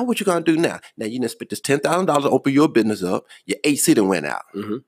now 0.00 0.06
what 0.06 0.18
you 0.18 0.26
gonna 0.26 0.44
do 0.44 0.56
now? 0.56 0.80
Now 0.96 1.06
you 1.06 1.20
done 1.20 1.28
spent 1.28 1.50
this 1.50 1.60
ten 1.60 1.78
thousand 1.80 2.06
dollars 2.06 2.24
to 2.24 2.30
open 2.30 2.52
your 2.52 2.68
business 2.68 3.02
up. 3.02 3.26
Your 3.44 3.58
AC 3.64 3.94
done 3.94 4.08
went 4.08 4.26
out. 4.26 4.42
Mm-hmm. 4.54 4.78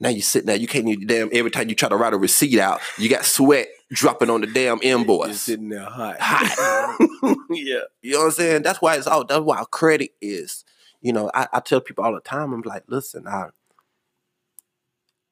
Now 0.00 0.08
you 0.08 0.20
sitting 0.20 0.48
there, 0.48 0.56
you 0.56 0.66
can't 0.66 0.88
even 0.88 1.06
damn 1.06 1.30
every 1.32 1.50
time 1.50 1.68
you 1.68 1.76
try 1.76 1.88
to 1.88 1.96
write 1.96 2.12
a 2.12 2.18
receipt 2.18 2.58
out, 2.58 2.80
you 2.98 3.08
got 3.08 3.24
sweat 3.24 3.68
dropping 3.92 4.30
on 4.30 4.40
the 4.40 4.48
damn 4.48 4.80
You're 4.82 4.98
invoice. 4.98 5.42
sitting 5.42 5.68
there 5.68 5.84
hot. 5.84 6.16
Hot. 6.18 6.96
yeah. 7.50 7.82
You 8.02 8.12
know 8.12 8.18
what 8.18 8.24
I'm 8.26 8.30
saying? 8.32 8.62
That's 8.62 8.82
why 8.82 8.96
it's 8.96 9.06
all 9.06 9.24
that's 9.24 9.42
why 9.44 9.62
credit 9.70 10.10
is. 10.20 10.64
You 11.00 11.12
know, 11.12 11.30
I, 11.34 11.46
I 11.52 11.60
tell 11.60 11.80
people 11.80 12.04
all 12.04 12.14
the 12.14 12.20
time, 12.20 12.52
I'm 12.52 12.62
like, 12.62 12.84
listen, 12.88 13.28
I 13.28 13.50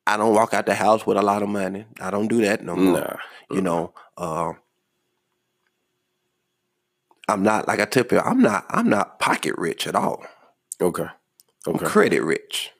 I 0.06 0.16
don't 0.16 0.34
walk 0.34 0.54
out 0.54 0.66
the 0.66 0.74
house 0.74 1.04
with 1.04 1.16
a 1.16 1.22
lot 1.22 1.42
of 1.42 1.48
money. 1.48 1.86
I 2.00 2.10
don't 2.10 2.28
do 2.28 2.40
that 2.42 2.64
no 2.64 2.76
more. 2.76 3.00
Nah. 3.00 3.16
You 3.50 3.60
know, 3.62 3.94
uh, 4.16 4.52
I'm 7.30 7.44
not 7.44 7.68
like 7.68 7.78
I 7.78 7.84
tell 7.84 8.02
people, 8.02 8.22
I'm 8.24 8.40
not 8.40 8.66
I'm 8.70 8.88
not 8.88 9.20
pocket 9.20 9.54
rich 9.56 9.86
at 9.86 9.94
all. 9.94 10.24
Okay. 10.80 11.06
I'm 11.64 11.76
Okay. 11.76 11.86
credit 11.86 12.24
rich. 12.24 12.72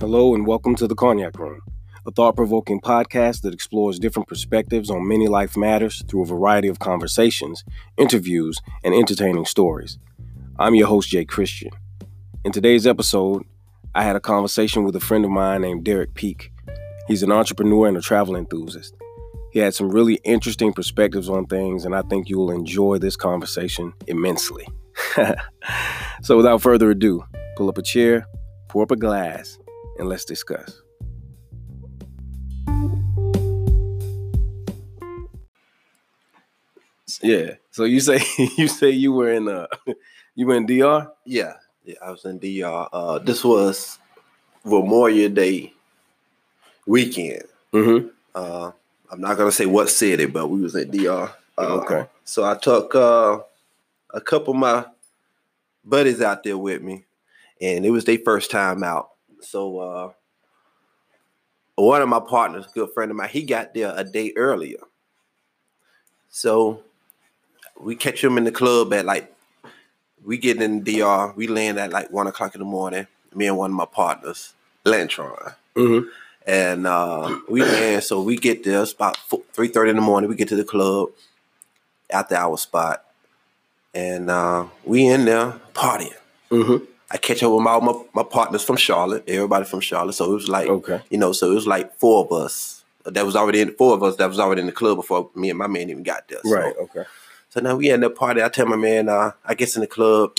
Hello 0.00 0.34
and 0.34 0.44
welcome 0.44 0.74
to 0.74 0.88
the 0.88 0.96
Cognac 0.96 1.38
Room, 1.38 1.60
a 2.04 2.10
thought 2.10 2.34
provoking 2.34 2.80
podcast 2.80 3.42
that 3.42 3.54
explores 3.54 4.00
different 4.00 4.26
perspectives 4.28 4.90
on 4.90 5.06
many 5.06 5.28
life 5.28 5.56
matters 5.56 6.02
through 6.08 6.22
a 6.22 6.26
variety 6.26 6.66
of 6.66 6.80
conversations, 6.80 7.62
interviews, 7.96 8.58
and 8.82 8.92
entertaining 8.92 9.44
stories. 9.44 9.98
I'm 10.58 10.74
your 10.74 10.88
host, 10.88 11.10
Jay 11.10 11.24
Christian. 11.24 11.70
In 12.44 12.50
today's 12.50 12.88
episode, 12.88 13.44
I 13.94 14.02
had 14.02 14.16
a 14.16 14.20
conversation 14.20 14.82
with 14.82 14.96
a 14.96 15.00
friend 15.00 15.24
of 15.24 15.30
mine 15.30 15.60
named 15.60 15.84
Derrick 15.84 16.14
Peake. 16.14 16.50
He's 17.06 17.22
an 17.22 17.30
entrepreneur 17.30 17.86
and 17.86 17.96
a 17.96 18.00
travel 18.00 18.34
enthusiast. 18.34 18.96
He 19.52 19.58
had 19.58 19.74
some 19.74 19.90
really 19.90 20.14
interesting 20.24 20.72
perspectives 20.72 21.28
on 21.28 21.46
things, 21.46 21.84
and 21.84 21.94
I 21.94 22.02
think 22.02 22.28
you 22.28 22.38
will 22.38 22.50
enjoy 22.50 22.98
this 22.98 23.16
conversation 23.16 23.92
immensely. 24.06 24.66
so, 26.22 26.36
without 26.36 26.62
further 26.62 26.90
ado, 26.90 27.24
pull 27.56 27.68
up 27.68 27.78
a 27.78 27.82
chair, 27.82 28.26
pour 28.68 28.84
up 28.84 28.92
a 28.92 28.96
glass, 28.96 29.58
and 29.98 30.08
let's 30.08 30.24
discuss. 30.24 30.80
Yeah. 37.22 37.54
So 37.70 37.84
you 37.84 38.00
say 38.00 38.20
you 38.56 38.68
say 38.68 38.90
you 38.90 39.12
were 39.12 39.32
in 39.32 39.48
uh 39.48 39.66
you 40.34 40.46
were 40.46 40.54
in 40.54 40.66
DR? 40.66 41.08
Yeah, 41.24 41.54
yeah. 41.84 41.96
I 42.04 42.10
was 42.10 42.24
in 42.24 42.38
DR. 42.38 42.88
Uh, 42.92 43.18
this 43.18 43.44
was 43.44 43.98
Memorial 44.64 45.30
Day 45.30 45.72
weekend. 46.86 47.42
Mm-hmm. 47.72 48.08
Uh, 48.34 48.72
I'm 49.10 49.20
not 49.20 49.36
gonna 49.36 49.52
say 49.52 49.66
what 49.66 49.90
city, 49.90 50.26
but 50.26 50.48
we 50.48 50.60
was 50.60 50.74
in 50.74 50.90
DR. 50.90 51.32
Uh, 51.58 51.80
Okay. 51.80 52.06
So 52.24 52.44
I 52.44 52.54
took 52.56 52.94
uh, 52.94 53.40
a 54.14 54.20
couple 54.20 54.54
of 54.54 54.60
my 54.60 54.86
buddies 55.84 56.20
out 56.22 56.44
there 56.44 56.56
with 56.56 56.80
me, 56.82 57.04
and 57.60 57.84
it 57.84 57.90
was 57.90 58.04
their 58.04 58.18
first 58.18 58.50
time 58.50 58.84
out. 58.84 59.10
So 59.40 59.78
uh, 59.78 60.12
one 61.74 62.02
of 62.02 62.08
my 62.08 62.20
partners, 62.20 62.66
a 62.66 62.70
good 62.70 62.90
friend 62.94 63.10
of 63.10 63.16
mine, 63.16 63.30
he 63.30 63.42
got 63.42 63.74
there 63.74 63.92
a 63.96 64.04
day 64.04 64.32
earlier. 64.36 64.78
So 66.28 66.82
we 67.80 67.96
catch 67.96 68.22
him 68.22 68.38
in 68.38 68.44
the 68.44 68.52
club 68.52 68.92
at 68.92 69.04
like 69.04 69.34
we 70.24 70.38
get 70.38 70.60
in 70.62 70.84
the 70.84 70.98
DR. 71.00 71.32
We 71.34 71.48
land 71.48 71.78
at 71.78 71.90
like 71.90 72.10
one 72.10 72.26
o'clock 72.26 72.54
in 72.54 72.60
the 72.60 72.64
morning. 72.64 73.06
Me 73.34 73.46
and 73.46 73.56
one 73.56 73.70
of 73.70 73.76
my 73.76 73.86
partners, 73.86 74.54
Lantron 74.84 75.54
Mm-hmm. 75.76 76.08
And 76.50 76.86
uh, 76.86 77.38
we 77.48 77.62
land. 77.62 78.02
So 78.02 78.20
we 78.22 78.36
get 78.36 78.64
there. 78.64 78.82
It's 78.82 78.92
about 78.92 79.16
three 79.52 79.68
thirty 79.68 79.90
in 79.90 79.96
the 79.96 80.02
morning. 80.02 80.28
We 80.28 80.36
get 80.36 80.48
to 80.48 80.56
the 80.56 80.64
club 80.64 81.10
after 82.10 82.34
our 82.34 82.58
spot, 82.58 83.04
and 83.94 84.28
uh, 84.28 84.66
we 84.84 85.06
in 85.06 85.24
there 85.26 85.60
partying. 85.74 86.14
Mm-hmm. 86.50 86.84
I 87.12 87.16
catch 87.18 87.42
up 87.42 87.52
with 87.52 87.62
my, 87.62 87.78
my 87.78 88.02
my 88.14 88.22
partners 88.24 88.64
from 88.64 88.76
Charlotte. 88.76 89.24
Everybody 89.28 89.64
from 89.64 89.80
Charlotte. 89.80 90.14
So 90.14 90.30
it 90.30 90.34
was 90.34 90.48
like 90.48 90.68
Okay. 90.68 91.00
you 91.10 91.18
know. 91.18 91.32
So 91.32 91.50
it 91.52 91.54
was 91.54 91.66
like 91.68 91.94
four 91.98 92.24
of 92.24 92.32
us. 92.32 92.84
That 93.04 93.24
was 93.24 93.36
already 93.36 93.60
in 93.60 93.72
four 93.74 93.94
of 93.94 94.02
us. 94.02 94.16
That 94.16 94.28
was 94.28 94.38
already 94.40 94.60
in 94.60 94.66
the 94.66 94.72
club 94.72 94.96
before 94.98 95.30
me 95.34 95.50
and 95.50 95.58
my 95.58 95.66
man 95.68 95.88
even 95.88 96.02
got 96.02 96.28
there. 96.28 96.40
So, 96.44 96.54
Right. 96.54 96.74
Okay. 96.76 97.04
so 97.48 97.60
now 97.60 97.76
we 97.76 97.90
in 97.90 98.00
the 98.00 98.10
party. 98.10 98.42
I 98.42 98.48
tell 98.50 98.66
my 98.66 98.76
man, 98.76 99.08
uh, 99.08 99.32
I 99.44 99.54
guess 99.54 99.74
in 99.76 99.80
the 99.80 99.86
club, 99.86 100.32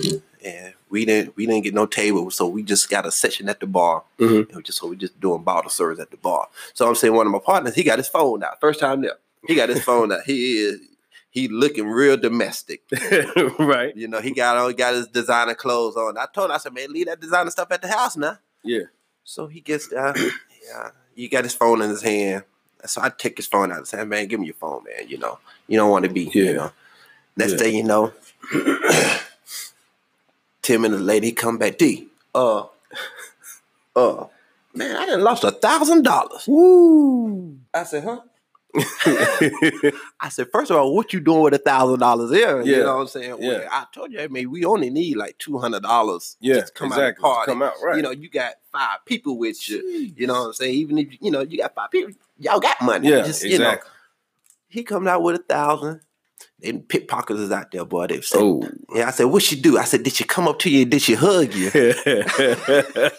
and 0.43 0.73
we 0.91 1.05
didn't 1.05 1.35
we 1.35 1.45
didn't 1.47 1.63
get 1.63 1.73
no 1.73 1.85
table, 1.87 2.29
so 2.29 2.47
we 2.47 2.61
just 2.63 2.89
got 2.89 3.05
a 3.05 3.11
session 3.11 3.49
at 3.49 3.59
the 3.59 3.65
bar. 3.67 4.03
Mhm. 4.19 4.47
And 4.49 4.55
we 4.57 4.61
just 4.63 4.77
so 4.79 4.87
we 4.87 4.95
just 4.97 5.19
doing 5.19 5.41
bottle 5.43 5.69
service 5.71 5.99
at 5.99 6.11
the 6.11 6.17
bar. 6.17 6.47
So 6.73 6.87
I'm 6.87 6.95
saying 6.95 7.13
one 7.15 7.25
of 7.25 7.31
my 7.31 7.39
partners, 7.39 7.73
he 7.75 7.83
got 7.83 7.97
his 7.97 8.07
phone 8.09 8.43
out. 8.43 8.59
First 8.59 8.79
time 8.79 9.01
there, 9.01 9.17
he 9.47 9.55
got 9.55 9.69
his 9.69 9.81
phone 9.89 10.11
out. 10.11 10.21
He 10.25 10.57
is 10.59 10.79
he 11.31 11.47
looking 11.47 11.87
real 11.87 12.17
domestic. 12.17 12.81
right. 13.57 13.95
You 13.95 14.07
know, 14.09 14.19
he 14.21 14.31
got 14.31 14.57
on 14.57 14.73
got 14.73 14.93
his 14.93 15.07
designer 15.07 15.55
clothes 15.55 15.95
on. 15.95 16.17
I 16.17 16.25
told 16.33 16.49
him, 16.49 16.55
I 16.55 16.57
said, 16.57 16.73
man, 16.73 16.91
leave 16.91 17.05
that 17.07 17.21
designer 17.21 17.49
stuff 17.51 17.71
at 17.71 17.81
the 17.81 17.87
house 17.87 18.17
now. 18.17 18.37
Yeah. 18.63 18.83
So 19.23 19.47
he 19.47 19.61
gets 19.61 19.87
down. 19.87 20.13
yeah, 20.17 20.89
he 21.15 21.29
got 21.29 21.45
his 21.45 21.53
phone 21.53 21.81
in 21.81 21.89
his 21.89 22.01
hand. 22.01 22.43
So 22.85 22.99
I 23.01 23.09
take 23.09 23.37
his 23.37 23.47
phone 23.47 23.71
out 23.71 23.77
and 23.77 23.87
say, 23.87 24.03
man, 24.03 24.27
give 24.27 24.39
me 24.39 24.47
your 24.47 24.55
phone, 24.55 24.83
man. 24.83 25.07
You 25.07 25.19
know, 25.19 25.39
you 25.67 25.77
don't 25.77 25.89
want 25.91 26.03
to 26.03 26.11
be, 26.11 26.23
Yeah. 26.33 26.43
you 26.43 26.53
know. 26.55 26.71
Next 27.37 27.51
Yeah. 27.53 27.57
thing 27.59 27.75
you 27.77 27.83
know, 27.83 28.11
10 30.71 30.81
minutes 30.81 31.01
later, 31.01 31.25
he 31.25 31.31
come 31.33 31.57
back, 31.57 31.77
D, 31.77 32.07
uh, 32.33 32.63
uh, 33.97 34.25
man, 34.73 34.95
I 34.95 35.05
done 35.05 35.21
lost 35.21 35.43
a 35.43 35.51
thousand 35.51 36.03
dollars. 36.03 36.45
Woo. 36.47 37.57
I 37.73 37.83
said, 37.83 38.05
huh? 38.05 38.21
I 40.21 40.29
said, 40.29 40.47
first 40.49 40.71
of 40.71 40.77
all, 40.77 40.95
what 40.95 41.11
you 41.11 41.19
doing 41.19 41.41
with 41.41 41.55
a 41.55 41.57
thousand 41.57 41.99
dollars 41.99 42.31
here? 42.31 42.61
You 42.61 42.83
know 42.83 42.95
what 42.95 43.01
I'm 43.01 43.07
saying? 43.07 43.35
Yeah. 43.41 43.49
Well, 43.49 43.67
I 43.69 43.85
told 43.93 44.13
you, 44.13 44.21
I 44.21 44.29
mean, 44.29 44.49
we 44.49 44.63
only 44.63 44.89
need 44.89 45.17
like 45.17 45.37
two 45.39 45.57
hundred 45.57 45.83
dollars. 45.83 46.37
Yeah, 46.39 46.61
to 46.61 46.71
come 46.71 46.87
exactly. 46.87 47.29
out 47.29 47.45
come 47.45 47.61
out, 47.61 47.73
right. 47.83 47.97
You 47.97 48.01
know, 48.01 48.11
you 48.11 48.29
got 48.29 48.53
five 48.71 48.99
people 49.05 49.37
with 49.37 49.67
you. 49.67 50.13
You 50.15 50.25
know 50.25 50.35
what 50.35 50.47
I'm 50.47 50.53
saying? 50.53 50.73
Even 50.73 50.99
if 50.99 51.21
you 51.21 51.31
know 51.31 51.41
you 51.41 51.57
got 51.57 51.75
five 51.75 51.91
people, 51.91 52.13
y'all 52.39 52.61
got 52.61 52.81
money. 52.81 53.09
Yeah, 53.09 53.23
Just, 53.23 53.43
you 53.43 53.59
know, 53.59 53.71
exactly. 53.71 53.91
he 54.69 54.83
comes 54.83 55.07
out 55.07 55.21
with 55.21 55.35
a 55.35 55.43
thousand. 55.43 55.99
And 56.63 56.87
pickpockets 56.87 57.39
is 57.39 57.51
out 57.51 57.71
there, 57.71 57.85
boy. 57.85 58.07
They 58.07 58.21
said, 58.21 58.39
Oh. 58.39 58.63
yeah. 58.93 59.07
I 59.07 59.11
said, 59.11 59.25
what 59.25 59.41
she 59.43 59.59
do? 59.59 59.77
I 59.77 59.83
said, 59.85 60.03
did 60.03 60.13
she 60.13 60.23
come 60.23 60.47
up 60.47 60.59
to 60.59 60.69
you? 60.69 60.85
Did 60.85 61.01
she 61.01 61.15
hug 61.15 61.53
you? 61.53 61.71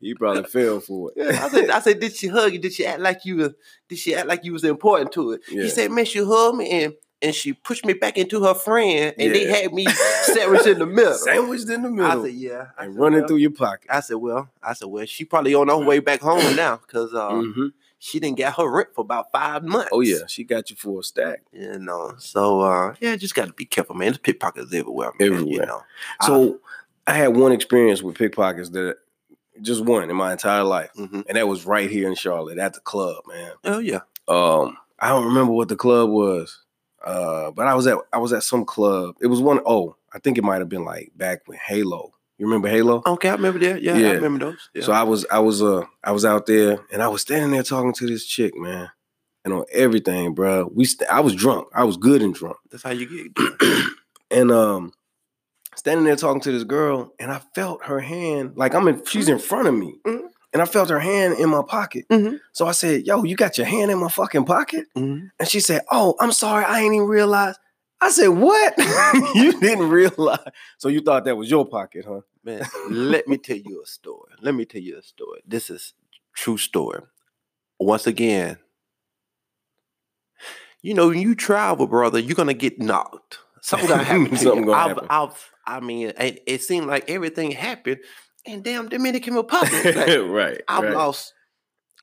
you 0.00 0.14
probably 0.16 0.44
fell 0.44 0.80
for 0.80 1.12
it. 1.16 1.34
I 1.34 1.48
said, 1.48 1.70
I 1.70 1.80
said, 1.80 2.00
did 2.00 2.14
she 2.14 2.28
hug 2.28 2.52
you? 2.52 2.58
Did 2.58 2.72
she 2.72 2.84
act 2.86 3.00
like 3.00 3.24
you? 3.24 3.36
were- 3.36 3.54
Did 3.88 3.98
she 3.98 4.14
act 4.14 4.28
like 4.28 4.44
you 4.44 4.52
was 4.52 4.64
important 4.64 5.12
to 5.12 5.32
it? 5.32 5.42
Yeah. 5.50 5.62
He 5.64 5.68
said, 5.70 5.90
man, 5.90 6.04
she 6.04 6.18
hugged 6.24 6.58
me 6.58 6.70
and 6.70 6.94
and 7.22 7.34
she 7.34 7.54
pushed 7.54 7.86
me 7.86 7.94
back 7.94 8.18
into 8.18 8.42
her 8.44 8.52
friend, 8.52 9.14
and 9.18 9.34
they 9.34 9.44
had 9.46 9.72
me 9.72 9.86
sandwiched 10.24 10.66
in 10.66 10.78
the 10.78 10.84
middle. 10.84 11.14
Sandwiched 11.14 11.70
in 11.70 11.80
the 11.82 11.88
middle. 11.90 12.22
I 12.22 12.22
said, 12.26 12.34
yeah. 12.34 12.66
I 12.76 12.84
and 12.84 12.92
said, 12.94 13.00
running 13.00 13.18
well, 13.20 13.28
through 13.28 13.36
your 13.38 13.50
pocket. 13.52 13.86
I 13.88 14.00
said, 14.00 14.16
well, 14.16 14.50
I 14.62 14.74
said, 14.74 14.88
well, 14.88 15.06
she 15.06 15.24
probably 15.24 15.54
on 15.54 15.68
her 15.68 15.78
way 15.78 16.00
back 16.00 16.20
home 16.20 16.54
now 16.54 16.76
because 16.76 17.14
uh, 17.14 17.30
Mhm. 17.30 17.72
She 18.04 18.20
didn't 18.20 18.36
get 18.36 18.52
her 18.54 18.68
rent 18.70 18.88
for 18.94 19.00
about 19.00 19.32
five 19.32 19.64
months. 19.64 19.88
Oh 19.90 20.00
yeah, 20.00 20.26
she 20.28 20.44
got 20.44 20.68
you 20.68 20.76
for 20.76 21.00
a 21.00 21.02
stack. 21.02 21.42
You 21.52 21.78
know, 21.78 22.14
so 22.18 22.60
uh, 22.60 22.94
yeah, 23.00 23.16
just 23.16 23.34
got 23.34 23.46
to 23.46 23.54
be 23.54 23.64
careful, 23.64 23.94
man. 23.96 24.08
There's 24.08 24.18
pickpockets 24.18 24.74
everywhere, 24.74 25.10
man. 25.18 25.28
You 25.30 25.36
Everywhere. 25.36 25.66
know, 25.66 25.82
So 26.20 26.60
I 27.06 27.14
had 27.14 27.28
one 27.34 27.52
experience 27.52 28.02
with 28.02 28.16
pickpockets 28.18 28.68
that 28.70 28.96
just 29.62 29.84
one 29.84 30.10
in 30.10 30.16
my 30.16 30.32
entire 30.32 30.64
life, 30.64 30.90
hmm 30.94 31.22
and 31.26 31.36
that 31.38 31.48
was 31.48 31.64
right 31.64 31.88
here 31.90 32.06
in 32.08 32.14
Charlotte 32.14 32.58
at 32.58 32.74
the 32.74 32.80
club, 32.80 33.24
man. 33.26 33.52
oh 33.64 33.78
yeah, 33.78 34.00
Um, 34.28 34.76
I 34.98 35.08
don't 35.08 35.24
remember 35.26 35.52
what 35.52 35.68
the 35.68 35.76
club 35.76 36.10
was, 36.10 36.60
uh, 37.06 37.52
but 37.52 37.66
I 37.66 37.74
was 37.74 37.86
at 37.86 37.96
I 38.12 38.18
was 38.18 38.34
at 38.34 38.42
some 38.42 38.66
club. 38.66 39.14
It 39.22 39.28
was 39.28 39.40
one 39.40 39.60
oh, 39.64 39.96
I 40.12 40.18
think 40.18 40.36
it 40.36 40.44
might 40.44 40.58
have 40.58 40.68
been 40.68 40.84
like 40.84 41.10
back 41.16 41.42
when 41.46 41.56
Halo. 41.58 42.12
You 42.38 42.46
remember 42.46 42.68
Halo? 42.68 43.02
okay, 43.06 43.28
I 43.28 43.34
remember 43.34 43.60
that. 43.60 43.80
Yeah, 43.82 43.96
Yeah. 43.96 44.08
I 44.08 44.12
remember 44.14 44.46
those. 44.46 44.68
Yeah. 44.74 44.82
So 44.82 44.92
I 44.92 45.02
was 45.04 45.24
I 45.30 45.38
was 45.38 45.62
uh 45.62 45.84
I 46.02 46.12
was 46.12 46.24
out 46.24 46.46
there 46.46 46.78
and 46.92 47.02
I 47.02 47.08
was 47.08 47.22
standing 47.22 47.52
there 47.52 47.62
talking 47.62 47.92
to 47.94 48.06
this 48.06 48.26
chick, 48.26 48.56
man, 48.56 48.90
and 49.44 49.54
on 49.54 49.64
everything, 49.72 50.34
bro. 50.34 50.68
We 50.74 50.84
st- 50.84 51.08
I 51.10 51.20
was 51.20 51.34
drunk. 51.34 51.68
I 51.74 51.84
was 51.84 51.96
good 51.96 52.22
and 52.22 52.34
drunk, 52.34 52.56
That's 52.70 52.82
how 52.82 52.90
you 52.90 53.06
get. 53.34 53.46
and 54.32 54.50
um, 54.50 54.92
standing 55.76 56.04
there 56.04 56.16
talking 56.16 56.40
to 56.42 56.52
this 56.52 56.64
girl, 56.64 57.12
and 57.20 57.30
I 57.30 57.40
felt 57.54 57.84
her 57.84 58.00
hand 58.00 58.54
like 58.56 58.74
I'm 58.74 58.88
in. 58.88 59.04
She's 59.06 59.28
in 59.28 59.38
front 59.38 59.68
of 59.68 59.74
me, 59.74 59.94
Mhm. 60.04 60.28
and 60.52 60.60
I 60.60 60.64
felt 60.64 60.88
her 60.90 60.98
hand 61.00 61.38
in 61.38 61.48
my 61.50 61.62
pocket. 61.66 62.04
Mhm. 62.10 62.40
So 62.52 62.66
I 62.66 62.72
said, 62.72 63.06
"Yo, 63.06 63.22
you 63.22 63.36
got 63.36 63.58
your 63.58 63.66
hand 63.68 63.92
in 63.92 63.98
my 63.98 64.08
fucking 64.08 64.44
pocket?" 64.44 64.86
Mhm. 64.96 65.30
And 65.38 65.48
she 65.48 65.60
said, 65.60 65.82
"Oh, 65.90 66.16
I'm 66.18 66.32
sorry, 66.32 66.64
I 66.64 66.80
ain't 66.80 66.94
even 66.94 67.06
realize." 67.06 67.54
I 68.00 68.10
said, 68.10 68.28
"What? 68.28 68.74
you 69.34 69.58
didn't 69.60 69.88
realize? 69.88 70.38
So 70.78 70.88
you 70.88 71.00
thought 71.00 71.24
that 71.24 71.36
was 71.36 71.50
your 71.50 71.66
pocket, 71.66 72.04
huh?" 72.06 72.20
Man, 72.44 72.62
let 72.90 73.26
me 73.26 73.38
tell 73.38 73.56
you 73.56 73.82
a 73.82 73.86
story. 73.86 74.32
Let 74.42 74.54
me 74.54 74.64
tell 74.66 74.82
you 74.82 74.98
a 74.98 75.02
story. 75.02 75.40
This 75.46 75.70
is 75.70 75.94
true 76.34 76.58
story. 76.58 77.00
Once 77.78 78.06
again, 78.06 78.58
you 80.82 80.92
know, 80.92 81.08
when 81.08 81.20
you 81.20 81.34
travel, 81.34 81.86
brother, 81.86 82.18
you're 82.18 82.34
gonna 82.34 82.52
get 82.52 82.78
knocked. 82.78 83.38
Something 83.62 83.88
gonna 83.88 84.04
happen. 84.04 84.30
to 84.30 84.36
Something 84.36 84.64
you. 84.64 84.66
gonna 84.66 84.78
I've, 84.78 84.88
happen. 84.88 85.06
I've, 85.08 85.50
I 85.66 85.80
mean, 85.80 86.12
it, 86.18 86.42
it 86.46 86.62
seemed 86.62 86.86
like 86.86 87.08
everything 87.08 87.50
happened, 87.52 88.00
and 88.46 88.62
damn, 88.62 88.90
Dominican 88.90 89.34
Republic. 89.34 89.72
Like, 89.96 90.28
right. 90.28 90.60
I've 90.68 90.84
right. 90.84 90.92
lost, 90.92 91.32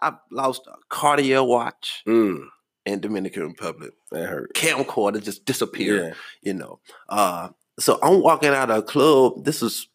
I've 0.02 0.16
lost 0.32 0.64
a 0.66 0.74
Cartier 0.90 1.44
watch. 1.44 2.02
Mm, 2.08 2.46
and 2.86 3.02
Dominican 3.02 3.44
Republic. 3.48 3.92
That 4.12 4.28
hurt. 4.28 4.54
Camcorder 4.54 5.22
just 5.22 5.46
disappeared. 5.46 6.04
Yeah. 6.04 6.14
You 6.42 6.54
know. 6.54 6.80
Uh, 7.10 7.50
so 7.80 8.00
I'm 8.02 8.22
walking 8.22 8.50
out 8.50 8.70
of 8.72 8.78
a 8.78 8.82
club. 8.84 9.44
This 9.46 9.62
is 9.62 9.88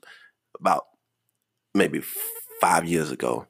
about 0.58 0.84
maybe 1.74 2.02
five 2.60 2.86
years 2.86 3.10
ago. 3.10 3.46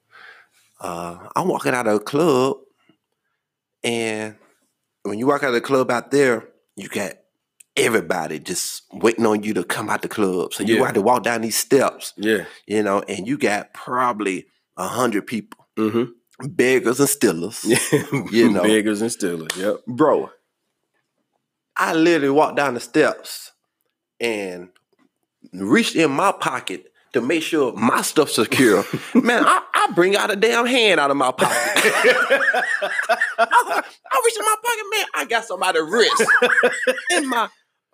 Uh, 0.80 1.28
I'm 1.36 1.48
walking 1.48 1.72
out 1.74 1.86
of 1.86 1.94
a 1.94 2.00
club, 2.00 2.56
and 3.84 4.36
when 5.04 5.18
you 5.18 5.26
walk 5.26 5.42
out 5.42 5.48
of 5.48 5.54
the 5.54 5.60
club 5.60 5.90
out 5.90 6.10
there, 6.10 6.48
you 6.76 6.88
got 6.88 7.12
everybody 7.76 8.38
just 8.38 8.82
waiting 8.92 9.26
on 9.26 9.42
you 9.42 9.54
to 9.54 9.64
come 9.64 9.88
out 9.90 10.02
the 10.02 10.08
club. 10.08 10.52
So 10.54 10.62
you 10.64 10.76
Yeah. 10.76 10.84
have 10.86 10.94
to 10.94 11.02
walk 11.02 11.22
down 11.22 11.42
these 11.42 11.56
steps, 11.56 12.12
Yeah. 12.16 12.44
you 12.66 12.82
know, 12.82 13.00
and 13.02 13.26
you 13.26 13.36
got 13.38 13.72
probably 13.74 14.46
a 14.76 14.88
hundred 14.88 15.26
people, 15.26 15.66
Mm-hmm. 15.76 16.12
Beggars 16.40 17.00
and 17.00 17.08
stealers. 17.08 17.64
Yeah. 17.64 17.78
You 18.30 18.50
know. 18.50 18.62
Beggars 18.62 19.02
and 19.02 19.12
stealers. 19.12 19.56
Yep. 19.56 19.86
Bro, 19.86 20.30
I 21.76 21.94
literally 21.94 22.30
walked 22.30 22.56
down 22.56 22.74
the 22.74 22.80
steps 22.80 23.52
and 24.20 24.68
reached 25.52 25.96
in 25.96 26.10
my 26.10 26.32
pocket 26.32 26.92
to 27.12 27.20
make 27.20 27.42
sure 27.42 27.72
my 27.72 28.02
stuff's 28.02 28.34
secure. 28.34 28.84
Man, 29.14 29.44
I, 29.44 29.62
I 29.74 29.92
bring 29.94 30.16
out 30.16 30.30
a 30.30 30.36
damn 30.36 30.66
hand 30.66 31.00
out 31.00 31.10
of 31.10 31.16
my 31.16 31.32
pocket. 31.32 31.50
I, 33.38 33.82
I 34.10 34.22
reached 34.24 34.38
in 34.38 34.44
my 34.44 34.56
pocket, 34.62 34.84
man. 34.92 35.06
I 35.14 35.24
got 35.28 35.44
somebody's 35.44 35.82
wrist 35.82 36.24
in 37.12 37.28
my 37.28 37.48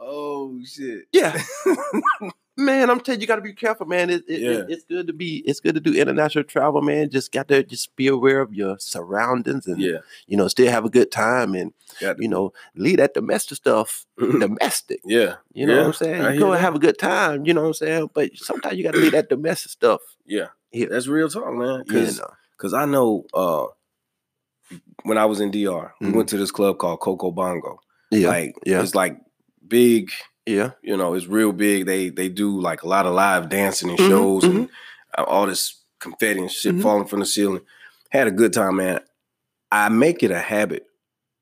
Oh 0.05 0.59
shit. 0.65 1.05
yeah. 1.13 1.41
man, 2.57 2.91
I'm 2.91 3.01
telling 3.01 3.21
you, 3.21 3.23
you 3.23 3.27
got 3.29 3.37
to 3.37 3.43
be 3.43 3.53
careful, 3.55 3.87
man. 3.87 4.11
It, 4.11 4.25
it, 4.29 4.41
Yeah. 4.41 4.51
it- 4.51 4.67
it's 4.71 4.85
good 4.85 5.07
to 5.07 5.13
be. 5.13 5.39
It's 5.47 5.61
good 5.61 5.75
to 5.75 5.81
do 5.81 5.95
international 5.95 6.45
travel, 6.45 6.83
man. 6.83 7.09
Just 7.11 7.33
got 7.33 7.49
to 7.49 7.63
just 7.63 7.95
be 7.97 8.09
aware 8.09 8.41
of 8.41 8.53
your 8.53 8.79
surroundings 8.79 9.67
and 9.67 9.81
Yeah. 9.81 9.99
you 10.27 10.37
know 10.37 10.49
still 10.49 10.71
have 10.71 10.85
a 10.85 10.91
good 10.91 11.11
time 11.13 11.55
and 11.55 11.73
you 12.19 12.29
know 12.29 12.53
leave 12.75 12.97
that 12.99 13.15
domestic 13.15 13.57
stuff 13.57 14.05
domestic. 14.19 15.01
Yeah. 15.05 15.37
You 15.55 15.67
know 15.67 15.75
Yeah, 15.75 15.79
what 15.81 15.87
I'm 15.87 15.93
saying? 15.95 16.23
I 16.23 16.33
You 16.35 16.41
go 16.41 16.53
and 16.53 16.61
have 16.61 16.75
a 16.75 16.79
good 16.81 16.99
time. 16.99 17.47
You 17.47 17.55
know 17.55 17.63
what 17.63 17.67
I'm 17.69 17.75
saying? 17.75 18.11
But 18.13 18.31
sometimes 18.37 18.77
you 18.77 18.83
got 18.85 18.93
to 18.95 19.01
leave 19.01 19.13
that 19.13 19.29
domestic 19.29 19.71
stuff. 19.73 20.01
Yeah. 20.27 20.49
Yeah. 20.73 20.87
That's 20.91 21.07
real 21.07 21.29
talk, 21.29 21.53
man. 21.55 21.85
You 21.89 22.11
Cause, 22.59 22.75
I 22.75 22.85
know 22.85 23.25
uh 23.35 23.67
when 25.05 25.19
I 25.19 25.25
was 25.25 25.41
in 25.41 25.51
DR, 25.51 25.93
we 26.01 26.09
Mhm. 26.09 26.15
went 26.15 26.29
to 26.29 26.37
this 26.39 26.51
club 26.53 26.79
called 26.79 27.01
Coco 27.01 27.31
Bongo. 27.33 27.81
Yeah. 28.11 28.29
Like 28.29 28.55
yeah. 28.65 28.83
it's 28.83 28.95
like 28.95 29.19
big, 29.73 30.11
yeah. 30.47 30.71
you 30.83 30.97
know, 30.97 31.15
it's 31.15 31.27
real 31.27 31.53
big. 31.53 31.87
They 31.87 32.11
they 32.11 32.29
do 32.29 32.61
like 32.61 32.83
a 32.83 32.89
lot 32.89 33.07
of 33.07 33.15
live 33.15 33.49
dancing 33.49 33.89
and 33.91 33.99
Mhm, 33.99 34.09
shows 34.09 34.45
and 34.45 34.69
uh, 35.19 35.25
all 35.25 35.47
this 35.47 35.81
confetti 35.99 36.41
and 36.41 36.51
shit 36.51 36.75
Mhm. 36.77 36.83
falling 36.83 37.07
from 37.09 37.21
the 37.21 37.27
ceiling. 37.27 37.63
Had 38.11 38.27
a 38.29 38.31
good 38.41 38.53
time, 38.53 38.77
man. 38.77 39.01
I 39.71 39.89
make 39.89 40.23
it 40.23 40.31
a 40.31 40.39
habit 40.39 40.87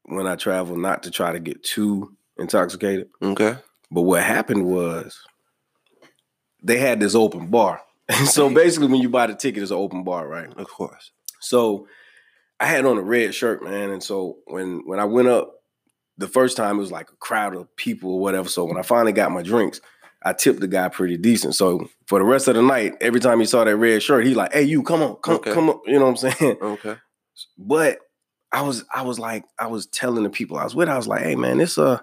when 0.05 0.27
I 0.27 0.37
travel 0.37 0.77
not 0.77 1.03
to 1.03 1.11
try 1.11 1.33
to 1.33 1.41
get 1.41 1.63
too 1.65 2.17
intoxicated. 2.39 3.09
Okay. 3.21 3.57
But 3.91 4.03
what 4.03 4.23
happened 4.23 4.65
was 4.67 5.19
they 6.63 6.79
had 6.79 7.01
this 7.01 7.15
open 7.15 7.49
bar. 7.49 7.81
And 8.11 8.27
so 8.29 8.51
basically 8.51 8.89
when 8.89 9.01
you 9.01 9.09
buy 9.09 9.27
the 9.29 9.35
ticket, 9.35 9.63
it's 9.63 9.71
an 9.71 9.77
open 9.77 10.03
bar, 10.05 10.27
right? 10.27 10.53
Of 10.57 10.69
course. 10.69 11.13
So 11.41 11.87
I 12.59 12.67
had 12.67 12.85
on 12.85 12.99
a 12.99 13.03
red 13.03 13.35
shirt, 13.35 13.63
man. 13.63 13.91
And 13.91 14.03
so 14.03 14.39
when 14.47 14.83
when 14.87 14.99
I 15.01 15.05
went 15.05 15.29
up 15.29 15.60
the 16.21 16.29
first 16.29 16.57
time, 16.57 16.77
it 16.77 16.81
was 16.81 16.93
like 16.93 17.11
a 17.11 17.17
crowd 17.17 17.57
of 17.57 17.75
people 17.77 18.13
or 18.15 18.21
whatever. 18.21 18.49
So 18.49 18.65
when 18.65 18.77
I 18.79 18.83
finally 18.83 19.13
got 19.13 19.33
my 19.33 19.43
drinks, 19.43 19.81
I 20.23 20.35
tipped 20.35 20.61
the 20.61 20.69
guy 20.69 20.89
pretty 20.91 21.17
decent. 21.17 21.55
So 21.55 21.89
for 22.07 22.19
the 22.19 22.25
rest 22.25 22.47
of 22.47 22.55
the 22.55 22.63
night, 22.63 22.93
every 23.01 23.21
time 23.21 23.41
he 23.41 23.47
saw 23.47 23.65
that 23.65 23.77
red 23.77 24.03
shirt, 24.03 24.27
he 24.27 24.35
like, 24.35 24.53
"Hey, 24.53 24.63
you 24.65 24.83
come 24.83 25.03
on, 25.03 25.17
come 25.17 25.37
Okay. 25.37 25.53
come 25.53 25.71
up." 25.71 25.81
You 25.87 25.95
know 25.99 26.05
what 26.11 26.23
I'm 26.23 26.31
saying? 26.39 26.57
Okay. 26.61 26.97
But 27.59 27.99
I 28.53 28.63
was 28.63 28.85
I 28.95 29.03
was 29.03 29.19
like 29.19 29.45
I 29.59 29.67
was 29.69 29.87
telling 29.87 30.23
the 30.25 30.31
people 30.31 30.59
I 30.59 30.65
was 30.65 30.75
with, 30.75 30.89
I 30.89 30.97
was 30.97 31.09
like, 31.09 31.23
"Hey, 31.23 31.37
man, 31.37 31.59
this 31.59 31.79
uh 31.79 32.01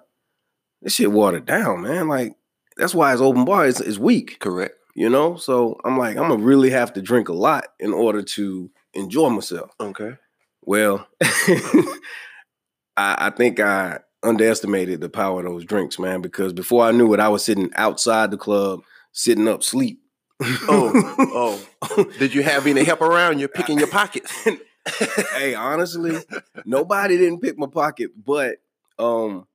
this 0.81 0.93
shit 0.95 1.11
watered 1.11 1.45
down, 1.45 1.81
man. 1.83 2.07
Like 2.07 2.33
that's 2.77 2.95
why 2.95 3.11
it's 3.13 3.21
open 3.21 3.45
bar. 3.45 3.67
It's, 3.67 3.79
it's 3.81 3.97
weak, 3.99 4.39
Correct. 4.39 4.75
you 4.95 5.09
know." 5.09 5.35
So 5.35 5.79
I'm 5.85 5.97
like, 5.97 6.17
I'm 6.17 6.29
gonna 6.29 6.43
really 6.43 6.71
have 6.71 6.93
to 6.93 7.01
drink 7.03 7.29
a 7.29 7.33
lot 7.33 7.65
in 7.79 7.93
order 7.93 8.23
to 8.23 8.71
enjoy 8.95 9.29
myself. 9.29 9.71
Okay. 9.79 10.13
Well, 10.63 11.07
I, 11.21 11.87
I 12.97 13.29
think 13.29 13.59
I 13.59 13.99
underestimated 14.23 15.01
the 15.01 15.09
power 15.09 15.39
of 15.39 15.45
those 15.45 15.65
drinks, 15.65 15.99
man, 15.99 16.21
because 16.21 16.53
before 16.53 16.83
I 16.83 16.91
knew 16.91 17.13
it, 17.13 17.19
I 17.19 17.29
was 17.29 17.43
sitting 17.43 17.71
outside 17.75 18.31
the 18.31 18.37
club, 18.37 18.81
sitting 19.11 19.47
up 19.47 19.63
sleep. 19.63 20.01
Oh, 20.67 20.93
oh. 21.89 22.03
Did 22.19 22.33
you 22.33 22.43
have 22.43 22.67
any 22.67 22.83
help 22.83 23.01
around 23.01 23.39
you 23.39 23.47
picking 23.47 23.77
your 23.77 23.87
pockets? 23.87 24.31
hey, 25.35 25.55
honestly, 25.55 26.17
nobody 26.65 27.17
didn't 27.17 27.41
pick 27.41 27.57
my 27.57 27.67
pocket, 27.67 28.11
but 28.23 28.57
um, 28.99 29.47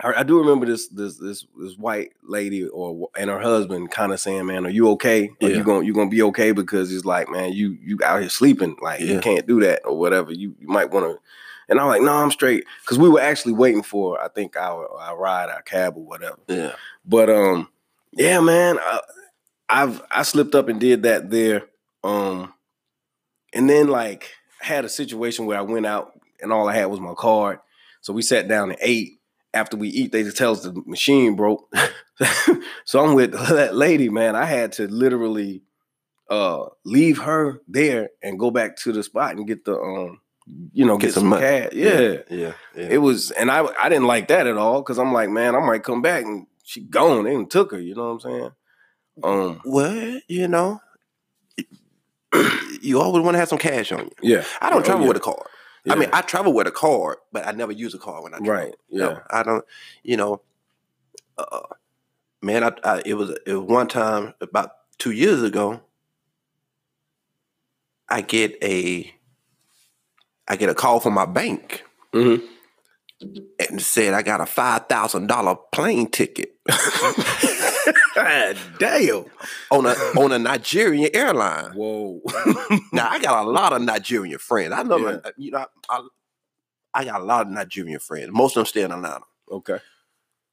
I, 0.00 0.12
I 0.18 0.22
do 0.24 0.38
remember 0.38 0.66
this 0.66 0.88
this 0.88 1.18
this 1.18 1.46
this 1.58 1.76
white 1.78 2.12
lady 2.22 2.66
or 2.66 3.08
and 3.16 3.30
her 3.30 3.38
husband 3.40 3.90
kind 3.90 4.12
of 4.12 4.18
saying, 4.20 4.46
"Man, 4.46 4.66
are 4.66 4.70
you 4.70 4.90
okay? 4.90 5.30
Are 5.42 5.48
Yeah. 5.48 5.56
you 5.58 5.64
gonna 5.64 5.84
you 5.84 5.94
gonna 5.94 6.10
be 6.10 6.22
okay?" 6.22 6.52
Because 6.52 6.92
it's 6.92 7.04
like, 7.04 7.28
man, 7.30 7.52
you 7.52 7.76
you 7.80 7.98
out 8.04 8.20
here 8.20 8.28
sleeping, 8.28 8.76
like 8.82 9.00
you 9.00 9.20
can't 9.20 9.46
do 9.46 9.60
that 9.60 9.82
or 9.84 9.96
whatever. 9.96 10.32
You 10.32 10.54
you 10.58 10.66
might 10.68 10.90
want 10.90 11.06
to. 11.06 11.18
And 11.68 11.80
I'm 11.80 11.88
like, 11.88 12.02
no, 12.02 12.12
I'm 12.12 12.30
straight. 12.30 12.64
Because 12.82 12.98
we 12.98 13.08
were 13.08 13.20
actually 13.20 13.54
waiting 13.54 13.82
for, 13.82 14.22
I 14.22 14.28
think, 14.28 14.56
our 14.56 14.88
our 15.00 15.16
ride, 15.16 15.50
our 15.50 15.62
cab 15.62 15.96
or 15.96 16.04
whatever. 16.04 16.38
yeah. 16.48 16.72
But 17.04 17.30
um, 17.30 17.68
yeah, 18.12 18.40
man, 18.40 18.78
I, 18.80 19.00
I've 19.68 20.02
I 20.10 20.22
slipped 20.22 20.54
up 20.54 20.68
and 20.68 20.80
did 20.80 21.02
that 21.02 21.30
there. 21.30 21.64
Um, 22.02 22.52
and 23.52 23.68
then 23.68 23.88
like 23.88 24.30
had 24.60 24.84
a 24.84 24.88
situation 24.88 25.46
where 25.46 25.58
I 25.58 25.62
went 25.62 25.86
out 25.86 26.12
and 26.40 26.52
all 26.52 26.68
I 26.68 26.74
had 26.74 26.86
was 26.86 27.00
my 27.00 27.14
card. 27.14 27.60
So 28.02 28.12
we 28.12 28.22
sat 28.22 28.48
down 28.48 28.70
and 28.70 28.78
ate. 28.80 29.12
After 29.52 29.76
we 29.76 29.88
eat, 29.88 30.10
they 30.10 30.28
tell 30.30 30.50
us 30.50 30.64
the 30.64 30.82
machine 30.84 31.36
broke. 31.36 31.72
so 32.84 33.04
I'm 33.04 33.14
with 33.14 33.32
that 33.50 33.76
lady, 33.76 34.08
man. 34.08 34.34
I 34.34 34.46
had 34.46 34.72
to 34.72 34.88
literally 34.88 35.62
uh 36.28 36.66
leave 36.84 37.18
her 37.18 37.60
there 37.68 38.08
and 38.22 38.38
go 38.38 38.50
back 38.50 38.76
to 38.78 38.92
the 38.92 39.02
spot 39.02 39.36
and 39.36 39.46
get 39.46 39.64
the 39.64 39.78
um, 39.78 40.20
you 40.72 40.84
know, 40.84 40.98
Get 40.98 41.08
get, 41.08 41.14
some 41.14 41.20
some, 41.22 41.28
money. 41.30 41.42
cash. 41.42 41.68
Yeah. 41.72 42.00
Yeah. 42.28 42.52
Yeah. 42.76 42.86
It 42.90 42.98
was, 42.98 43.30
and 43.32 43.50
I 43.50 43.64
I 43.82 43.88
didn't 43.88 44.06
like 44.06 44.28
that 44.28 44.46
at 44.46 44.56
all 44.56 44.82
because 44.82 44.98
I'm 44.98 45.12
like, 45.12 45.30
man, 45.30 45.54
I 45.56 45.60
might 45.60 45.82
come 45.82 46.02
back 46.02 46.24
and 46.24 46.46
she 46.62 46.80
gone. 46.82 47.24
They 47.24 47.32
done 47.32 47.46
took 47.48 47.70
her. 47.72 47.80
You 47.80 47.94
know 47.94 48.14
what 48.14 48.24
I'm 48.24 48.30
saying? 48.30 48.50
Um, 49.22 49.60
well, 49.64 50.20
you 50.28 50.48
know, 50.48 50.80
you 52.82 53.00
always 53.00 53.22
want 53.22 53.34
to 53.34 53.38
have 53.38 53.48
some 53.48 53.58
cash 53.58 53.92
on 53.92 54.00
you. 54.06 54.10
yeah. 54.22 54.44
I 54.60 54.70
don't 54.70 54.80
Oh, 54.80 54.84
travel 54.84 55.02
yeah. 55.02 55.08
with 55.08 55.16
a 55.18 55.20
card. 55.20 55.46
I 55.88 55.94
mean, 55.96 56.08
I 56.14 56.22
travel 56.22 56.52
with 56.54 56.66
a 56.66 56.70
card, 56.72 57.18
but 57.30 57.46
I 57.46 57.52
never 57.52 57.70
use 57.70 57.92
a 57.94 57.98
card 57.98 58.24
when 58.24 58.32
I 58.34 58.38
travel. 58.38 58.52
right. 58.54 58.74
No, 58.90 59.10
Yeah. 59.10 59.18
I 59.30 59.42
don't. 59.42 59.64
You 60.02 60.16
know, 60.16 60.40
uh, 61.38 61.60
man, 62.42 62.64
I, 62.64 62.72
I 62.82 63.02
it 63.06 63.14
was 63.14 63.30
it 63.46 63.52
was 63.54 63.64
one 63.68 63.86
time 63.88 64.34
about 64.40 64.70
two 64.98 65.10
years 65.12 65.42
ago. 65.42 65.80
I 68.08 68.20
get 68.22 68.56
a 68.62 69.13
I 70.48 70.56
get 70.56 70.68
a 70.68 70.74
call 70.74 71.00
from 71.00 71.14
my 71.14 71.26
bank 71.26 71.84
hmm 72.12 72.36
and 73.70 73.80
said 73.80 74.12
I 74.12 74.22
got 74.22 74.40
a 74.40 74.46
five 74.46 74.86
thousand 74.86 75.28
dollar 75.28 75.56
plane 75.72 76.10
ticket 76.10 76.50
Damn. 78.78 79.24
on 79.70 79.86
a 79.86 79.90
on 80.18 80.32
a 80.32 80.38
Nigerian 80.38 81.10
airline. 81.14 81.72
Whoa. 81.72 82.20
Now 82.92 83.08
I 83.10 83.18
got 83.20 83.44
a 83.46 83.50
lot 83.50 83.72
of 83.72 83.82
Nigerian 83.82 84.38
friends. 84.38 84.72
I 84.72 84.82
know, 84.82 84.98
Yeah. 84.98 85.18
you 85.36 85.50
know, 85.52 85.66
I, 85.88 86.00
I 86.92 87.04
got 87.04 87.20
a 87.20 87.24
lot 87.24 87.46
of 87.46 87.52
Nigerian 87.52 87.98
friends. 88.00 88.30
Most 88.32 88.52
of 88.56 88.60
them 88.60 88.66
stay 88.66 88.82
in 88.82 88.92
Atlanta. 88.92 89.24
okay. 89.50 89.78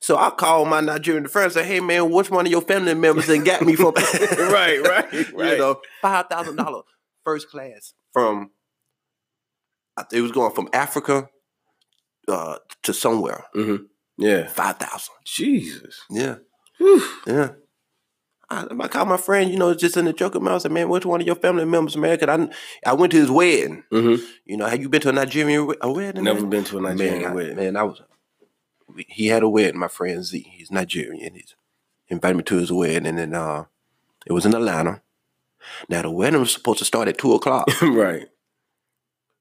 So 0.04 0.18
I 0.18 0.32
called 0.32 0.68
my 0.68 0.82
Nigerian 0.82 1.28
friend 1.28 1.46
and 1.46 1.54
say, 1.54 1.64
"Hey 1.64 1.80
man, 1.80 2.10
which 2.10 2.32
one 2.32 2.48
of 2.48 2.52
your 2.52 2.62
family 2.62 2.96
members 2.96 3.28
that 3.28 3.46
got 3.46 3.62
me 3.62 3.76
from 3.76 3.94
right. 4.52 4.82
Right. 4.82 5.14
You 5.14 5.26
Right. 5.38 5.58
know, 5.60 5.80
five 6.02 6.26
thousand 6.28 6.56
dollar 6.56 6.82
first 7.24 7.50
class 7.50 7.94
from. 8.14 8.50
I 10.12 10.16
It 10.18 10.22
was 10.22 10.32
going 10.32 10.54
from 10.54 10.70
Africa 10.74 11.30
uh, 12.28 12.58
to 12.84 12.94
somewhere. 12.94 13.46
hmm 13.54 13.76
Yeah. 14.18 14.48
Five 14.48 14.78
thousand. 14.78 15.16
Jesus. 15.26 16.02
Yeah, 16.10 16.36
Whew. 16.78 17.02
yeah. 17.28 17.50
I, 18.50 18.68
I 18.80 18.88
called 18.90 19.08
my 19.08 19.16
friend, 19.18 19.50
you 19.50 19.58
know, 19.58 19.74
just 19.74 19.96
in 19.96 20.04
the 20.06 20.14
joke 20.14 20.36
of 20.36 20.46
I 20.46 20.58
said, 20.58 20.72
"Man, 20.74 20.90
which 20.90 21.06
one 21.06 21.22
of 21.22 21.28
your 21.28 21.36
family 21.38 21.64
members, 21.66 21.96
man?" 21.96 22.18
Cause 22.20 22.28
I, 22.30 22.50
I 22.90 22.94
went 22.94 23.12
to 23.14 23.20
his 23.20 23.32
wedding. 23.32 23.84
hmm 23.92 24.16
You 24.46 24.58
know, 24.58 24.66
have 24.66 24.82
you 24.82 24.90
been 24.90 25.02
to 25.02 25.10
a 25.10 25.14
Nigerian 25.14 25.66
we- 25.68 25.76
a 25.82 25.92
wedding? 25.92 26.24
Never 26.26 26.42
man? 26.42 26.50
been 26.50 26.64
to 26.66 26.78
a 26.78 26.82
Nigerian 26.82 27.22
man, 27.22 27.32
I- 27.32 27.34
wedding. 27.34 27.56
Man, 27.56 27.78
I 27.78 27.84
was. 27.84 28.02
He 29.08 29.28
had 29.28 29.44
a 29.44 29.48
wedding. 29.50 29.80
My 29.80 29.88
friend 29.88 30.22
Z. 30.24 30.46
He's 30.52 30.70
Nigerian. 30.70 31.34
He's 31.36 31.56
invited 32.10 32.36
me 32.38 32.44
to 32.44 32.58
his 32.58 32.72
wedding, 32.74 33.08
and 33.08 33.18
then 33.18 33.34
uh, 33.34 33.64
it 34.26 34.34
was 34.34 34.46
in 34.46 34.54
Atlanta. 34.54 35.02
Now 35.88 36.02
the 36.02 36.12
wedding 36.12 36.42
was 36.42 36.52
supposed 36.54 36.80
to 36.80 36.86
start 36.86 37.08
at 37.08 37.18
two 37.18 37.34
o'clock, 37.34 37.70
right. 37.82 38.28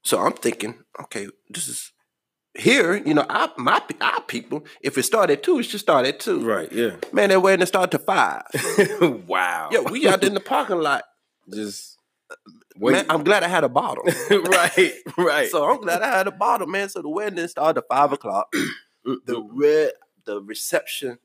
So 0.02 0.18
I'm 0.20 0.32
thinking, 0.32 0.74
okay, 1.02 1.28
this 1.48 1.68
is 1.68 1.92
here. 2.58 2.96
You 2.96 3.14
know, 3.14 3.22
our, 3.28 3.50
my 3.56 3.82
our 4.00 4.22
people. 4.22 4.64
If 4.80 4.98
it 4.98 5.02
started 5.04 5.34
at 5.38 5.42
two, 5.42 5.58
it 5.58 5.64
should 5.64 5.80
start 5.80 6.06
at 6.06 6.20
two. 6.20 6.40
Right. 6.44 6.70
Yeah. 6.72 6.96
Man, 7.12 7.28
that 7.30 7.40
wedding 7.42 7.66
started 7.66 7.90
to 7.92 7.98
five. 7.98 8.42
wow. 9.28 9.68
yeah, 9.72 9.80
we 9.80 10.08
out 10.08 10.24
in 10.24 10.34
the 10.34 10.40
parking 10.40 10.78
lot. 10.80 11.04
just 11.52 11.96
Wait. 12.76 12.92
man, 12.92 13.06
I'm 13.10 13.24
glad 13.24 13.42
I 13.42 13.48
had 13.48 13.64
a 13.64 13.68
bottle. 13.68 14.04
right, 14.30 14.92
right. 15.18 15.50
So 15.50 15.68
I'm 15.70 15.80
glad 15.80 16.02
I 16.02 16.16
had 16.16 16.26
a 16.28 16.32
bottle, 16.32 16.66
man. 16.66 16.88
So 16.88 17.02
the 17.02 17.08
wedding 17.08 17.36
didn't 17.36 17.50
start 17.50 17.76
at 17.76 17.84
five 17.88 18.12
o'clock. 18.12 18.52
the 19.04 19.48
red, 19.52 19.92
the 20.24 20.40
reception 20.40 21.18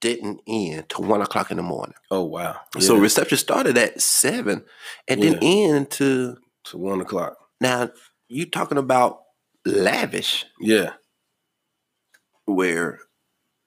didn't 0.00 0.40
end 0.46 0.88
till 0.90 1.04
one 1.04 1.22
o'clock 1.22 1.50
in 1.50 1.56
the 1.56 1.62
morning. 1.62 1.94
oh 2.10 2.22
wow. 2.24 2.60
So 2.78 2.96
reception 2.96 3.38
started 3.38 3.78
at 3.78 4.00
seven 4.00 4.64
and 5.08 5.22
Yeah. 5.22 5.30
then 5.30 5.38
end 5.42 5.90
to 5.92 6.36
to 6.66 6.78
one 6.78 7.00
o'clock. 7.00 7.36
now. 7.60 7.90
You 8.28 8.44
talking 8.46 8.78
about 8.78 9.20
lavish 9.64 10.44
Yeah. 10.58 10.94
where 12.44 12.98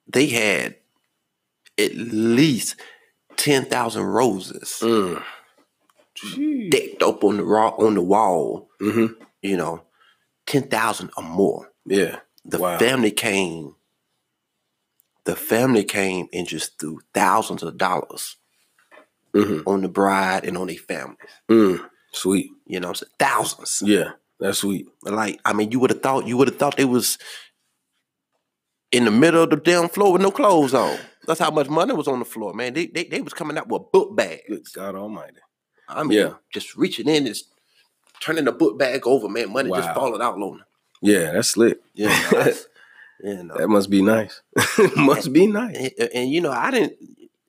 they 0.08 0.27
had 0.27 0.75
at 1.77 1.96
least 1.96 2.75
ten 3.38 3.65
thousand 3.65 4.03
roses 4.03 4.79
Mm. 4.82 5.24
decked 6.70 7.01
up 7.03 7.24
on 7.24 7.38
the 7.38 7.44
raw 7.44 7.70
on 7.77 7.94
the 7.96 8.01
wall. 8.01 8.70
Mm-hmm. 8.82 9.22
You 9.41 9.56
know, 9.58 9.84
ten 10.46 10.68
thousand 10.68 11.12
or 11.15 11.24
more. 11.24 11.72
Yeah. 11.86 12.20
The 12.44 12.60
Wow. 12.60 12.77
family 12.79 13.12
came. 13.12 13.75
The 15.24 15.36
family 15.38 15.84
came 15.86 16.27
and 16.34 16.48
just 16.48 16.79
threw 16.79 17.00
thousands 17.13 17.63
of 17.63 17.77
dollars 17.77 18.36
Mm-hmm. 19.34 19.70
on 19.70 19.82
the 19.84 19.88
bride 19.89 20.44
and 20.44 20.58
on 20.58 20.68
their 20.68 20.75
families. 20.77 21.18
Mm. 21.50 21.88
Sweet. 22.12 22.51
You 22.66 22.80
know, 22.80 22.89
I'm 22.89 22.96
saying 22.96 23.12
thousands. 23.20 23.82
Yeah. 23.86 24.12
That's 24.39 24.60
sweet. 24.60 24.88
Like, 25.04 25.39
I 25.44 25.54
mean, 25.54 25.72
you 25.72 25.80
would 25.80 25.89
have 25.89 26.01
thought 26.01 26.25
you 26.28 26.38
would 26.38 26.48
have 26.48 26.58
thought 26.58 26.78
they 26.78 26.86
was 26.86 27.18
in 28.92 29.06
the 29.06 29.12
middle 29.12 29.44
of 29.44 29.50
the 29.50 29.58
damn 29.58 29.89
floor 29.89 30.13
with 30.13 30.22
no 30.22 30.32
clothes 30.32 30.74
on. 30.74 30.98
That's 31.28 31.39
how 31.39 31.51
much 31.51 31.70
money 31.70 31.94
was 31.94 32.08
on 32.08 32.20
the 32.20 32.25
floor, 32.25 32.54
man. 32.54 32.74
They 32.74 32.88
they, 32.88 33.04
they 33.04 33.22
was 33.22 33.34
coming 33.34 33.58
out 33.58 33.68
with 33.68 33.92
book 33.92 34.10
Good 34.10 34.16
bags. 34.16 34.70
God 34.72 34.96
Almighty. 34.96 35.38
I 35.88 36.04
mean, 36.04 36.18
Yeah. 36.18 36.34
just 36.54 36.75
reaching 36.75 37.08
in 37.08 37.28
and 37.28 37.36
turning 38.22 38.46
the 38.46 38.51
book 38.51 38.78
bag 38.80 39.06
over, 39.06 39.28
man. 39.28 39.51
Money 39.51 39.70
just 39.72 39.94
falling 39.94 40.22
out 40.22 40.36
on 40.36 40.39
them. 40.42 40.63
Yeah, 41.01 41.32
that's 41.32 41.50
slick. 41.50 41.80
Yeah, 41.94 42.08
that's- 42.32 42.66
you 43.22 43.44
know. 43.44 43.56
That 43.58 43.68
must 43.68 43.89
be 43.89 44.01
nice. 44.01 44.42
must 44.96 45.34
be 45.34 45.46
nice. 45.48 45.75
and, 46.00 46.10
and, 46.13 46.32
you 46.32 46.39
know, 46.39 46.51
I 46.51 46.72
didn't. 46.72 46.94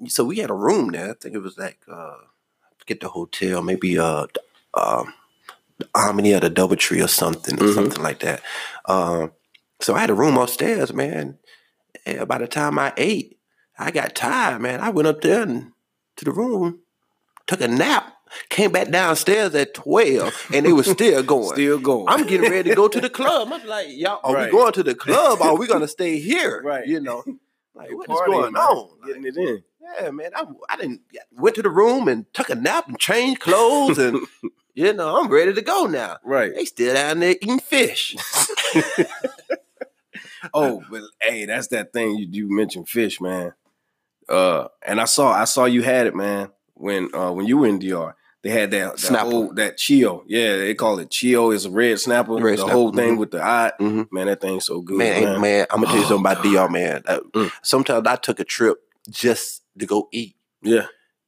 So 0.09 0.25
we 0.25 0.38
had 0.38 0.50
a 0.50 0.55
room 0.55 0.90
there. 0.90 1.11
I 1.11 1.14
think 1.14 1.35
it 1.37 1.43
was 1.43 1.57
like 1.57 1.79
uh, 1.88 1.95
I 1.95 2.73
forget 2.79 3.00
the 3.00 3.09
hotel, 3.09 3.62
maybe 3.62 3.97
uh, 3.99 4.26
d- 4.35 4.40
um, 4.75 5.12
the 5.79 5.89
Omni 5.95 6.35
or 6.35 6.41
the 6.41 6.50
DoubleTree 6.50 7.03
or 7.05 7.09
something, 7.09 7.55
or 7.61 7.65
Mhm. 7.67 7.75
something 7.75 8.03
like 8.03 8.21
that. 8.21 8.43
Um, 8.87 9.33
so 9.81 9.95
I 9.95 10.00
had 10.00 10.11
a 10.11 10.15
room 10.15 10.37
upstairs, 10.37 10.93
man. 10.93 11.39
And 12.07 12.27
by 12.29 12.39
the 12.39 12.47
time 12.49 12.79
I 12.79 12.93
ate, 12.97 13.39
I 13.79 13.91
got 13.91 14.15
tired, 14.15 14.61
man. 14.61 14.81
I 14.81 14.91
went 14.91 15.09
up 15.09 15.21
there 15.23 15.43
and 15.43 15.73
to 16.17 16.25
the 16.25 16.33
room, 16.33 16.81
took 17.47 17.61
a 17.62 17.69
nap, 17.69 18.15
came 18.50 18.73
back 18.73 18.91
downstairs 18.91 19.55
at 19.55 19.75
twelve, 19.75 20.35
and 20.53 20.67
they 20.67 20.73
was 20.73 20.87
still 20.91 21.23
going. 21.23 21.55
Still 21.55 21.79
going. 21.79 22.07
I'm 22.09 22.27
getting 22.27 22.49
ready 22.50 22.71
to 22.71 22.77
go 22.77 22.89
to 22.89 23.00
the 23.00 23.11
club. 23.19 23.49
I'm 23.53 23.67
like, 23.67 23.89
y'all, 23.91 24.21
are 24.23 24.35
Right. 24.35 24.53
we 24.53 24.59
going 24.59 24.73
to 24.75 24.83
the 24.83 24.95
club? 24.95 25.41
Or 25.41 25.49
are 25.49 25.57
we 25.57 25.67
gonna 25.67 25.89
stay 25.99 26.19
here? 26.19 26.61
Right. 26.62 26.87
You 26.87 27.00
know, 27.00 27.25
like 27.75 27.91
what 27.97 28.11
is 28.11 28.17
Party, 28.17 28.33
going 28.33 28.53
man. 28.53 28.62
on? 28.62 28.99
Getting 29.07 29.25
it 29.25 29.37
in. 29.37 29.62
Yeah, 30.03 30.11
man. 30.11 30.31
I, 30.37 30.45
I 30.69 30.77
didn't 30.77 31.00
went 31.33 31.57
to 31.57 31.62
the 31.62 31.71
room 31.71 32.07
and 32.07 32.33
took 32.35 32.50
a 32.50 32.55
nap 32.55 32.87
and 32.89 32.99
changed 32.99 33.41
clothes 33.41 33.99
and 33.99 34.21
you 34.75 34.93
know 34.93 35.17
I'm 35.17 35.29
ready 35.31 35.53
to 35.55 35.62
go 35.62 35.87
now. 35.87 36.19
Right. 36.25 36.55
They 36.55 36.65
still 36.65 36.97
out 36.97 37.19
there 37.19 37.31
eating 37.33 37.61
fish. 37.61 38.17
Oh, 40.55 40.83
but 40.91 41.03
hey, 41.21 41.45
that's 41.45 41.67
that 41.69 41.93
thing 41.93 42.17
you, 42.17 42.27
you 42.31 42.50
mentioned 42.57 42.89
fish, 42.89 43.21
man. 43.21 43.53
Uh, 44.29 44.69
and 44.87 45.00
I 45.00 45.05
saw 45.05 45.33
I 45.33 45.45
saw 45.45 45.67
you 45.67 45.83
had 45.83 46.07
it, 46.07 46.15
man. 46.15 46.50
When 46.75 47.15
uh 47.15 47.31
when 47.33 47.47
you 47.47 47.59
were 47.59 47.67
in 47.67 47.79
DR, 47.79 48.15
they 48.43 48.49
had 48.49 48.71
that 48.71 48.93
that 48.93 48.99
Snapper. 49.00 49.31
whole 49.31 49.55
that 49.55 49.77
Chillo. 49.77 50.23
Yeah, 50.27 50.57
they 50.57 50.75
call 50.75 50.99
it 50.99 51.11
Chillo. 51.11 51.55
It's 51.55 51.67
a 51.67 51.71
red 51.71 52.00
snapper. 52.00 52.35
Red 52.37 52.55
the 52.55 52.62
snapper, 52.62 52.73
whole 52.73 52.93
thing 52.93 53.17
mhm. 53.17 53.19
with 53.19 53.33
the 53.33 53.43
eye. 53.43 53.73
Mhm. 53.79 54.09
Man, 54.11 54.27
that 54.29 54.41
thing's 54.41 54.65
so 54.65 54.81
good, 54.81 54.97
Man, 54.97 55.25
man. 55.25 55.41
man, 55.43 55.67
I'm 55.71 55.81
gonna 55.83 55.93
tell 55.93 56.00
you 56.03 56.09
something 56.09 56.33
about. 56.33 56.43
DR, 56.43 56.71
man. 56.71 57.03
Uh, 57.07 57.21
Mm. 57.35 57.53
Sometimes 57.62 58.07
I 58.07 58.17
took 58.17 58.41
a 58.41 58.45
trip 58.45 58.79
just 59.11 59.62
to 59.79 59.85
go 59.85 60.09
eat 60.11 60.37
Yeah, 60.62 60.87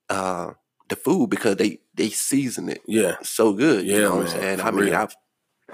uh, 0.09 0.53
the 0.93 0.97
food 0.97 1.31
because 1.31 1.57
they 1.57 1.79
they 1.95 2.09
season 2.11 2.69
it 2.69 2.81
yeah, 2.87 3.17
so 3.23 3.53
good. 3.53 3.85
you 3.87 3.95
Yeah, 3.95 4.01
know 4.09 4.17
what 4.17 4.27
I'm 4.27 4.41
saying? 4.41 4.61
I 4.61 4.71
mean, 4.71 4.85
real. 4.85 4.95
I've 4.95 5.17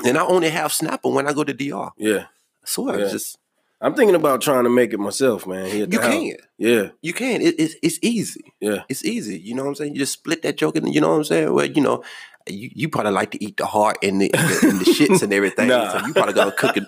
and 0.05 0.17
I 0.17 0.25
only 0.25 0.49
have 0.51 0.73
snapper 0.73 1.09
when 1.11 1.27
I 1.27 1.33
go 1.33 1.45
to 1.45 1.53
DR. 1.55 1.91
yeah. 1.99 2.25
So 2.65 2.89
I 2.91 2.99
yeah. 2.99 3.09
just. 3.11 3.39
I'm 3.81 3.95
thinking 3.95 4.17
about 4.17 4.41
trying 4.43 4.65
to 4.65 4.71
make 4.71 4.93
it 4.93 4.99
myself, 4.99 5.47
man. 5.47 5.67
Here 5.67 5.85
at 5.85 5.91
the 5.91 5.97
you 5.97 6.01
house. 6.03 6.13
can. 6.13 6.37
Yeah, 6.59 6.89
You 7.01 7.13
can. 7.13 7.41
It, 7.43 7.55
it's 7.59 7.75
it's 7.83 7.99
easy. 8.03 8.53
yeah. 8.61 8.83
It's 8.89 9.05
easy. 9.05 9.39
You 9.39 9.55
know 9.55 9.63
what 9.63 9.69
I'm 9.69 9.75
saying? 9.77 9.93
You 9.95 10.01
just 10.01 10.15
split 10.15 10.43
that 10.43 10.57
joke, 10.57 10.75
and 10.77 10.93
you 10.93 11.01
know 11.01 11.11
what 11.11 11.17
I'm 11.19 11.25
saying. 11.25 11.53
Well, 11.55 11.65
you 11.67 11.81
know, 11.81 12.03
you, 12.49 12.71
you 12.75 12.89
probably 12.89 13.13
like 13.13 13.31
to 13.33 13.45
eat 13.45 13.57
the 13.57 13.67
heart 13.67 13.99
and 14.03 14.21
the, 14.21 14.31
and 14.35 14.49
the, 14.49 14.69
and 14.69 14.81
the 14.81 14.85
shits 14.85 15.23
and 15.23 15.33
everything. 15.39 15.69
Nah. 15.69 15.97
So 15.97 16.07
you 16.07 16.13
probably 16.13 16.35
gonna 16.35 16.51
cook 16.53 16.77
it. 16.77 16.85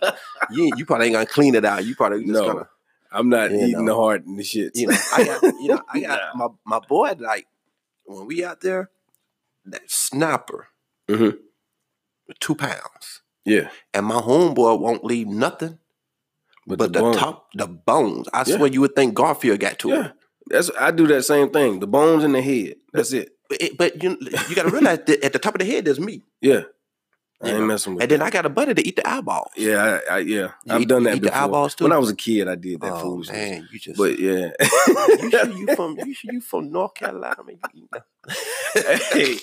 You 0.53 0.73
you 0.77 0.85
probably 0.85 1.07
ain't 1.07 1.15
gonna 1.15 1.27
clean 1.27 1.55
it 1.55 1.65
out. 1.65 1.85
You 1.85 1.95
probably 1.95 2.21
just 2.25 2.33
No. 2.33 2.47
gonna. 2.53 2.69
I'm 3.13 3.29
not 3.29 3.51
eating 3.53 3.73
know. 3.85 3.85
the 3.87 3.95
heart 3.95 4.25
and 4.27 4.37
the 4.39 4.43
shit. 4.45 4.77
You 4.77 4.89
know, 4.89 4.97
I 5.15 5.25
got. 5.25 5.43
You 5.43 5.69
know, 5.69 5.83
I 5.89 6.01
got 6.07 6.21
Nah. 6.35 6.49
my 6.67 6.79
my 6.79 6.87
boy. 6.87 7.15
Like 7.21 7.47
when 8.19 8.27
we 8.27 8.45
out 8.45 8.61
there, 8.61 8.91
that 9.65 9.91
snapper, 9.91 10.69
Mhm. 11.09 11.39
two 12.41 12.55
pounds, 12.55 13.23
yeah, 13.45 13.71
and 13.95 14.07
my 14.07 14.17
homeboy 14.21 14.79
won't 14.81 15.05
leave 15.05 15.27
nothing 15.29 15.79
but, 16.67 16.79
but, 16.79 16.93
the, 16.93 17.01
bone- 17.01 17.15
top, 17.17 17.49
the 17.55 17.67
bones. 17.67 18.29
I 18.33 18.45
Yeah. 18.47 18.57
swear 18.57 18.69
you 18.71 18.81
would 18.83 18.95
think 18.95 19.15
Garfield 19.15 19.61
got 19.61 19.79
to 19.81 19.89
Yeah, 19.89 20.07
it. 20.07 20.13
that's 20.47 20.71
I 20.79 20.91
do 20.91 21.07
that 21.09 21.23
same 21.25 21.51
thing. 21.51 21.81
The 21.81 21.87
bones 21.87 22.23
in 22.25 22.33
the 22.33 22.43
head. 22.43 22.77
That's 22.93 23.13
it. 23.13 23.37
But, 23.49 23.63
it, 23.63 23.77
but 23.79 24.03
you 24.03 24.17
you 24.49 24.55
got 24.55 24.63
to 24.65 24.71
realize 24.71 25.01
that 25.07 25.25
at 25.25 25.33
the 25.33 25.39
top 25.41 25.55
of 25.55 25.59
the 25.61 25.65
head 25.65 25.85
there's 25.85 25.99
meat, 25.99 26.23
Yeah, 26.41 26.63
I 27.43 27.49
ain't 27.51 27.61
know, 27.61 27.67
messing 27.67 27.95
with. 27.95 28.03
and 28.03 28.11
then 28.11 28.21
I 28.23 28.29
got 28.31 28.45
a 28.45 28.51
buddy 28.51 28.75
to 28.75 28.87
eat 28.87 28.97
the 28.97 29.09
eyeballs. 29.09 29.51
Yeah, 29.57 30.01
I, 30.11 30.15
I 30.17 30.19
yeah, 30.19 30.51
You 30.65 30.75
I've 30.75 30.83
eat- 30.83 30.89
done 30.89 31.05
that 31.05 31.17
eat 31.17 31.23
the 31.23 31.37
eyeballs 31.37 31.75
too? 31.75 31.85
When 31.85 31.93
I 31.93 31.99
was 31.99 32.11
a 32.11 32.17
kid, 32.17 32.49
I 32.49 32.55
did 32.55 32.81
that 32.83 32.93
oh 32.93 33.01
foolishness. 33.01 33.37
man, 33.37 33.69
you 33.73 33.79
just. 33.79 33.97
But 33.97 34.19
yeah, 34.19 34.51
you 34.61 35.31
sure 35.31 35.49
you 35.51 35.75
from 35.75 35.99
you 36.07 36.15
sure 36.15 36.33
you 36.35 36.41
from 36.43 36.71
North 36.71 36.95
Carolina? 36.95 37.43
Man, 37.47 37.57
you 37.75 37.89
eat 37.95 38.03
hey, 39.13 39.37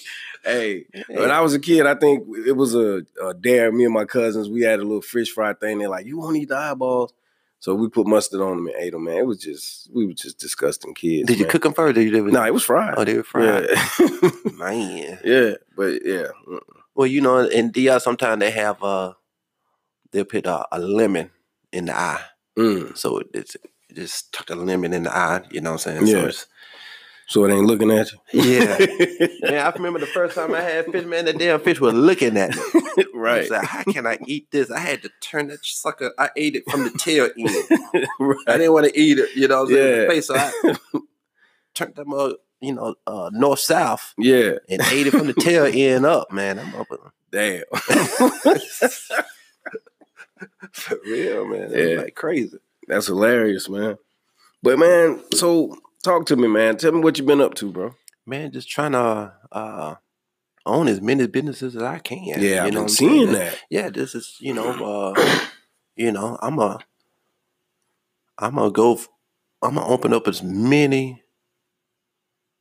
hey. 0.43 0.85
When 1.09 1.31
I 1.31 1.41
was 1.41 1.53
a 1.53 1.59
kid, 1.59 1.85
I 1.85 1.95
think 1.95 2.25
it 2.45 2.55
was 2.55 2.75
a, 2.75 3.01
a 3.23 3.33
dare. 3.33 3.71
Me 3.71 3.85
and 3.85 3.93
my 3.93 4.05
cousins, 4.05 4.49
we 4.49 4.61
had 4.61 4.79
a 4.79 4.83
little 4.83 5.01
fish 5.01 5.31
fry 5.31 5.53
thing. 5.53 5.79
They're 5.79 5.89
like, 5.89 6.05
"You 6.05 6.17
want 6.19 6.35
to 6.35 6.41
eat 6.41 6.49
the 6.49 6.57
eyeballs?" 6.57 7.13
So 7.59 7.73
we 7.73 7.89
put 7.89 8.05
mustard 8.05 8.39
on 8.39 8.57
them 8.57 8.67
and 8.67 8.75
ate 8.77 8.91
them. 8.93 9.05
Man, 9.05 9.17
it 9.17 9.25
was 9.25 9.39
just 9.39 9.89
we 9.91 10.05
were 10.05 10.13
just 10.13 10.37
disgusting 10.39 10.93
kids. 10.93 11.27
Did 11.27 11.39
you 11.39 11.45
cook 11.47 11.63
them 11.63 11.73
first? 11.73 11.97
Or 11.97 12.01
you 12.01 12.11
did 12.11 12.25
No, 12.31 12.45
it 12.45 12.53
was 12.53 12.63
fried. 12.63 12.93
Oh, 12.95 13.03
they 13.03 13.15
were 13.17 13.23
fried. 13.23 13.67
Yeah, 13.67 14.29
Man. 14.53 15.19
yeah, 15.23 15.53
but 15.75 16.05
yeah, 16.05 16.27
mm, 16.47 16.59
Well, 16.97 17.07
you 17.07 17.21
know, 17.21 17.37
in 17.37 17.71
DR 17.71 17.99
sometimes 18.01 18.39
they 18.39 18.49
have 18.49 18.83
uh 18.83 19.13
they'll 20.11 20.25
put 20.25 20.47
a, 20.47 20.67
a 20.75 20.79
lemon 20.79 21.29
in 21.71 21.85
the 21.85 21.95
eye. 21.97 22.23
mm. 22.57 22.97
So 22.97 23.21
it's 23.35 23.55
just 23.93 24.33
tuck 24.33 24.49
a 24.49 24.55
lemon 24.55 24.93
in 24.93 25.03
the 25.03 25.15
eye, 25.15 25.43
you 25.51 25.61
know 25.61 25.73
what 25.73 25.87
I'm 25.87 26.05
saying? 26.05 26.07
Yeah. 26.07 26.31
So 26.31 26.45
so 27.29 27.45
it 27.45 27.51
ain't 27.53 27.67
looking 27.67 27.91
at 27.91 28.09
you. 28.11 28.41
yeah. 28.41 28.77
man, 29.41 29.65
I 29.65 29.69
remember 29.75 29.99
the 29.99 30.07
first 30.07 30.33
time 30.33 30.55
I 30.55 30.61
had 30.61 30.85
fish, 30.85 31.05
man, 31.05 31.25
the 31.25 31.33
damn 31.33 31.59
fish 31.59 31.79
was 31.79 31.93
looking 31.93 32.35
at 32.37 32.55
me. 32.55 32.61
Right, 33.13 33.49
like, 33.49 33.63
how 33.63 33.83
can 33.83 34.07
I 34.07 34.17
eat 34.25 34.49
this? 34.49 34.71
I 34.71 34.79
had 34.79 35.03
to 35.03 35.09
turn 35.21 35.47
that 35.47 35.63
sucker. 35.63 36.13
I 36.17 36.29
ate 36.35 36.55
it 36.55 36.63
from 36.69 36.83
the 36.83 36.91
tail 36.97 37.25
end. 37.25 38.37
I 38.47 38.57
didn't 38.57 38.73
want 38.73 38.87
to 38.87 38.99
eat 38.99 39.19
it, 39.19 39.35
you 39.35 39.47
know 39.47 39.63
what 39.63 39.69
I'm 39.69 39.75
saying? 39.75 40.01
Yeah. 40.01 40.07
Face, 40.07 40.27
so 40.27 40.35
I 40.35 40.51
turned 41.75 41.95
them 41.95 42.13
up, 42.13 42.37
you 42.61 42.73
know, 42.73 42.95
uh, 43.05 43.29
north 43.33 43.59
south 43.59 44.13
Yeah, 44.17 44.53
and 44.69 44.81
ate 44.91 45.07
it 45.07 45.11
from 45.11 45.27
the 45.27 45.33
tail 45.33 45.65
end 45.73 46.05
up, 46.05 46.31
man. 46.31 46.59
I'm 46.59 46.73
up 46.75 46.87
damn. 47.31 47.63
for 50.71 50.97
real, 51.05 51.45
man. 51.47 51.69
Was 51.69 51.73
Yeah. 51.73 51.97
like 52.01 52.15
crazy. 52.15 52.57
That's 52.87 53.07
hilarious, 53.07 53.69
man. 53.69 53.97
But 54.63 54.79
man, 54.79 55.21
so 55.33 55.77
talk 56.03 56.25
to 56.27 56.35
me, 56.35 56.47
man. 56.47 56.77
Tell 56.77 56.91
me 56.91 56.99
what 56.99 57.17
you've 57.17 57.27
been 57.27 57.41
up 57.41 57.53
to, 57.55 57.71
bro. 57.71 57.95
Man, 58.25 58.51
just 58.51 58.69
trying 58.69 58.93
to 58.93 59.33
uh, 59.51 59.95
own 60.65 60.87
as 60.87 60.99
many 61.01 61.27
businesses 61.27 61.75
as 61.75 61.83
I 61.83 61.99
can. 61.99 62.23
Yeah, 62.25 62.37
you 62.37 62.47
I've 62.61 62.65
know 62.65 62.69
been 62.71 62.83
I'm 62.83 62.89
seeing 62.89 63.31
that. 63.33 63.59
Yeah, 63.69 63.89
this 63.89 64.15
is 64.15 64.35
you 64.39 64.53
know, 64.53 65.13
uh, 65.15 65.39
you 65.95 66.11
know, 66.11 66.37
I'm 66.41 66.59
a, 66.59 66.79
I'm 68.37 68.55
gonna 68.55 68.71
go, 68.71 68.99
I'm 69.61 69.75
gonna 69.75 69.87
open 69.87 70.13
up 70.13 70.27
as 70.27 70.41
many 70.43 71.23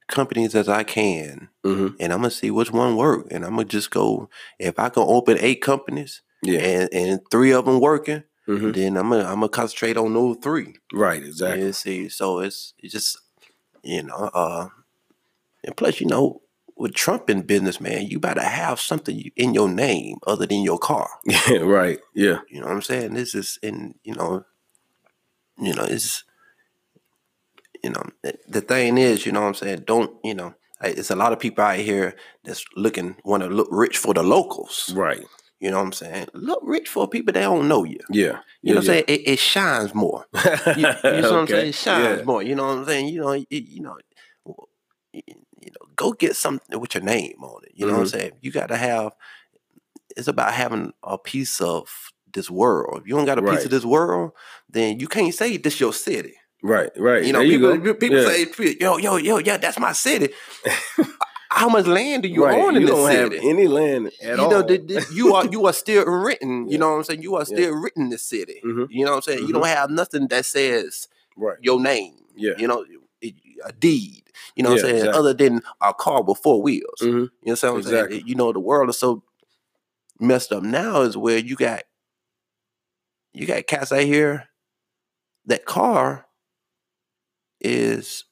companies 0.08 0.54
as 0.54 0.68
I 0.68 0.82
can, 0.84 1.48
Mm-hmm. 1.64 1.96
and 2.00 2.12
I'm 2.12 2.20
gonna 2.20 2.30
see 2.30 2.50
which 2.50 2.70
one 2.72 2.96
work, 2.96 3.26
and 3.30 3.44
I'm 3.44 3.52
gonna 3.56 3.64
just 3.64 3.90
go. 3.90 4.28
If 4.58 4.78
I 4.78 4.88
can 4.88 5.02
open 5.06 5.36
eight 5.40 5.62
companies 5.62 6.22
Yeah, 6.42 6.60
and 6.60 6.88
and 6.92 7.20
three 7.30 7.52
of 7.52 7.64
them 7.64 7.80
working, 7.80 8.22
Mhm. 8.48 8.72
then 8.74 8.96
I'm 8.96 9.08
gonna 9.10 9.24
I'm 9.24 9.36
gonna 9.40 9.48
concentrate 9.48 9.96
on 9.96 10.14
those 10.14 10.36
three. 10.42 10.74
right, 10.92 11.22
exactly. 11.22 11.66
You 11.66 11.72
see, 11.72 12.08
so 12.08 12.38
it's 12.40 12.74
it's 12.78 12.92
just 12.92 13.18
you 13.82 14.02
know, 14.02 14.30
uh, 14.34 14.68
and 15.64 15.76
plus 15.76 16.00
you 16.00 16.06
know, 16.06 16.42
with 16.76 16.94
Trump 16.94 17.28
in 17.30 17.42
business, 17.42 17.80
man, 17.80 18.06
you 18.06 18.20
better 18.20 18.42
have 18.42 18.78
something 18.80 19.30
in 19.36 19.54
your 19.54 19.68
name 19.68 20.18
other 20.26 20.46
than 20.46 20.62
your 20.62 20.78
car. 20.78 21.08
Yeah, 21.24 21.58
right. 21.62 21.98
Yeah, 22.14 22.40
You 22.50 22.60
know 22.60 22.66
what 22.66 22.74
I'm 22.76 22.82
saying? 22.82 23.14
This 23.14 23.34
is 23.34 23.58
in 23.62 23.94
you 24.04 24.14
know, 24.14 24.44
you 25.58 25.74
know, 25.74 25.84
it's 25.84 26.22
you 27.86 27.90
know 27.94 28.04
the- 28.48 28.60
thing 28.72 28.98
is, 28.98 29.24
you 29.26 29.32
know 29.32 29.42
what 29.42 29.48
I'm 29.52 29.54
saying. 29.62 29.82
Don't 29.86 30.10
you 30.24 30.34
know? 30.34 30.54
It's 30.82 31.10
a 31.10 31.16
lot 31.22 31.32
of 31.32 31.38
people 31.38 31.64
out 31.64 31.78
here 31.78 32.08
that's 32.44 32.64
looking 32.84 33.16
want 33.24 33.42
to 33.42 33.48
look 33.48 33.68
rich 33.70 33.96
for 34.04 34.12
the 34.14 34.22
locals. 34.22 34.92
Right. 34.94 35.24
You 35.58 35.70
know 35.70 35.78
what 35.78 35.86
I'm 35.86 35.92
saying? 35.92 36.26
Look 36.34 36.60
rich 36.76 36.88
for 36.94 37.08
people 37.08 37.32
that 37.32 37.40
don't 37.50 37.66
know 37.68 37.82
you. 37.84 38.00
Yeah. 38.10 38.40
You 38.62 38.74
know 38.74 38.80
what 38.80 38.90
I'm 38.90 38.92
saying? 38.92 39.04
It, 39.08 39.20
it 39.32 39.38
shines 39.38 39.94
more. 39.94 40.26
You, 40.76 40.86
you 41.14 41.22
know 41.22 41.30
what 41.32 41.40
I'm 41.42 41.46
saying? 41.46 41.68
It 41.68 41.74
shines 41.74 42.18
Yeah. 42.18 42.24
more. 42.30 42.42
You 42.42 42.54
know 42.56 42.66
what 42.66 42.78
I'm 42.78 42.84
saying? 42.84 43.08
You 43.08 43.20
know, 43.22 43.30
it, 43.32 43.46
you 43.50 43.80
know, 43.86 43.96
you 45.14 45.22
know, 45.74 45.86
go 45.96 46.12
get 46.12 46.36
something 46.36 46.78
with 46.78 46.94
your 46.94 47.04
name 47.04 47.38
on 47.42 47.62
it. 47.64 47.72
You 47.74 47.86
know 47.86 47.92
what 47.94 48.00
I'm 48.00 48.06
Mhm. 48.06 48.10
saying? 48.10 48.32
You 48.42 48.50
got 48.52 48.68
to 48.68 48.76
have. 48.76 49.12
It's 50.16 50.28
about 50.28 50.52
having 50.52 50.92
a 51.02 51.16
piece 51.18 51.60
of 51.60 51.88
this 52.32 52.50
world. 52.50 53.00
If 53.02 53.08
you 53.08 53.14
don't 53.16 53.24
got 53.24 53.38
a 53.38 53.42
piece 53.42 53.64
of 53.64 53.70
this 53.70 53.84
world, 53.84 54.32
then 54.68 55.00
you 55.00 55.08
can't 55.08 55.34
say 55.34 55.56
this 55.56 55.80
your 55.80 55.92
city. 55.94 56.34
Right. 56.62 56.90
Right. 56.96 57.24
You 57.24 57.32
know, 57.32 57.40
there 57.40 57.48
people, 57.50 57.84
you 57.86 57.94
people 57.94 58.18
Yeah. 58.22 58.28
say, 58.28 58.76
"Yo, 58.80 58.96
yo, 58.98 59.16
yo, 59.16 59.38
yeah, 59.38 59.56
that's 59.58 59.78
my 59.78 59.92
city." 59.92 60.32
How 61.50 61.68
much 61.68 61.86
land 61.86 62.24
do 62.24 62.28
you 62.28 62.44
right. 62.44 62.58
own 62.58 62.74
in 62.76 62.82
you 62.82 62.88
this 62.88 62.96
don't 62.96 63.06
city? 63.10 63.36
have 63.36 63.44
any 63.44 63.66
land 63.68 64.10
at 64.22 64.36
you 64.36 64.44
all. 64.44 64.50
know, 64.50 64.62
the, 64.62 64.78
the- 64.78 65.06
you 65.14 65.34
are 65.34 65.46
you 65.46 65.64
are 65.66 65.72
still 65.72 66.04
written. 66.04 66.66
Yeah. 66.66 66.72
You 66.72 66.78
know 66.78 66.90
what 66.90 66.96
I'm 66.96 67.04
saying? 67.04 67.22
You 67.22 67.36
are 67.36 67.40
Yeah. 67.48 67.56
still 67.56 67.74
written 67.76 68.08
this 68.10 68.22
city. 68.22 68.60
Mhm. 68.64 68.88
You 68.90 69.04
know 69.04 69.12
what 69.12 69.16
I'm 69.18 69.22
saying? 69.22 69.46
You 69.46 69.52
don't 69.54 69.66
have 69.66 69.90
nothing 69.90 70.26
that 70.28 70.44
says 70.44 71.08
right. 71.36 71.56
your 71.62 71.80
name. 71.80 72.14
Yeah. 72.36 72.54
You 72.58 72.66
know, 72.68 72.84
a 73.64 73.72
deed. 73.72 74.24
You 74.54 74.62
know 74.64 74.70
what 74.70 74.80
I'm 74.80 74.84
saying? 74.84 74.96
exactly. 74.96 75.18
Other 75.18 75.34
than 75.34 75.62
a 75.80 75.94
car 75.94 76.22
with 76.22 76.38
four 76.38 76.60
wheels. 76.60 76.98
Mhm. 77.00 77.06
You 77.06 77.30
know 77.46 77.52
what 77.52 77.64
I'm 77.64 77.76
Exactly. 77.78 78.16
saying? 78.18 78.28
You 78.28 78.34
know, 78.34 78.52
the 78.52 78.60
world 78.60 78.90
is 78.90 78.98
so 78.98 79.22
messed 80.20 80.52
up 80.52 80.62
now 80.62 81.02
is 81.02 81.16
where 81.16 81.38
you 81.38 81.56
got 81.56 81.84
you 83.32 83.46
got 83.46 83.66
cats 83.66 83.92
out 83.92 84.00
here. 84.00 84.48
That 85.46 85.64
car 85.64 86.25
is 87.60 88.24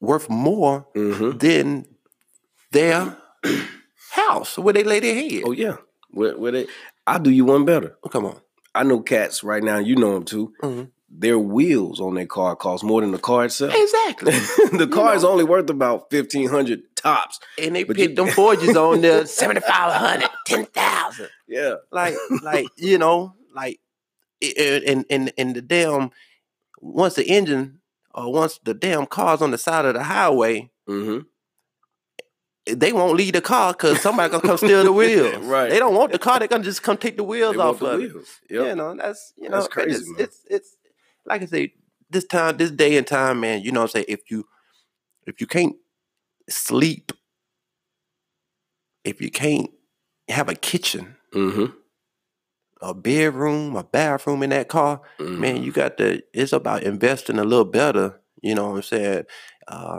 worth 0.00 0.28
more 0.30 0.86
Mhm. 0.96 1.38
than 1.38 1.86
their 2.72 3.16
house 4.12 4.58
where 4.58 4.74
they 4.74 4.84
lay 4.84 5.00
their 5.00 5.14
head. 5.14 5.42
Oh 5.44 5.52
yeah. 5.52 5.76
Where, 6.10 6.36
where 6.36 6.52
they? 6.52 6.66
I'll 7.06 7.18
do 7.20 7.30
you 7.30 7.44
one 7.44 7.64
better. 7.64 7.96
Oh, 8.02 8.08
come 8.08 8.26
on. 8.26 8.40
I 8.74 8.82
know 8.84 9.00
cats 9.00 9.42
right 9.44 9.62
now. 9.62 9.78
You 9.78 9.96
know 9.96 10.14
them 10.14 10.24
too. 10.24 10.52
Mhm. 10.62 10.90
Their 11.12 11.38
wheels 11.38 12.00
on 12.00 12.14
their 12.14 12.26
car 12.26 12.54
cost 12.54 12.84
more 12.84 13.00
than 13.00 13.10
the 13.10 13.18
car 13.18 13.44
itself. 13.44 13.74
Exactly. 13.76 14.32
the 14.78 14.88
car 14.90 15.06
know. 15.10 15.16
is 15.16 15.24
only 15.24 15.44
worth 15.44 15.68
about 15.70 16.10
fifteen 16.10 16.48
hundred 16.48 16.82
tops. 16.96 17.40
and 17.58 17.74
they 17.74 17.82
But 17.84 17.96
picked 17.96 18.10
you- 18.10 18.16
them 18.16 18.28
Forges 18.28 18.76
on 18.76 19.00
there 19.00 19.26
7,500, 19.26 20.28
10,000. 20.46 21.28
Yeah. 21.48 21.74
Like, 21.90 22.14
like, 22.42 22.66
you 22.76 22.98
know, 22.98 23.34
like, 23.54 23.80
and, 24.42 25.04
and, 25.10 25.32
and 25.38 25.54
the 25.56 25.62
damn, 25.62 26.10
once 26.80 27.14
the 27.14 27.24
engine 27.26 27.79
or 28.14 28.32
once 28.32 28.58
the 28.64 28.74
damn 28.74 29.06
car's 29.06 29.40
on 29.42 29.50
the 29.50 29.58
side 29.58 29.84
of 29.84 29.94
the 29.94 30.02
highway, 30.02 30.70
Mm-hmm. 30.88 31.20
they 32.78 32.92
won't 32.92 33.16
leave 33.16 33.32
the 33.34 33.40
car 33.40 33.72
because 33.72 34.00
somebody 34.00 34.30
gonna 34.30 34.42
come 34.42 34.56
steal 34.56 34.82
the 34.84 34.92
wheels. 35.00 35.36
Right. 35.44 35.70
They 35.70 35.78
don't 35.78 35.94
want 35.94 36.12
the 36.12 36.18
car. 36.18 36.38
They're 36.38 36.48
gonna 36.48 36.64
just 36.64 36.82
come 36.82 36.96
take 36.96 37.16
the 37.16 37.22
wheels 37.24 37.54
They 37.56 37.62
off 37.62 37.78
the 37.78 37.86
of 37.86 38.00
it. 38.00 38.12
wheels. 38.12 38.28
Yep. 38.50 38.66
You 38.66 38.74
know, 38.74 38.94
that's 38.96 39.32
you 39.36 39.48
know, 39.48 39.56
That's 39.56 39.68
crazy, 39.68 40.04
It's, 40.18 40.20
it's 40.20 40.46
it's 40.50 40.76
like 41.26 41.42
I 41.42 41.46
say, 41.46 41.72
this 42.10 42.24
time, 42.24 42.56
this 42.56 42.70
day 42.72 42.96
and 42.96 43.06
time, 43.06 43.40
man. 43.40 43.62
You 43.62 43.70
know, 43.72 43.80
what 43.80 43.90
I'm 43.90 43.90
saying 43.90 44.06
if 44.08 44.30
you 44.30 44.46
if 45.26 45.40
you 45.40 45.46
can't 45.46 45.76
sleep, 46.48 47.12
if 49.04 49.20
you 49.20 49.30
can't 49.30 49.70
have 50.28 50.48
a 50.48 50.54
kitchen, 50.54 51.16
Mm-hmm. 51.32 51.66
A 52.82 52.94
bedroom, 52.94 53.76
a 53.76 53.84
bathroom 53.84 54.42
in 54.42 54.50
that 54.50 54.68
car, 54.68 55.00
Mm-hmm. 55.18 55.40
man, 55.40 55.62
you 55.62 55.72
got 55.72 55.98
to. 55.98 56.22
It's 56.32 56.52
about 56.52 56.82
investing 56.82 57.38
a 57.38 57.44
little 57.44 57.64
better. 57.64 58.20
You 58.42 58.54
know 58.54 58.70
what 58.70 58.76
I'm 58.76 58.82
saying? 58.82 59.24
Uh, 59.68 59.98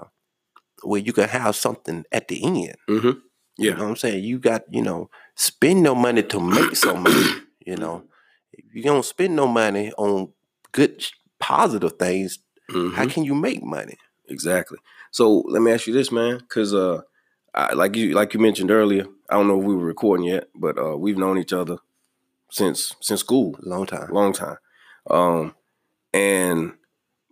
where 0.83 0.99
you 1.01 1.13
can 1.13 1.29
have 1.29 1.55
something 1.55 2.05
at 2.11 2.27
the 2.27 2.43
end. 2.43 2.75
Mm-hmm. 2.89 3.07
You 3.07 3.69
Yeah. 3.69 3.73
know 3.75 3.83
what 3.83 3.89
I'm 3.91 3.95
saying? 3.97 4.23
You 4.23 4.39
got, 4.39 4.63
you 4.71 4.81
know, 4.81 5.09
spend 5.35 5.83
no 5.83 5.93
money 5.93 6.23
to 6.23 6.39
make 6.39 6.75
some 6.75 7.03
money. 7.03 7.41
You 7.65 7.75
know, 7.77 8.03
if 8.53 8.65
you 8.73 8.81
don't 8.83 9.05
spend 9.05 9.35
no 9.35 9.45
money 9.47 9.91
on 9.97 10.29
good, 10.71 11.05
positive 11.39 11.93
things, 11.99 12.39
Mm-hmm. 12.71 12.95
how 12.95 13.05
can 13.05 13.25
you 13.25 13.35
make 13.35 13.61
money? 13.61 13.97
Exactly. 14.29 14.77
So 15.11 15.39
let 15.49 15.61
me 15.61 15.73
ask 15.73 15.87
you 15.87 15.93
this, 15.93 16.09
man, 16.09 16.37
because 16.37 16.73
uh, 16.73 17.01
I, 17.53 17.73
like 17.73 17.97
you 17.97 18.13
like 18.13 18.33
you 18.33 18.39
mentioned 18.39 18.71
earlier, 18.71 19.05
I 19.29 19.35
don't 19.35 19.49
know 19.49 19.59
if 19.59 19.65
we 19.65 19.75
were 19.75 19.83
recording 19.85 20.25
yet, 20.27 20.45
but 20.55 20.77
uh, 20.79 20.95
we've 20.95 21.17
known 21.17 21.37
each 21.37 21.51
other 21.51 21.77
since 22.51 22.93
since 23.01 23.19
school, 23.21 23.57
Long 23.63 23.85
time. 23.87 24.09
long 24.11 24.33
time. 24.33 24.57
Um, 25.09 25.55
and 26.13 26.73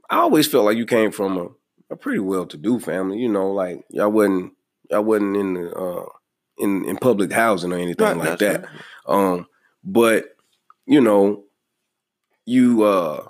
I 0.10 0.18
always 0.18 0.48
felt 0.48 0.66
like 0.66 0.78
you 0.78 0.86
came 0.88 1.12
from 1.12 1.38
a, 1.38 1.48
a 1.94 1.96
pretty 1.96 2.20
well-to-do 2.20 2.80
family. 2.80 3.20
You 3.20 3.30
know, 3.30 3.52
like 3.52 3.84
y'all 3.90 4.10
wasn't 4.10 4.54
y'all 4.90 5.04
wasn't 5.04 5.38
in 5.38 5.54
the 5.54 5.72
uh, 5.72 6.06
in 6.58 6.86
in 6.86 6.98
public 6.98 7.32
housing 7.32 7.72
or 7.72 7.78
anything 7.78 8.08
Right, 8.08 8.18
like 8.18 8.40
that. 8.40 8.64
right. 8.64 8.72
Um, 9.06 9.48
but 9.84 10.36
you 10.88 11.02
know, 11.02 11.44
you 12.46 12.84
uh, 12.84 13.28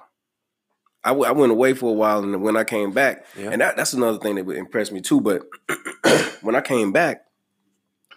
I, 1.03 1.09
w- 1.09 1.27
I 1.27 1.31
went 1.31 1.51
away 1.51 1.73
for 1.73 1.89
a 1.89 1.93
while, 1.93 2.23
and 2.23 2.41
when 2.41 2.55
I 2.57 2.63
came 2.63 2.91
back, 2.91 3.25
Yeah. 3.37 3.49
and 3.51 3.61
that, 3.61 3.75
that's 3.77 3.93
another 3.93 4.17
thing 4.19 4.35
that 4.35 4.45
would 4.45 4.57
impress 4.57 4.91
me 4.91 5.01
too. 5.01 5.21
But 5.21 5.43
when 6.41 6.55
I 6.55 6.61
came 6.61 6.91
back, 6.91 7.23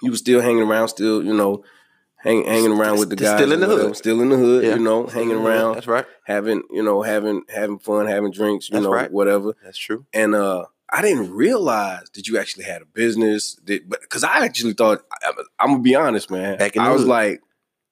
you 0.03 0.11
were 0.11 0.17
still 0.17 0.41
hanging 0.41 0.63
around, 0.63 0.89
still 0.89 1.25
you 1.25 1.35
know, 1.35 1.65
hang, 2.23 2.45
hanging 2.45 2.73
around 2.73 2.99
with 2.99 3.11
the 3.11 3.17
guys, 3.17 3.37
still 3.37 3.53
in 3.53 3.61
the 3.61 3.67
whatever, 3.67 3.87
hood. 3.89 3.97
still 3.97 4.21
in 4.21 4.29
the 4.31 4.37
hood, 4.37 4.65
Yeah. 4.65 4.75
you 4.75 4.79
know, 4.81 5.07
hanging 5.07 5.37
around, 5.37 5.75
That's 5.75 5.87
right. 5.87 6.07
having 6.25 6.63
you 6.71 6.83
know, 6.83 7.03
having 7.03 7.43
having 7.49 7.79
fun, 7.79 8.07
having 8.07 8.31
drinks, 8.33 8.69
you 8.69 8.75
That's 8.75 8.85
know, 8.85 8.93
right. 8.93 9.11
whatever. 9.13 9.55
That's 9.65 9.79
true. 9.79 10.07
And 10.13 10.35
uh, 10.35 10.65
I 10.91 11.03
didn't 11.03 11.31
realize 11.33 12.05
that 12.15 12.29
you 12.29 12.39
actually 12.39 12.65
had 12.65 12.83
a 12.83 12.87
business. 12.87 13.57
That, 13.65 13.89
but 13.89 14.01
because 14.03 14.25
I 14.25 14.45
actually 14.45 14.73
thought, 14.75 15.03
I, 15.23 15.33
I'm 15.61 15.71
gonna 15.73 15.83
be 15.83 15.95
honest, 15.95 16.31
man. 16.31 16.59
Back 16.59 16.77
in 16.77 16.83
I 16.83 16.91
was 16.91 17.03
hood. 17.03 17.09
like, 17.09 17.41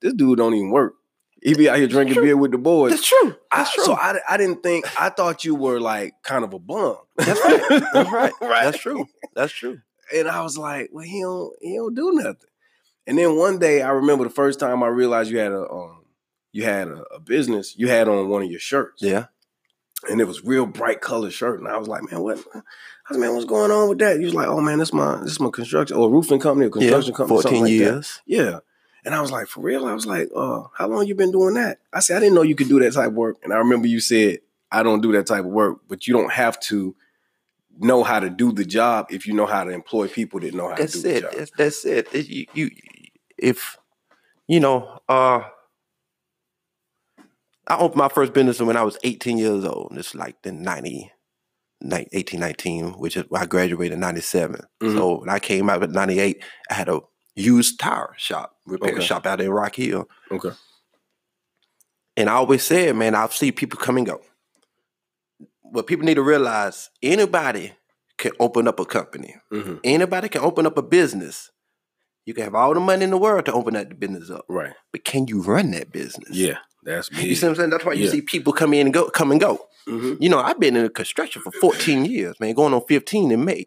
this 0.03 0.13
dude 0.15 0.39
don't 0.39 0.55
even 0.55 0.71
work. 0.71 0.95
He 1.43 1.55
be 1.55 1.71
out 1.71 1.79
here 1.79 1.87
drinking 1.87 2.21
beer 2.23 2.37
with 2.37 2.51
the 2.51 2.59
boys. 2.59 2.91
That's 2.93 3.09
true. 3.09 3.35
I, 3.51 3.65
true. 3.75 3.85
so 3.85 3.95
I, 3.95 4.19
I 4.29 4.37
didn't 4.37 4.63
think 4.63 4.85
I 5.01 5.09
thought 5.09 5.43
you 5.43 5.55
were 5.55 5.81
like 5.81 6.13
kind 6.23 6.45
of 6.45 6.53
a 6.53 6.59
bum. 6.59 6.97
That's 7.17 7.41
right. 7.43 7.83
That's 7.95 8.13
right. 8.13 8.33
right. 8.43 8.65
That's 8.65 8.77
true. 8.79 9.07
That's 9.35 9.51
true. 9.53 9.81
And 10.15 10.29
I 10.29 10.43
was 10.43 10.59
like, 10.59 10.91
well, 10.93 11.05
he 11.07 11.23
don't 11.23 11.55
he 11.63 11.77
don't 11.77 11.95
do 11.95 12.13
nothing. 12.13 12.50
And 13.11 13.19
then 13.19 13.37
one 13.37 13.59
day 13.59 13.83
I 13.83 13.91
remember 13.91 14.23
the 14.23 14.31
first 14.31 14.61
time 14.61 14.85
I 14.85 14.87
realized 14.87 15.31
you 15.33 15.39
had 15.39 15.51
a 15.53 15.69
um 15.69 16.05
you 16.53 16.63
had 16.65 16.87
a, 16.89 17.03
a 17.15 17.19
business, 17.21 17.75
you 17.77 17.89
had 17.89 18.07
on 18.09 18.29
one 18.29 18.43
of 18.43 18.51
your 18.51 18.61
shirts. 18.61 19.03
Yeah. 19.03 19.27
And 20.09 20.21
it 20.21 20.25
was 20.27 20.45
real 20.45 20.65
bright 20.65 21.01
colored 21.01 21.33
shirt. 21.33 21.59
And 21.59 21.69
I 21.69 21.77
was 21.77 21.89
like, 21.89 22.11
man, 22.11 22.21
what 22.23 22.39
I 22.55 22.63
was 23.11 23.19
man, 23.19 23.35
what's 23.35 23.47
going 23.47 23.73
on 23.73 23.89
with 23.89 23.99
that? 23.99 24.19
He 24.21 24.25
was 24.25 24.35
like, 24.35 24.47
oh 24.47 24.61
man, 24.61 24.79
this 24.79 24.93
my 24.93 25.17
this 25.23 25.33
is 25.33 25.41
my 25.41 25.51
construction 25.51 25.97
or 25.97 26.09
roofing 26.09 26.39
company 26.39 26.67
or 26.67 26.71
Yeah. 26.77 26.91
construction 26.93 27.15
company. 27.15 27.41
something 27.43 27.59
14 27.59 27.63
like 27.63 27.71
that. 27.89 27.95
years. 27.95 28.23
Yeah. 28.27 28.59
And 29.05 29.15
I 29.15 29.21
was 29.21 29.33
like, 29.33 29.49
for 29.49 29.61
real? 29.61 29.87
I 29.87 29.93
was 29.95 30.07
like, 30.07 30.29
uh, 30.35 30.63
how 30.77 30.87
long 30.87 31.07
you 31.07 31.15
been 31.17 31.33
doing 31.33 31.55
that? 31.55 31.81
I 31.93 31.99
said, 32.01 32.17
I 32.17 32.21
didn't 32.21 32.35
know 32.37 32.43
you 32.43 32.55
could 32.55 32.69
do 32.69 32.79
that 32.81 32.93
type 32.93 33.09
of 33.09 33.15
work. 33.15 33.39
And 33.43 33.53
I 33.53 33.57
remember 33.57 33.87
you 33.89 33.99
said, 33.99 34.39
I 34.71 34.83
don't 34.85 35.01
do 35.01 35.11
that 35.13 35.27
type 35.27 35.41
of 35.47 35.51
work, 35.51 35.79
but 35.89 36.07
you 36.07 36.15
don't 36.15 36.31
have 36.33 36.61
to 36.69 36.95
know 37.79 38.05
how 38.05 38.21
to 38.21 38.29
do 38.29 38.53
the 38.53 38.65
job 38.65 39.07
if 39.11 39.27
you 39.27 39.33
know 39.33 39.47
how 39.47 39.65
to 39.65 39.71
employ 39.71 40.07
people 40.07 40.39
that 40.41 40.53
know 40.55 40.69
how 40.69 40.75
That's 40.77 40.93
to 40.93 41.03
do 41.03 41.09
it. 41.09 41.15
the 41.15 41.21
job. 41.23 41.31
That's, 41.35 41.51
that's 41.57 41.85
it. 41.87 42.09
It- 42.15 42.29
You, 42.29 42.47
you, 42.53 42.71
if 43.41 43.77
you 44.49 44.61
know, 44.61 45.01
uh, 45.09 45.43
I 47.67 47.77
opened 47.79 47.99
my 47.99 48.09
first 48.09 48.33
business 48.33 48.61
when 48.61 48.77
I 48.77 48.83
was 48.83 48.99
18 49.05 49.39
years 49.39 49.65
old. 49.65 49.91
And 49.91 49.99
It's 50.01 50.15
like 50.15 50.43
the 50.43 50.51
90, 50.53 51.13
ni- 51.81 52.09
18, 52.13 52.41
19, 52.41 52.93
which 52.99 53.17
is 53.17 53.25
I 53.33 53.47
graduated 53.47 53.95
in 53.95 54.01
97. 54.01 54.61
Mhm. 54.83 54.95
So 54.97 55.21
when 55.21 55.29
I 55.29 55.39
came 55.39 55.71
out 55.71 55.83
at 55.83 55.91
98, 55.91 56.43
I 56.69 56.75
had 56.75 56.89
a 56.89 57.01
used 57.37 57.79
tire 57.79 58.15
shop, 58.19 58.57
repair 58.67 58.95
Okay. 58.95 59.03
shop 59.03 59.25
out 59.27 59.41
in 59.41 59.51
Rock 59.51 59.77
Hill. 59.77 60.09
Okay. 60.33 60.51
And 62.17 62.29
I 62.29 62.33
always 62.35 62.65
said, 62.65 62.97
man, 62.97 63.15
I've 63.15 63.33
seen 63.35 63.53
people 63.53 63.79
come 63.79 63.97
and 63.97 64.07
go. 64.07 64.21
But 65.73 65.87
people 65.87 66.05
need 66.05 66.15
to 66.15 66.23
realize 66.23 66.91
anybody 67.03 67.73
can 68.19 68.33
open 68.41 68.67
up 68.67 68.81
a 68.81 68.85
company. 68.85 69.37
hmm 69.51 69.77
Anybody 69.85 70.29
can 70.29 70.43
open 70.43 70.67
up 70.67 70.77
a 70.77 70.83
business. 70.83 71.51
You 72.31 72.35
can 72.35 72.45
have 72.45 72.55
all 72.55 72.73
the 72.75 72.79
money 72.79 73.03
in 73.03 73.11
the 73.11 73.17
world 73.19 73.47
to 73.47 73.53
open 73.53 73.75
that 73.75 73.99
business 73.99 74.31
up. 74.31 74.45
Right. 74.49 74.73
But 74.93 75.05
can 75.05 75.27
you 75.27 75.43
run 75.43 75.73
that 75.73 75.91
business? 75.91 76.31
Yeah. 76.31 76.59
That's 76.85 77.09
big. 77.09 77.25
You 77.27 77.35
see 77.35 77.45
what 77.47 77.51
I'm 77.51 77.57
saying? 77.57 77.71
That's 77.71 77.85
why 77.85 77.95
you 77.95 78.05
Yeah. 78.05 78.11
see 78.13 78.21
people 78.23 78.53
come 78.53 78.73
in 78.73 78.87
and 78.87 78.95
go, 78.95 79.11
come 79.11 79.33
and 79.33 79.41
go. 79.41 79.67
Mhm. 79.89 80.17
You 80.21 80.29
know, 80.29 80.39
I've 80.39 80.61
been 80.61 80.77
in 80.77 80.89
construction 80.91 81.43
for 81.43 81.51
14 81.51 82.05
years, 82.05 82.39
man, 82.39 82.55
going 82.55 82.73
on 82.73 82.83
15 82.87 83.33
in 83.33 83.45
May. 83.45 83.67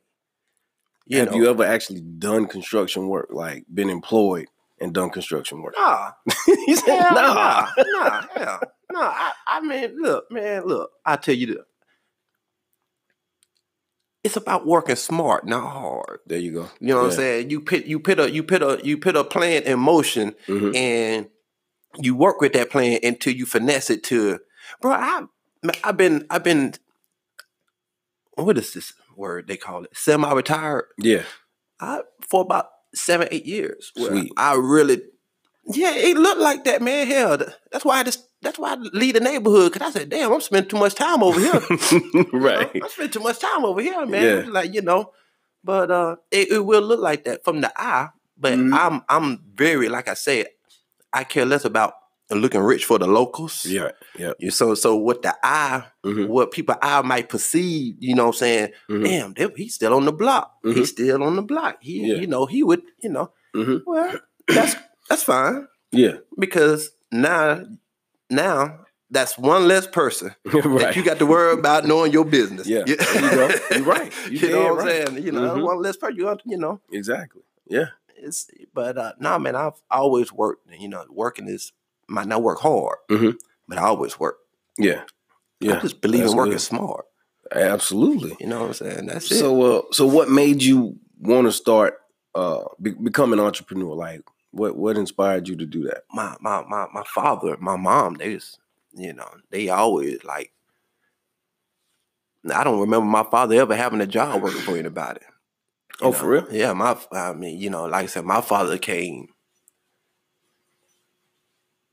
You 1.07 1.17
Have 1.19 1.31
know, 1.31 1.35
you 1.35 1.49
ever 1.49 1.65
actually 1.65 1.99
done 1.99 2.47
construction 2.47 3.09
work, 3.09 3.27
like 3.31 3.65
been 3.73 3.89
employed 3.89 4.45
and 4.79 4.93
done 4.93 5.09
construction 5.09 5.61
work? 5.61 5.73
nah, 5.77 6.11
you 6.47 6.77
said, 6.77 6.99
nah. 7.11 7.67
nah, 7.67 7.67
nah, 7.77 8.21
hell, 8.33 8.59
nah. 8.93 9.11
I, 9.13 9.31
I 9.45 9.59
mean, 9.59 10.01
look, 10.01 10.31
man, 10.31 10.65
look. 10.65 10.89
I 11.05 11.17
tell 11.17 11.35
you 11.35 11.47
this. 11.47 11.65
It's 14.23 14.37
about 14.37 14.65
working 14.65 14.95
smart, 14.95 15.45
not 15.45 15.69
hard. 15.69 16.19
There 16.25 16.37
you 16.39 16.53
go. 16.53 16.69
You 16.79 16.89
know 16.93 17.01
what 17.01 17.05
I'm 17.07 17.11
saying? 17.11 17.49
You 17.49 17.59
put 17.61 17.85
you 17.85 17.99
put 17.99 18.19
a 18.19 18.31
you 18.31 18.41
put 18.43 18.61
a 18.61 18.79
you 18.83 18.97
put 18.97 19.15
a 19.17 19.23
plan 19.23 19.63
in 19.63 19.79
motion 19.79 20.33
Mhm. 20.47 20.75
and 20.75 21.29
you 21.99 22.15
work 22.15 22.39
with 22.41 22.53
that 22.53 22.69
plan 22.71 22.99
until 23.03 23.33
you 23.33 23.45
finesse 23.45 23.89
it 23.89 24.03
to 24.05 24.39
bro, 24.81 24.93
I 24.93 25.23
I've 25.83 25.97
been 25.97 26.25
I've 26.29 26.43
been 26.43 26.73
what 28.35 28.57
is 28.57 28.73
this 28.73 28.93
word 29.15 29.47
they 29.47 29.57
call 29.57 29.83
it? 29.83 29.91
Semi-retired. 29.95 30.85
Yeah. 30.97 31.23
I 31.79 32.01
for 32.27 32.41
about 32.41 32.67
seven, 32.95 33.27
eight 33.31 33.45
years. 33.45 33.91
Sweet. 33.95 34.31
I 34.37 34.55
really, 34.55 35.01
yeah, 35.65 35.93
it 35.95 36.17
looked 36.17 36.39
like 36.41 36.63
that, 36.63 36.81
man. 36.81 37.07
Hell, 37.07 37.37
that's 37.71 37.83
why 37.85 37.99
I 37.99 38.03
just 38.03 38.25
that's 38.43 38.59
why 38.59 38.73
I 38.73 38.75
leave 38.75 39.13
the 39.15 39.19
neighborhood 39.19 39.71
because 39.73 39.87
I 39.95 39.99
said, 39.99 40.09
damn, 40.09 40.31
I'm 40.31 40.41
spending 40.41 40.69
too 40.69 40.77
much 40.77 40.95
time 40.95 41.23
over 41.23 41.39
here. 41.39 41.61
You 41.91 42.11
know, 42.13 42.25
right. 42.39 42.69
I 42.83 42.87
spend 42.89 43.13
too 43.13 43.19
much 43.21 43.39
time 43.39 43.65
over 43.65 43.81
here, 43.81 44.05
man. 44.05 44.45
Yeah. 44.45 44.51
Like 44.51 44.73
you 44.73 44.81
know, 44.81 45.11
but 45.63 45.89
uh, 45.91 46.15
it, 46.31 46.51
it 46.51 46.65
will 46.65 46.81
look 46.81 46.99
like 46.99 47.23
that 47.25 47.43
from 47.43 47.61
the 47.61 47.71
eye. 47.75 48.09
But 48.37 48.53
Mhm. 48.59 48.73
I'm 48.77 49.01
I'm 49.09 49.39
very 49.55 49.89
like 49.89 50.07
I 50.07 50.13
said, 50.15 50.47
I 51.13 51.23
care 51.23 51.45
less 51.45 51.65
about 51.65 51.93
looking 52.31 52.61
rich 52.61 52.85
for 52.85 52.97
the 52.97 53.05
locals. 53.05 53.63
Yeah. 53.65 53.91
Yeah. 54.17 54.33
So 54.49 54.73
so 54.75 54.95
what 54.95 55.21
the 55.21 55.35
eye, 55.43 55.83
Mhm. 56.03 56.27
what 56.27 56.51
people 56.51 56.75
eye 56.81 57.01
might 57.03 57.29
perceive, 57.29 57.95
you 57.99 58.15
know, 58.15 58.23
what 58.25 58.35
I'm 58.35 58.39
saying, 58.39 58.69
Mhm. 58.89 59.03
damn, 59.03 59.33
they- 59.33 59.53
he's 59.55 59.75
still 59.75 59.93
on 59.93 60.05
the 60.05 60.11
block. 60.13 60.51
He's 60.63 60.89
still 60.89 61.21
on 61.21 61.35
the 61.35 61.43
block. 61.43 61.77
He, 61.81 62.07
Yeah. 62.09 62.15
you 62.15 62.27
know, 62.27 62.45
he 62.47 62.63
would, 62.63 62.81
you 63.03 63.09
know, 63.11 63.31
Mhm. 63.55 63.81
well, 63.85 64.17
that's 64.47 64.75
that's 65.09 65.23
fine 65.23 65.67
Yeah. 65.91 66.17
because 66.39 66.89
now 67.11 67.61
now 68.33 68.79
that's 69.11 69.37
one 69.37 69.67
less 69.67 69.85
person 69.87 70.33
that 70.45 70.93
you 70.95 71.03
got 71.03 71.19
to 71.19 71.25
worry 71.25 71.53
about 71.53 71.85
knowing 71.85 72.11
your 72.11 72.25
business. 72.25 72.65
Yeah, 72.67 72.83
you 72.87 72.95
go. 72.97 73.49
You're 73.71 73.83
right. 73.83 74.11
You 74.31 74.37
You, 74.39 74.49
know 74.49 74.61
what 74.61 74.71
I'm 74.71 74.77
right. 74.87 75.07
saying? 75.09 75.23
You 75.23 75.31
know, 75.31 75.55
Mhm. 75.55 75.63
one 75.63 75.81
less 75.81 75.97
person. 75.97 76.17
You, 76.17 76.35
you 76.45 76.57
know, 76.57 76.81
exactly. 76.91 77.43
Yeah. 77.67 77.87
it's 78.17 78.49
but 78.73 78.97
uh 78.97 79.13
nah, 79.19 79.37
man. 79.37 79.55
I've 79.55 79.79
always 79.91 80.31
worked. 80.33 80.67
You 80.79 80.87
know, 80.89 81.05
working 81.09 81.47
is 81.47 81.71
might 82.07 82.27
not 82.27 82.41
work 82.41 82.59
hard, 82.59 82.97
Mhm. 83.09 83.35
but 83.67 83.77
I 83.77 83.83
always 83.83 84.19
work. 84.19 84.37
Yeah. 84.77 85.03
Yeah. 85.59 85.77
I 85.77 85.79
just 85.81 86.01
believe 86.01 86.21
That's 86.21 86.31
in 86.33 86.37
working 86.37 86.53
good. 86.53 86.61
smart. 86.61 87.05
Absolutely. 87.51 88.35
You 88.39 88.47
know 88.47 88.61
what 88.61 88.67
I'm 88.67 88.73
saying? 88.73 89.05
That's 89.05 89.29
it. 89.31 89.35
So, 89.39 89.61
uh, 89.61 89.81
so 89.91 90.05
what 90.07 90.29
made 90.29 90.63
you 90.63 90.97
want 91.19 91.45
to 91.47 91.51
start 91.51 91.99
uh, 92.35 92.63
be- 92.81 92.91
become 92.91 93.31
an 93.33 93.39
entrepreneur? 93.39 93.93
Like, 93.95 94.21
what 94.53 94.77
what 94.77 94.97
inspired 94.97 95.47
you 95.47 95.55
to 95.57 95.65
do 95.65 95.83
that? 95.83 96.03
my 96.13 96.35
my 96.39 96.63
my 96.69 96.87
my 96.93 97.03
father, 97.13 97.57
my 97.59 97.75
mom, 97.75 98.13
they 98.15 98.33
was, 98.35 98.57
you 98.93 99.11
know, 99.13 99.29
they 99.51 99.69
always 99.69 100.23
like. 100.23 100.51
I 102.53 102.63
don't 102.65 102.79
remember 102.81 103.05
my 103.05 103.23
father 103.23 103.55
ever 103.55 103.73
having 103.75 104.01
a 104.01 104.05
job 104.07 104.41
working 104.41 104.61
for 104.61 104.77
anybody. 104.77 105.21
you 106.01 106.07
Oh, 106.07 106.11
know. 106.11 106.17
for 106.17 106.27
real? 106.27 106.47
Yeah, 106.51 106.73
my 106.73 106.97
I 107.11 107.33
mean, 107.33 107.57
you 107.59 107.69
know, 107.69 107.85
like 107.85 108.03
I 108.03 108.07
said, 108.07 108.25
my 108.25 108.41
father 108.41 108.77
came. 108.77 109.27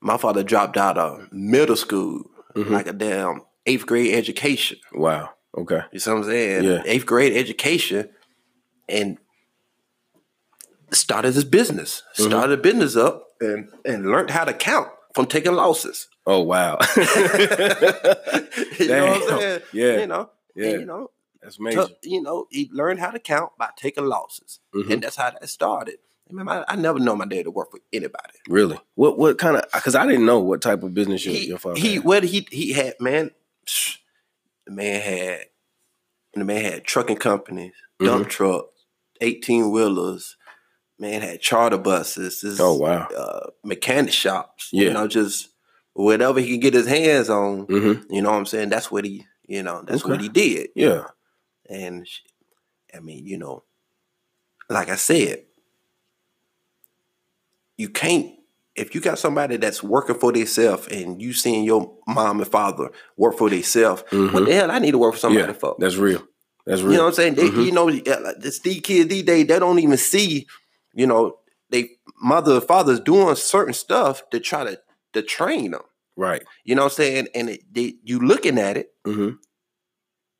My 0.00 0.16
father 0.16 0.42
dropped 0.42 0.76
out 0.76 0.98
of 0.98 1.32
middle 1.32 1.76
school, 1.76 2.30
Mhm. 2.56 2.70
like 2.70 2.86
a 2.86 2.92
damn 2.92 3.42
eighth 3.66 3.86
grade 3.86 4.14
education. 4.14 4.78
Wow. 4.92 5.30
Okay. 5.56 5.82
You 5.92 5.98
see 5.98 6.10
what 6.10 6.16
I'm 6.18 6.24
saying? 6.24 6.64
Yeah. 6.64 6.82
Eighth 6.84 7.06
grade 7.06 7.36
education, 7.36 8.08
and 8.88 9.18
started 10.92 11.34
his 11.34 11.44
business. 11.44 12.02
Mhm. 12.18 12.26
Started 12.28 12.58
a 12.58 12.62
business 12.62 12.96
up 12.96 13.28
and 13.40 13.68
and 13.84 14.06
learned 14.06 14.30
how 14.30 14.44
to 14.44 14.52
count 14.52 14.88
from 15.14 15.26
taking 15.26 15.52
losses. 15.54 16.08
Oh 16.26 16.40
wow. 16.40 16.78
you 16.96 18.88
know 18.88 19.06
what 19.06 19.32
I'm 19.32 19.38
saying? 19.40 19.60
Yeah. 19.72 20.00
You 20.00 20.06
know, 20.06 20.30
Yeah. 20.54 20.66
and, 20.70 20.80
you 20.80 20.86
know, 20.86 21.10
That's 21.42 21.58
major. 21.60 21.82
took- 21.82 21.98
you 22.02 22.22
know, 22.22 22.46
he 22.50 22.68
learned 22.72 23.00
how 23.00 23.10
to 23.10 23.18
count 23.18 23.52
by 23.58 23.68
taking 23.76 24.04
losses, 24.06 24.60
Mhm. 24.74 24.90
and 24.92 25.02
that's 25.02 25.16
how 25.16 25.30
that 25.30 25.48
started. 25.48 25.98
I, 26.28 26.32
mean, 26.32 26.48
I, 26.48 26.64
I 26.68 26.76
never 26.76 27.00
know 27.00 27.16
my 27.16 27.24
dad 27.26 27.44
to 27.44 27.50
work 27.50 27.72
for 27.72 27.80
anybody. 27.92 28.34
Really? 28.48 28.78
What 28.94 29.18
what 29.18 29.36
kind 29.38 29.56
of? 29.56 29.64
Because 29.72 29.94
I 29.96 30.06
didn't 30.06 30.26
know 30.26 30.38
what 30.38 30.62
type 30.62 30.82
of 30.84 30.94
business 30.94 31.24
your, 31.24 31.34
He, 31.34 31.46
your 31.48 31.58
father. 31.58 31.80
he 31.80 31.94
had. 31.96 32.04
what 32.04 32.22
he 32.24 32.46
he 32.52 32.72
had 32.72 32.94
man, 33.00 33.32
psh, 33.66 33.96
the 34.66 34.72
man 34.72 35.00
had 35.00 35.40
the 36.34 36.44
man 36.44 36.62
had 36.64 36.84
trucking 36.84 37.16
companies, 37.16 37.72
dump 37.98 38.22
Mm-hmm. 38.22 38.30
trucks, 38.30 38.84
eighteen 39.20 39.72
wheelers. 39.72 40.36
Man 41.00 41.22
had 41.22 41.40
charter 41.40 41.78
buses. 41.78 42.40
This, 42.42 42.60
Oh 42.60 42.74
wow. 42.74 43.08
uh, 43.08 43.50
mechanic 43.64 44.12
shops. 44.12 44.68
Yeah. 44.72 44.88
You 44.88 44.92
know, 44.92 45.08
just 45.08 45.48
whatever 45.94 46.40
he 46.40 46.52
could 46.52 46.60
get 46.62 46.74
his 46.74 46.86
hands 46.86 47.28
on. 47.30 47.66
Mm-hmm. 47.66 48.12
You 48.12 48.22
know 48.22 48.30
what 48.30 48.36
I'm 48.36 48.46
saying? 48.46 48.68
That's 48.68 48.90
what 48.90 49.04
he, 49.04 49.26
you 49.46 49.62
know, 49.62 49.82
that's 49.82 50.04
what 50.04 50.20
he 50.20 50.28
did. 50.28 50.68
Yeah. 50.76 51.04
And 51.68 52.06
sh- 52.06 52.20
I 52.94 53.00
mean, 53.00 53.26
you 53.26 53.38
know, 53.38 53.64
like 54.68 54.88
I 54.90 54.96
said, 54.96 55.44
you 57.76 57.88
can't 57.88 58.32
if 58.76 58.94
you 58.94 59.00
got 59.00 59.18
somebody 59.18 59.56
that's 59.56 59.82
working 59.82 60.14
for 60.14 60.32
themselves 60.32 60.86
and 60.88 61.20
you 61.20 61.32
seeing 61.32 61.64
your 61.64 61.92
mom 62.06 62.40
and 62.40 62.50
father 62.50 62.90
work 63.16 63.36
for 63.36 63.50
themselves, 63.50 64.02
what 64.10 64.12
Mhm. 64.12 64.46
the 64.46 64.54
hell 64.54 64.70
I 64.70 64.78
need 64.78 64.92
to 64.92 64.98
work 64.98 65.14
for 65.14 65.20
somebody 65.20 65.46
yeah. 65.46 65.52
for? 65.58 65.76
That's 65.78 65.96
real. 65.96 66.22
That's 66.66 66.80
real. 66.80 66.92
You 66.92 66.96
know 66.98 67.04
what 67.04 67.08
I'm 67.08 67.14
saying? 67.14 67.34
They, 67.34 67.48
Mhm. 67.48 67.64
You 67.66 67.72
know, 67.72 67.90
this 68.38 68.60
these 68.60 68.80
kids 68.80 69.08
these 69.08 69.24
days 69.24 69.46
they 69.48 69.58
don't 69.58 69.78
even 69.80 69.96
see, 69.96 70.46
you 70.94 71.06
know, 71.06 71.36
they 71.70 71.90
mother 72.20 72.54
and 72.54 72.64
fathers 72.64 73.00
doing 73.00 73.34
certain 73.36 73.74
stuff 73.74 74.28
to 74.30 74.40
try 74.40 74.64
to 74.64 74.80
to 75.12 75.22
train 75.22 75.72
them. 75.72 75.82
right. 76.16 76.42
You 76.64 76.74
know 76.74 76.82
what 76.82 76.92
I'm 76.92 76.96
saying? 76.96 77.28
And 77.34 77.48
it, 77.50 77.62
they, 77.72 77.94
you 78.04 78.18
looking 78.20 78.58
at 78.58 78.76
it, 78.76 78.92
Mm-hmm. 79.06 79.36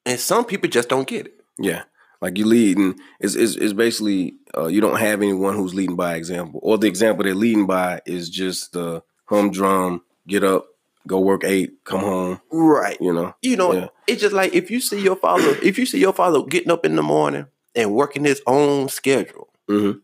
and 0.07 0.21
some 0.21 0.45
people 0.45 0.69
just 0.69 0.89
don't 0.89 1.07
get 1.09 1.27
it. 1.27 1.35
Yeah. 1.59 1.83
Like 2.21 2.37
you 2.37 2.45
lead, 2.45 2.77
and 2.77 2.99
it's, 3.19 3.35
it's, 3.35 3.57
it's 3.57 3.73
basically 3.73 4.35
uh, 4.57 4.67
you 4.67 4.81
don't 4.83 4.99
have 5.01 5.23
anyone 5.23 5.57
who's 5.57 5.75
leading 5.75 5.97
by 5.97 6.17
example, 6.17 6.61
or 6.63 6.77
the 6.79 6.87
example 6.87 7.25
they're 7.25 7.35
leading 7.35 7.67
by 7.67 8.01
is 8.07 8.29
just 8.29 8.73
the 8.73 9.03
humdrum, 9.27 10.03
get 10.29 10.45
up, 10.45 10.67
go 11.07 11.19
work 11.19 11.45
eight, 11.45 11.83
come 11.85 12.01
home. 12.01 12.41
Right. 12.53 12.99
You 13.01 13.13
know. 13.15 13.35
You 13.41 13.57
know, 13.57 13.73
Yeah. 13.73 13.89
it's 14.07 14.21
just 14.21 14.35
like 14.35 14.53
if 14.55 14.71
you 14.71 14.81
see 14.81 15.01
your 15.03 15.17
father, 15.17 15.57
if 15.63 15.79
you 15.79 15.87
see 15.87 15.99
your 15.99 16.13
father 16.13 16.43
getting 16.45 16.71
up 16.71 16.85
in 16.85 16.95
the 16.97 17.03
morning 17.03 17.47
and 17.75 17.93
working 17.95 18.25
his 18.25 18.43
own 18.47 18.89
schedule, 18.91 19.49
Mm-hmm. 19.69 19.99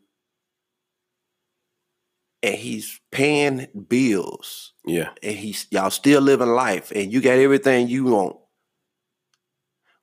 And 2.46 2.54
he's 2.54 3.00
paying 3.10 3.66
bills, 3.88 4.72
Yeah. 4.86 5.10
and 5.22 5.36
he's 5.36 5.66
y'all 5.70 5.90
still 5.90 6.20
living 6.22 6.48
life, 6.48 6.92
and 6.94 7.12
you 7.12 7.20
got 7.20 7.38
everything 7.38 7.88
you 7.88 8.04
want. 8.04 8.36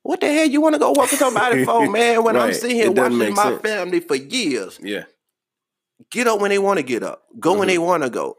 What 0.02 0.20
the 0.20 0.26
hell 0.32 0.46
you 0.46 0.60
want 0.60 0.74
to 0.74 0.78
go 0.78 0.92
work 0.92 1.08
for 1.08 1.16
somebody 1.16 1.64
for, 1.64 1.90
man? 1.90 2.22
When 2.22 2.36
I'm 2.36 2.52
sitting 2.52 2.76
here 2.76 2.90
watching 2.92 3.34
my 3.34 3.42
sense. 3.44 3.62
family 3.62 4.00
for 4.00 4.14
years, 4.16 4.78
Yeah. 4.82 5.04
get 6.10 6.26
up 6.26 6.40
when 6.40 6.50
they 6.50 6.58
want 6.58 6.76
to 6.78 6.82
get 6.82 7.02
up, 7.02 7.22
go 7.40 7.52
when 7.58 7.68
Mhm. 7.68 7.72
they 7.72 7.78
want 7.78 8.02
to 8.02 8.10
go. 8.10 8.36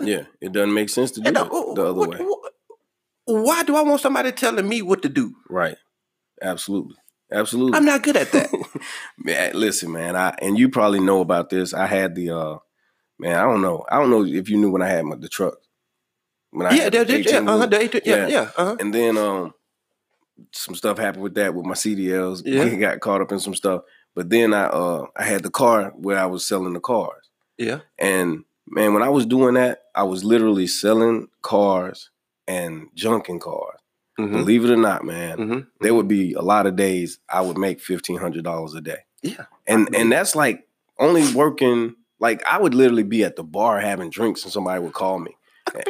Yeah. 0.00 0.24
It 0.40 0.52
doesn't 0.52 0.72
make 0.72 0.88
sense 0.88 1.10
to 1.12 1.20
do 1.20 1.28
And, 1.28 1.36
it 1.36 1.40
uh, 1.42 1.74
the 1.74 1.82
other 1.86 1.92
what- 1.94 2.08
way. 2.10 2.16
what- 2.18 2.52
why 3.26 3.62
do 3.64 3.74
I 3.76 3.82
want 3.82 4.00
somebody 4.00 4.30
telling 4.32 4.68
me 4.68 4.80
what 4.82 5.02
to 5.02 5.08
do? 5.08 5.34
Right. 5.50 5.76
Absolutely. 6.42 6.96
Absolutely. 7.32 7.76
I'm 7.76 7.84
not 7.84 8.02
good 8.02 8.16
at 8.16 8.30
that. 8.32 8.50
man, 9.18 9.52
listen, 9.54 9.90
man. 9.92 10.14
I 10.14 10.36
and 10.40 10.56
you 10.58 10.68
probably 10.68 11.00
know 11.00 11.20
about 11.20 11.50
this. 11.50 11.74
I 11.74 11.86
had 11.86 12.14
the 12.14 12.30
uh 12.30 12.56
man. 13.18 13.36
I 13.36 13.42
don't 13.42 13.62
know. 13.62 13.84
I 13.90 13.98
don't 13.98 14.10
know 14.10 14.24
if 14.24 14.48
you 14.48 14.56
knew 14.58 14.70
when 14.70 14.82
I 14.82 14.88
had 14.88 15.04
my, 15.04 15.16
the 15.16 15.28
truck. 15.28 15.54
When 16.50 16.66
I 16.66 16.74
yeah, 16.74 16.82
had 16.84 16.94
yeah, 16.94 17.04
the 17.04 17.22
yeah, 17.22 17.38
uh-huh, 17.38 17.66
the 17.66 17.80
18 17.80 18.00
yeah, 18.04 18.16
Yeah. 18.16 18.28
yeah, 18.28 18.50
uh-huh. 18.56 18.76
And 18.80 18.94
then 18.94 19.16
um 19.18 19.54
some 20.52 20.74
stuff 20.74 20.98
happened 20.98 21.22
with 21.22 21.34
that 21.34 21.54
with 21.54 21.66
my 21.66 21.74
CDLs. 21.74 22.42
Yeah. 22.44 22.62
I 22.62 22.74
got 22.76 23.00
caught 23.00 23.20
up 23.20 23.32
in 23.32 23.40
some 23.40 23.54
stuff. 23.54 23.82
But 24.14 24.30
then 24.30 24.54
I 24.54 24.64
uh 24.66 25.06
I 25.16 25.24
had 25.24 25.42
the 25.42 25.50
car 25.50 25.90
where 25.96 26.18
I 26.18 26.26
was 26.26 26.44
selling 26.46 26.72
the 26.72 26.80
cars. 26.80 27.28
yeah. 27.58 27.80
And 27.98 28.44
man, 28.68 28.94
when 28.94 29.02
I 29.02 29.08
was 29.08 29.26
doing 29.26 29.54
that, 29.54 29.82
I 29.94 30.04
was 30.04 30.24
literally 30.24 30.66
selling 30.66 31.28
cars 31.42 32.10
and 32.46 32.88
junking 32.96 33.40
cars. 33.40 33.80
Mhm, 34.18 34.30
Believe 34.32 34.64
it 34.64 34.70
or 34.70 34.76
not, 34.76 35.04
man, 35.04 35.38
mhm. 35.38 35.66
there 35.80 35.92
would 35.94 36.06
be 36.06 36.34
a 36.34 36.40
lot 36.42 36.66
of 36.66 36.76
days 36.76 37.18
I 37.28 37.40
would 37.40 37.58
make 37.58 37.80
fifteen 37.80 38.18
hundred 38.18 38.44
dollars 38.44 38.74
a 38.74 38.80
day. 38.80 39.00
Yeah. 39.22 39.46
And 39.66 39.92
and 39.94 40.12
that's 40.12 40.36
like 40.36 40.68
only 41.00 41.32
working 41.34 41.96
like 42.24 42.42
I 42.46 42.56
would 42.60 42.74
literally 42.74 43.02
be 43.04 43.22
at 43.24 43.36
the 43.36 43.44
bar 43.44 43.78
having 43.80 44.10
drinks 44.10 44.42
and 44.44 44.52
somebody 44.52 44.80
would 44.82 44.92
call 44.94 45.18
me. 45.18 45.32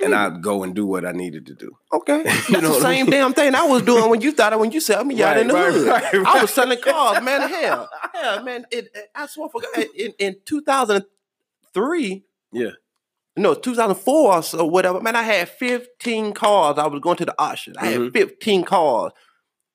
And 0.03 0.15
I'd 0.15 0.41
go 0.43 0.63
and 0.63 0.75
do 0.75 0.87
what 0.87 1.05
I 1.05 1.13
needed 1.13 1.47
to 1.47 1.55
do. 1.55 1.71
Okay, 1.93 2.23
that's 2.27 2.49
You 2.49 2.61
know 2.61 2.69
the 2.69 2.75
what 2.75 2.85
I 2.87 2.95
same 2.95 3.07
mean? 3.07 3.11
damn 3.13 3.33
thing 3.35 3.55
I 3.55 3.67
was 3.67 3.83
doing 3.83 4.09
when 4.09 4.21
you 4.21 4.33
thought 4.33 4.53
it 4.53 4.59
when 4.59 4.71
you 4.73 4.81
said 4.81 5.05
me 5.07 5.21
out 5.23 5.37
in 5.37 5.49
the 5.49 5.55
Right, 5.55 5.73
hood. 5.73 5.87
right, 5.89 6.13
right, 6.13 6.27
I 6.27 6.41
was 6.43 6.51
selling 6.53 6.81
cars, 6.81 7.23
man. 7.23 7.49
Hell, 7.49 7.89
hell, 8.15 8.43
man. 8.45 8.65
It, 8.71 8.89
it- 8.95 9.11
I 9.15 9.27
swear 9.27 9.49
for 9.51 9.61
God, 9.61 9.85
in 9.97 10.13
in 10.19 10.37
2003, 10.45 12.25
Yeah. 12.53 12.71
no, 13.37 13.55
2004 13.55 14.33
or 14.37 14.43
so, 14.43 14.65
whatever. 14.65 15.01
Man, 15.01 15.17
I 15.17 15.23
had 15.23 15.49
15 15.49 16.33
cars. 16.33 16.79
I 16.79 16.87
was 16.87 17.01
going 17.01 17.17
to 17.19 17.25
the 17.27 17.35
auction. 17.39 17.75
I 17.79 17.93
Mhm. 17.93 18.05
had 18.05 18.13
15 18.13 18.65
cars, 18.65 19.13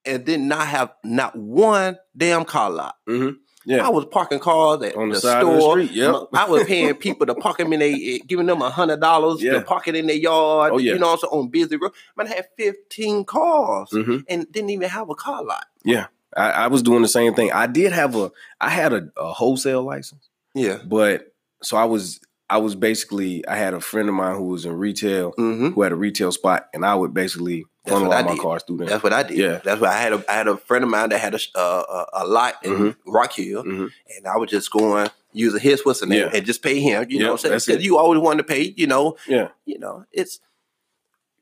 and 0.05 0.25
did 0.25 0.39
not 0.39 0.67
have 0.67 0.93
not 1.03 1.35
one 1.35 1.97
damn 2.15 2.45
car 2.45 2.69
lot. 2.71 2.95
Mm-hmm. 3.07 3.35
Yeah. 3.69 3.85
I 3.85 3.89
was 3.89 4.05
parking 4.05 4.39
cars 4.39 4.81
at 4.83 4.95
On 4.95 5.09
the 5.09 5.15
the, 5.15 5.21
the 5.21 5.39
store. 5.41 5.71
street, 5.71 5.91
yep. 5.91 6.15
I 6.33 6.49
was 6.49 6.63
paying 6.63 6.93
people 6.95 7.27
to 7.27 7.35
park 7.35 7.57
them 7.59 7.71
in 7.71 7.79
they, 7.79 8.19
giving 8.27 8.47
them 8.47 8.61
a 8.63 8.69
hundred 8.71 8.99
dollars 8.99 9.41
Yeah. 9.43 9.53
to 9.53 9.61
park 9.61 9.87
it 9.87 9.95
in 9.95 10.07
their 10.07 10.15
yard. 10.15 10.71
Oh, 10.73 10.77
yeah. 10.79 10.93
You 10.93 10.99
know, 10.99 11.07
also 11.07 11.27
on 11.27 11.49
busy 11.49 11.77
road. 11.77 11.91
Man, 12.17 12.27
I 12.27 12.35
had 12.35 12.47
fifteen 12.57 13.23
cars 13.25 13.89
Mm-hmm. 13.93 14.17
and 14.27 14.51
didn't 14.51 14.71
even 14.71 14.89
have 14.89 15.09
a 15.09 15.15
car 15.15 15.43
lot. 15.43 15.65
Yeah. 15.83 16.07
I, 16.35 16.51
I 16.51 16.67
was 16.67 16.81
doing 16.83 17.01
the 17.03 17.07
same 17.07 17.33
thing. 17.35 17.51
I 17.51 17.67
did 17.67 17.91
have 17.91 18.15
a 18.15 18.31
I 18.59 18.69
had 18.69 18.91
a, 18.93 19.09
a 19.17 19.31
wholesale 19.33 19.83
license, 19.83 20.29
Yeah. 20.55 20.79
but 20.85 21.33
so 21.63 21.77
I 21.77 21.85
was 21.85 22.19
I 22.49 22.57
was 22.57 22.73
basically 22.75 23.47
I 23.47 23.55
had 23.55 23.73
a 23.75 23.79
friend 23.81 24.09
of 24.09 24.15
mine 24.15 24.35
who 24.35 24.45
was 24.45 24.65
in 24.65 24.73
retail 24.73 25.33
Mm-hmm. 25.37 25.69
who 25.69 25.81
had 25.83 25.91
a 25.91 25.95
retail 25.95 26.31
spot 26.31 26.67
and 26.73 26.83
I 26.85 26.95
would 26.95 27.13
basically 27.13 27.65
That's 27.89 28.01
what 28.01 28.03
unlock 28.03 28.19
I 28.25 28.27
my 28.27 28.31
did. 28.35 28.41
cars 28.41 28.63
through 28.63 28.77
there. 28.77 28.87
That's 28.87 29.03
what 29.03 29.13
I 29.13 29.23
did. 29.23 29.37
Yeah. 29.37 29.59
That's 29.63 29.81
what 29.81 29.89
I 29.89 29.97
had. 29.99 30.13
A, 30.13 30.23
I 30.29 30.33
had 30.33 30.47
a 30.47 30.57
friend 30.57 30.83
of 30.83 30.89
mine 30.89 31.09
that 31.09 31.19
had 31.19 31.35
a 31.35 31.39
uh, 31.55 32.05
a, 32.13 32.23
a 32.23 32.27
lot 32.27 32.55
in 32.63 32.71
Mhm. 32.71 32.95
Rock 33.05 33.33
Hill, 33.33 33.63
Mhm. 33.63 33.89
and 34.17 34.27
I 34.27 34.37
was 34.37 34.49
just 34.49 34.71
going 34.71 35.09
using 35.33 35.59
his 35.59 35.85
what's 35.85 35.99
the 35.99 36.05
name 36.07 36.19
Yeah. 36.21 36.31
and 36.33 36.45
just 36.45 36.61
pay 36.63 36.79
him. 36.79 37.05
You 37.09 37.19
know, 37.19 37.31
what 37.33 37.45
I'm 37.45 37.59
saying? 37.59 37.81
you 37.81 37.97
always 37.97 38.19
want 38.19 38.37
to 38.39 38.43
pay. 38.43 38.73
You 38.75 38.87
know, 38.87 39.15
Yeah. 39.27 39.49
you 39.65 39.77
know, 39.79 40.05
it's 40.11 40.39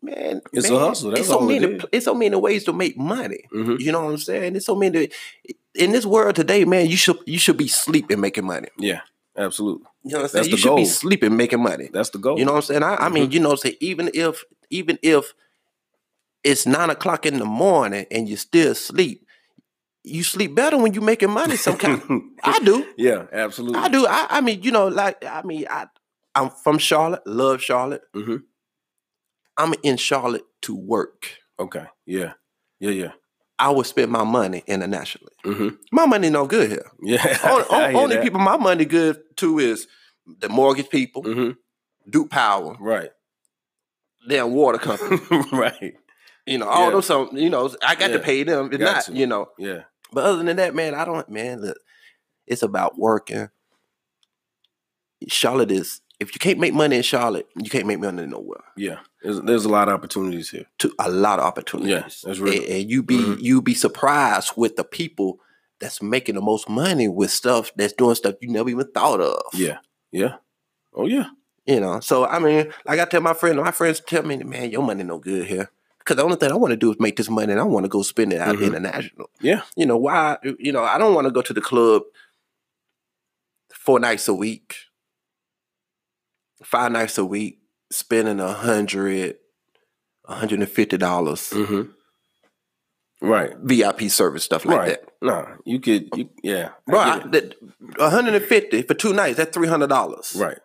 man, 0.02 0.42
It's 0.54 0.70
a 0.70 0.78
hustle. 0.80 1.10
That's 1.12 1.22
it's 1.22 1.30
so 1.30 1.44
it 1.50 1.62
many. 1.62 1.76
is. 1.76 1.84
It's 1.92 2.06
so 2.06 2.14
many 2.14 2.36
ways 2.36 2.64
to 2.66 2.74
make 2.74 2.98
money. 2.98 3.46
Mhm. 3.54 3.80
You 3.80 3.92
know 3.92 4.04
what 4.06 4.12
I'm 4.12 4.18
saying? 4.18 4.56
It's 4.56 4.66
so 4.66 4.76
many. 4.76 5.10
In 5.76 5.92
this 5.92 6.06
world 6.06 6.36
today, 6.36 6.66
man, 6.66 6.88
you 6.88 6.98
should 6.98 7.18
you 7.26 7.38
should 7.40 7.58
be 7.58 7.68
sleeping 7.68 8.20
making 8.20 8.46
money. 8.46 8.68
Yeah. 8.78 9.02
Absolutely. 9.38 9.86
You 10.04 10.14
know 10.14 10.18
what 10.18 10.18
I'm 10.18 10.22
That's 10.24 10.32
saying? 10.34 10.44
the 10.46 10.50
You 10.52 10.58
should 10.58 10.76
be 10.76 10.82
goal. 10.84 10.86
sleeping 10.86 11.38
making 11.38 11.62
money. 11.62 11.90
That's 11.94 12.10
the 12.10 12.18
goal. 12.18 12.40
You 12.40 12.46
know 12.46 12.54
what 12.54 12.58
I'm 12.58 12.62
saying? 12.64 12.84
I, 12.84 12.94
I 12.94 12.98
Mm-hmm. 12.98 13.14
mean, 13.14 13.32
you 13.32 13.40
know, 13.40 13.56
say 13.56 13.78
even 13.80 14.10
if 14.14 14.44
even 14.72 14.98
if 15.04 15.34
it's 16.44 16.66
nine 16.66 16.90
o'clock 16.90 17.26
in 17.26 17.40
the 17.40 17.46
morning 17.46 18.06
and 18.12 18.28
you 18.30 18.38
still 18.38 18.74
sleep, 18.76 19.26
you 20.04 20.24
sleep 20.24 20.56
better 20.56 20.78
when 20.78 20.94
you're 20.94 21.04
making 21.04 21.32
money. 21.32 21.56
Some 21.58 21.78
kind. 21.78 22.02
I 22.44 22.60
do. 22.60 22.86
yeah, 22.98 23.26
absolutely. 23.32 23.80
I 23.80 23.90
do. 23.90 24.06
I, 24.08 24.28
I 24.30 24.42
mean, 24.42 24.62
you 24.64 24.72
know, 24.72 24.88
like 24.88 25.24
I 25.26 25.42
mean, 25.44 25.66
I 25.70 25.88
I'm 26.36 26.50
from 26.64 26.78
Charlotte. 26.78 27.24
Love 27.26 27.62
Charlotte. 27.62 28.04
Mhm. 28.16 28.44
I'm 29.58 29.74
in 29.84 29.98
Charlotte 29.98 30.46
to 30.64 30.76
work. 30.76 31.32
Okay. 31.60 31.86
Yeah. 32.06 32.34
Yeah. 32.80 32.92
Yeah. 32.92 33.12
I 33.60 33.72
would 33.72 33.88
spend 33.88 34.12
my 34.12 34.24
money 34.24 34.64
internationally. 34.68 35.34
hmm 35.44 35.70
My 35.92 36.06
money 36.06 36.30
no 36.30 36.46
good 36.46 36.70
here. 36.70 36.92
Yeah. 37.02 37.40
only 37.72 37.96
only 37.96 38.16
that. 38.18 38.24
people 38.24 38.40
my 38.40 38.58
money 38.58 38.86
good 38.86 39.18
to 39.38 39.58
is 39.60 39.88
the 40.28 40.48
mortgage 40.50 40.90
people, 40.90 41.24
Mhm. 41.24 41.58
Duke 42.10 42.30
Power, 42.30 42.76
Right. 42.80 43.10
damn 44.30 44.52
water 44.52 44.78
company. 44.78 45.20
right. 45.52 45.96
You 46.48 46.58
know, 46.58 46.68
all 46.68 46.86
Yeah. 46.86 46.92
those 46.92 47.06
some, 47.06 47.30
you 47.34 47.50
know, 47.50 47.70
I 47.86 47.96
got 47.96 48.08
to 48.10 48.20
pay 48.20 48.44
them. 48.44 48.70
If 48.72 48.80
Got 48.80 48.94
not, 48.96 49.04
to. 49.06 49.14
you 49.14 49.28
know. 49.28 49.50
Yeah. 49.58 49.82
But 50.14 50.24
other 50.24 50.44
than 50.44 50.56
that, 50.58 50.74
man, 50.74 50.96
I 50.96 51.04
don't 51.06 51.28
man, 51.30 51.62
look, 51.62 51.78
it's 52.48 52.64
about 52.64 52.98
working. 52.98 53.50
Charlotte 55.28 55.72
is 55.72 56.02
if 56.20 56.34
you 56.34 56.40
can't 56.40 56.60
make 56.60 56.74
money 56.74 56.96
in 56.96 57.02
Charlotte, 57.04 57.48
you 57.56 57.70
can't 57.70 57.86
make 57.86 58.00
money 58.00 58.26
nowhere. 58.26 58.64
Yeah. 58.76 59.00
There's, 59.22 59.42
there's 59.42 59.66
a 59.66 59.70
lot 59.70 59.88
of 59.88 59.94
opportunities 59.96 60.50
here. 60.50 60.66
To 60.80 60.92
a 61.00 61.10
lot 61.10 61.40
of 61.40 61.46
opportunities. 61.46 61.92
Yeah, 61.92 62.02
that's 62.24 62.40
real. 62.40 62.54
And, 62.62 62.64
and 62.72 62.90
you 62.90 63.04
be 63.04 63.18
Mhm. 63.18 63.42
you 63.42 63.62
be 63.62 63.74
surprised 63.74 64.54
with 64.56 64.76
the 64.78 64.84
people 64.84 65.40
that's 65.80 66.02
making 66.02 66.36
the 66.36 66.42
most 66.42 66.70
money 66.70 67.08
with 67.08 67.30
stuff 67.32 67.72
that's 67.76 67.94
doing 67.94 68.16
stuff 68.16 68.36
you 68.42 68.50
never 68.50 68.70
even 68.70 68.88
thought 68.92 69.20
of. 69.22 69.42
Yeah. 69.54 69.78
Yeah. 70.12 70.36
Oh 70.94 71.06
yeah. 71.08 71.26
You 71.66 71.82
know, 71.82 72.00
so 72.00 72.26
I 72.26 72.40
mean, 72.40 72.72
like 72.86 73.00
I 73.00 73.06
tell 73.06 73.20
my 73.22 73.34
friend, 73.34 73.58
my 73.60 73.72
friends 73.72 74.00
tell 74.00 74.24
me, 74.24 74.38
man, 74.38 74.72
your 74.72 74.84
money 74.84 75.04
no 75.04 75.20
good 75.20 75.46
here. 75.48 75.70
Because 76.08 76.16
the 76.16 76.24
only 76.24 76.38
thing 76.38 76.54
I 76.54 76.56
want 76.56 76.72
to 76.72 76.78
do 76.78 76.90
is 76.90 76.96
make 77.02 77.18
this 77.18 77.30
money 77.30 77.52
and 77.52 77.60
I 77.60 77.66
want 77.66 77.84
to 77.84 77.90
go 77.90 78.02
spend 78.02 78.32
it 78.32 78.40
out 78.40 78.56
Mhm. 78.56 78.68
international. 78.68 79.30
Yeah. 79.42 79.64
You 79.76 79.86
know, 79.86 79.98
why, 79.98 80.38
you 80.58 80.72
know, 80.72 80.82
I 80.82 80.98
don't 80.98 81.14
want 81.14 81.26
to 81.28 81.32
go 81.32 81.42
to 81.42 81.52
the 81.54 81.60
club 81.60 82.04
four 83.74 84.00
nights 84.00 84.26
a 84.30 84.34
week, 84.34 84.76
five 86.64 86.94
nights 86.94 87.18
a 87.18 87.26
week, 87.26 87.60
spending 87.92 88.40
a 88.40 88.54
hundred, 88.54 89.36
a 90.30 90.36
hundred 90.36 90.60
and 90.62 90.70
fifty 90.70 90.98
dollars 90.98 91.50
hmm 91.52 91.82
Right. 93.20 93.52
VIP 93.58 94.10
service, 94.10 94.44
stuff 94.46 94.64
like 94.64 94.78
right. 94.78 94.88
that. 94.90 95.10
no 95.22 95.58
You 95.66 95.80
could. 95.82 96.08
You, 96.16 96.30
yeah. 96.42 96.70
Bro, 96.86 97.00
I, 97.00 97.20
that, 97.32 97.56
150 97.98 98.84
for 98.84 98.94
two 98.94 99.12
nights, 99.12 99.36
that's 99.38 99.58
$300. 99.58 100.40
right. 100.40 100.60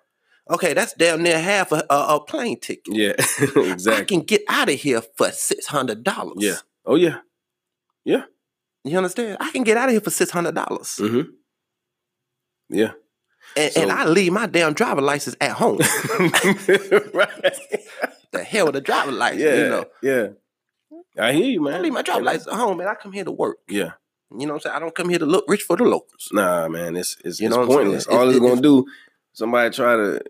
Okay, 0.50 0.74
that's 0.74 0.92
damn 0.94 1.22
near 1.22 1.38
half 1.38 1.70
a, 1.72 1.84
a, 1.88 2.16
a 2.16 2.20
plane 2.24 2.58
ticket. 2.58 2.94
Yeah. 2.94 3.12
exactly. 3.56 3.92
I 3.94 4.04
can 4.04 4.20
get 4.20 4.42
out 4.48 4.68
of 4.68 4.74
here 4.74 5.00
for 5.16 5.30
six 5.30 5.66
hundred 5.66 6.02
dollars. 6.04 6.34
Yeah. 6.38 6.56
Oh 6.84 6.96
yeah. 6.96 7.18
Yeah. 8.04 8.24
You 8.84 8.96
understand? 8.96 9.36
I 9.40 9.50
can 9.52 9.62
get 9.62 9.76
out 9.76 9.88
of 9.88 9.92
here 9.92 10.00
for 10.00 10.10
six 10.10 10.30
hundred 10.32 10.54
dollars, 10.56 10.96
hmm 10.96 11.20
Yeah. 12.68 12.92
and, 13.56 13.72
So- 13.72 13.82
and 13.82 13.92
I 13.92 14.04
leave 14.06 14.32
my 14.32 14.46
damn 14.46 14.72
driver 14.72 15.00
license 15.00 15.36
at 15.40 15.52
home. 15.52 15.78
right. 17.14 17.30
the 18.32 18.42
hell 18.44 18.66
with 18.66 18.74
the 18.74 18.80
driver 18.80 19.12
license, 19.12 19.42
Yeah. 19.42 19.54
you 19.56 19.68
know? 19.68 19.84
Yeah. 20.02 20.26
I 21.18 21.32
hear 21.32 21.46
you, 21.46 21.62
man. 21.62 21.74
I 21.74 21.80
leave 21.80 21.92
my 21.92 22.02
driver 22.02 22.24
license 22.24 22.48
at 22.48 22.54
home, 22.54 22.80
and 22.80 22.88
I 22.88 22.94
come 22.94 23.12
here 23.12 23.24
to 23.24 23.30
work. 23.30 23.58
Yeah. 23.68 23.92
You 24.36 24.46
know 24.46 24.54
what 24.54 24.60
I'm 24.66 24.70
saying? 24.70 24.76
I 24.76 24.78
don't 24.80 24.94
come 24.94 25.10
here 25.10 25.18
to 25.18 25.26
look 25.26 25.44
rich 25.46 25.62
for 25.62 25.76
the 25.76 25.84
locals. 25.84 26.30
Nah, 26.32 26.66
man. 26.68 26.96
It's 26.96 27.16
it's, 27.24 27.38
You 27.38 27.50
know 27.50 27.56
saying? 27.56 27.68
pointless. 27.68 28.06
All 28.06 28.28
it's 28.28 28.38
it- 28.38 28.40
gonna 28.40 28.60
do. 28.62 28.86
Somebody 29.34 29.74
try 29.74 29.96
to. 29.96 30.20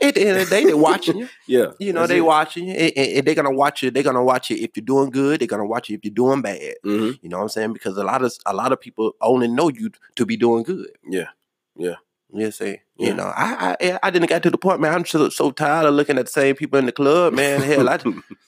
At 0.00 0.14
the 0.14 0.26
end 0.26 0.38
of 0.38 0.48
the 0.48 0.50
day, 0.56 0.64
they're 0.64 0.76
watching 0.76 1.18
you. 1.18 1.28
Yeah. 1.46 1.66
You 1.78 1.92
know, 1.92 2.06
they 2.06 2.18
it. 2.18 2.20
watching 2.22 2.68
you, 2.68 2.74
and, 2.74 2.92
and- 2.96 3.26
they're 3.26 3.34
gonna 3.34 3.52
watch 3.52 3.82
you. 3.82 3.90
They're 3.90 4.02
gonna 4.02 4.24
watch 4.24 4.48
you 4.50 4.56
if 4.56 4.70
you're 4.76 4.84
doing 4.84 5.10
good. 5.10 5.40
They're 5.40 5.48
gonna 5.48 5.66
watch 5.66 5.90
you 5.90 5.96
if 5.96 6.04
you're 6.04 6.14
doing 6.14 6.40
bad. 6.40 6.74
Mhm. 6.84 7.18
You 7.22 7.28
know 7.28 7.36
what 7.38 7.42
I'm 7.44 7.48
saying? 7.50 7.72
Because 7.74 7.96
a 7.98 8.04
lot 8.04 8.22
of 8.24 8.32
a 8.46 8.54
lot 8.54 8.72
of 8.72 8.80
people 8.80 9.12
only 9.20 9.48
know 9.48 9.68
you 9.68 9.90
to 10.16 10.24
be 10.24 10.36
doing 10.38 10.62
good. 10.62 10.88
Yeah. 11.06 11.28
Yeah. 11.76 11.96
You 12.32 12.50
say, 12.50 12.82
Yeah. 12.96 13.08
you 13.08 13.14
know, 13.14 13.30
I, 13.34 13.76
I 13.80 13.98
I 14.02 14.10
didn't 14.10 14.28
get 14.28 14.42
to 14.44 14.50
the 14.50 14.58
point, 14.58 14.80
man. 14.80 14.94
I'm 14.94 15.04
so, 15.04 15.28
so 15.28 15.50
tired 15.50 15.86
of 15.86 15.94
looking 15.94 16.16
at 16.18 16.26
the 16.26 16.32
same 16.32 16.54
people 16.56 16.78
in 16.78 16.86
the 16.86 16.92
club, 16.92 17.32
man. 17.34 17.60
Hell, 17.62 17.88
I 17.88 17.98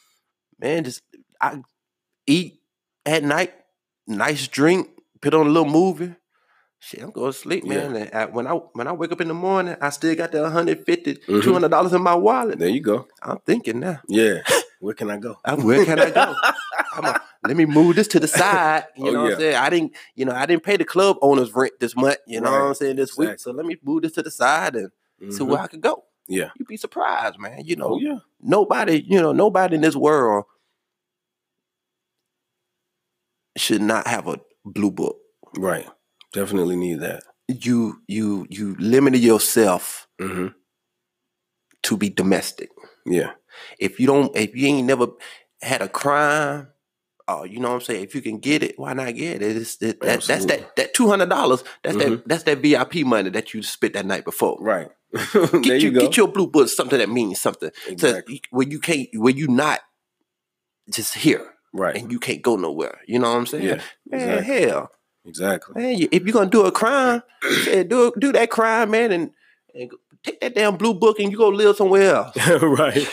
man, 0.58 0.84
just 0.84 1.02
I 1.40 1.60
eat 2.26 2.60
at 3.06 3.22
night, 3.24 3.52
nice 4.06 4.48
drink, 4.48 4.88
put 5.20 5.34
on 5.34 5.46
a 5.46 5.50
little 5.50 5.68
movie. 5.70 6.14
Shit, 6.82 7.02
I'm 7.02 7.10
going 7.10 7.30
to 7.30 7.38
sleep, 7.38 7.64
Yeah. 7.66 7.88
man. 7.88 7.96
And 7.96 8.14
I, 8.14 8.24
when 8.24 8.46
I 8.46 8.52
when 8.52 8.88
I 8.88 8.92
wake 8.92 9.12
up 9.12 9.20
in 9.20 9.28
the 9.28 9.34
morning, 9.34 9.76
I 9.82 9.90
still 9.90 10.14
got 10.14 10.32
the 10.32 10.42
150 10.42 11.14
Mhm. 11.14 11.42
200 11.42 11.70
dollars 11.70 11.92
in 11.92 12.02
my 12.02 12.14
wallet. 12.14 12.58
there 12.58 12.68
you 12.70 12.80
go. 12.80 13.06
I'm 13.22 13.38
thinking 13.46 13.80
now, 13.80 14.00
Yeah. 14.08 14.40
Where 14.80 14.94
can 14.94 15.10
I 15.10 15.18
go? 15.18 15.36
where 15.58 15.84
can 15.84 16.00
I 16.00 16.10
go? 16.10 16.34
I'm 16.94 17.04
a, 17.04 17.20
let 17.46 17.54
me 17.54 17.66
move 17.66 17.96
this 17.96 18.08
to 18.08 18.18
the 18.20 18.26
side. 18.26 18.86
You 18.96 19.10
Oh, 19.10 19.12
know 19.12 19.22
what. 19.24 19.32
I'm 19.34 19.38
saying? 19.38 19.56
I 19.56 19.68
didn't, 19.68 19.92
you 20.14 20.24
know, 20.24 20.32
I 20.32 20.46
didn't 20.46 20.62
pay 20.64 20.78
the 20.78 20.86
club 20.86 21.18
owners 21.20 21.54
rent 21.54 21.74
this 21.80 21.94
month. 21.94 22.16
You 22.26 22.40
know 22.40 22.50
what 22.50 22.60
I'm 22.62 22.74
saying? 22.74 22.96
This 22.96 23.14
week, 23.16 23.38
so 23.38 23.52
let 23.52 23.66
me 23.66 23.76
move 23.84 24.02
this 24.02 24.12
to 24.12 24.22
the 24.22 24.30
side 24.30 24.74
and 24.74 24.90
see 25.28 25.44
Mhm. 25.44 25.48
where 25.48 25.60
I 25.60 25.66
could 25.66 25.82
go. 25.82 26.04
Yeah. 26.28 26.48
You'd 26.58 26.66
be 26.66 26.78
surprised, 26.78 27.38
man. 27.38 27.60
You 27.66 27.76
know, 27.76 27.92
Oh 27.94 27.98
yeah. 28.00 28.18
nobody, 28.40 29.04
you 29.06 29.20
know, 29.20 29.32
nobody 29.32 29.74
in 29.76 29.82
this 29.82 29.96
world 29.96 30.46
should 33.58 33.82
not 33.82 34.06
have 34.06 34.26
a 34.28 34.40
blue 34.64 34.90
book. 34.90 35.18
Right. 35.58 35.86
Definitely 36.32 36.76
need 36.76 37.00
that. 37.00 37.22
You 37.48 38.00
you 38.06 38.46
you 38.50 38.76
limited 38.78 39.18
yourself 39.20 40.06
hmm 40.20 40.48
to 41.82 41.96
be 41.96 42.10
domestic. 42.10 42.68
Yeah. 43.06 43.32
If 43.78 43.98
you 43.98 44.06
don't, 44.06 44.36
if 44.36 44.54
you 44.54 44.66
ain't 44.68 44.86
never 44.86 45.08
had 45.62 45.80
a 45.80 45.88
crime, 45.88 46.68
uh, 47.26 47.42
you 47.48 47.58
know 47.58 47.68
what 47.70 47.74
I'm 47.76 47.80
saying. 47.80 48.04
If 48.04 48.14
you 48.14 48.20
can 48.20 48.38
get 48.38 48.62
it, 48.62 48.78
why 48.78 48.92
not 48.92 49.14
get 49.14 49.40
it? 49.42 49.56
It's, 49.56 49.80
it 49.82 49.98
that, 50.02 50.22
that's 50.22 50.44
that 50.44 50.76
that 50.76 50.94
two 50.94 51.08
hundred 51.08 51.30
dollars. 51.30 51.64
That's 51.82 51.96
Mhm. 51.96 52.18
that 52.18 52.28
that's 52.28 52.42
that 52.44 52.58
VIP 52.58 52.96
money 53.06 53.30
that 53.30 53.52
you 53.54 53.62
spent 53.62 53.94
that 53.94 54.06
night 54.06 54.24
before. 54.24 54.58
Right. 54.60 54.88
Get 55.12 55.82
you 55.82 55.90
your, 55.90 55.92
go. 55.92 56.00
get 56.02 56.16
your 56.16 56.28
blue 56.28 56.46
book 56.46 56.68
something 56.68 56.98
that 56.98 57.08
means 57.08 57.40
something. 57.40 57.70
Exactly. 57.88 58.40
where 58.50 58.68
you 58.68 58.78
can't, 58.78 59.08
where 59.14 59.34
you 59.34 59.48
not 59.48 59.80
just 60.88 61.14
here 61.14 61.52
Right. 61.72 61.96
and 61.96 62.12
you 62.12 62.20
can't 62.20 62.42
go 62.42 62.54
nowhere. 62.56 63.00
You 63.08 63.18
know 63.18 63.30
what 63.30 63.38
I'm 63.38 63.46
saying? 63.46 63.64
Yeah. 63.64 63.80
Man, 64.06 64.38
Exactly. 64.38 64.68
hell, 64.68 64.90
Exactly. 65.24 65.80
man, 65.80 65.98
you- 65.98 66.08
if 66.10 66.22
you're 66.24 66.32
gonna 66.32 66.50
do 66.50 66.64
a 66.64 66.72
crime, 66.72 67.22
shit, 67.64 67.88
do 67.88 68.12
do 68.18 68.32
that 68.32 68.50
crime, 68.50 68.90
man, 68.90 69.12
and, 69.12 69.30
and 69.74 69.90
take 70.22 70.40
that 70.40 70.54
damn 70.54 70.76
blue 70.76 70.94
book 70.94 71.18
and 71.20 71.30
you 71.30 71.38
go 71.38 71.48
live 71.48 71.76
somewhere 71.76 72.14
else. 72.14 72.36
right. 72.62 73.06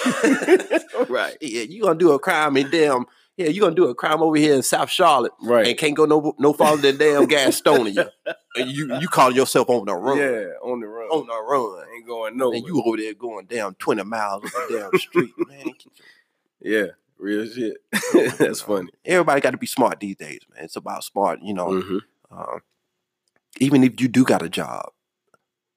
right. 1.09 1.37
Yeah, 1.41 1.63
you 1.63 1.81
gonna 1.83 1.99
do 1.99 2.11
a 2.11 2.19
crime 2.19 2.57
in 2.57 2.69
damn. 2.69 3.05
Yeah, 3.35 3.49
you 3.49 3.61
gonna 3.61 3.75
do 3.75 3.85
a 3.85 3.93
crime 3.93 4.23
over 4.23 4.35
here 4.35 4.55
in 4.55 4.63
South 4.63 4.89
Charlotte 4.89 5.31
Right. 5.43 5.67
and 5.67 5.77
can't 5.77 5.95
go 5.95 6.05
no 6.05 6.33
no 6.39 6.53
farther 6.53 6.81
than 6.91 6.97
damn 6.97 7.27
Gastonia. 7.27 8.09
and 8.55 8.71
you 8.71 8.97
you 8.99 9.07
call 9.07 9.31
yourself 9.31 9.69
on 9.69 9.85
the 9.85 9.93
run, 9.93 10.17
Yeah. 10.17 10.47
On 10.63 10.79
the 10.79 10.87
run. 10.87 11.07
on 11.09 11.27
the 11.27 11.43
run, 11.43 11.85
Ain't 11.95 12.07
going 12.07 12.35
nowhere. 12.37 12.57
and 12.57 12.65
you 12.65 12.81
over 12.83 12.97
there 12.97 13.13
going 13.13 13.45
down 13.45 13.75
twenty 13.75 14.03
miles 14.03 14.43
up 14.45 14.51
the 14.69 14.89
damn 14.91 14.99
street, 14.99 15.33
man. 15.37 15.65
yeah. 16.61 16.85
Real 17.19 17.47
shit. 17.47 17.77
That's 18.37 18.61
funny. 18.61 18.89
Everybody 19.05 19.41
got 19.41 19.51
to 19.51 19.57
be 19.57 19.67
smart 19.67 19.99
these 19.99 20.15
days, 20.15 20.41
man. 20.53 20.65
It's 20.65 20.75
about 20.75 21.03
smart, 21.03 21.39
you 21.41 21.53
know. 21.53 21.81
hmm 21.81 21.97
Um, 22.31 22.59
even 23.59 23.83
if 23.83 23.99
you 23.99 24.07
do 24.07 24.23
got 24.23 24.41
a 24.43 24.49
job, 24.49 24.91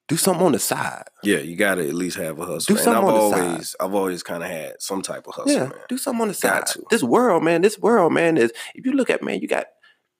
do 0.09 0.17
something 0.17 0.45
on 0.45 0.53
the 0.53 0.59
side. 0.59 1.05
Yeah, 1.23 1.39
you 1.39 1.57
gotta 1.57 1.87
at 1.87 1.95
least 1.95 2.17
have 2.17 2.39
a 2.39 2.45
hustle. 2.45 2.75
Do 2.75 2.81
and 2.81 2.85
something 2.85 3.05
I've 3.05 3.15
on 3.15 3.31
the 3.31 3.65
side. 3.65 3.77
I've 3.81 3.95
always 3.95 4.23
kind 4.23 4.43
of 4.43 4.51
had 4.51 4.75
some 4.81 5.03
type 5.03 5.27
of 5.29 5.35
hustle, 5.35 5.53
yeah, 5.53 5.65
man. 5.69 5.79
do 5.89 5.97
something 5.97 6.23
on 6.23 6.29
the 6.29 6.35
side. 6.35 6.65
Got 6.65 6.67
to. 6.69 6.85
This 6.91 7.03
world, 7.03 7.45
man. 7.45 7.63
This 7.63 7.79
world, 7.79 8.13
man, 8.13 8.37
is 8.37 8.53
if 8.75 8.85
you 8.85 8.93
look 8.93 9.09
at 9.09 9.23
man, 9.23 9.41
you 9.41 9.49
got 9.49 9.67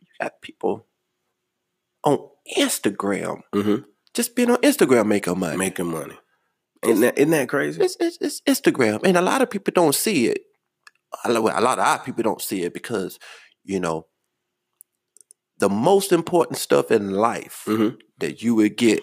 you 0.01 0.07
got 0.21 0.41
people 0.41 0.87
on 2.05 2.19
Instagram 2.57 3.43
hmm 3.53 3.77
just 4.15 4.35
being 4.35 4.51
on 4.51 4.57
Instagram 4.59 5.07
making 5.07 5.39
money. 5.39 5.57
Making 5.57 5.87
money. 5.87 6.17
Isn't 6.83 7.01
that, 7.03 7.19
isn't 7.19 7.31
that 7.31 7.49
crazy? 7.49 7.83
It's, 7.83 7.97
it's, 8.01 8.19
it's 8.21 8.41
Instagram, 8.43 9.05
and 9.05 9.17
a 9.17 9.23
lot 9.23 9.43
of 9.43 9.51
people 9.51 9.73
don't 9.75 9.95
see 9.95 10.27
it. 10.27 10.41
A 11.25 11.33
lot, 11.33 11.43
well, 11.43 11.59
a 11.59 11.63
lot 11.63 11.79
of 11.79 11.85
our 11.85 11.99
people 11.99 12.23
don't 12.23 12.41
see 12.41 12.63
it 12.63 12.73
because 12.75 13.19
you 13.65 13.81
know 13.81 14.07
the 15.59 15.69
most 15.69 16.13
important 16.13 16.59
stuff 16.59 16.91
in 16.91 17.11
life 17.11 17.65
Mhm. 17.67 17.99
that 18.19 18.43
you 18.43 18.55
would 18.55 18.77
get 18.77 19.03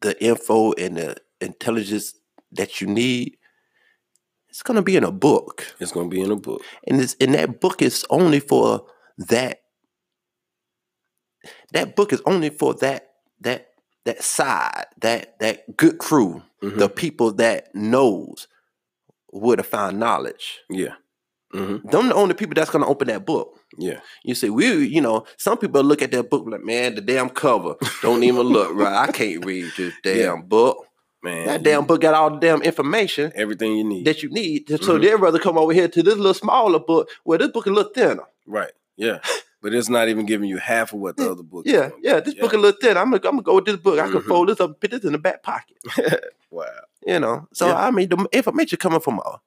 the 0.00 0.22
info 0.22 0.72
and 0.74 0.96
the 0.96 1.16
intelligence 1.40 2.14
that 2.52 2.80
you 2.80 2.86
need 2.86 3.36
it's 4.48 4.62
gonna 4.64 4.82
be 4.82 4.96
in 4.96 5.04
a 5.04 5.12
book, 5.12 5.64
It's 5.78 5.92
gonna 5.92 6.08
be 6.08 6.20
in 6.20 6.32
a 6.32 6.36
book. 6.36 6.62
and 6.88 7.00
it's 7.00 7.14
and 7.20 7.34
that 7.34 7.60
book 7.60 7.80
is 7.82 8.04
only 8.10 8.40
for 8.40 8.84
that. 9.18 9.60
That 11.72 11.94
book 11.94 12.12
is 12.12 12.20
only 12.26 12.50
for 12.50 12.74
that 12.74 13.12
that 13.42 13.68
that 14.06 14.24
side 14.24 14.86
that 15.00 15.38
that 15.38 15.76
good 15.76 15.98
crew, 15.98 16.42
Mhm. 16.62 16.78
the 16.78 16.88
people 16.88 17.30
that 17.34 17.72
knows 17.76 18.48
where 19.32 19.56
have 19.56 19.66
found 19.66 19.98
knowledge. 19.98 20.60
Yeah. 20.68 20.94
hmm 21.52 21.76
Them 21.84 22.08
the 22.08 22.14
only 22.14 22.34
people 22.34 22.54
that's 22.54 22.70
gonna 22.70 22.86
open 22.86 23.08
that 23.08 23.24
book. 23.26 23.58
Yeah. 23.78 24.00
You 24.24 24.34
see, 24.34 24.50
we, 24.50 24.86
you 24.86 25.00
know, 25.00 25.24
some 25.36 25.58
people 25.58 25.82
look 25.82 26.02
at 26.02 26.10
that 26.12 26.28
book 26.30 26.44
like, 26.46 26.62
man, 26.64 26.94
the 26.94 27.00
damn 27.00 27.30
cover 27.30 27.74
don't 28.02 28.22
even 28.24 28.42
look 28.42 28.70
right. 28.74 29.08
I 29.08 29.12
can't 29.12 29.44
read 29.44 29.72
this 29.76 29.94
damn 30.02 30.16
Yeah. 30.18 30.36
book. 30.42 30.86
Man. 31.22 31.46
That 31.46 31.62
damn 31.62 31.84
book 31.86 32.00
got 32.00 32.14
all 32.14 32.30
the 32.30 32.38
damn 32.38 32.62
information 32.62 33.30
everything 33.34 33.76
you 33.76 33.84
need. 33.84 34.06
that 34.06 34.22
you 34.22 34.30
need. 34.30 34.68
So 34.68 34.96
Mhm. 34.98 35.02
they'd 35.02 35.14
rather 35.16 35.38
come 35.38 35.58
over 35.58 35.72
here 35.72 35.86
to 35.88 36.02
this 36.02 36.16
little 36.16 36.32
smaller 36.34 36.78
book 36.78 37.10
where 37.24 37.36
this 37.38 37.48
book 37.50 37.66
is 37.66 37.72
a 37.72 37.74
little 37.74 37.92
thinner. 37.92 38.24
right. 38.46 38.72
Yeah. 38.96 39.18
But 39.62 39.74
it's 39.74 39.90
not 39.90 40.08
even 40.08 40.24
giving 40.24 40.48
you 40.48 40.56
half 40.56 40.94
of 40.94 41.00
what 41.00 41.16
the 41.18 41.30
other 41.30 41.42
book 41.42 41.66
is 41.66 41.72
Yeah, 41.74 41.90
yeah, 42.00 42.20
this 42.20 42.34
book 42.34 42.54
a 42.54 42.56
little 42.56 42.78
thin. 42.80 42.96
I'm 42.96 43.10
gonna, 43.10 43.16
I'm 43.28 43.32
gonna 43.36 43.42
go 43.42 43.56
with 43.56 43.66
this 43.66 43.76
book. 43.76 43.98
I 43.98 44.08
can 44.08 44.20
Mhm. 44.22 44.28
fold 44.28 44.48
this 44.48 44.60
up, 44.60 44.70
and 44.70 44.80
put 44.80 44.90
this 44.92 45.04
in 45.04 45.12
the 45.12 45.18
back 45.18 45.42
pocket. 45.42 45.76
Wow. 46.50 46.64
You 47.06 47.18
know, 47.20 47.48
so 47.54 47.68
Yeah. 47.68 47.76
I 47.86 47.90
mean, 47.90 48.08
the 48.08 48.28
information 48.32 48.78
coming 48.78 49.00
from 49.00 49.20
uh, 49.24 49.38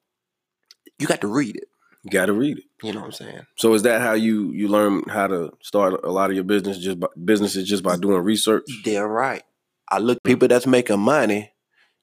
you 0.99 1.07
got 1.07 1.21
to 1.21 1.27
read 1.27 1.55
it. 1.55 1.65
You 2.03 2.09
gotta 2.11 2.33
read 2.33 2.57
it. 2.57 2.65
You 2.83 2.91
know 2.91 2.99
what 2.99 3.05
I'm 3.05 3.11
saying? 3.13 3.45
So 3.55 3.73
is 3.73 3.83
that 3.83 4.01
how 4.01 4.11
you 4.11 4.51
you 4.51 4.67
learn 4.67 5.03
how 5.07 5.27
to 5.27 5.51
start 5.61 6.03
a 6.03 6.11
lot 6.11 6.29
of 6.29 6.35
your 6.35 6.43
business 6.43 6.77
just 6.77 6.99
by, 6.99 7.07
businesses 7.23 7.65
just 7.65 7.81
by 7.81 7.95
doing 7.95 8.21
research? 8.23 8.65
Damn 8.83 9.03
right. 9.05 9.41
I 9.89 9.99
look 9.99 10.21
people 10.23 10.49
that's 10.49 10.67
making 10.67 10.99
money. 10.99 11.53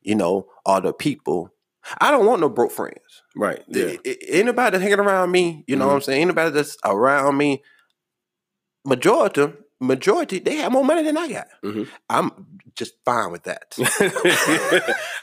You 0.00 0.14
know, 0.14 0.46
are 0.64 0.80
the 0.80 0.94
people. 0.94 1.52
I 2.00 2.10
don't 2.10 2.24
want 2.24 2.40
no 2.40 2.48
broke 2.48 2.72
friends. 2.72 3.22
Right. 3.36 3.62
Yeah. 3.68 3.96
A- 4.02 4.08
a- 4.08 4.40
Anybody 4.40 4.70
that's 4.78 4.82
hanging 4.82 5.00
around 5.00 5.30
me, 5.32 5.64
you 5.66 5.76
know 5.76 5.86
what 5.88 5.94
I'm 5.96 6.00
saying? 6.00 6.22
Anybody 6.22 6.50
that's 6.52 6.78
around 6.84 7.36
me, 7.36 7.62
majority, 8.86 9.52
majority, 9.80 10.38
they 10.38 10.56
have 10.56 10.72
more 10.72 10.84
money 10.84 11.02
than 11.02 11.16
I 11.16 11.28
got. 11.28 11.48
Mhm. 11.64 11.88
I'm 12.08 12.30
just 12.74 12.94
fine 13.04 13.32
with 13.32 13.44
that. 13.44 13.74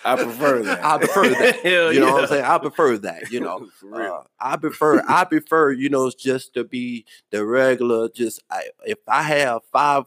I 0.06 0.16
prefer 0.16 0.64
that. 0.64 0.84
I 0.84 0.98
prefer 0.98 1.30
that. 1.30 1.60
Hell 1.64 1.94
you 1.94 2.00
know 2.00 2.14
what. 2.14 2.24
I'm 2.24 2.28
saying? 2.30 2.46
I 2.46 2.58
prefer 2.58 2.98
that. 3.00 3.32
You 3.32 3.40
know, 3.42 3.68
Uh, 3.94 4.24
I 4.40 4.58
prefer 4.58 5.02
I 5.08 5.24
prefer 5.26 5.72
you 5.72 5.90
know 5.90 6.12
just 6.12 6.54
to 6.56 6.64
be 6.64 7.06
the 7.32 7.46
regular. 7.46 8.10
Just 8.10 8.42
I, 8.50 8.70
if 8.86 8.98
I 9.08 9.22
have 9.24 9.62
five 9.72 10.06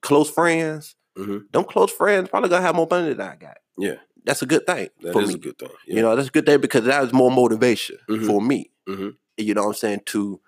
close 0.00 0.30
friends, 0.30 0.94
Mhm. 1.16 1.50
them 1.52 1.64
close 1.64 1.90
friends 1.92 2.28
probably 2.28 2.48
gonna 2.50 2.62
have 2.62 2.76
more 2.76 2.86
money 2.90 3.12
than 3.12 3.20
I 3.26 3.36
got. 3.36 3.58
Yeah. 3.76 3.96
That's 4.24 4.42
a 4.42 4.46
good 4.46 4.66
thing 4.66 4.88
That 5.00 5.12
for 5.12 5.22
is 5.22 5.28
me. 5.28 5.34
a 5.34 5.38
good 5.38 5.58
thing. 5.58 5.70
You 5.86 6.02
know, 6.02 6.14
that's 6.14 6.28
a 6.28 6.30
good 6.32 6.44
thing 6.46 6.60
because 6.60 6.84
that 6.84 7.02
is 7.04 7.12
more 7.12 7.30
motivation 7.30 7.96
Mhm. 8.08 8.26
for 8.26 8.40
me. 8.42 8.70
Mhm. 8.88 9.16
You 9.36 9.54
know 9.54 9.62
what 9.62 9.68
I'm 9.68 9.74
saying? 9.74 10.02
To, 10.06 10.40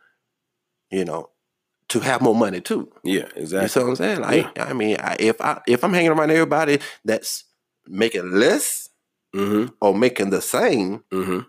you 0.91 1.05
know, 1.05 1.31
to 1.91 2.01
have 2.01 2.21
more 2.23 2.35
money 2.35 2.61
too. 2.61 2.91
Yeah, 3.05 3.27
You 3.37 3.43
exactly. 3.43 3.69
see 3.69 3.81
what 3.81 3.89
I'm 3.91 3.97
saying? 3.97 4.21
Like, 4.23 4.59
I 4.59 4.73
mean, 4.73 4.97
I, 4.99 5.17
if 5.21 5.41
I 5.41 5.61
if 5.69 5.85
I'm 5.85 5.93
hanging 5.93 6.11
around 6.13 6.31
everybody 6.31 6.79
that's 7.05 7.45
making 7.87 8.33
less 8.33 8.89
Mm-hmm. 9.35 9.75
or 9.81 9.95
making 9.95 10.31
the 10.31 10.41
same, 10.43 11.05
Mm-hmm. 11.13 11.41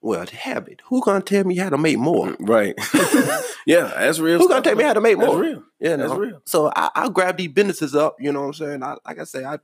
well, 0.00 0.24
have 0.26 0.68
it. 0.68 0.80
Who 0.86 1.02
gonna 1.02 1.20
tell 1.20 1.44
me 1.44 1.56
how 1.56 1.68
to 1.68 1.76
make 1.76 1.98
more? 1.98 2.34
Right. 2.40 2.74
yeah, 3.66 3.92
that's 3.94 4.18
real. 4.20 4.38
Who 4.38 4.48
gonna 4.48 4.62
tell 4.62 4.74
me 4.76 4.84
how 4.84 4.94
to 4.94 5.00
make 5.02 5.18
That's 5.18 5.28
more? 5.32 5.38
real. 5.42 5.62
Yeah, 5.80 5.96
That's 5.96 6.10
know? 6.12 6.18
real. 6.18 6.42
So 6.46 6.72
I, 6.74 6.90
I'll 6.94 7.10
grab 7.10 7.36
these 7.36 7.48
businesses 7.52 7.94
up. 7.94 8.16
You 8.20 8.32
know 8.32 8.40
what 8.40 8.46
I'm 8.46 8.52
saying? 8.54 8.82
I, 8.82 8.96
like 9.06 9.18
I 9.18 9.24
say, 9.24 9.44
I, 9.44 9.58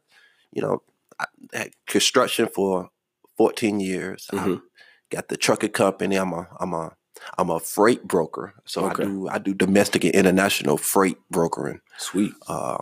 you 0.53 0.61
know, 0.63 0.83
I 1.19 1.25
had 1.55 1.71
construction 1.87 2.49
for 2.49 2.91
14 3.39 3.81
years. 3.81 4.29
I 4.33 4.37
Mhm. 4.37 4.63
got 5.11 5.29
the 5.29 5.37
trucking 5.37 5.71
company. 5.71 6.17
I'm 6.17 6.33
a, 6.33 6.49
I'm 6.61 6.73
a, 6.75 6.96
I'm 7.39 7.51
a 7.51 7.61
freight 7.61 8.07
broker. 8.07 8.55
So 8.65 8.87
Okay. 8.87 9.03
I 9.03 9.07
do, 9.07 9.29
I 9.29 9.39
do 9.39 9.55
domestic 9.55 10.05
and 10.05 10.15
international 10.15 10.77
freight 10.77 11.19
brokering. 11.31 11.81
Sweet. 11.99 12.33
Uh, 12.49 12.79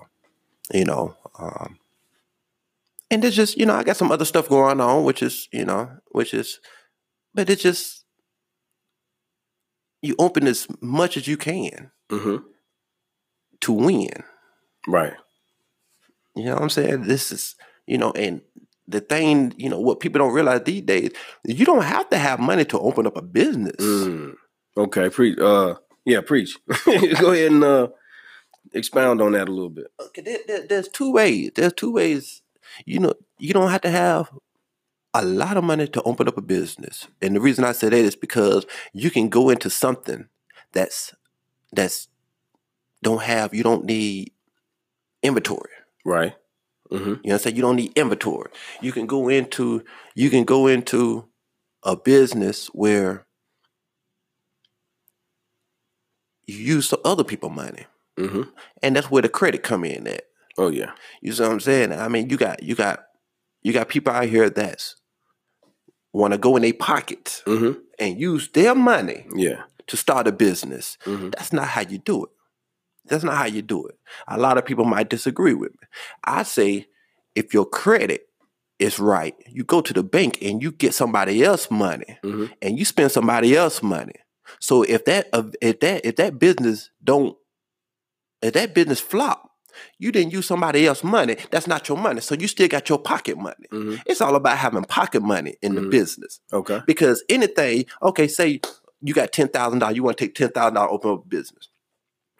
you 0.72 0.84
know, 0.84 1.16
um, 1.38 1.78
and 3.10 3.22
there's 3.22 3.36
just, 3.36 3.56
you 3.58 3.66
know, 3.66 3.74
I 3.74 3.84
got 3.84 3.96
some 3.96 4.10
other 4.10 4.24
stuff 4.24 4.48
going 4.48 4.80
on, 4.80 5.04
which 5.04 5.22
is, 5.22 5.48
you 5.52 5.64
know, 5.64 5.90
which 6.12 6.32
is, 6.34 6.58
but 7.34 7.50
it's 7.50 7.62
just, 7.62 8.04
you 10.02 10.14
open 10.18 10.46
as 10.46 10.66
much 10.80 11.16
as 11.16 11.26
you 11.26 11.36
can 11.36 11.90
Mm-hmm. 12.10 12.44
to 13.60 13.72
win. 13.72 14.10
Right. 14.86 15.14
You 16.36 16.44
know 16.46 16.54
what 16.54 16.62
I'm 16.62 16.70
saying? 16.70 17.02
This 17.02 17.30
is, 17.32 17.54
you 17.86 17.96
know, 17.98 18.10
and 18.12 18.40
the 18.88 19.00
thing, 19.00 19.54
you 19.56 19.68
know, 19.68 19.80
what 19.80 20.00
people 20.00 20.18
don't 20.18 20.32
realize 20.34 20.62
these 20.64 20.82
days, 20.82 21.10
you 21.44 21.64
don't 21.64 21.84
have 21.84 22.08
to 22.10 22.18
have 22.18 22.38
money 22.40 22.64
to 22.66 22.78
open 22.78 23.06
up 23.06 23.16
a 23.16 23.22
business. 23.22 23.76
Mm. 23.80 24.34
Okay. 24.76 25.08
Preach. 25.10 25.38
Uh. 25.38 25.74
Yeah. 26.04 26.20
Preach. 26.20 26.56
Go 27.20 27.32
ahead 27.32 27.52
and 27.52 27.64
uh, 27.64 27.88
expound 28.72 29.20
on 29.22 29.32
that 29.32 29.48
a 29.48 29.52
little 29.52 29.70
bit. 29.70 29.86
Okay, 30.00 30.22
there, 30.22 30.38
there- 30.46 30.66
there's 30.66 30.88
two 30.88 31.12
ways. 31.12 31.52
There's 31.54 31.72
two 31.72 31.92
ways. 31.92 32.42
You 32.84 32.98
know, 33.00 33.14
you 33.38 33.52
don't 33.54 33.70
have 33.70 33.82
to 33.82 33.90
have 33.90 34.30
a 35.14 35.24
lot 35.24 35.56
of 35.56 35.64
money 35.64 35.86
to 35.86 36.02
open 36.02 36.26
up 36.28 36.36
a 36.36 36.42
business. 36.42 37.06
And 37.22 37.36
the 37.36 37.40
reason 37.40 37.64
I 37.64 37.72
say 37.72 37.88
that 37.88 37.96
is 37.96 38.16
because 38.16 38.66
you 38.92 39.10
can 39.10 39.28
go 39.28 39.48
into 39.48 39.70
something 39.70 40.28
that's 40.72 41.14
that's 41.72 42.08
don't 43.02 43.22
have 43.22 43.54
you 43.54 43.62
don't 43.62 43.84
need 43.84 44.32
inventory. 45.22 45.70
Right. 46.04 46.34
Mm-hmm. 46.94 47.08
You 47.08 47.12
know 47.14 47.18
what 47.22 47.32
I'm 47.32 47.38
saying? 47.40 47.56
You 47.56 47.62
don't 47.62 47.76
need 47.76 47.92
inventory. 47.96 48.50
You 48.80 48.92
can 48.92 49.06
go 49.06 49.28
into 49.28 49.84
you 50.14 50.30
can 50.30 50.44
go 50.44 50.66
into 50.66 51.28
a 51.82 51.96
business 51.96 52.68
where 52.68 53.26
you 56.46 56.56
use 56.56 56.92
other 57.04 57.24
people 57.24 57.50
money. 57.50 57.86
Mm-hmm. 58.18 58.42
And 58.82 58.96
that's 58.96 59.10
where 59.10 59.22
the 59.22 59.28
credit 59.28 59.62
come 59.62 59.84
in 59.84 60.06
at. 60.06 60.24
Oh 60.56 60.68
yeah. 60.68 60.92
You 61.20 61.32
see 61.32 61.42
what 61.42 61.52
I'm 61.52 61.60
saying? 61.60 61.92
I 61.92 62.08
mean, 62.08 62.30
you 62.30 62.36
got 62.36 62.62
you 62.62 62.74
got 62.74 63.04
you 63.62 63.72
got 63.72 63.88
people 63.88 64.12
out 64.12 64.26
here 64.26 64.50
that's 64.50 64.96
want 66.12 66.32
to 66.32 66.38
go 66.38 66.54
in 66.56 66.62
their 66.62 66.72
pockets 66.72 67.42
Mm-hmm. 67.46 67.80
and 67.98 68.20
use 68.20 68.48
their 68.52 68.74
money 68.74 69.26
Yeah. 69.34 69.62
to 69.88 69.96
start 69.96 70.28
a 70.28 70.32
business. 70.32 70.96
Mm-hmm. 71.04 71.30
That's 71.30 71.52
not 71.52 71.68
how 71.68 71.80
you 71.82 71.98
do 71.98 72.24
it. 72.24 72.30
That's 73.06 73.24
not 73.24 73.36
how 73.36 73.46
you 73.46 73.62
do 73.62 73.86
it. 73.86 73.98
A 74.28 74.38
lot 74.38 74.56
of 74.58 74.64
people 74.64 74.84
might 74.84 75.10
disagree 75.10 75.54
with 75.54 75.72
me. 75.72 75.86
I 76.24 76.42
say 76.42 76.86
if 77.34 77.52
your 77.52 77.66
credit 77.66 78.28
is 78.78 78.98
right, 78.98 79.34
you 79.48 79.64
go 79.64 79.80
to 79.80 79.92
the 79.92 80.02
bank 80.02 80.38
and 80.42 80.62
you 80.62 80.72
get 80.72 80.94
somebody 80.94 81.44
else 81.44 81.70
money 81.70 82.18
Mm-hmm. 82.24 82.46
and 82.62 82.78
you 82.78 82.84
spend 82.84 83.12
somebody 83.12 83.54
else 83.56 83.82
money. 83.82 84.14
So 84.60 84.82
if 84.82 85.04
that 85.06 85.28
if 85.60 85.80
that 85.80 86.04
if 86.06 86.16
that 86.16 86.38
business 86.38 86.90
don't 87.02 87.36
if 88.42 88.52
that 88.54 88.74
business 88.74 89.00
flop, 89.00 89.50
you 89.98 90.12
didn't 90.12 90.32
use 90.32 90.46
somebody 90.46 90.86
else 90.86 91.02
money. 91.02 91.36
That's 91.50 91.66
not 91.66 91.88
your 91.88 91.98
money. 91.98 92.20
So 92.20 92.34
you 92.34 92.46
still 92.46 92.68
got 92.68 92.88
your 92.88 92.98
pocket 92.98 93.36
money. 93.38 93.66
Mm-hmm. 93.72 93.96
It's 94.06 94.20
all 94.20 94.36
about 94.36 94.58
having 94.58 94.84
pocket 94.84 95.22
money 95.22 95.56
in 95.62 95.74
the 95.74 95.80
Mhm. 95.82 95.90
business 95.90 96.40
Okay. 96.52 96.80
because 96.86 97.24
anything. 97.28 97.86
Okay, 98.02 98.28
say 98.28 98.60
you 99.02 99.14
got 99.14 99.32
ten 99.32 99.48
thousand 99.48 99.80
dollars. 99.80 99.96
You 99.96 100.02
want 100.02 100.16
to 100.18 100.24
take 100.24 100.34
ten 100.34 100.50
thousand 100.50 100.74
dollars 100.74 100.90
open 100.92 101.10
up 101.12 101.24
a 101.24 101.28
business. 101.28 101.68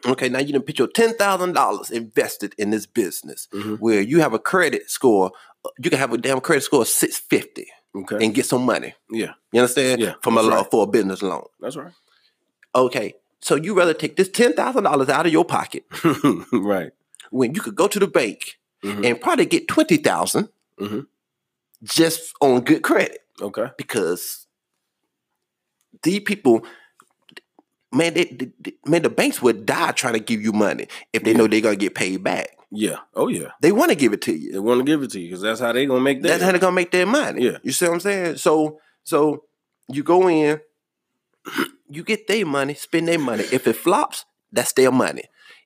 Okay, 0.07 0.29
now 0.29 0.39
you 0.39 0.47
didn't 0.53 0.67
put 0.67 0.79
your 0.79 0.89
ten 0.89 1.15
thousand 1.15 1.53
dollars 1.55 1.91
invested 1.91 2.55
in 2.59 2.71
this 2.71 2.87
business 2.87 3.49
Mm-hmm. 3.53 3.75
where 3.77 4.01
you 4.01 4.21
have 4.21 4.35
a 4.35 4.39
credit 4.39 4.91
score. 4.91 5.33
You 5.79 5.89
can 5.91 5.99
have 5.99 6.13
a 6.13 6.19
damn 6.19 6.41
credit 6.41 6.63
score 6.63 6.83
of 6.83 6.89
six 6.89 7.19
fifty 7.19 7.67
Okay. 7.97 8.25
and 8.25 8.35
get 8.35 8.45
some 8.47 8.65
money. 8.67 8.95
yeah. 9.11 9.33
You 9.53 9.61
understand? 9.61 10.01
Yeah, 10.01 10.15
From 10.23 10.37
a 10.37 10.43
right. 10.43 10.67
for 10.71 10.83
a 10.83 10.87
business 10.87 11.23
loan. 11.23 11.45
That's 11.61 11.77
right. 11.77 11.93
Okay, 12.75 13.15
so 13.41 13.55
you 13.55 13.73
rather 13.75 13.95
take 13.95 14.17
this 14.17 14.29
ten 14.29 14.53
thousand 14.55 14.83
dollars 14.85 15.09
out 15.09 15.27
of 15.27 15.33
your 15.33 15.45
pocket 15.45 15.85
right. 16.53 16.91
when 17.31 17.55
you 17.55 17.61
could 17.61 17.77
go 17.77 17.87
to 17.89 17.99
the 17.99 18.09
bank 18.09 18.59
Mhm. 18.83 19.07
and 19.07 19.21
probably 19.21 19.47
get 19.47 19.69
twenty 19.69 19.97
thousand 19.97 20.49
Mhm. 20.81 21.07
just 21.83 22.35
on 22.43 22.61
good 22.63 22.83
credit 22.83 23.21
Okay. 23.41 23.69
because 23.79 24.47
these 26.03 26.21
people, 26.21 26.67
man, 27.95 28.15
they, 28.15 28.25
they- 28.25 28.53
they- 28.61 28.75
man, 28.87 29.03
the 29.03 29.11
banks 29.11 29.41
would 29.43 29.65
die 29.67 29.93
trying 29.93 30.15
to 30.15 30.21
give 30.21 30.43
you 30.43 30.53
money 30.53 30.87
if 31.13 31.23
they 31.25 31.33
know 31.35 31.47
they're 31.47 31.61
gonna 31.61 31.77
get 31.77 31.95
paid 31.95 32.23
back. 32.25 32.49
Yeah. 32.71 32.97
Oh 33.15 33.29
yeah. 33.29 33.51
They 33.61 33.71
want 33.73 33.91
to 33.91 33.95
give 33.95 34.13
it 34.13 34.23
to 34.23 34.35
you. 34.35 34.53
They 34.53 34.59
want 34.59 34.81
to 34.81 34.85
give 34.85 35.03
it 35.03 35.11
to 35.13 35.21
you 35.21 35.29
because 35.29 35.43
that's 35.43 35.61
how 35.61 35.73
they 35.73 35.87
gonna 35.87 36.01
make 36.01 36.23
that. 36.23 36.29
That's 36.29 36.43
how 36.43 36.51
they're 36.51 36.61
gonna 36.61 36.75
make 36.75 36.91
their 36.91 37.07
money. 37.07 37.43
Yeah. 37.45 37.59
you 37.63 37.71
see 37.73 37.87
what 37.87 37.95
I'm 37.95 38.01
saying? 38.01 38.37
So, 38.39 38.81
so 39.05 39.45
you 39.89 40.03
go 40.03 40.29
in, 40.29 40.61
you 41.89 42.03
get 42.03 42.27
their 42.27 42.45
money, 42.47 42.75
spend 42.75 43.09
their 43.09 43.19
money. 43.19 43.45
If 43.53 43.67
it 43.67 43.77
flops, 43.77 44.25
that's 44.53 44.73
their 44.73 44.91
money. 44.91 45.25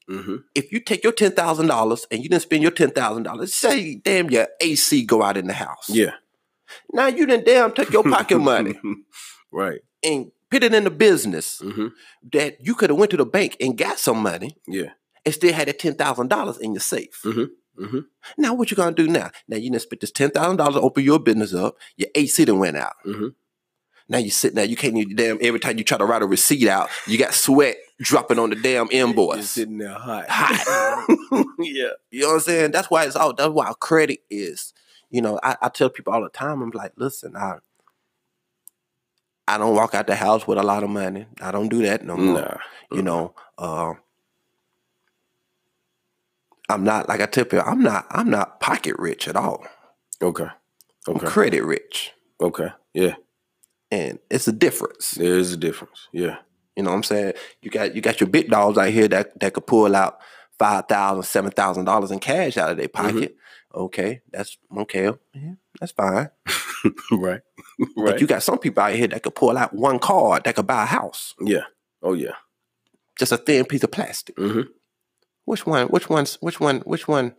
mm-hmm. 0.09 0.37
if 0.55 0.73
you 0.73 0.81
take 0.81 1.03
your 1.05 1.13
ten 1.13 1.33
thousand 1.33 1.67
dollars 1.69 2.07
and 2.11 2.23
you 2.23 2.29
didn't 2.29 2.43
spend 2.43 2.63
your 2.63 2.73
ten 2.73 2.91
thousand 2.91 3.23
dollars, 3.23 3.55
say 3.55 3.95
damn 3.97 4.29
your 4.31 4.49
AC 4.61 5.05
go 5.05 5.23
out 5.23 5.37
in 5.37 5.47
the 5.47 5.55
house. 5.55 5.89
Yeah. 5.89 6.13
Now 6.93 7.07
you 7.07 7.25
didn't 7.27 7.47
damn 7.47 7.73
took 7.73 7.91
your 7.93 8.03
pocket 8.05 8.39
money 8.53 8.75
right. 9.51 9.81
and 10.03 10.31
put 10.51 10.63
it 10.65 10.75
in 10.75 10.85
the 10.85 10.91
business 10.91 11.61
Mm-hmm. 11.63 11.89
that 12.33 12.57
you 12.65 12.75
could 12.75 12.91
have 12.91 12.99
went 12.99 13.11
to 13.13 13.17
the 13.17 13.27
bank 13.27 13.57
and 13.61 13.77
got 13.77 13.99
some 13.99 14.19
money 14.23 14.57
Yeah. 14.67 14.91
and 15.25 15.35
still 15.35 15.53
had 15.53 15.69
that 15.69 15.79
ten 15.79 15.95
thousand 15.95 16.29
dollars 16.29 16.59
in 16.59 16.73
your 16.75 16.81
safe. 16.81 17.21
Mhm. 17.25 17.49
Mhm. 17.81 18.05
Now 18.37 18.55
what 18.55 18.71
you 18.71 18.77
gonna 18.77 18.95
do 18.97 19.07
now? 19.09 19.31
Now 19.47 19.57
you 19.57 19.71
done 19.71 19.81
spent 19.81 20.01
this 20.01 20.11
ten 20.11 20.31
thousand 20.31 20.57
dollars 20.57 20.75
to 20.77 20.81
open 20.81 21.05
your 21.05 21.19
business 21.21 21.55
up. 21.55 21.77
Your 21.97 22.09
AC 22.15 22.45
done 22.45 22.59
went 22.59 22.77
out. 22.77 22.95
Mhm. 23.07 23.35
Now 24.09 24.19
you 24.19 24.31
sitting 24.31 24.57
there, 24.57 24.65
you 24.65 24.75
can't 24.75 24.97
even 24.97 25.15
damn 25.17 25.39
every 25.43 25.61
time 25.61 25.77
you 25.79 25.85
try 25.85 25.99
to 25.99 26.05
write 26.07 26.23
a 26.23 26.27
receipt 26.27 26.67
out, 26.67 26.89
you 27.07 27.19
got 27.19 27.35
sweat 27.35 27.77
dropping 28.01 28.39
on 28.39 28.49
the 28.51 28.57
damn 28.57 28.89
You're 28.91 29.07
invoice. 29.07 29.51
sitting 29.51 29.77
there 29.79 29.93
hot. 29.93 30.25
Hot. 30.31 31.07
yeah. 31.59 31.91
You 32.11 32.21
know 32.23 32.29
what 32.29 32.35
I'm 32.35 32.41
saying? 32.41 32.71
That's 32.73 32.91
why 32.91 33.05
it's 33.05 33.17
all 33.17 33.35
that's 33.35 33.51
why 33.53 33.71
credit 33.81 34.21
is. 34.31 34.73
You 35.11 35.21
know, 35.23 35.39
I, 35.43 35.57
I 35.63 35.69
tell 35.69 35.89
people 35.91 36.13
all 36.13 36.23
the 36.23 36.31
time, 36.31 36.63
I'm 36.63 36.71
like, 36.71 36.93
listen, 36.97 37.37
I 37.37 37.59
I 39.49 39.59
don't 39.59 39.75
walk 39.75 39.95
out 39.95 40.07
the 40.07 40.15
house 40.15 40.47
with 40.47 40.59
a 40.59 40.63
lot 40.63 40.83
of 40.83 40.91
money. 40.91 41.27
I 41.41 41.51
don't 41.51 41.69
do 41.69 41.83
that 41.83 42.05
no 42.05 42.17
more. 42.17 42.35
Nah. 42.43 42.57
You 42.93 43.03
know, 43.03 43.35
uh, 43.57 43.95
I'm 46.69 46.85
not 46.85 47.09
like 47.09 47.21
I 47.21 47.27
tell 47.27 47.45
people, 47.45 47.63
I'm 47.67 47.83
not 47.83 48.07
I'm 48.11 48.31
not 48.31 48.61
pocket 48.61 48.97
rich 48.99 49.27
at 49.29 49.37
all. 49.37 49.67
Okay. 50.23 50.49
I'm 51.07 51.17
Okay. 51.17 51.27
credit 51.27 51.63
rich. 51.65 52.13
Okay. 52.41 52.69
Yeah. 52.93 53.15
And 53.91 54.19
it's 54.31 54.47
a 54.49 54.53
difference. 54.53 55.13
There 55.13 55.39
is 55.39 55.53
a 55.53 55.57
difference. 55.57 56.09
Yeah. 56.13 56.37
You 56.77 56.83
know 56.83 56.91
what 56.91 56.97
I'm 56.97 57.03
saying? 57.03 57.33
You 57.63 57.71
got 57.71 57.95
you 57.95 58.03
got 58.03 58.21
your 58.21 58.29
big 58.29 58.51
dogs 58.51 58.77
out 58.77 58.91
here 58.91 59.09
that 59.09 59.41
that 59.41 59.55
could 59.55 59.67
pull 59.67 59.97
out 59.97 60.19
five 60.59 60.87
thousand, 60.89 61.23
seven 61.25 61.51
thousand 61.51 61.87
dollars 61.87 62.11
in 62.11 62.19
cash 62.21 62.57
out 62.59 62.71
of 62.71 62.77
their 62.77 62.89
pocket. 62.89 63.35
Okay, 63.75 64.21
that's 64.31 64.59
okay. 64.77 65.11
Yeah, 65.35 65.53
that's 65.81 65.93
fine. 65.93 66.31
right. 67.13 67.41
But 67.97 68.03
right. 68.03 68.21
you 68.21 68.27
got 68.27 68.43
some 68.43 68.59
people 68.59 68.83
out 68.83 68.93
here 68.95 69.07
that 69.09 69.23
could 69.23 69.35
pull 69.37 69.57
out 69.57 69.73
one 69.73 69.99
card 70.01 70.45
that 70.45 70.57
could 70.57 70.67
buy 70.67 70.83
a 70.83 70.87
house, 70.87 71.35
yeah. 71.41 71.65
Oh 72.03 72.15
yeah. 72.15 72.35
just 73.19 73.31
a 73.33 73.37
thin 73.37 73.65
piece 73.67 73.85
of 73.85 73.91
plastic. 73.93 74.37
hmm 74.37 74.63
Which 75.45 75.65
one? 75.67 75.87
Which 75.89 76.09
one's? 76.09 76.35
Which 76.37 76.59
one? 76.61 76.81
Which 76.81 77.07
one? 77.07 77.35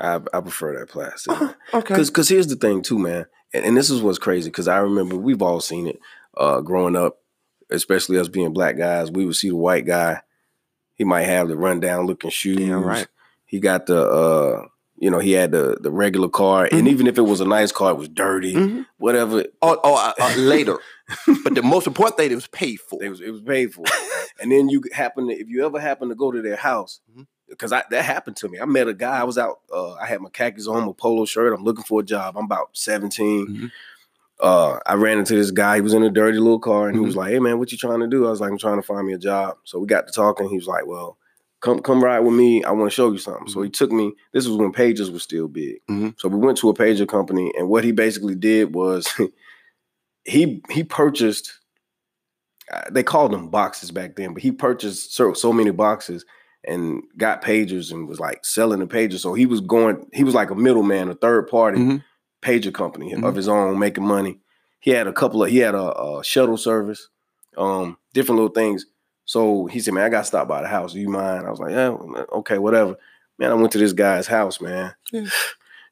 I 0.00 0.16
I 0.32 0.40
prefer 0.40 0.78
that 0.78 0.88
plastic. 0.88 1.32
Uh, 1.40 1.52
okay. 1.74 1.94
Because 1.94 2.10
cause 2.10 2.28
here's 2.28 2.46
the 2.48 2.56
thing 2.56 2.82
too, 2.82 2.98
man, 2.98 3.26
and, 3.54 3.64
and 3.64 3.76
this 3.76 3.90
is 3.90 4.02
what's 4.02 4.18
crazy. 4.18 4.48
Because 4.50 4.68
I 4.68 4.78
remember 4.78 5.16
we've 5.16 5.42
all 5.42 5.60
seen 5.60 5.86
it 5.86 5.98
uh, 6.36 6.60
growing 6.60 6.96
up, 6.96 7.18
especially 7.70 8.18
us 8.18 8.28
being 8.28 8.52
black 8.52 8.76
guys. 8.76 9.10
We 9.10 9.26
would 9.26 9.36
see 9.36 9.48
the 9.50 9.56
white 9.56 9.86
guy. 9.86 10.22
He 10.94 11.04
might 11.04 11.22
have 11.22 11.48
the 11.48 11.56
rundown 11.56 12.06
looking 12.06 12.30
shoes. 12.30 12.58
Yeah, 12.58 12.74
right. 12.82 13.06
He 13.46 13.60
got 13.60 13.86
the 13.86 14.02
uh, 14.08 14.66
you 15.00 15.10
know, 15.10 15.18
he 15.18 15.32
had 15.32 15.52
the 15.52 15.76
the 15.80 15.90
regular 15.90 16.28
car, 16.28 16.68
and 16.70 16.86
Mhm. 16.86 16.90
even 16.90 17.06
if 17.06 17.18
it 17.18 17.22
was 17.22 17.40
a 17.40 17.44
nice 17.46 17.72
car, 17.72 17.92
it 17.92 17.96
was 17.98 18.08
dirty. 18.08 18.54
Mhm. 18.54 18.86
Whatever. 18.98 19.44
Or, 19.62 19.76
or 19.86 19.98
uh, 19.98 20.12
uh, 20.20 20.34
later. 20.36 20.78
but 21.44 21.54
the 21.54 21.62
most 21.62 21.86
important 21.86 22.16
thing 22.18 22.30
it 22.30 22.34
was 22.34 22.46
paid 22.48 22.80
for. 22.80 23.02
It 23.02 23.08
was 23.08 23.20
it 23.20 23.30
was 23.30 23.42
paid 23.42 23.72
for. 23.74 23.84
and 24.40 24.50
then 24.52 24.68
you 24.68 24.82
happen 24.92 25.28
to 25.28 25.34
if 25.34 25.48
you 25.48 25.64
ever 25.64 25.78
happen 25.80 26.08
to 26.08 26.14
go 26.14 26.30
to 26.32 26.42
their 26.42 26.56
house, 26.56 27.00
because 27.48 27.72
I 27.72 27.82
that 27.90 28.04
happened 28.04 28.36
to 28.38 28.48
me. 28.48 28.58
I 28.60 28.64
met 28.66 28.88
a 28.88 28.94
guy. 28.94 29.18
I 29.20 29.24
was 29.24 29.38
out. 29.38 29.60
Uh, 29.72 29.94
I 29.94 30.06
had 30.06 30.20
my 30.20 30.30
khakis 30.30 30.66
on, 30.66 30.84
my 30.86 30.92
polo 30.96 31.24
shirt. 31.24 31.52
I'm 31.54 31.64
looking 31.64 31.84
for 31.84 32.00
a 32.00 32.04
job. 32.04 32.36
I'm 32.36 32.44
about 32.44 32.70
17. 32.74 33.46
Mhm. 33.46 33.70
Uh, 34.40 34.78
I 34.86 34.94
ran 34.94 35.18
into 35.18 35.34
this 35.34 35.50
guy. 35.50 35.76
He 35.76 35.80
was 35.80 35.94
in 35.94 36.04
a 36.04 36.10
dirty 36.10 36.38
little 36.38 36.60
car, 36.60 36.86
and 36.88 36.96
he 36.96 37.00
was 37.00 37.10
Mm-hmm. 37.14 37.18
like, 37.18 37.30
"Hey 37.32 37.38
man, 37.40 37.58
what 37.58 37.72
you 37.72 37.78
trying 37.78 38.00
to 38.00 38.06
do?" 38.06 38.26
I 38.26 38.30
was 38.30 38.40
like, 38.40 38.50
"I'm 38.52 38.58
trying 38.58 38.76
to 38.80 38.86
find 38.86 39.04
me 39.06 39.12
a 39.12 39.18
job." 39.18 39.56
So 39.64 39.78
we 39.80 39.86
got 39.86 40.06
to 40.06 40.12
talking. 40.12 40.48
He 40.48 40.56
was 40.56 40.66
like, 40.68 40.86
"Well." 40.86 41.16
Come, 41.60 41.80
come 41.80 42.02
ride 42.04 42.20
with 42.20 42.34
me. 42.34 42.62
I 42.62 42.70
want 42.70 42.90
to 42.90 42.94
show 42.94 43.10
you 43.10 43.18
something. 43.18 43.48
So 43.48 43.62
he 43.62 43.70
took 43.70 43.90
me. 43.90 44.12
This 44.32 44.46
was 44.46 44.56
when 44.56 44.72
pages 44.72 45.10
were 45.10 45.18
still 45.18 45.48
big. 45.48 45.80
Mhm. 45.90 46.14
So 46.18 46.28
we 46.28 46.38
went 46.38 46.56
to 46.58 46.68
a 46.68 46.74
pager 46.74 47.06
company, 47.08 47.52
and 47.58 47.68
what 47.68 47.82
he 47.84 47.90
basically 47.92 48.36
did 48.36 48.74
was 48.74 49.08
he 50.24 50.62
he 50.70 50.84
purchased 50.84 51.52
uh, 52.72 52.82
they 52.90 53.02
called 53.02 53.32
them 53.32 53.48
boxes 53.48 53.90
back 53.90 54.16
then, 54.16 54.34
but 54.34 54.42
he 54.42 54.52
purchased 54.52 55.14
so 55.14 55.32
so 55.32 55.52
many 55.52 55.70
boxes 55.70 56.24
and 56.64 57.02
got 57.16 57.42
pagers 57.42 57.90
and 57.92 58.08
was 58.08 58.20
like 58.20 58.44
selling 58.44 58.80
the 58.80 58.86
pagers. 58.86 59.20
So 59.20 59.32
he 59.32 59.46
was 59.46 59.60
going, 59.60 60.06
he 60.12 60.22
was 60.24 60.34
like 60.34 60.50
a 60.50 60.54
middleman, 60.54 61.08
a 61.08 61.14
third 61.14 61.48
party 61.48 61.78
Mhm. 61.78 62.04
pager 62.42 62.74
company 62.74 63.14
of 63.14 63.34
his 63.34 63.48
own, 63.48 63.78
making 63.78 64.04
money. 64.06 64.38
He 64.80 64.90
had 64.90 65.06
a 65.06 65.12
couple 65.12 65.42
of, 65.42 65.50
he 65.50 65.58
had 65.58 65.74
a, 65.74 65.98
a 65.98 66.22
shuttle 66.24 66.56
service, 66.58 67.08
um, 67.56 67.96
different 68.12 68.38
little 68.40 68.54
things. 68.54 68.84
So 69.28 69.66
he 69.66 69.78
said, 69.80 69.92
"Man, 69.92 70.04
I 70.04 70.08
got 70.08 70.20
to 70.20 70.24
stop 70.24 70.48
by 70.48 70.62
the 70.62 70.68
house. 70.68 70.94
Do 70.94 71.00
you 71.00 71.10
mind?" 71.10 71.46
I 71.46 71.50
was 71.50 71.60
like, 71.60 71.72
"Yeah, 71.72 71.90
okay, 72.38 72.56
whatever." 72.56 72.96
Man, 73.38 73.50
I 73.50 73.54
went 73.54 73.72
to 73.72 73.78
this 73.78 73.92
guy's 73.92 74.26
house. 74.26 74.58
Man, 74.58 74.94
Yeah. 75.12 75.26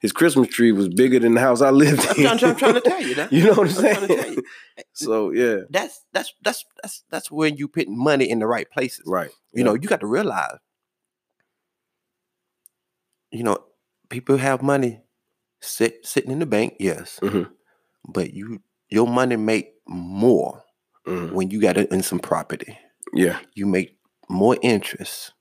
his 0.01 0.11
Christmas 0.11 0.49
tree 0.49 0.72
was 0.72 0.89
bigger 0.89 1.18
than 1.18 1.34
the 1.34 1.41
house 1.43 1.61
I 1.61 1.68
lived 1.68 2.01
I'm, 2.09 2.16
in. 2.16 2.39
trying, 2.39 2.45
I'm 2.53 2.57
trying 2.57 2.74
to 2.74 2.80
tell 2.80 3.03
you 3.03 3.14
that. 3.16 3.30
you 3.37 3.45
know 3.45 3.51
what 3.53 3.68
I'm 3.78 3.84
I'm 3.87 3.95
trying 3.95 4.09
to 4.09 4.14
tell 4.14 4.24
saying? 4.24 4.43
so 4.95 5.30
yeah, 5.32 5.57
That's 5.68 6.01
that's 6.14 6.32
that's 6.43 6.64
that's 6.82 7.05
that's 7.11 7.30
when 7.30 7.59
you 7.59 7.68
put 7.68 7.89
money 7.89 8.28
in 8.30 8.39
the 8.39 8.47
right 8.47 8.70
places. 8.70 9.05
right. 9.07 9.30
You 9.53 9.64
know, 9.64 9.74
you 9.74 9.87
got 9.87 10.01
to 10.01 10.07
realize, 10.07 10.57
you 13.30 13.43
know, 13.43 13.59
people 14.09 14.39
have 14.39 14.62
money 14.62 15.01
sit 15.61 16.07
sitting 16.07 16.30
in 16.30 16.39
the 16.39 16.47
bank, 16.47 16.76
yes, 16.80 17.18
Mhm. 17.22 17.51
but 18.09 18.32
you 18.32 18.62
your 18.89 19.07
money 19.07 19.37
make 19.37 19.74
more 19.87 20.64
Mhm. 21.07 21.32
when 21.32 21.51
you 21.51 21.61
got 21.61 21.76
it 21.76 21.91
in 21.93 22.03
some 22.03 22.18
property. 22.18 22.78
Yeah, 23.15 23.39
You 23.55 23.67
make 23.67 23.99
more 24.29 24.57
interest. 24.63 25.33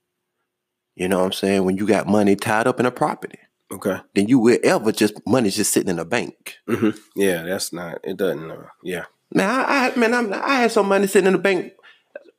You 0.95 1.09
know 1.09 1.20
what 1.20 1.26
I'm 1.26 1.32
saying? 1.34 1.66
When 1.66 1.78
you 1.78 1.86
got 1.86 2.07
money 2.07 2.36
tied 2.36 2.68
up 2.68 2.80
in 2.80 2.86
a 2.86 2.91
property, 2.91 3.39
okay. 3.72 3.97
Then 4.13 4.28
you 4.30 4.39
will 4.39 4.59
ever 4.63 4.91
just 4.91 5.16
money 5.28 5.49
just 5.49 5.74
sitting 5.74 5.89
in 5.89 5.99
a 5.99 6.05
bank. 6.05 6.55
hmm 6.68 6.91
Yeah, 7.16 7.43
that's 7.43 7.74
not. 7.74 7.99
It 8.03 8.18
doesn't. 8.18 8.49
Uh, 8.49 8.68
yeah. 8.84 9.05
Man, 9.34 9.49
I, 9.49 9.91
I 9.93 9.99
man, 9.99 10.13
I'm, 10.13 10.34
I 10.34 10.61
had 10.61 10.72
some 10.72 10.88
money 10.88 11.07
sitting 11.07 11.28
in 11.28 11.34
the 11.34 11.39
bank. 11.39 11.74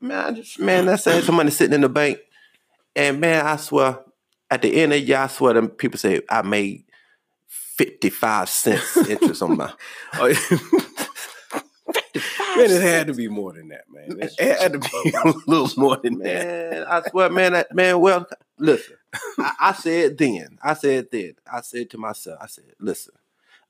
Man, 0.00 0.18
I 0.24 0.30
just 0.32 0.58
man, 0.58 0.86
that's 0.86 1.04
had 1.04 1.24
some 1.24 1.34
money 1.34 1.50
sitting 1.50 1.74
in 1.74 1.80
the 1.82 1.88
bank, 1.88 2.18
and 2.94 3.20
man, 3.20 3.44
I 3.44 3.56
swear, 3.56 3.98
at 4.50 4.62
the 4.62 4.74
end 4.74 4.92
of 4.92 5.00
the 5.00 5.04
year, 5.06 5.18
I 5.18 5.26
swear, 5.26 5.54
them 5.54 5.68
people 5.68 5.98
say 5.98 6.22
I 6.30 6.42
made 6.42 6.84
fifty 7.48 8.08
five 8.08 8.48
cents 8.48 8.96
interest 9.08 9.42
on 9.42 9.56
my. 9.56 9.72
Oh, 10.14 10.32
man, 12.56 12.70
it 12.70 12.82
had 12.82 13.06
to 13.08 13.14
be 13.14 13.28
more 13.28 13.52
than 13.52 13.68
that, 13.68 13.84
man. 13.90 14.18
It, 14.20 14.34
it 14.38 14.58
had 14.60 14.72
to 14.74 14.78
be 14.78 15.12
a 15.24 15.34
little 15.46 15.70
more 15.76 15.96
than 15.96 16.18
that. 16.18 16.46
Man, 16.46 16.84
I 16.88 17.08
swear, 17.08 17.30
man, 17.30 17.52
that, 17.52 17.74
man. 17.74 18.00
Well, 18.00 18.26
listen, 18.58 18.96
I, 19.38 19.52
I 19.60 19.72
said 19.72 20.18
then, 20.18 20.58
I 20.62 20.74
said 20.74 21.08
then, 21.10 21.34
I 21.52 21.60
said 21.60 21.90
to 21.90 21.98
myself, 21.98 22.38
I 22.40 22.46
said, 22.46 22.64
listen, 22.80 23.14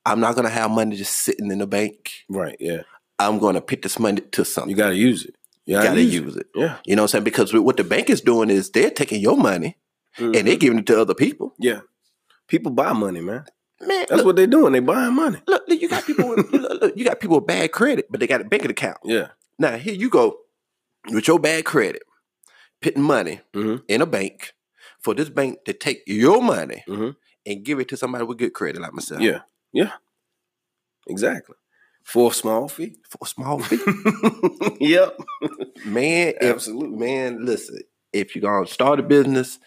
I'm 0.05 0.19
not 0.19 0.35
gonna 0.35 0.49
have 0.49 0.71
money 0.71 0.95
just 0.95 1.13
sitting 1.13 1.51
in 1.51 1.59
the 1.59 1.67
bank. 1.67 2.11
Right. 2.29 2.55
Yeah. 2.59 2.83
I'm 3.19 3.39
gonna 3.39 3.61
put 3.61 3.81
this 3.81 3.99
money 3.99 4.21
to 4.21 4.45
something. 4.45 4.69
You 4.69 4.75
got 4.75 4.89
to 4.89 4.95
use 4.95 5.25
it. 5.25 5.35
You 5.65 5.75
You 5.77 5.83
gotta 5.83 6.01
use 6.01 6.35
it. 6.37 6.47
Yeah. 6.55 6.77
You 6.85 6.95
know 6.95 7.01
what 7.01 7.05
I'm 7.05 7.07
saying? 7.09 7.23
Because 7.25 7.53
what 7.53 7.75
the 7.77 7.83
bank 7.83 8.09
is 8.09 8.21
doing 8.21 8.49
is 8.49 8.69
they're 8.69 8.89
taking 8.91 9.19
your 9.21 9.35
money 9.35 9.75
and 10.17 10.33
Mhm. 10.33 10.45
they're 10.45 10.55
giving 10.55 10.79
it 10.79 10.85
to 10.87 11.01
other 11.01 11.13
people. 11.13 11.53
yeah. 11.59 11.81
People 12.47 12.71
buy 12.71 12.93
money, 12.93 13.19
man. 13.19 13.43
Man, 13.79 14.05
That's 14.09 14.11
look, 14.17 14.25
what 14.25 14.35
they're 14.35 14.47
doing. 14.47 14.73
They 14.73 14.79
buying 14.79 15.13
money. 15.13 15.39
look, 15.47 15.63
look, 15.67 15.79
you 15.81 15.87
got 15.87 16.05
people 16.05 16.29
with, 16.29 16.51
look, 16.51 16.81
look, 16.81 16.97
you 16.97 17.05
got 17.05 17.19
people 17.19 17.37
with 17.37 17.45
bad 17.47 17.71
credit, 17.71 18.07
but 18.09 18.19
they 18.19 18.27
got 18.27 18.41
a 18.41 18.45
bank 18.45 18.65
account. 18.65 18.97
Yeah. 19.03 19.27
Now 19.59 19.77
here 19.77 19.93
you 19.93 20.09
go 20.09 20.37
with 21.11 21.27
your 21.27 21.39
bad 21.39 21.63
credit, 21.65 22.01
putting 22.81 23.03
money 23.03 23.41
Mhm. 23.53 23.83
in 23.87 24.01
a 24.01 24.05
bank 24.07 24.53
for 24.99 25.13
this 25.13 25.29
bank 25.29 25.63
to 25.65 25.73
take 25.73 26.01
your 26.07 26.41
money 26.41 26.83
Mhm. 26.87 27.15
and 27.45 27.63
give 27.63 27.79
it 27.79 27.87
to 27.89 27.97
somebody 27.97 28.23
with 28.25 28.39
good 28.39 28.53
credit 28.53 28.81
like 28.81 28.93
myself. 28.93 29.21
Yeah. 29.21 29.41
Yeah. 29.73 29.91
Exactly. 31.07 31.55
For 32.03 32.31
a 32.31 32.33
small 32.33 32.67
fee. 32.67 32.97
For 33.09 33.19
a 33.21 33.25
small 33.27 33.59
fee. 33.59 33.79
yep. 34.79 35.17
man, 35.85 36.33
Absolutely. 36.41 36.97
man, 36.97 37.45
listen, 37.45 37.79
if 38.13 38.35
you're 38.35 38.41
gonna 38.41 38.65
start 38.67 38.99
a 38.99 39.03
business, 39.03 39.59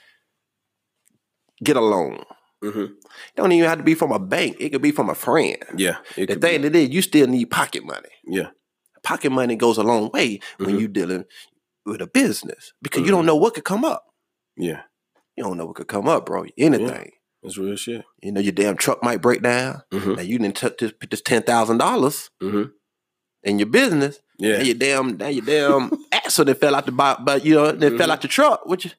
get 1.62 1.76
a 1.76 1.80
loan. 1.80 2.24
Hmm 2.62 2.86
Don't 3.36 3.52
even 3.52 3.68
have 3.68 3.78
to 3.78 3.84
be 3.84 3.94
from 3.94 4.12
a 4.12 4.18
bank. 4.18 4.56
It 4.60 4.70
could 4.70 4.82
be 4.82 4.90
from 4.92 5.08
a 5.10 5.14
friend. 5.14 5.56
Yeah. 5.76 5.96
The 6.16 6.36
thing 6.36 6.62
be. 6.62 6.68
that 6.68 6.76
is, 6.76 6.90
you 6.90 7.02
still 7.02 7.26
need 7.26 7.46
pocket 7.50 7.84
money. 7.84 8.08
Yeah. 8.24 8.48
Pocket 9.02 9.30
money 9.30 9.56
goes 9.56 9.78
a 9.78 9.82
long 9.82 10.10
way 10.12 10.40
when 10.58 10.76
Mhm. 10.76 10.78
you're 10.80 10.88
dealing 10.88 11.24
with 11.86 12.02
a 12.02 12.06
business 12.06 12.72
because 12.82 13.00
you 13.00 13.06
Mm-hmm. 13.06 13.16
don't 13.16 13.26
know 13.26 13.36
what 13.36 13.54
could 13.54 13.64
come 13.64 13.84
up. 13.84 14.04
Yeah. 14.56 14.82
You 15.36 15.44
don't 15.44 15.56
know 15.56 15.66
what 15.66 15.76
could 15.76 15.88
come 15.88 16.06
up, 16.08 16.26
bro. 16.26 16.44
Anything. 16.58 17.12
That's 17.42 17.56
real 17.56 17.76
shit. 17.76 18.04
You 18.22 18.32
know, 18.32 18.40
your 18.42 18.52
damn 18.52 18.76
truck 18.76 19.02
might 19.02 19.22
break 19.22 19.40
down. 19.42 19.82
hmm 19.90 20.14
Now 20.14 20.22
you 20.22 20.38
didn't 20.38 20.56
took 20.56 20.76
this, 20.76 20.92
put 20.92 21.10
this 21.10 21.22
ten 21.22 21.42
thousand 21.42 21.78
dollars 21.78 22.28
hmm 22.40 22.64
in 23.42 23.58
your 23.58 23.68
business. 23.68 24.20
Yeah. 24.38 24.58
Now 24.58 24.62
your 24.64 24.74
damn, 24.74 25.16
now 25.16 25.28
your 25.28 25.44
damn 25.44 25.88
that 26.12 26.58
fell 26.60 26.74
out 26.74 26.84
the 26.84 26.92
bo- 26.92 27.16
but 27.24 27.44
you 27.46 27.54
know, 27.54 27.72
that 27.72 27.96
fell 27.96 28.08
Mhm. 28.08 28.12
out 28.12 28.20
the 28.20 28.28
truck. 28.28 28.66
Which, 28.66 28.94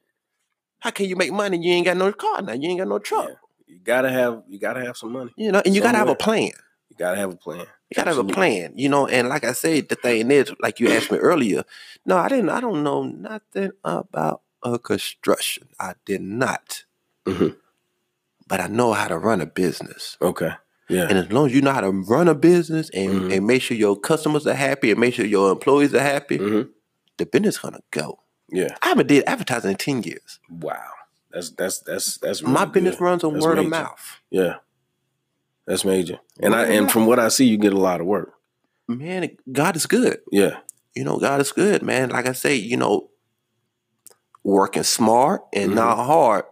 how 0.80 0.90
can 0.90 1.06
you 1.06 1.14
make 1.14 1.30
money? 1.32 1.58
You 1.58 1.72
ain't 1.74 1.86
got 1.86 1.96
no 1.96 2.12
car 2.12 2.42
now. 2.42 2.54
You 2.54 2.68
ain't 2.70 2.80
got 2.80 2.88
no 2.88 2.98
truck. 2.98 3.28
Yeah. 3.28 3.34
You 3.72 3.78
gotta 3.82 4.10
have. 4.10 4.42
You 4.48 4.58
gotta 4.58 4.84
have 4.84 4.96
some 4.98 5.12
money. 5.12 5.32
You 5.36 5.50
know, 5.50 5.62
and 5.64 5.74
you 5.74 5.80
gotta 5.80 5.96
have 5.96 6.08
a 6.10 6.14
plan. 6.14 6.50
You 6.90 6.96
gotta 6.98 7.16
have 7.16 7.32
a 7.32 7.36
plan. 7.36 7.60
You 7.88 7.94
gotta 7.96 8.10
have 8.10 8.18
a 8.18 8.24
plan, 8.24 8.74
you 8.76 8.88
know. 8.90 9.06
And 9.06 9.28
like 9.30 9.44
I 9.44 9.52
said, 9.52 9.88
the 9.88 9.94
thing 9.94 10.30
is, 10.30 10.52
like 10.60 10.78
you 10.78 10.90
asked 10.90 11.10
me 11.10 11.16
earlier, 11.18 11.64
no, 12.04 12.18
I 12.18 12.28
didn't. 12.28 12.50
I 12.50 12.60
don't 12.60 12.82
know 12.82 13.02
nothing 13.04 13.70
about 13.82 14.42
a 14.62 14.78
construction. 14.78 15.68
I 15.80 15.94
did 16.04 16.20
not, 16.20 16.84
Mhm. 17.26 17.56
but 18.46 18.60
I 18.60 18.66
know 18.66 18.92
how 18.92 19.08
to 19.08 19.16
run 19.16 19.40
a 19.40 19.46
business. 19.46 20.18
Okay. 20.20 20.50
Yeah. 20.90 21.06
And 21.08 21.16
as 21.18 21.32
long 21.32 21.46
as 21.46 21.54
you 21.54 21.62
know 21.62 21.72
how 21.72 21.80
to 21.80 21.90
run 21.90 22.28
a 22.28 22.34
business 22.34 22.90
and, 22.90 23.22
Mhm. 23.22 23.36
and 23.36 23.46
make 23.46 23.62
sure 23.62 23.76
your 23.76 23.98
customers 23.98 24.46
are 24.46 24.52
happy 24.54 24.90
and 24.90 25.00
make 25.00 25.14
sure 25.14 25.24
your 25.24 25.50
employees 25.50 25.94
are 25.94 26.00
happy, 26.00 26.36
hmm 26.36 26.62
the 27.18 27.24
business 27.26 27.58
gonna 27.58 27.80
go. 27.90 28.18
Yeah. 28.50 28.74
I 28.82 28.88
haven't 28.88 29.06
did 29.06 29.24
advertising 29.26 29.70
in 29.70 29.76
ten 29.76 30.02
years. 30.02 30.40
Wow. 30.50 30.90
That's 31.32 31.50
that's 31.50 31.80
that's 31.80 32.18
that's 32.18 32.42
really 32.42 32.52
My 32.52 32.64
business 32.66 32.96
good. 32.96 33.04
runs 33.04 33.24
on 33.24 33.32
That's 33.34 33.44
word 33.44 33.58
of 33.58 33.66
mouth. 33.68 34.20
Yeah, 34.30 34.56
that's 35.66 35.84
major. 35.84 36.18
And 36.40 36.54
I 36.54 36.62
Word 36.62 36.70
of 36.70 36.76
and 36.76 36.90
from 36.92 37.06
what 37.06 37.18
I 37.18 37.28
see, 37.28 37.46
you 37.46 37.56
get 37.58 37.72
a 37.72 37.78
lot 37.78 38.00
of 38.00 38.06
work. 38.06 38.32
Man, 38.88 39.36
God 39.50 39.76
is 39.76 39.86
good. 39.86 40.18
Yeah, 40.30 40.58
You 40.94 41.04
know, 41.04 41.18
God 41.18 41.40
is 41.40 41.52
good, 41.52 41.82
man. 41.82 42.10
Like 42.10 42.26
I 42.26 42.32
say, 42.32 42.54
you 42.56 42.76
know, 42.76 43.10
working 44.44 44.82
smart 44.82 45.42
and 45.52 45.70
Mhm. 45.72 45.76
not 45.76 45.96
hard 46.04 46.44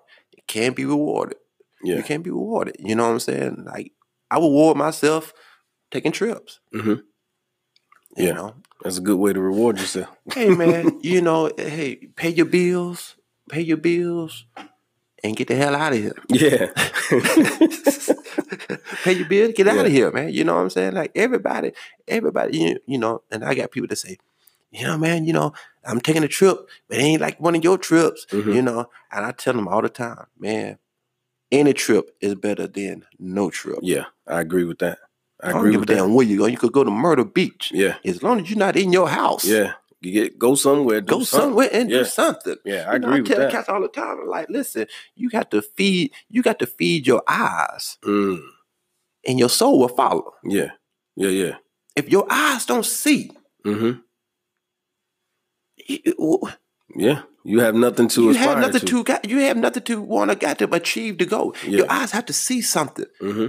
can 0.46 0.72
be 0.72 0.84
rewarded. 0.84 1.36
yeah. 1.82 1.96
You 1.96 2.02
can 2.02 2.22
be 2.22 2.30
rewarded. 2.30 2.76
You 2.78 2.94
know 2.94 3.04
what 3.06 3.12
I'm 3.12 3.20
saying? 3.20 3.64
Like 3.64 3.92
I 4.30 4.36
reward 4.36 4.76
myself 4.76 5.32
taking 5.90 6.12
trips. 6.12 6.60
hmm 6.72 6.88
You 8.16 8.26
Yeah. 8.26 8.32
know, 8.32 8.54
That's 8.82 8.98
a 8.98 9.00
good 9.02 9.18
way 9.18 9.32
to 9.32 9.40
reward 9.40 9.78
yourself. 9.78 10.08
hey 10.34 10.50
man, 10.50 10.98
you 11.02 11.20
know, 11.20 11.50
hey, 11.56 11.96
pay 12.16 12.30
your 12.30 12.46
bills, 12.46 13.16
pay 13.50 13.60
your 13.62 13.76
bills, 13.76 14.44
and 15.22 15.36
get 15.36 15.48
the 15.48 15.54
hell 15.56 15.74
out 15.76 15.92
of 15.92 15.98
here. 15.98 16.14
Yeah. 16.30 16.66
pay 19.04 19.12
your 19.12 19.28
bills, 19.28 19.52
get 19.54 19.68
out 19.68 19.86
of 19.86 19.92
here, 19.92 20.10
man. 20.12 20.32
You 20.32 20.44
know 20.44 20.54
what 20.54 20.62
I'm 20.62 20.70
saying? 20.70 20.94
Like 20.94 21.12
everybody, 21.14 21.72
everybody, 22.08 22.58
you, 22.58 22.78
you 22.86 22.98
know, 22.98 23.22
and 23.30 23.44
I 23.44 23.54
got 23.54 23.70
people 23.70 23.88
that 23.88 23.96
say, 23.96 24.18
you 24.70 24.86
know, 24.86 24.96
man, 24.98 25.24
you 25.24 25.32
know, 25.32 25.52
I'm 25.84 26.00
taking 26.00 26.22
a 26.24 26.28
trip, 26.28 26.58
but 26.88 26.98
it 26.98 27.02
ain't 27.02 27.20
like 27.20 27.40
one 27.40 27.54
of 27.56 27.64
your 27.64 27.78
trips, 27.78 28.26
Mhm. 28.30 28.54
you 28.54 28.62
know. 28.62 28.88
And 29.10 29.24
I 29.26 29.32
tell 29.32 29.54
them 29.54 29.66
all 29.68 29.82
the 29.82 29.88
time, 29.88 30.26
man, 30.38 30.78
any 31.50 31.72
trip 31.72 32.16
is 32.20 32.34
better 32.36 32.66
than 32.66 33.04
no 33.18 33.50
trip. 33.50 33.78
yeah, 33.82 34.04
I 34.26 34.40
agree 34.40 34.64
with 34.64 34.78
that. 34.78 34.98
I 35.42 35.48
I 35.48 35.52
don't 35.52 35.60
agree 35.60 35.70
give 35.72 35.78
a 35.78 35.80
with 35.80 35.88
that. 35.88 35.94
damn 35.96 36.14
where 36.14 36.26
you 36.26 36.38
go. 36.38 36.46
You 36.46 36.58
could 36.58 36.72
go 36.72 36.84
to 36.84 36.90
Myrtle 36.90 37.24
Beach. 37.24 37.72
Yeah, 37.74 37.96
As 38.04 38.22
long 38.22 38.40
as 38.40 38.50
you're 38.50 38.58
not 38.58 38.76
in 38.76 38.92
your 38.92 39.08
house. 39.08 39.44
yeah. 39.44 39.72
You 40.02 40.12
get 40.12 40.38
go 40.38 40.54
somewhere. 40.54 41.00
Go 41.02 41.22
something. 41.24 41.50
somewhere 41.50 41.68
and 41.72 41.90
Yeah. 41.90 41.98
do 41.98 42.04
something. 42.06 42.56
Yeah, 42.64 42.86
I 42.88 42.94
You 42.94 42.98
know, 43.00 43.08
agree 43.08 43.20
with 43.22 43.30
tell 43.30 43.38
that. 43.40 43.50
cats 43.52 43.68
all 43.68 43.82
the 43.82 43.88
time. 43.88 44.18
I'm 44.22 44.28
like, 44.28 44.48
listen, 44.48 44.86
you 45.14 45.28
got 45.28 45.50
to 45.50 45.60
feed, 45.62 46.12
you 46.28 46.42
got 46.42 46.58
to 46.60 46.66
feed 46.66 47.06
your 47.06 47.22
eyes, 47.28 47.98
Mm, 48.02 48.40
and 49.26 49.38
your 49.38 49.50
soul 49.50 49.78
will 49.78 49.88
follow. 49.88 50.32
yeah, 50.44 50.70
yeah, 51.16 51.28
yeah. 51.28 51.56
If 51.96 52.08
your 52.08 52.26
eyes 52.30 52.64
don't 52.64 52.86
see, 52.86 53.30
hmm 53.64 53.90
you, 55.86 56.40
Yeah, 56.96 57.22
you 57.44 57.60
have 57.60 57.74
nothing 57.74 58.08
to 58.08 58.22
you 58.22 58.34
have 58.34 58.58
nothing 58.58 58.80
to. 58.86 59.04
to, 59.04 59.20
you 59.28 59.38
have 59.40 59.56
nothing 59.56 59.82
to 59.84 60.00
want 60.00 60.30
to 60.30 60.36
got 60.36 60.58
to 60.58 60.74
achieve 60.74 61.18
to 61.18 61.26
go. 61.26 61.54
Your 61.66 61.90
eyes 61.90 62.12
have 62.12 62.26
to 62.26 62.32
see 62.32 62.62
something. 62.62 63.06
hmm 63.20 63.46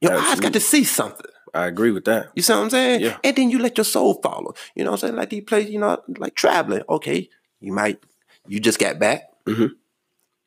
Your 0.00 0.12
eyes 0.18 0.40
got 0.40 0.52
to 0.52 0.60
see 0.60 0.84
something. 0.84 1.30
I 1.56 1.66
agree 1.66 1.90
with 1.90 2.04
that. 2.04 2.30
You 2.34 2.42
see 2.42 2.52
what 2.52 2.62
I'm 2.62 2.70
saying? 2.70 3.00
Yeah. 3.00 3.16
And 3.24 3.36
then 3.36 3.50
you 3.50 3.58
let 3.58 3.76
your 3.78 3.84
soul 3.84 4.20
follow. 4.22 4.54
You 4.74 4.84
know 4.84 4.90
what 4.92 5.02
I'm 5.02 5.08
saying? 5.08 5.16
Like 5.16 5.30
these 5.30 5.44
places, 5.44 5.70
you 5.72 5.78
know, 5.78 6.00
like 6.18 6.34
traveling. 6.34 6.82
Okay, 6.88 7.28
you 7.60 7.72
might, 7.72 7.98
you 8.46 8.60
just 8.60 8.78
got 8.78 8.98
back. 8.98 9.22
Mhm. 9.46 9.70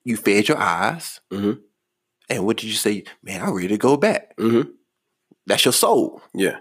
You 0.05 0.17
fed 0.17 0.47
your 0.47 0.57
eyes. 0.57 1.19
Mhm. 1.31 1.61
And 2.29 2.45
what 2.45 2.57
did 2.57 2.67
you 2.67 2.73
say? 2.75 3.03
Man, 3.23 3.41
I'm 3.41 3.53
ready 3.53 3.69
to 3.69 3.77
go 3.77 3.97
back. 3.97 4.33
hmm 4.37 4.61
That's 5.47 5.65
your 5.65 5.73
soul. 5.73 6.21
Yeah. 6.33 6.59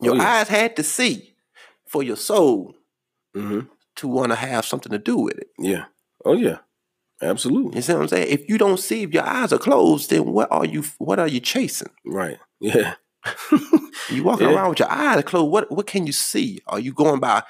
Your 0.00 0.14
Oh, 0.14 0.16
yeah. 0.16 0.40
eyes 0.40 0.48
had 0.48 0.76
to 0.76 0.82
see 0.82 1.34
for 1.86 2.02
your 2.02 2.16
soul 2.16 2.74
hmm 3.34 3.60
to 3.96 4.08
want 4.08 4.30
to 4.30 4.36
have 4.36 4.64
something 4.64 4.90
to 4.92 4.98
do 4.98 5.16
with 5.18 5.36
it. 5.38 5.48
Yeah. 5.58 5.86
Oh 6.24 6.34
yeah. 6.34 6.58
Absolutely. 7.20 7.76
You 7.76 7.82
see 7.82 7.92
what 7.92 8.02
I'm 8.02 8.08
saying? 8.08 8.28
If 8.30 8.48
you 8.48 8.58
don't 8.58 8.78
see, 8.80 9.02
if 9.04 9.12
your 9.12 9.24
eyes 9.24 9.52
are 9.52 9.58
closed, 9.58 10.10
then 10.10 10.24
what 10.32 10.50
are 10.50 10.64
you? 10.64 10.82
What 10.98 11.18
are 11.18 11.28
you 11.28 11.40
chasing? 11.40 11.90
Right. 12.04 12.38
Yeah. 12.60 12.94
You 14.10 14.24
walking 14.24 14.48
Yeah. 14.48 14.54
around 14.54 14.70
with 14.70 14.80
your 14.80 14.90
eyes 14.90 15.22
closed. 15.24 15.50
What 15.50 15.70
what 15.70 15.86
can 15.86 16.06
you 16.06 16.12
see? 16.12 16.60
Are 16.66 16.80
you 16.80 16.92
going 16.92 17.20
by 17.20 17.42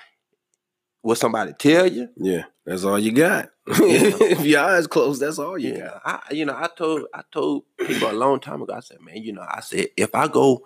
what 1.03 1.18
somebody 1.18 1.53
tell 1.59 1.87
you? 1.91 2.09
Yeah. 2.16 2.45
That's 2.64 2.85
all 2.85 2.99
you 2.99 3.12
got. 3.12 3.51
if 3.66 4.45
your 4.45 4.61
eyes 4.61 4.87
closed, 4.87 5.20
that's 5.23 5.39
all 5.39 5.59
you 5.59 5.77
got. 5.79 6.03
I 6.05 6.20
you 6.33 6.45
know 6.45 6.55
I 6.55 6.68
told 6.77 7.07
I 7.14 7.23
told 7.33 7.64
people 7.79 8.11
a 8.11 8.12
long 8.12 8.39
time 8.41 8.62
ago. 8.62 8.75
I 8.75 8.81
said, 8.81 9.01
man, 9.01 9.16
you 9.23 9.33
know, 9.33 9.45
I 9.49 9.61
said 9.61 9.89
if 9.97 10.14
I 10.14 10.29
go 10.29 10.62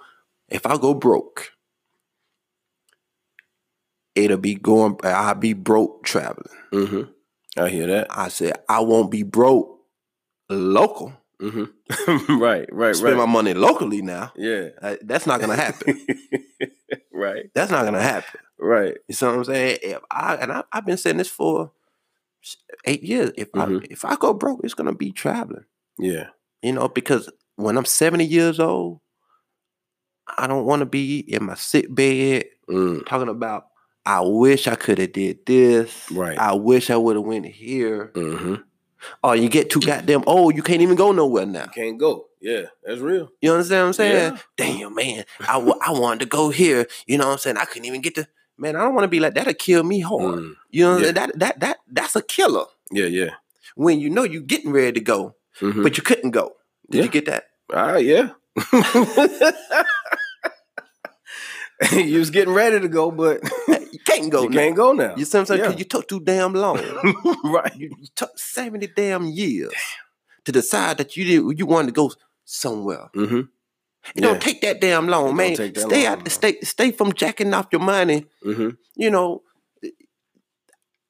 if 0.48 0.66
I 0.66 0.76
go 0.76 0.94
broke, 0.94 1.52
it'll 4.14 4.36
be 4.38 4.54
going. 4.54 4.96
I'll 5.04 5.34
be 5.34 5.52
broke 5.52 6.04
traveling. 6.04 6.48
hmm 6.72 7.02
I 7.58 7.68
hear 7.70 7.86
that. 7.86 8.08
I 8.10 8.28
said 8.28 8.54
I 8.68 8.80
won't 8.80 9.10
be 9.10 9.22
broke 9.22 9.80
local. 10.50 11.14
Hmm 11.40 11.64
right. 12.40 12.66
Right. 12.72 12.94
Spend 12.96 13.16
Right. 13.16 13.26
my 13.26 13.30
money 13.32 13.52
locally 13.54 14.02
now. 14.02 14.32
yeah. 14.36 14.68
Uh, 14.80 14.96
that's 15.02 15.26
not 15.26 15.40
gonna 15.40 15.56
happen. 15.56 16.06
right. 17.12 17.50
that's 17.54 17.70
not 17.70 17.84
gonna 17.84 18.02
happen. 18.02 18.40
Right. 18.58 18.96
You 19.08 19.14
see 19.14 19.26
what 19.26 19.34
I'm 19.34 19.44
saying? 19.44 19.78
If 19.82 19.98
I 20.10 20.36
and 20.36 20.52
I, 20.52 20.64
I've 20.72 20.86
been 20.86 20.96
saying 20.96 21.18
this 21.18 21.28
for 21.28 21.72
eight 22.84 23.02
years. 23.02 23.32
If 23.36 23.52
Mhm. 23.52 23.82
I 23.82 23.86
if 23.90 24.04
I 24.04 24.16
go 24.16 24.32
broke, 24.34 24.60
it's 24.64 24.74
gonna 24.74 24.94
be 24.94 25.12
traveling. 25.12 25.64
Yeah. 25.98 26.28
You 26.62 26.72
know, 26.72 26.88
because 26.88 27.30
when 27.56 27.76
I'm 27.76 27.84
70 27.84 28.24
years 28.24 28.58
old, 28.60 29.00
I 30.38 30.46
don't 30.46 30.64
want 30.66 30.80
to 30.80 30.86
be 30.86 31.20
in 31.20 31.44
my 31.44 31.54
sick 31.54 31.86
bed 31.94 32.46
Mm. 32.68 33.06
talking 33.06 33.28
about 33.28 33.66
I 34.04 34.20
wish 34.22 34.66
I 34.68 34.74
could 34.76 34.98
have 34.98 35.12
did 35.12 35.44
this. 35.46 36.10
Right. 36.10 36.38
I 36.38 36.54
wish 36.54 36.90
I 36.90 36.96
would 36.96 37.16
have 37.16 37.24
went 37.24 37.46
here. 37.46 38.10
hmm 38.14 38.54
Or 39.22 39.36
you 39.36 39.48
get 39.48 39.70
too 39.70 39.80
goddamn 39.80 40.24
old, 40.26 40.56
you 40.56 40.62
can't 40.62 40.82
even 40.82 40.96
go 40.96 41.12
nowhere 41.12 41.46
now. 41.46 41.66
Can't 41.66 41.98
go. 41.98 42.26
Yeah. 42.40 42.62
That's 42.84 43.00
real. 43.00 43.30
You 43.40 43.52
understand 43.52 43.82
what 43.82 43.86
I'm 43.88 43.92
saying? 43.94 44.32
Yeah. 44.34 44.38
Damn, 44.56 44.94
man. 44.94 45.24
I, 45.40 45.58
I 45.58 45.90
wanted 45.92 46.20
to 46.20 46.26
go 46.26 46.50
here. 46.50 46.86
You 47.06 47.18
know 47.18 47.26
what 47.26 47.32
I'm 47.32 47.38
saying? 47.38 47.56
I 47.56 47.64
couldn't 47.66 47.86
even 47.86 48.00
get 48.02 48.14
to. 48.16 48.26
Man, 48.58 48.74
I 48.74 48.80
don't 48.80 48.94
want 48.94 49.04
to 49.04 49.08
be 49.08 49.20
like 49.20 49.34
that'll 49.34 49.52
kill 49.54 49.82
me 49.84 50.00
hard. 50.00 50.40
Mm. 50.40 50.54
You 50.70 50.84
know 50.84 50.96
Yeah. 50.98 51.12
that 51.12 51.38
that 51.38 51.60
that 51.60 51.76
that's 51.90 52.16
a 52.16 52.22
killer 52.22 52.64
Yeah. 52.90 53.04
Yeah. 53.06 53.30
when 53.74 54.00
you 54.00 54.08
know 54.08 54.22
you 54.24 54.40
getting 54.40 54.72
ready 54.72 54.92
to 54.92 55.00
go, 55.00 55.34
hmm 55.60 55.82
but 55.82 55.96
you 55.98 56.02
couldn't 56.02 56.30
go. 56.30 56.56
Did 56.90 56.98
Yeah. 56.98 57.04
you 57.04 57.10
get 57.10 57.26
that? 57.26 57.44
Ah, 57.72 57.96
yeah. 57.96 58.30
you 61.92 62.18
was 62.18 62.30
getting 62.30 62.54
ready 62.54 62.80
to 62.80 62.88
go, 62.88 63.10
but 63.10 63.40
can't 64.18 64.30
go. 64.32 64.42
you 64.42 64.48
now. 64.50 64.56
can't 64.56 64.76
go 64.76 64.92
now. 64.92 65.14
You 65.16 65.24
see 65.24 65.38
what 65.38 65.40
I'm 65.40 65.46
saying? 65.46 65.70
Yeah. 65.70 65.76
you 65.76 65.84
took 65.84 66.08
too 66.08 66.20
damn 66.20 66.54
long. 66.54 66.76
right. 67.44 67.74
you, 67.76 67.90
you 67.98 68.06
took 68.14 68.38
70 68.38 68.88
damn 68.96 69.26
years 69.26 69.72
to 70.44 70.52
decide 70.52 70.98
that 70.98 71.16
you 71.16 71.24
did 71.24 71.58
you 71.58 71.66
wanted 71.66 71.86
to 71.88 71.92
go 71.92 72.12
somewhere. 72.44 73.10
Mm-hmm. 73.14 73.40
It 74.14 74.20
don't 74.20 74.40
take 74.40 74.60
that 74.60 74.80
damn 74.80 75.08
long, 75.08 75.30
It 75.30 75.34
man. 75.34 75.54
Stay 75.54 75.72
long, 75.82 76.06
out 76.06 76.18
no. 76.20 76.28
stay 76.28 76.60
stay 76.60 76.92
from 76.92 77.12
jacking 77.12 77.52
off 77.52 77.66
your 77.72 77.80
money. 77.80 78.26
Mm-hmm. 78.44 78.70
You 78.94 79.10
know, 79.10 79.42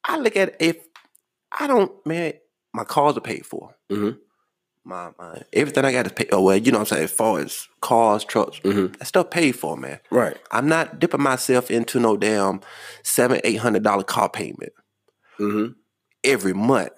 I 0.03 0.17
look 0.17 0.35
at 0.35 0.55
if 0.59 0.77
I 1.51 1.67
don't 1.67 1.91
man, 2.05 2.33
my 2.73 2.83
cars 2.83 3.17
are 3.17 3.21
paid 3.21 3.45
for. 3.45 3.75
Mhm. 3.91 4.17
My, 4.87 5.09
my 5.19 5.41
everything 5.51 5.83
I 5.83 5.91
got 5.91 6.03
to 6.05 6.09
pay. 6.13 6.27
Oh 6.31 6.41
well, 6.41 6.55
you 6.55 6.71
know 6.71 6.77
what 6.77 6.91
I'm 6.91 6.95
saying. 6.95 7.03
As 7.03 7.11
far 7.11 7.39
as 7.39 7.67
cars, 7.81 8.23
trucks, 8.23 8.59
Mhm. 8.61 8.97
that 8.97 9.05
stuff 9.05 9.29
paid 9.29 9.51
for, 9.53 9.75
man. 9.75 9.99
Right. 10.09 10.37
I'm 10.51 10.69
not 10.69 10.97
dipping 10.99 11.21
myself 11.21 11.69
into 11.69 11.99
no 11.99 12.15
damn 12.15 12.61
seven, 13.03 13.41
eight 13.43 13.57
hundred 13.57 13.83
dollar 13.83 14.03
car 14.03 14.29
payment 14.29 14.71
Mm-hmm. 15.39 15.73
every 16.23 16.53
month. 16.53 16.93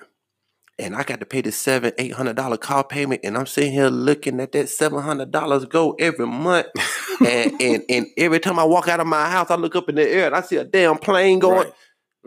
And 0.78 0.96
I 0.96 1.02
got 1.04 1.20
to 1.20 1.26
pay 1.26 1.42
this 1.42 1.58
seven, 1.58 1.92
eight 1.98 2.14
hundred 2.14 2.36
dollar 2.36 2.58
car 2.58 2.84
payment, 2.84 3.22
and 3.24 3.36
I'm 3.36 3.48
sitting 3.48 3.74
here 3.74 3.88
looking 3.90 4.40
at 4.40 4.52
that 4.52 4.70
seven 4.70 5.02
hundred 5.02 5.32
dollars 5.32 5.66
go 5.66 5.94
every 6.00 6.28
month. 6.28 6.68
and, 7.26 7.52
and 7.60 7.84
and 7.90 8.06
every 8.18 8.40
time 8.40 8.60
I 8.60 8.64
walk 8.66 8.88
out 8.88 9.00
of 9.00 9.08
my 9.08 9.30
house, 9.30 9.50
I 9.50 9.56
look 9.56 9.76
up 9.76 9.90
in 9.90 9.96
the 9.96 10.08
air 10.08 10.28
and 10.28 10.36
I 10.36 10.42
see 10.42 10.58
a 10.58 10.64
damn 10.64 10.98
plane 11.00 11.40
going. 11.40 11.66
Right. 11.66 11.74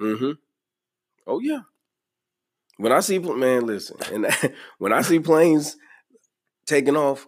Mm-hmm. 0.01 0.31
Oh 1.29 1.39
yeah. 1.41 1.61
When 2.83 2.93
I 2.93 3.01
see 3.01 3.19
man, 3.19 3.65
listen, 3.67 3.97
and 4.13 4.27
when 4.79 4.93
I 4.93 5.03
see 5.03 5.21
planes 5.21 5.77
taking 6.67 6.97
off, 6.97 7.27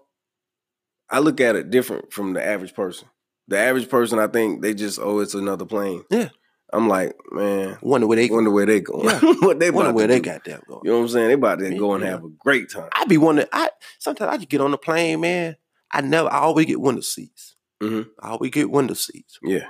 I 1.08 1.20
look 1.20 1.40
at 1.40 1.56
it 1.56 1.70
different 1.70 2.12
from 2.12 2.32
the 2.32 2.44
average 2.44 2.74
person. 2.74 3.08
The 3.46 3.58
average 3.58 3.88
person, 3.88 4.18
I 4.18 4.26
think 4.26 4.62
they 4.62 4.74
just 4.74 4.98
oh, 5.00 5.20
it's 5.20 5.34
another 5.34 5.64
plane. 5.64 6.02
Yeah. 6.10 6.30
I'm 6.72 6.88
like, 6.88 7.14
man, 7.30 7.78
Wonder 7.82 8.08
where 8.08 8.16
they 8.16 8.28
wonder 8.28 8.50
where 8.50 8.66
they 8.66 8.80
going. 8.80 9.04
Yeah. 9.04 9.20
what 9.40 9.60
they 9.60 9.70
wonder 9.70 9.92
where 9.92 10.08
they 10.08 10.16
do. 10.18 10.22
got 10.22 10.44
that 10.46 10.66
going. 10.66 10.80
You 10.82 10.90
know 10.90 10.96
what 10.98 11.02
I'm 11.04 11.08
saying? 11.10 11.28
They 11.28 11.34
about 11.34 11.58
to 11.60 11.78
go 11.78 11.94
and 11.94 12.02
Yeah. 12.02 12.10
have 12.10 12.24
a 12.24 12.30
great 12.40 12.68
time. 12.70 12.88
I 12.92 13.04
be 13.04 13.16
wondering. 13.18 13.46
I 13.52 13.70
sometimes 14.00 14.32
I 14.32 14.36
just 14.38 14.48
get 14.48 14.60
on 14.60 14.72
the 14.72 14.78
plane, 14.78 15.20
man. 15.20 15.56
I 15.92 16.00
never. 16.00 16.28
I 16.32 16.38
always 16.38 16.66
get 16.66 16.80
window 16.80 17.02
seats. 17.02 17.54
Mhm. 17.80 18.08
I 18.20 18.30
always 18.30 18.50
get 18.50 18.70
window 18.70 18.94
seats. 18.94 19.38
Yeah. 19.42 19.66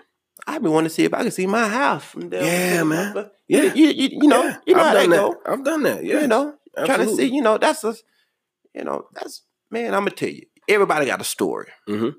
I 0.47 0.59
be 0.59 0.69
wanting 0.69 0.89
to 0.89 0.95
see 0.95 1.05
if 1.05 1.15
I 1.15 1.23
can 1.23 1.31
see 1.31 1.47
my 1.47 1.69
house 1.69 2.05
from 2.05 2.29
there. 2.31 2.45
Yeah, 2.45 2.83
man. 2.83 3.31
Yeah, 3.49 3.63
Yeah. 3.63 3.75
you, 3.75 3.87
you, 3.89 4.09
you 4.23 4.29
know, 4.29 4.43
Yeah. 4.45 4.57
you 4.67 4.75
know 4.75 4.81
I've 4.81 4.87
how 4.89 4.93
done 4.95 5.11
that 5.11 5.17
that. 5.17 5.45
go. 5.45 5.53
I've 5.53 5.65
done 5.65 5.83
that. 5.85 6.05
Yeah. 6.05 6.21
You 6.21 6.27
know, 6.27 6.55
trying 6.85 7.07
to 7.07 7.15
see. 7.17 7.27
You 7.35 7.43
know, 7.43 7.57
that's 7.59 7.83
a, 7.85 7.95
you 8.75 8.85
know, 8.85 9.07
that's 9.15 9.43
man. 9.71 9.95
I'm 9.95 10.01
gonna 10.01 10.11
tell 10.11 10.29
you. 10.29 10.43
Everybody 10.69 11.07
got 11.07 11.21
a 11.21 11.25
story. 11.25 11.69
Mhm. 11.89 12.15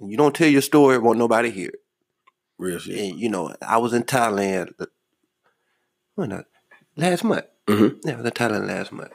You 0.00 0.16
don't 0.16 0.34
tell 0.34 0.48
your 0.48 0.62
story, 0.62 0.98
won't 0.98 1.18
nobody 1.18 1.50
hear 1.50 1.68
it. 1.68 1.80
Real 2.58 2.78
shit. 2.78 2.98
And 2.98 3.18
you 3.20 3.28
know, 3.28 3.54
I 3.62 3.78
was 3.78 3.92
in 3.92 4.02
Thailand. 4.04 4.72
When 6.14 6.32
uh, 6.32 6.42
last 6.96 7.24
month? 7.24 7.44
Mhm. 7.66 7.98
Yeah, 8.04 8.14
I 8.14 8.16
was 8.16 8.26
in 8.26 8.32
Thailand 8.32 8.66
last 8.66 8.92
month. 8.92 9.12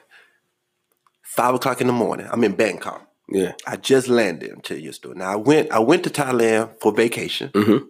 Five 1.22 1.56
o'clock 1.56 1.82
in 1.82 1.88
the 1.88 1.94
morning. 1.94 2.28
I'm 2.32 2.44
in 2.44 2.54
Bangkok. 2.56 3.08
Yeah. 3.30 3.54
I 3.66 3.78
just 3.78 4.08
landed. 4.08 4.52
I'm 4.52 4.62
telling 4.62 4.84
you 4.84 4.90
a 4.92 4.94
story. 4.94 5.16
Now 5.16 5.32
I 5.32 5.36
went. 5.36 5.72
I 5.72 5.80
went 5.80 6.04
to 6.04 6.10
Thailand 6.10 6.80
for 6.82 6.92
vacation, 6.94 7.50
Mhm. 7.54 7.88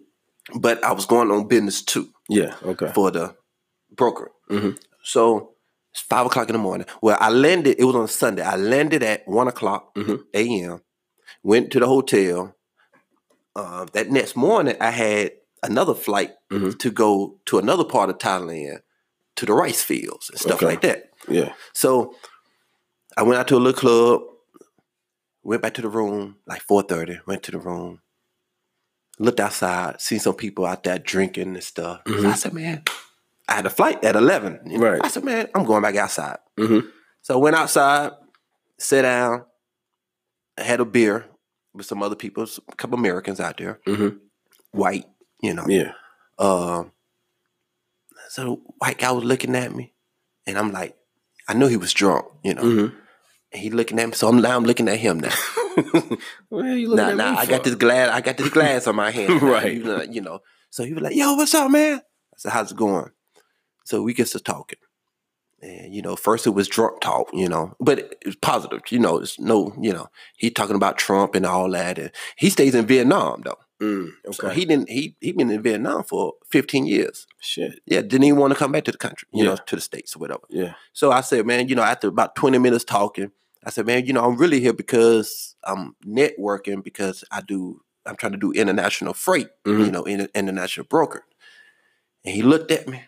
But 0.56 0.84
I 0.84 0.92
was 0.92 1.06
going 1.06 1.32
on 1.32 1.48
business 1.48 1.82
too 1.82 2.10
Yeah. 2.30 2.56
Okay. 2.64 2.92
for 2.94 3.12
the 3.12 3.36
broker. 3.92 4.32
Mhm. 4.50 4.78
So 5.04 5.50
It's 5.92 6.02
five 6.02 6.26
o'clock 6.26 6.50
in 6.50 6.54
the 6.54 6.60
morning. 6.60 6.88
Well, 7.04 7.18
I 7.20 7.30
landed. 7.30 7.76
It 7.78 7.84
was 7.84 7.96
on 7.96 8.08
Sunday. 8.08 8.42
I 8.42 8.56
landed 8.56 9.04
at 9.04 9.28
one 9.28 9.48
o'clock 9.48 9.94
Mhm. 9.94 10.24
a.m. 10.34 10.82
Went 11.44 11.70
to 11.72 11.80
the 11.80 11.86
hotel. 11.86 12.56
Uh, 13.56 13.86
that 13.94 14.10
next 14.10 14.36
morning, 14.36 14.76
I 14.82 14.90
had 14.90 15.34
another 15.62 15.94
flight 15.94 16.32
Mhm. 16.52 16.80
to 16.80 16.90
go 16.90 17.40
to 17.46 17.60
another 17.60 17.84
part 17.84 18.10
of 18.10 18.18
Thailand, 18.18 18.82
to 19.36 19.46
the 19.46 19.54
rice 19.54 19.84
fields 19.84 20.32
and 20.32 20.40
stuff 20.40 20.56
Okay. 20.56 20.66
like 20.66 20.82
that. 20.82 21.12
Yeah. 21.28 21.54
So 21.74 22.16
I 23.16 23.22
went 23.22 23.38
out 23.40 23.48
to 23.50 23.56
a 23.58 23.60
little 23.60 23.80
club, 23.80 24.24
went 25.44 25.62
back 25.62 25.76
to 25.76 25.84
the 25.84 25.90
room 25.90 26.38
like 26.48 26.64
4:30, 26.64 27.20
went 27.28 27.44
to 27.44 27.52
the 27.52 27.60
room, 27.60 28.02
looked 29.24 29.40
outside, 29.40 30.00
seen 30.02 30.20
some 30.20 30.36
people 30.36 30.66
out 30.66 30.84
there 30.84 31.00
drinking 31.00 31.54
and 31.56 31.64
stuff. 31.64 32.02
So 32.08 32.30
I 32.30 32.34
said, 32.34 32.54
man, 32.54 32.84
I 33.48 33.54
had 33.56 33.66
a 33.66 33.70
flight 33.70 34.04
at 34.04 34.16
11. 34.16 34.60
you 34.66 34.78
know. 34.78 34.90
Right. 34.92 35.02
I 35.04 35.08
said, 35.08 35.24
man, 35.24 35.48
I'm 35.56 35.66
going 35.66 35.82
back 35.82 35.96
outside. 35.96 36.38
Mm-hmm. 36.58 36.88
So 37.22 37.34
I 37.36 37.38
went 37.38 37.56
outside, 37.56 38.12
sat 38.78 39.04
down, 39.04 39.46
had 40.58 40.80
a 40.80 40.86
beer 40.86 41.26
with 41.74 41.86
some 41.86 42.04
other 42.04 42.16
people, 42.16 42.46
a 42.70 42.76
couple 42.76 42.98
Americans 43.00 43.40
out 43.40 43.58
there, 43.58 43.80
Mm-hmm. 43.88 44.18
white, 44.72 45.06
you 45.42 45.54
know. 45.54 45.66
Yeah. 45.68 45.94
Um, 46.38 46.92
so 48.30 48.62
white 48.80 48.98
guy 48.98 49.12
was 49.12 49.24
looking 49.24 49.56
at 49.56 49.74
me, 49.74 49.94
and 50.46 50.58
I'm 50.58 50.72
like, 50.72 50.96
I 51.48 51.54
knew 51.54 51.68
he 51.68 51.78
was 51.78 51.94
drunk, 51.94 52.26
you 52.44 52.54
know. 52.54 52.64
Mm-hmm. 52.64 52.96
He 53.54 53.70
looking 53.70 54.00
at 54.00 54.08
me, 54.10 54.14
so 54.14 54.28
I'm 54.30 54.42
now 54.42 54.56
I'm 54.56 54.64
looking 54.64 54.88
at 54.88 54.98
him 55.00 55.20
now. 55.20 55.34
well, 56.50 56.66
you 56.66 56.90
looking 56.90 56.96
Now, 56.96 57.10
at 57.10 57.18
now 57.18 57.32
me 57.34 57.38
I 57.38 57.46
got 57.46 57.64
this 57.64 57.76
glass, 57.76 58.10
I 58.10 58.22
got 58.22 58.38
this 58.38 58.50
glass 58.50 58.88
on 58.88 58.96
my 58.96 59.12
hand, 59.12 59.42
Right. 59.42 59.74
You 59.74 59.84
know, 59.84 60.02
you 60.02 60.22
know. 60.22 60.40
So 60.70 60.84
he 60.84 60.94
was 60.94 61.04
like, 61.04 61.16
"Yo, 61.16 61.34
what's 61.36 61.54
up, 61.54 61.70
man?" 61.70 61.98
I 62.00 62.38
said, 62.38 62.52
"How's 62.52 62.72
it 62.72 62.78
going?" 62.78 63.12
So 63.86 64.02
we 64.02 64.14
get 64.14 64.28
to 64.28 64.40
talking, 64.40 64.80
and 65.62 65.94
you 65.94 66.02
know, 66.02 66.16
first 66.16 66.48
it 66.48 66.52
was 66.52 66.68
drunk 66.68 67.02
talk, 67.02 67.30
you 67.34 67.48
know, 67.48 67.76
but 67.80 68.00
it 68.00 68.18
was 68.26 68.36
positive, 68.38 68.82
you 68.90 68.98
know. 69.00 69.18
It's 69.18 69.40
no, 69.40 69.74
you 69.80 69.94
know, 69.94 70.08
he 70.38 70.50
talking 70.50 70.76
about 70.76 70.98
Trump 70.98 71.36
and 71.36 71.46
all 71.46 71.70
that, 71.72 72.00
and 72.00 72.12
he 72.38 72.50
stays 72.50 72.74
in 72.74 72.88
Vietnam 72.88 73.42
though. 73.46 73.58
Mm, 73.82 74.12
okay. 74.26 74.34
So 74.34 74.50
he 74.50 74.66
didn't 74.66 74.90
he 74.90 75.16
he 75.20 75.32
been 75.34 75.52
in 75.52 75.62
Vietnam 75.62 76.04
for 76.04 76.34
15 76.50 76.86
years. 76.88 77.28
Shit. 77.42 77.82
Yeah, 77.86 78.02
didn't 78.02 78.24
even 78.24 78.40
want 78.40 78.54
to 78.54 78.60
come 78.60 78.72
back 78.72 78.86
to 78.86 78.92
the 78.92 78.98
country, 78.98 79.28
you 79.34 79.44
know, 79.44 79.58
to 79.58 79.76
the 79.76 79.82
states 79.82 80.16
or 80.16 80.20
whatever. 80.20 80.42
Yeah. 80.50 80.74
So 80.94 81.12
I 81.12 81.22
said, 81.22 81.46
man, 81.46 81.68
you 81.68 81.76
know, 81.76 81.84
after 81.84 82.08
about 82.08 82.36
20 82.36 82.58
minutes 82.60 82.86
talking, 82.86 83.32
I 83.66 83.70
said, 83.70 83.86
man, 83.86 84.06
you 84.06 84.14
know, 84.14 84.24
I'm 84.26 84.38
really 84.38 84.60
here 84.60 84.74
because 84.74 85.56
I'm 85.64 85.96
networking 86.06 86.84
because 86.84 87.24
I 87.32 87.42
do, 87.42 87.82
I'm 88.06 88.16
trying 88.18 88.34
to 88.34 88.38
do 88.38 88.52
international 88.52 89.14
freight, 89.14 89.48
Mhm. 89.66 89.86
you 89.86 89.92
know, 89.92 90.04
in, 90.04 90.28
international 90.36 90.86
broker. 90.88 91.24
And 92.26 92.34
he 92.36 92.42
looked 92.42 92.72
at 92.72 92.88
me. 92.88 93.02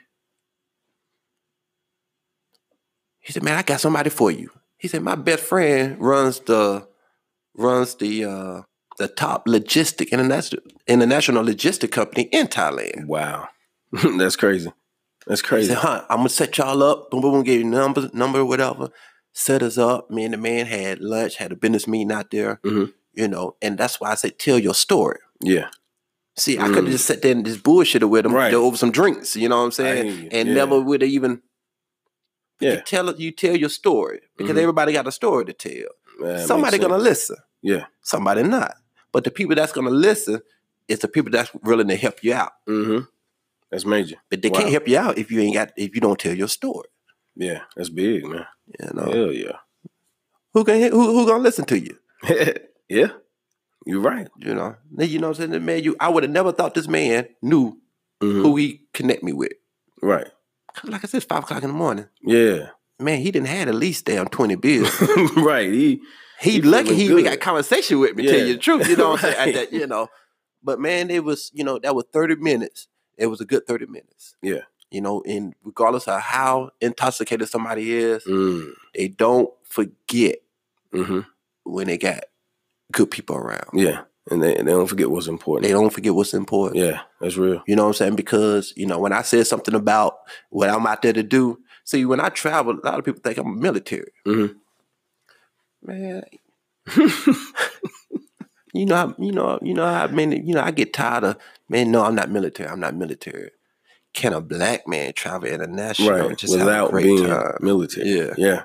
He 3.19 3.31
said, 3.33 3.43
man, 3.43 3.57
I 3.57 3.63
got 3.63 3.81
somebody 3.81 4.09
for 4.09 4.31
you. 4.31 4.51
He 4.77 4.87
said, 4.87 5.01
my 5.01 5.15
best 5.15 5.43
friend 5.43 5.97
runs 5.99 6.39
the, 6.41 6.87
runs 7.55 7.95
the, 7.95 8.25
uh, 8.25 8.61
the 8.97 9.07
top 9.09 9.45
logistic 9.45 10.11
international 10.11 10.61
international 10.87 11.43
logistic 11.43 11.91
company 11.91 12.29
in 12.31 12.47
Thailand. 12.47 13.07
Wow. 13.07 13.49
That's 14.17 14.37
crazy. 14.37 14.71
That's 15.27 15.41
He 15.41 15.47
crazy. 15.47 15.67
said, 15.69 15.79
"Huh, 15.79 16.05
I'm 16.09 16.17
gonna 16.19 16.29
set 16.29 16.57
y'all 16.57 16.81
up. 16.81 17.11
Boom, 17.11 17.19
boom, 17.21 17.31
boom. 17.33 17.43
Give 17.43 17.59
you 17.59 17.65
number, 17.65 18.09
number, 18.13 18.45
whatever. 18.45 18.89
Set 19.37 19.61
us 19.61 19.77
up. 19.77 20.09
Me 20.09 20.23
and 20.23 20.33
the 20.33 20.37
man 20.37 20.65
had 20.65 21.01
lunch, 21.01 21.35
had 21.35 21.51
a 21.51 21.55
business 21.57 21.87
meeting 21.89 22.11
out 22.11 22.31
there. 22.31 22.61
Mhm. 22.63 22.93
You 23.13 23.27
know, 23.27 23.57
and 23.61 23.77
that's 23.77 23.99
why 23.99 24.11
I 24.11 24.15
said, 24.15 24.39
tell 24.39 24.57
your 24.57 24.73
story. 24.73 25.19
Yeah. 25.41 25.69
See, 26.37 26.57
I 26.57 26.67
could 26.67 26.75
have 26.77 26.85
Mm. 26.85 26.91
just 26.91 27.05
sat 27.05 27.21
there 27.21 27.31
and 27.33 27.45
just 27.45 27.61
bullshit 27.63 28.07
with 28.09 28.25
him 28.25 28.33
Right. 28.33 28.53
over 28.53 28.77
some 28.77 28.91
drinks. 28.91 29.35
You 29.35 29.49
know 29.49 29.57
what 29.57 29.65
I'm 29.65 29.71
saying? 29.71 30.29
And 30.31 30.47
Yeah. 30.49 30.55
never 30.55 30.79
would 30.79 31.01
have 31.01 31.09
even 31.11 31.41
Yeah. 32.61 32.81
tell 32.81 33.09
it. 33.09 33.19
You 33.19 33.31
tell 33.31 33.55
your 33.55 33.69
story 33.69 34.21
because 34.37 34.55
Mhm. 34.55 34.61
everybody 34.61 34.93
got 34.93 35.07
a 35.07 35.11
story 35.11 35.45
to 35.45 35.53
tell. 35.53 36.45
Somebody 36.45 36.77
gonna 36.77 36.97
listen. 36.97 37.35
Yeah. 37.61 37.85
Somebody 38.01 38.43
not. 38.43 38.75
But 39.11 39.23
the 39.25 39.31
people 39.31 39.55
that's 39.55 39.73
gonna 39.73 39.89
listen 39.89 40.41
is 40.87 40.99
the 40.99 41.07
people 41.09 41.31
that's 41.31 41.53
willing 41.55 41.87
to 41.89 41.95
help 41.97 42.23
you 42.23 42.33
out. 42.33 42.53
Mm-hmm. 42.67 43.05
That's 43.71 43.85
major. 43.85 44.15
But 44.29 44.41
they 44.41 44.49
Wow. 44.49 44.59
can't 44.59 44.71
help 44.71 44.87
you 44.87 44.97
out 44.97 45.17
if 45.17 45.29
you 45.31 45.41
ain't 45.41 45.55
got 45.55 45.71
if 45.75 45.93
you 45.95 45.99
don't 46.01 46.19
tell 46.19 46.33
your 46.35 46.47
story. 46.47 46.87
Yeah. 47.35 47.61
That's 47.75 47.89
big, 47.89 48.25
man. 48.25 48.45
You 48.79 48.89
know 48.93 49.11
Hell 49.11 49.31
yeah. 49.31 49.57
who 50.53 50.63
can 50.63 50.91
who 50.91 51.13
who 51.13 51.25
gonna 51.27 51.43
listen 51.43 51.65
to 51.65 51.79
you? 51.79 51.97
yeah. 52.89 53.07
You're 53.85 54.01
right. 54.01 54.27
You 54.39 54.55
know, 54.55 54.75
you 54.97 55.19
know 55.19 55.29
what 55.29 55.39
I'm 55.39 55.51
saying? 55.51 55.65
Man, 55.65 55.83
you 55.83 55.95
I 55.99 56.09
would 56.09 56.23
have 56.23 56.31
never 56.31 56.51
thought 56.51 56.73
this 56.73 56.87
man 56.87 57.27
knew 57.41 57.77
Mhm. 58.23 58.41
who 58.41 58.55
he 58.55 58.81
connect 58.93 59.23
me 59.23 59.33
with. 59.33 59.51
Right. 60.01 60.27
Like 60.83 61.03
I 61.03 61.07
said, 61.07 61.17
it's 61.17 61.25
five 61.25 61.43
o'clock 61.43 61.63
in 61.63 61.69
the 61.69 61.75
morning. 61.75 62.07
Yeah. 62.21 62.69
Man, 62.99 63.19
he 63.19 63.29
didn't 63.31 63.47
had 63.49 63.67
at 63.67 63.75
least 63.75 64.05
damn 64.05 64.27
20 64.27 64.55
beers. 64.55 64.89
right. 65.37 65.69
He 65.71 66.01
He, 66.39 66.51
He 66.51 66.61
lucky 66.61 66.95
he 66.95 67.03
even 67.05 67.23
got 67.25 67.39
conversation 67.41 67.99
with 67.99 68.15
me, 68.15 68.25
tell 68.25 68.39
you 68.47 68.53
the 68.53 68.59
truth. 68.59 68.87
You 68.87 68.95
know 68.95 69.11
what 69.11 69.23
I'm 69.23 69.33
saying? 69.33 69.49
At 69.49 69.53
that, 69.71 69.73
you 69.73 69.85
know. 69.87 70.07
But 70.63 70.79
man, 70.79 71.09
it 71.09 71.23
was, 71.23 71.51
you 71.53 71.63
know, 71.63 71.77
that 71.79 71.93
was 71.95 72.05
30 72.11 72.35
minutes. 72.37 72.87
It 73.17 73.27
was 73.27 73.39
a 73.41 73.45
good 73.45 73.67
30 73.67 73.85
minutes. 73.87 74.35
Yeah. 74.41 74.61
You 74.91 75.01
know, 75.01 75.21
and 75.27 75.53
regardless 75.63 76.07
of 76.07 76.21
how 76.21 76.71
intoxicated 76.79 77.49
somebody 77.49 77.93
is, 77.93 78.23
mm. 78.25 78.71
they 78.93 79.07
don't 79.09 79.49
forget 79.63 80.37
hmm 80.93 81.21
when 81.63 81.87
they 81.87 81.97
got 81.97 82.23
good 82.91 83.09
people 83.09 83.35
around. 83.35 83.69
Yeah. 83.73 84.01
And 84.29 84.41
they, 84.41 84.55
they 84.55 84.63
don't 84.63 84.87
forget 84.87 85.09
what's 85.09 85.27
important. 85.27 85.67
They 85.67 85.71
don't 85.73 85.89
forget 85.91 86.13
what's 86.15 86.33
important. 86.33 86.83
yeah. 86.83 87.01
That's 87.19 87.37
real. 87.37 87.63
You 87.67 87.75
know 87.75 87.83
what 87.83 87.89
I'm 87.89 87.93
saying? 87.95 88.15
Because, 88.15 88.71
you 88.75 88.85
know, 88.85 88.99
when 88.99 89.11
I 89.13 89.21
said 89.23 89.47
something 89.47 89.73
about 89.75 90.17
what 90.49 90.69
I'm 90.69 90.85
out 90.87 91.01
there 91.01 91.13
to 91.13 91.23
do, 91.23 91.59
see, 91.83 92.05
when 92.05 92.19
I 92.19 92.29
travel, 92.29 92.73
a 92.73 92.85
lot 92.85 92.99
of 92.99 93.05
people 93.05 93.21
think 93.21 93.37
I'm 93.37 93.59
military. 93.59 94.11
Mhm. 94.25 94.55
Man, 95.83 96.23
you 98.73 98.85
know, 98.85 99.13
you 99.17 99.31
know, 99.31 99.59
you 99.61 99.73
know 99.73 99.85
how 99.85 100.07
many, 100.07 100.41
you 100.41 100.53
know, 100.53 100.61
I 100.61 100.71
get 100.71 100.93
tired 100.93 101.23
of, 101.23 101.37
man, 101.69 101.91
no, 101.91 102.03
I'm 102.03 102.15
not 102.15 102.29
military. 102.29 102.69
I'm 102.69 102.79
not 102.79 102.95
military. 102.95 103.51
Can 104.15 104.33
a 104.33 104.41
black 104.41 104.87
man 104.87 105.13
travel 105.13 105.49
international 105.49 106.29
Right. 106.29 106.37
just 106.37 106.53
have 106.53 106.61
a 106.61 106.65
Without 106.65 106.93
being 106.95 107.25
time? 107.27 107.57
military. 107.61 108.09
Yeah. 108.09 108.33
Yeah. 108.37 108.63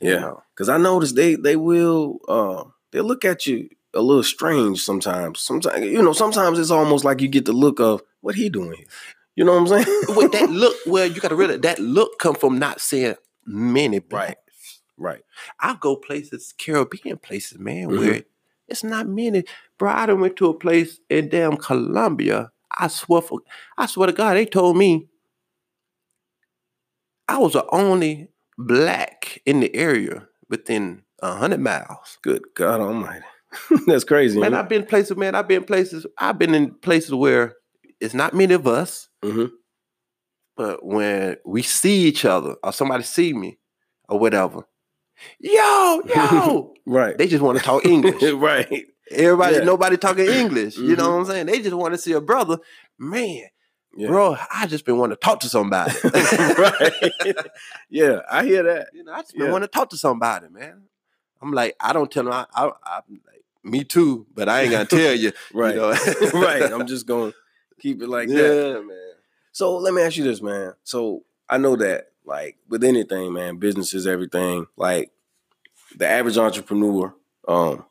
You 0.00 0.12
Yeah. 0.12 0.20
know? 0.20 0.42
Because 0.54 0.68
I 0.68 0.78
noticed 0.78 1.16
they 1.16 1.34
they 1.34 1.56
will 1.56 2.20
uh 2.28 2.64
they 2.92 3.00
look 3.00 3.24
at 3.24 3.46
you 3.46 3.68
a 3.92 4.00
little 4.00 4.22
strange 4.22 4.80
sometimes. 4.82 5.40
Sometimes 5.40 5.84
you 5.84 6.00
know, 6.02 6.12
sometimes 6.12 6.58
it's 6.58 6.70
almost 6.70 7.04
like 7.04 7.20
you 7.20 7.28
get 7.28 7.44
the 7.44 7.52
look 7.52 7.80
of 7.80 8.02
what 8.20 8.34
he 8.36 8.48
doing 8.48 8.72
here. 8.72 8.86
You 9.36 9.44
know 9.44 9.52
what 9.60 9.72
I'm 9.72 9.84
saying? 9.84 10.16
With 10.16 10.32
that 10.32 10.48
look, 10.62 10.76
well, 10.86 11.06
you 11.06 11.20
got 11.20 11.28
to 11.28 11.34
realize 11.36 11.60
that 11.60 11.78
look 11.80 12.18
come 12.20 12.36
from 12.36 12.58
not 12.58 12.80
seeing 12.80 13.16
many 13.44 13.98
blacks. 13.98 14.80
right. 14.96 15.22
I 15.60 15.76
go 15.80 15.96
places, 15.96 16.54
Caribbean 16.56 17.18
places, 17.18 17.58
man, 17.58 17.88
Mhm. 17.88 17.98
where 17.98 18.22
it's 18.68 18.84
not 18.84 19.08
many. 19.08 19.44
Bro, 19.76 19.90
I 19.90 20.06
done 20.06 20.20
went 20.20 20.36
to 20.36 20.46
a 20.46 20.54
place 20.54 21.00
in 21.10 21.28
damn 21.30 21.56
Colombia. 21.56 22.52
I 22.76 22.88
swear 22.88 23.22
for, 23.22 23.40
I 23.78 23.86
swear 23.86 24.06
to 24.06 24.12
God, 24.12 24.34
they 24.34 24.46
told 24.46 24.76
me 24.76 25.08
I 27.28 27.38
was 27.38 27.54
the 27.54 27.66
only 27.72 28.28
black 28.58 29.40
in 29.46 29.60
the 29.60 29.74
area 29.74 30.28
within 30.48 31.02
a 31.20 31.34
hundred 31.34 31.60
miles. 31.60 32.18
Good 32.22 32.42
God 32.54 32.80
Almighty. 32.80 33.24
That's 33.86 34.04
crazy. 34.04 34.40
Man, 34.40 34.54
I've 34.54 34.68
been 34.68 34.84
places, 34.84 35.16
man. 35.16 35.34
I've 35.34 35.48
been 35.48 35.64
places. 35.64 36.06
I've 36.18 36.38
been 36.38 36.54
in 36.54 36.74
places 36.74 37.12
where 37.14 37.54
it's 38.00 38.14
not 38.14 38.34
many 38.34 38.54
of 38.54 38.66
us, 38.66 39.08
hmm 39.22 39.46
but 40.56 40.84
when 40.84 41.36
we 41.44 41.62
see 41.62 42.04
each 42.04 42.24
other 42.24 42.54
or 42.62 42.72
somebody 42.72 43.02
see 43.02 43.32
me 43.32 43.58
or 44.08 44.20
whatever, 44.20 44.62
yo, 45.40 46.00
yo, 46.14 46.74
Right. 46.86 47.18
they 47.18 47.26
just 47.26 47.42
want 47.42 47.58
to 47.58 47.64
talk 47.64 47.84
English. 47.84 48.22
right. 48.34 48.86
Everybody, 49.10 49.56
Yeah. 49.56 49.64
nobody 49.64 49.96
talking 49.96 50.26
English. 50.40 50.76
You 50.76 50.96
know 50.96 51.04
Mhm. 51.10 51.12
what 51.12 51.18
I'm 51.20 51.24
saying? 51.26 51.46
They 51.46 51.60
just 51.60 51.74
want 51.74 51.94
to 51.94 51.98
see 51.98 52.12
a 52.12 52.20
brother. 52.20 52.58
Man, 52.98 53.44
Yeah. 53.96 54.08
bro, 54.08 54.36
I 54.52 54.66
just 54.66 54.84
been 54.84 54.96
wanting 54.98 55.16
to 55.16 55.20
talk 55.20 55.40
to 55.40 55.48
somebody. 55.48 55.94
right. 56.58 57.12
yeah, 57.90 58.20
I 58.30 58.44
hear 58.44 58.62
that. 58.62 58.88
You 58.94 59.04
know, 59.04 59.12
I 59.12 59.20
just 59.22 59.34
been 59.34 59.46
Yeah. 59.46 59.52
wanting 59.52 59.68
to 59.68 59.72
talk 59.72 59.90
to 59.90 59.96
somebody, 59.96 60.48
man. 60.48 60.82
I'm 61.42 61.52
like, 61.52 61.76
I 61.80 61.92
don't 61.92 62.10
tell 62.10 62.24
them. 62.24 62.32
I, 62.32 62.46
I, 62.54 62.64
I'm 62.84 63.20
like, 63.26 63.44
me 63.62 63.84
too, 63.84 64.26
but 64.34 64.48
I 64.48 64.62
ain't 64.62 64.70
gonna 64.72 64.84
tell 64.86 65.14
you. 65.14 65.32
Right. 65.52 65.74
You 65.74 65.80
know? 65.80 65.90
right. 66.40 66.72
I'm 66.72 66.86
just 66.86 67.06
going 67.06 67.32
to 67.32 67.36
keep 67.80 68.00
it 68.02 68.08
like 68.08 68.28
yeah, 68.28 68.36
that. 68.42 68.84
man. 68.86 68.96
So 69.52 69.76
let 69.76 69.92
me 69.94 70.02
ask 70.02 70.16
you 70.16 70.24
this, 70.24 70.40
man. 70.42 70.72
So 70.84 71.24
I 71.48 71.58
know 71.58 71.76
that, 71.76 72.08
like, 72.24 72.56
with 72.68 72.82
anything, 72.84 73.32
man, 73.34 73.56
businesses, 73.58 74.06
everything, 74.06 74.66
like, 74.76 75.10
the 75.96 76.08
average 76.08 76.38
entrepreneur 76.38 77.14
um 77.46 77.84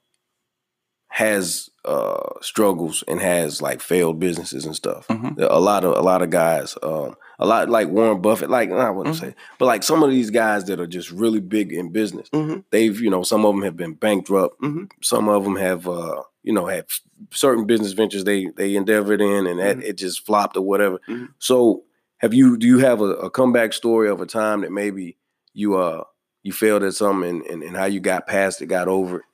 has 1.17 1.69
uh 1.85 2.17
struggles 2.41 3.03
and 3.07 3.19
has 3.21 3.61
like 3.61 3.81
failed 3.81 4.19
businesses 4.19 4.65
and 4.65 4.75
stuff. 4.75 5.07
Mhm. 5.09 5.37
A 5.39 5.59
lot 5.59 5.83
of 5.83 5.95
a 5.95 6.01
lot 6.01 6.23
of 6.23 6.31
guys, 6.31 6.75
um, 6.81 7.13
a 7.37 7.45
lot 7.45 7.69
like 7.69 7.87
Warren 7.89 8.19
Buffett, 8.19 8.49
like 8.49 8.71
I 8.71 8.89
wouldn't 8.89 9.15
Mhm. 9.15 9.19
say, 9.19 9.35
but 9.59 9.67
like 9.67 9.83
some 9.83 10.01
of 10.01 10.09
these 10.09 10.31
guys 10.31 10.65
that 10.65 10.79
are 10.79 10.87
just 10.87 11.11
really 11.11 11.39
big 11.39 11.71
in 11.71 11.91
business, 11.91 12.29
hmm 12.33 12.61
they've 12.71 12.99
you 12.99 13.11
know 13.11 13.21
some 13.21 13.45
of 13.45 13.53
them 13.53 13.61
have 13.63 13.77
been 13.77 13.93
bankrupt, 13.93 14.59
Mhm. 14.61 14.89
some 15.03 15.29
of 15.29 15.43
them 15.43 15.55
have 15.57 15.87
uh 15.87 16.23
you 16.41 16.51
know 16.51 16.65
have 16.65 16.85
certain 17.31 17.65
business 17.65 17.91
ventures 17.93 18.23
they 18.23 18.47
they 18.57 18.75
endeavored 18.75 19.21
in 19.21 19.45
and 19.45 19.59
that 19.59 19.77
Mhm. 19.77 19.83
it 19.83 19.93
just 19.99 20.25
flopped 20.25 20.57
or 20.57 20.61
whatever. 20.61 20.99
Mhm. 21.07 21.29
So 21.37 21.83
have 22.17 22.33
you 22.33 22.57
do 22.57 22.65
you 22.65 22.79
have 22.79 23.01
a, 23.01 23.11
a 23.27 23.29
comeback 23.29 23.73
story 23.73 24.09
of 24.09 24.19
a 24.19 24.25
time 24.25 24.61
that 24.61 24.71
maybe 24.71 25.17
you 25.53 25.77
uh 25.77 26.05
you 26.41 26.51
failed 26.53 26.81
at 26.83 26.95
something 26.95 27.29
and, 27.29 27.45
and, 27.45 27.61
and 27.61 27.75
how 27.77 27.85
you 27.85 27.99
got 27.99 28.25
past 28.25 28.63
it, 28.63 28.65
got 28.65 28.87
over 28.87 29.17
it. 29.17 29.25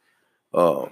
Um. 0.53 0.89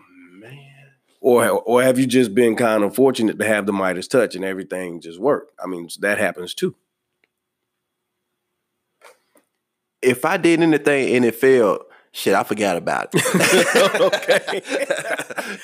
Or 1.27 1.49
or 1.49 1.83
have 1.83 1.99
you 1.99 2.07
just 2.07 2.33
been 2.33 2.55
kind 2.55 2.85
of 2.85 2.95
fortunate 2.95 3.37
to 3.37 3.45
have 3.45 3.65
the 3.65 3.73
Midas 3.73 4.07
touch 4.07 4.33
and 4.33 4.45
everything 4.45 5.01
just 5.01 5.19
worked? 5.19 5.51
I 5.61 5.67
mean, 5.67 5.89
that 5.99 6.17
happens 6.17 6.53
too. 6.53 6.73
If 10.01 10.23
I 10.23 10.37
did 10.37 10.61
anything 10.61 11.15
and 11.15 11.25
it 11.25 11.35
failed, 11.35 11.81
shit, 12.13 12.33
I 12.33 12.43
forgot 12.43 12.77
about 12.77 13.09
it. 13.13 13.21
Okay. 14.01 14.61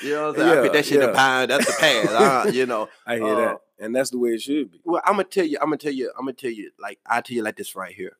you 0.02 0.10
know 0.10 0.32
what 0.32 0.40
I'm 0.40 0.46
saying? 0.46 0.58
I 0.58 0.62
put 0.62 0.72
that 0.74 0.84
shit 0.84 0.96
in 0.96 1.00
yeah. 1.00 1.06
the 1.06 1.12
pine. 1.14 1.48
That's 1.48 1.66
the 1.66 1.72
past. 1.80 2.54
You 2.54 2.66
know. 2.66 2.88
I 3.06 3.14
hear 3.16 3.24
Uh, 3.24 3.36
that, 3.36 3.60
and 3.78 3.96
that's 3.96 4.10
the 4.10 4.18
way 4.18 4.30
it 4.30 4.42
should 4.42 4.70
be. 4.70 4.80
Well, 4.84 5.00
I'm 5.06 5.14
gonna 5.14 5.24
tell 5.24 5.46
you. 5.46 5.56
I'm 5.62 5.68
gonna 5.68 5.78
tell 5.78 5.92
you. 5.92 6.10
I'm 6.18 6.26
gonna 6.26 6.34
tell 6.34 6.50
you. 6.50 6.72
Like 6.78 6.98
I 7.06 7.22
tell 7.22 7.36
you 7.36 7.42
like 7.42 7.56
this 7.56 7.74
right 7.74 7.94
here. 7.94 8.18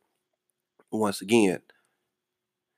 Once 0.90 1.20
again, 1.20 1.60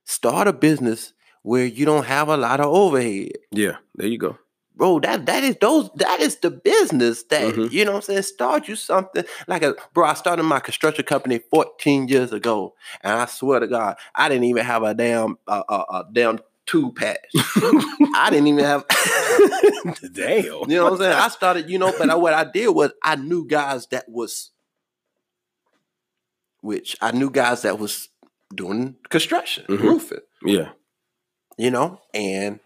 start 0.05 0.49
a 0.49 0.53
business 0.53 1.13
where 1.43 1.67
you 1.67 1.85
don't 1.87 2.07
have 2.07 2.29
a 2.29 2.37
lot 2.37 2.59
of 2.59 2.67
overhead, 2.67 3.31
Yeah, 3.53 3.77
there 3.95 4.09
you 4.09 4.19
go. 4.19 4.39
Bro. 4.77 5.01
That 5.01 5.27
that 5.27 5.43
is 5.45 5.57
those. 5.61 5.91
That 5.97 6.21
is 6.21 6.37
the 6.37 6.51
business 6.51 7.23
that 7.25 7.55
Mhm. 7.55 7.71
you 7.73 7.85
know. 7.85 7.93
what 7.93 7.97
I'm 7.97 8.03
saying 8.03 8.23
start 8.23 8.69
you 8.69 8.77
something 8.77 9.25
like 9.49 9.63
a 9.63 9.75
bro. 9.95 10.07
I 10.07 10.15
started 10.15 10.43
my 10.45 10.61
construction 10.61 11.05
company 11.05 11.41
14 11.51 12.09
years 12.09 12.33
ago, 12.33 12.75
and 13.03 13.13
I 13.15 13.27
swear 13.27 13.61
to 13.61 13.67
God, 13.67 13.97
I 14.15 14.29
didn't 14.29 14.45
even 14.45 14.65
have 14.65 14.83
a 14.83 14.95
damn 14.95 15.39
a, 15.49 15.53
uh, 15.69 15.85
uh, 15.89 16.03
damn 16.13 16.39
two 16.67 16.93
patch. 16.93 17.19
I 18.15 18.29
didn't 18.31 18.49
even 18.49 18.65
have. 18.65 18.85
Damn. 20.13 20.45
You 20.45 20.67
know 20.69 20.85
what 20.85 20.93
I'm 20.95 20.99
saying? 20.99 21.13
I 21.13 21.29
started, 21.29 21.71
you 21.71 21.79
know, 21.79 21.93
but 21.97 22.11
I, 22.11 22.17
what 22.17 22.35
I 22.35 22.43
did 22.45 22.69
was 22.71 22.93
I 23.05 23.15
knew 23.15 23.47
guys 23.47 23.87
that 23.89 24.09
was, 24.09 24.51
which 26.61 26.97
I 27.01 27.13
knew 27.13 27.31
guys 27.31 27.63
that 27.63 27.79
was 27.79 28.09
doing 28.55 28.97
construction, 29.11 29.65
Mhm. 29.69 29.81
roofing, 29.81 30.19
Yeah. 30.43 30.71
you 31.57 31.71
know, 31.71 32.01
and 32.15 32.59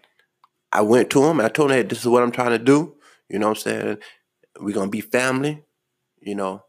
I 0.73 0.83
went 0.83 1.11
to 1.11 1.25
him 1.25 1.41
and 1.41 1.47
I 1.47 1.49
told 1.49 1.71
him, 1.71 1.77
hey, 1.79 1.83
this 1.83 2.01
is 2.01 2.07
what 2.07 2.23
I'm 2.23 2.31
trying 2.33 2.51
to 2.51 2.59
do. 2.59 2.95
You 3.29 3.39
know 3.39 3.49
what 3.49 3.59
I'm 3.59 3.63
saying? 3.63 3.99
We're 4.61 4.75
going 4.75 4.89
to 4.89 4.91
be 4.91 5.01
family, 5.01 5.65
you 6.21 6.35
know, 6.35 6.65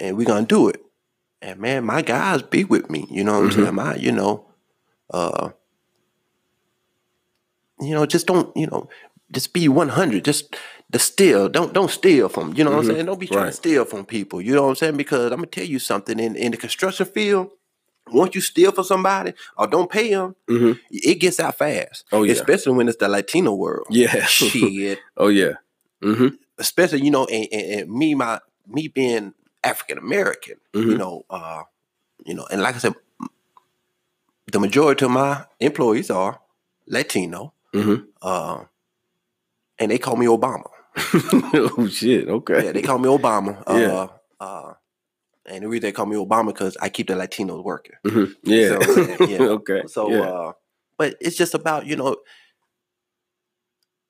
and 0.00 0.16
we're 0.16 0.26
going 0.26 0.46
to 0.46 0.54
do 0.54 0.68
it. 0.68 0.80
And 1.40 1.58
man, 1.60 1.84
my 1.84 2.02
guys 2.02 2.42
be 2.42 2.64
with 2.64 2.88
me, 2.90 3.06
you 3.10 3.24
know 3.24 3.40
what 3.40 3.50
Mhm. 3.50 3.56
I'm 3.56 3.62
saying? 3.62 3.74
My, 3.74 3.94
you 3.96 4.12
know, 4.12 4.46
uh, 5.10 5.50
you 7.80 7.94
know, 7.94 8.06
just 8.06 8.26
don't, 8.26 8.56
you 8.56 8.66
know, 8.68 8.88
just 9.32 9.52
be 9.52 9.68
100. 9.68 10.24
Just 10.24 10.54
the 10.90 10.98
steal. 10.98 11.48
Don't 11.48 11.72
don't 11.72 11.90
steal 11.90 12.28
from. 12.28 12.54
You 12.54 12.64
know 12.64 12.70
what 12.70 12.84
Mhm. 12.84 12.90
I'm 12.90 12.94
saying? 12.94 13.06
Don't 13.06 13.18
be 13.20 13.26
trying 13.26 13.44
Right. 13.44 13.50
to 13.50 13.56
steal 13.56 13.84
from 13.84 14.04
people. 14.04 14.40
You 14.40 14.54
know 14.54 14.62
what 14.64 14.68
I'm 14.70 14.76
saying? 14.76 14.96
Because 14.96 15.32
I'm 15.32 15.38
gonna 15.38 15.46
tell 15.46 15.64
you 15.64 15.78
something. 15.78 16.20
In 16.20 16.36
in 16.36 16.52
the 16.52 16.58
construction 16.58 17.06
field, 17.06 17.50
once 18.10 18.34
you 18.34 18.40
steal 18.40 18.72
from 18.72 18.84
somebody 18.84 19.32
or 19.56 19.66
don't 19.66 19.90
pay 19.90 20.10
them, 20.10 20.34
hmm 20.48 20.72
it 20.90 21.16
gets 21.20 21.38
out 21.40 21.56
fast. 21.56 22.04
Oh, 22.12 22.22
yeah. 22.24 22.32
Especially 22.32 22.72
when 22.74 22.88
it's 22.88 22.98
the 22.98 23.08
Latino 23.08 23.54
world. 23.54 23.86
Yeah. 23.90 24.24
Shit. 24.26 24.98
oh 25.16 25.28
yeah. 25.28 25.54
hmm 26.02 26.28
Especially 26.58 27.00
you 27.02 27.10
know, 27.10 27.26
and, 27.26 27.46
and, 27.52 27.80
and 27.80 27.90
me 27.90 28.14
my 28.14 28.40
me 28.66 28.88
being 28.88 29.34
African 29.64 29.98
American. 29.98 30.56
You 30.74 30.80
Mhm. 30.94 30.98
know, 30.98 31.24
uh, 31.30 31.62
you 32.26 32.34
know, 32.34 32.46
and 32.50 32.60
like 32.62 32.74
I 32.74 32.78
said, 32.78 32.94
the 34.50 34.60
majority 34.60 35.04
of 35.04 35.10
my 35.10 35.44
employees 35.60 36.10
are 36.10 36.40
Latino. 36.86 37.52
hmm 37.72 37.94
Uh, 38.20 38.64
and 39.78 39.90
they 39.90 39.98
call 39.98 40.16
me 40.16 40.26
Obama. 40.26 40.68
oh 41.76 41.88
shit. 41.88 42.28
Okay. 42.28 42.64
Yeah, 42.66 42.72
they 42.72 42.82
call 42.82 42.98
me 42.98 43.08
Obama. 43.08 43.62
Uh, 43.66 43.78
Yeah. 43.78 44.06
uh, 44.40 44.74
and 45.46 45.64
the 45.64 45.68
reason 45.68 45.82
they 45.82 45.92
call 45.92 46.06
me 46.06 46.16
Obama 46.16 46.46
because 46.48 46.76
I 46.80 46.88
keep 46.88 47.08
the 47.08 47.14
Latinos 47.14 47.64
working. 47.64 47.96
Mhm. 48.06 48.34
Yeah. 48.44 48.78
So, 48.80 49.24
yeah. 49.26 49.38
okay. 49.42 49.82
So, 49.86 50.10
yeah. 50.10 50.20
uh, 50.20 50.52
but 50.98 51.16
it's 51.20 51.36
just 51.36 51.54
about 51.54 51.86
you 51.86 51.96
know, 51.96 52.16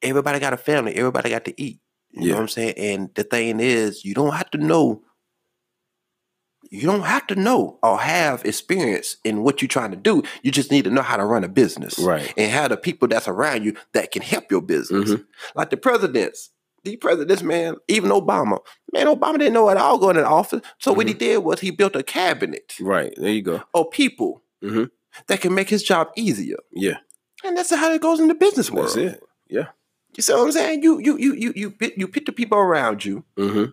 everybody 0.03 0.39
got 0.39 0.53
a 0.53 0.57
family. 0.59 0.95
Everybody 0.95 1.31
got 1.31 1.45
to 1.47 1.61
eat. 1.63 1.81
You 2.11 2.23
Yeah. 2.23 2.29
know 2.29 2.35
what 2.37 2.43
I'm 2.43 2.49
saying? 2.49 2.75
And 2.77 3.11
the 3.15 3.25
thing 3.25 3.61
is, 3.61 4.05
you 4.05 4.15
don't 4.15 4.35
have 4.35 4.51
to 4.51 4.59
know. 4.59 5.03
You 6.71 6.83
don't 6.83 7.03
have 7.03 7.27
to 7.27 7.35
know 7.35 7.79
or 7.83 7.99
have 7.99 8.45
experience 8.47 9.17
in 9.25 9.43
what 9.43 9.61
you're 9.61 9.69
trying 9.69 9.91
to 9.91 9.97
do. 9.97 10.23
You 10.43 10.51
just 10.51 10.71
need 10.71 10.85
to 10.85 10.91
know 10.91 11.03
how 11.03 11.17
to 11.19 11.25
run 11.25 11.45
a 11.45 11.49
business 11.49 11.99
right. 11.99 12.33
and 12.37 12.51
have 12.51 12.71
the 12.71 12.77
people 12.79 13.09
that's 13.09 13.29
around 13.29 13.65
you 13.65 13.77
that 13.93 14.11
can 14.11 14.23
help 14.23 14.51
your 14.51 14.63
business. 14.63 15.11
Mhm. 15.11 15.27
Like 15.55 15.69
the 15.71 15.77
presidents, 15.77 16.51
the 16.85 16.97
presidents, 16.97 17.43
man, 17.43 17.77
even 17.89 18.11
Obama, 18.11 18.59
man, 18.93 19.07
Obama 19.07 19.39
didn't 19.39 19.55
know 19.55 19.69
it 19.71 19.77
all 19.77 19.99
going 19.99 20.17
in 20.17 20.23
the 20.23 20.29
office. 20.29 20.61
So 20.79 20.93
what 20.93 21.07
he 21.09 21.15
did 21.15 21.39
was 21.39 21.61
he 21.61 21.71
built 21.71 21.95
a 21.97 22.03
cabinet 22.03 22.75
Right. 22.81 23.13
There 23.17 23.31
you 23.31 23.43
go. 23.43 23.63
of 23.75 23.91
people 23.91 24.43
Mhm. 24.63 24.91
that 25.29 25.41
can 25.41 25.55
make 25.55 25.69
his 25.69 25.83
job 25.83 26.09
easier. 26.17 26.57
Yeah. 26.73 26.99
And 27.45 27.57
that's 27.57 27.75
how 27.75 27.93
it 27.93 28.01
goes 28.01 28.21
in 28.21 28.29
the 28.29 28.35
business 28.35 28.71
world. 28.71 28.89
That's 28.89 28.97
it. 28.97 29.23
Yeah. 29.49 29.69
You 30.17 30.23
see 30.23 30.33
what 30.33 30.43
I'm 30.43 30.53
saying? 30.53 30.83
You 30.83 30.99
you 30.99 31.17
you 31.17 31.35
you 31.35 31.53
you 31.57 31.71
pick, 31.71 31.95
you 31.97 32.07
pick 32.09 32.27
the 32.27 32.33
people 32.33 32.59
around 32.59 33.05
you 33.05 33.25
hmm 33.37 33.65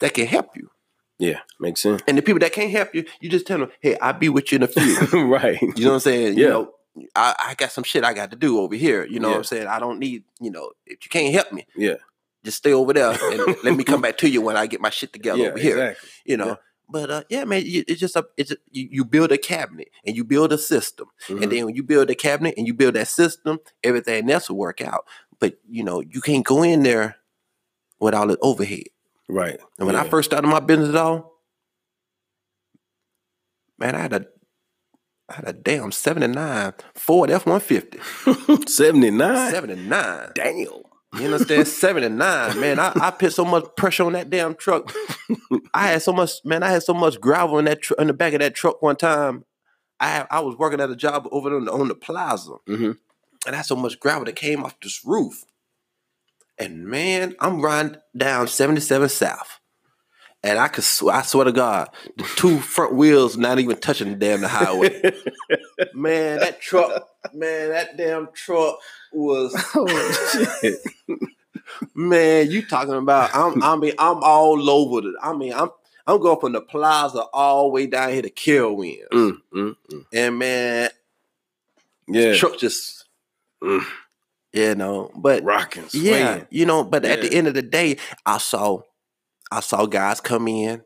that 0.00 0.14
can 0.14 0.26
help 0.26 0.56
you, 0.56 0.70
Yeah. 1.18 1.40
Makes 1.58 1.82
sense. 1.82 2.02
and 2.06 2.16
the 2.16 2.22
people 2.22 2.38
that 2.40 2.52
can't 2.52 2.70
help 2.70 2.94
you, 2.94 3.04
you 3.20 3.28
just 3.28 3.46
tell 3.46 3.58
them, 3.58 3.70
"Hey, 3.80 3.96
I'll 3.98 4.12
be 4.12 4.28
with 4.28 4.52
you 4.52 4.56
in 4.56 4.62
a 4.62 4.68
few." 4.68 4.96
right. 5.26 5.60
You 5.60 5.84
know 5.84 5.88
what 5.90 5.94
I'm 5.94 6.00
saying? 6.00 6.38
Yeah. 6.38 6.44
You 6.44 6.48
know, 6.50 6.74
I, 7.16 7.34
I 7.48 7.54
got 7.54 7.72
some 7.72 7.84
shit 7.84 8.04
I 8.04 8.12
got 8.14 8.30
to 8.30 8.36
do 8.36 8.58
over 8.60 8.74
here. 8.76 9.04
You 9.04 9.18
know 9.20 9.28
what 9.30 9.36
I'm 9.38 9.44
saying? 9.44 9.66
I 9.66 9.78
don't 9.78 9.98
need, 9.98 10.24
you 10.40 10.50
know, 10.50 10.70
if 10.86 10.98
you 11.04 11.08
can't 11.10 11.32
help 11.34 11.52
me, 11.52 11.66
Yeah. 11.76 11.94
Just 12.48 12.58
stay 12.58 12.72
over 12.72 12.92
there 12.92 13.10
and 13.10 13.56
let 13.64 13.76
me 13.76 13.84
come 13.84 14.00
back 14.00 14.18
to 14.18 14.28
you 14.28 14.40
when 14.40 14.56
I 14.56 14.66
get 14.66 14.80
my 14.80 14.90
shit 14.90 15.12
together 15.12 15.38
Yeah. 15.42 15.48
over 15.50 15.58
here. 15.58 15.76
Exactly. 15.78 16.08
You 16.24 16.36
know. 16.38 16.46
Yeah. 16.46 16.54
But 16.90 17.10
uh, 17.10 17.22
yeah, 17.28 17.44
man, 17.44 17.62
you- 17.66 17.84
it's 17.86 18.00
just 18.00 18.16
a, 18.16 18.26
it's 18.38 18.50
a, 18.50 18.56
you, 18.70 18.88
you 18.90 19.04
build 19.04 19.30
a 19.30 19.36
cabinet 19.38 19.88
and 20.06 20.16
you 20.16 20.24
build 20.24 20.52
a 20.52 20.58
system, 20.58 21.08
Mhm. 21.28 21.42
and 21.42 21.52
then 21.52 21.66
when 21.66 21.74
you 21.76 21.82
build 21.82 22.08
a 22.10 22.14
cabinet 22.14 22.54
and 22.56 22.66
you 22.66 22.72
build 22.72 22.94
that 22.94 23.08
system, 23.08 23.58
everything 23.84 24.30
else 24.30 24.48
will 24.48 24.56
work 24.56 24.80
out. 24.80 25.04
But 25.38 25.58
you 25.68 25.84
know, 25.84 26.00
you 26.00 26.20
can't 26.22 26.46
go 26.46 26.62
in 26.62 26.82
there 26.82 27.16
with 28.00 28.14
all 28.14 28.26
the 28.26 28.38
overhead. 28.40 28.84
Right. 29.28 29.60
And 29.78 29.86
when 29.86 29.96
I 29.96 30.08
first 30.08 30.30
started 30.30 30.48
my 30.48 30.60
business, 30.60 30.90
though, 30.92 31.30
man, 33.78 33.94
I 33.94 33.98
had 34.00 34.12
a, 34.14 34.26
I 35.28 35.34
had 35.34 35.48
a 35.48 35.52
damn 35.52 35.92
seventy 35.92 36.26
nine 36.28 36.72
Ford 36.94 37.30
F 37.30 37.44
one 37.44 37.60
fifty. 37.60 37.98
79. 38.66 39.50
79. 39.52 40.30
Damn. 40.34 40.66
You 41.16 41.24
understand? 41.26 41.66
79. 41.68 42.60
Man, 42.60 42.78
I, 42.78 42.92
I 42.96 43.10
put 43.10 43.32
so 43.32 43.44
much 43.44 43.64
pressure 43.76 44.04
on 44.04 44.12
that 44.12 44.30
damn 44.30 44.54
truck. 44.54 44.92
I 45.72 45.88
had 45.88 46.02
so 46.02 46.12
much, 46.12 46.32
man, 46.44 46.62
I 46.62 46.70
had 46.70 46.82
so 46.82 46.94
much 46.94 47.20
gravel 47.20 47.58
in 47.58 47.64
that 47.66 47.82
tr- 47.82 47.94
in 47.98 48.06
the 48.08 48.12
back 48.12 48.34
of 48.34 48.40
that 48.40 48.54
truck 48.54 48.82
one 48.82 48.96
time. 48.96 49.44
I 50.00 50.26
I 50.30 50.40
was 50.40 50.56
working 50.56 50.80
at 50.80 50.90
a 50.90 50.96
job 50.96 51.26
over 51.32 51.54
on 51.56 51.64
the, 51.64 51.72
on 51.72 51.88
the 51.88 51.94
plaza, 51.94 52.52
hmm 52.66 52.92
and 53.46 53.54
I 53.54 53.58
had 53.58 53.66
so 53.66 53.76
much 53.76 53.98
gravel 54.00 54.24
that 54.26 54.36
came 54.36 54.64
off 54.64 54.78
this 54.82 55.00
roof. 55.04 55.44
And 56.58 56.86
man, 56.86 57.34
I'm 57.40 57.62
riding 57.62 57.96
down 58.16 58.48
77 58.48 59.08
South. 59.08 59.60
And 60.44 60.58
I 60.58 60.68
could 60.68 60.84
swear, 60.84 61.16
I 61.16 61.22
swear 61.22 61.46
to 61.46 61.52
God, 61.52 61.88
the 62.16 62.22
two 62.36 62.58
front 62.60 62.94
wheels 62.94 63.36
not 63.36 63.58
even 63.58 63.76
touching 63.76 64.10
the 64.10 64.14
damn 64.14 64.40
the 64.40 64.48
highway. 64.48 65.02
man, 65.94 66.38
that 66.38 66.60
truck, 66.60 67.08
man, 67.34 67.70
that 67.70 67.96
damn 67.96 68.28
truck 68.32 68.78
was 69.12 69.52
oh. 69.74 70.74
Man, 71.94 72.50
you 72.50 72.62
talking 72.66 72.94
about? 72.94 73.30
I'm. 73.34 73.62
I 73.62 73.76
mean, 73.76 73.92
I'm 73.98 74.18
all 74.22 74.68
over 74.70 75.06
it. 75.08 75.14
I 75.22 75.32
mean, 75.34 75.52
I'm. 75.52 75.70
I'm 76.06 76.20
going 76.20 76.40
from 76.40 76.52
the 76.52 76.62
plaza 76.62 77.20
all 77.34 77.64
the 77.68 77.74
way 77.74 77.86
down 77.86 78.10
here 78.12 78.22
to 78.22 78.30
Carowinds, 78.30 79.08
Mm, 79.12 79.38
mm, 79.52 79.76
mm. 79.92 80.04
and 80.14 80.38
man, 80.38 80.88
Yeah. 82.08 82.34
truck 82.34 82.56
just, 82.58 83.04
Mm. 83.62 83.84
you 84.54 84.74
know. 84.74 85.10
But 85.14 85.42
Rocking. 85.44 85.84
yeah, 85.92 86.44
you 86.48 86.64
know. 86.64 86.82
But 86.84 87.04
at 87.04 87.20
the 87.20 87.30
end 87.34 87.46
of 87.48 87.52
the 87.54 87.60
day, 87.62 87.98
I 88.24 88.38
saw, 88.38 88.80
I 89.50 89.60
saw 89.60 89.86
guys 89.86 90.20
come 90.20 90.46
in 90.48 90.82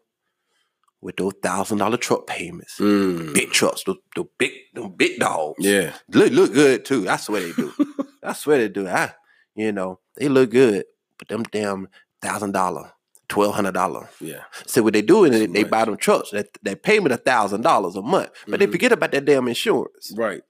with 1.01 1.17
those 1.17 1.33
thousand 1.43 1.79
dollar 1.79 1.97
truck 1.97 2.27
payments, 2.27 2.79
Mm. 2.79 3.35
big 3.35 3.51
trucks, 3.51 3.83
the, 3.85 3.97
the 4.15 4.25
big, 4.39 4.53
the 4.75 4.89
big 4.89 5.19
dogs. 5.19 5.57
Yeah. 5.65 5.95
look 6.09 6.33
look 6.33 6.53
good 6.53 6.85
too. 6.85 7.09
I 7.09 7.17
swear 7.17 7.43
they 7.43 7.53
do. 7.53 7.73
I 8.23 8.33
swear 8.35 8.59
they 8.59 8.69
do. 8.69 8.87
I, 8.87 9.13
you 9.57 9.73
know, 9.73 9.99
they 10.17 10.29
look 10.29 10.51
good, 10.51 10.85
but 11.19 11.27
them 11.29 11.43
damn 11.45 11.89
thousand 12.23 12.53
dollar, 12.53 12.93
twelve 13.29 13.55
hundred 13.57 13.73
dollar. 13.75 14.09
Yeah. 14.21 14.43
So 14.67 14.83
what 14.85 14.93
they 14.93 15.03
do 15.03 15.25
is 15.25 15.33
they, 15.33 15.47
they 15.47 15.65
buy 15.65 15.85
them 15.87 15.97
trucks. 15.97 16.31
That 16.31 16.47
they 16.63 16.77
pay 16.77 17.01
me 17.01 17.11
a 17.11 17.17
thousand 17.17 17.63
dollars 17.63 17.97
a 17.97 18.03
month, 18.03 18.31
but 18.47 18.61
they 18.61 18.67
Mhm. 18.69 18.73
forget 18.73 18.93
about 18.93 19.11
that 19.11 19.25
damn 19.25 19.49
insurance. 19.49 20.13
Right. 20.17 20.43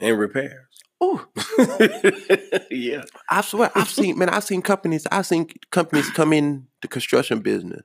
And 0.00 0.16
repairs. 0.16 0.67
Oh, 1.00 1.24
yeah. 2.70 3.02
I 3.30 3.40
swear, 3.42 3.70
I've 3.74 3.88
seen 3.88 4.18
man, 4.18 4.28
I've 4.30 4.44
seen 4.44 4.62
companies, 4.62 5.06
I've 5.10 5.26
seen 5.26 5.48
companies 5.70 6.10
come 6.10 6.32
in 6.32 6.66
the 6.82 6.88
construction 6.88 7.40
business 7.40 7.82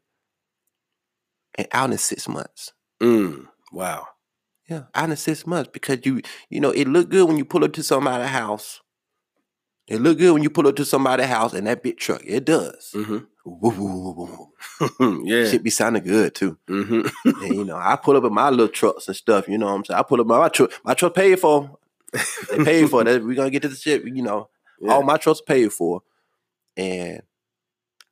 and 1.56 1.68
out 1.72 1.92
in 1.92 1.98
six 1.98 2.28
months. 2.28 2.74
Mm. 3.02 3.48
Wow. 3.72 4.08
Yeah, 4.68 4.84
out 4.96 5.10
in 5.10 5.16
six 5.16 5.46
months 5.46 5.70
because 5.74 6.00
you 6.06 6.22
you 6.50 6.60
know 6.60 6.72
it 6.72 6.88
look 6.88 7.10
good 7.10 7.28
when 7.28 7.38
you 7.38 7.46
pull 7.46 7.64
up 7.64 7.74
to 7.74 7.84
somebody's 7.84 8.30
house. 8.30 8.82
It 9.88 10.00
look 10.00 10.18
good 10.18 10.34
when 10.34 10.44
you 10.44 10.50
pull 10.50 10.68
up 10.68 10.78
to 10.78 10.86
somebody's 10.86 11.26
house 11.28 11.54
and 11.54 11.68
that 11.68 11.84
big 11.84 11.98
truck. 11.98 12.22
It 12.26 12.46
does. 12.46 12.92
hmm 12.94 13.18
woo, 13.46 13.72
woo, 13.72 14.14
woo, 14.14 14.50
woo. 15.00 15.26
yeah. 15.26 15.52
shit 15.52 15.64
be 15.64 15.70
sounding 15.70 16.04
good 16.04 16.34
too. 16.34 16.58
hmm 16.68 17.02
And 17.26 17.56
you 17.56 17.66
know, 17.66 17.76
I 17.76 17.98
pull 17.98 18.16
up 18.16 18.24
in 18.24 18.34
my 18.34 18.50
little 18.50 18.70
trucks 18.70 19.08
and 19.08 19.16
stuff. 19.18 19.48
You 19.48 19.58
know 19.58 19.66
what 19.66 19.74
I'm 19.74 19.86
saying? 19.86 20.00
I 20.00 20.04
pull 20.04 20.22
up 20.22 20.28
my, 20.28 20.40
my 20.40 20.50
truck. 20.50 20.72
My 20.84 20.94
truck 20.94 21.14
paid 21.14 21.40
for. 21.40 21.78
They 22.50 22.64
paid 22.64 22.90
for 22.90 23.04
that. 23.04 23.24
We're 23.24 23.36
gonna 23.36 23.50
get 23.50 23.62
to 23.64 23.70
the 23.70 23.76
shit. 23.76 24.04
You 24.06 24.22
know, 24.22 24.50
yeah. 24.80 24.94
all 24.94 25.04
my 25.04 25.18
trucks 25.18 25.42
paid 25.42 25.72
for, 25.74 26.02
and 26.78 27.22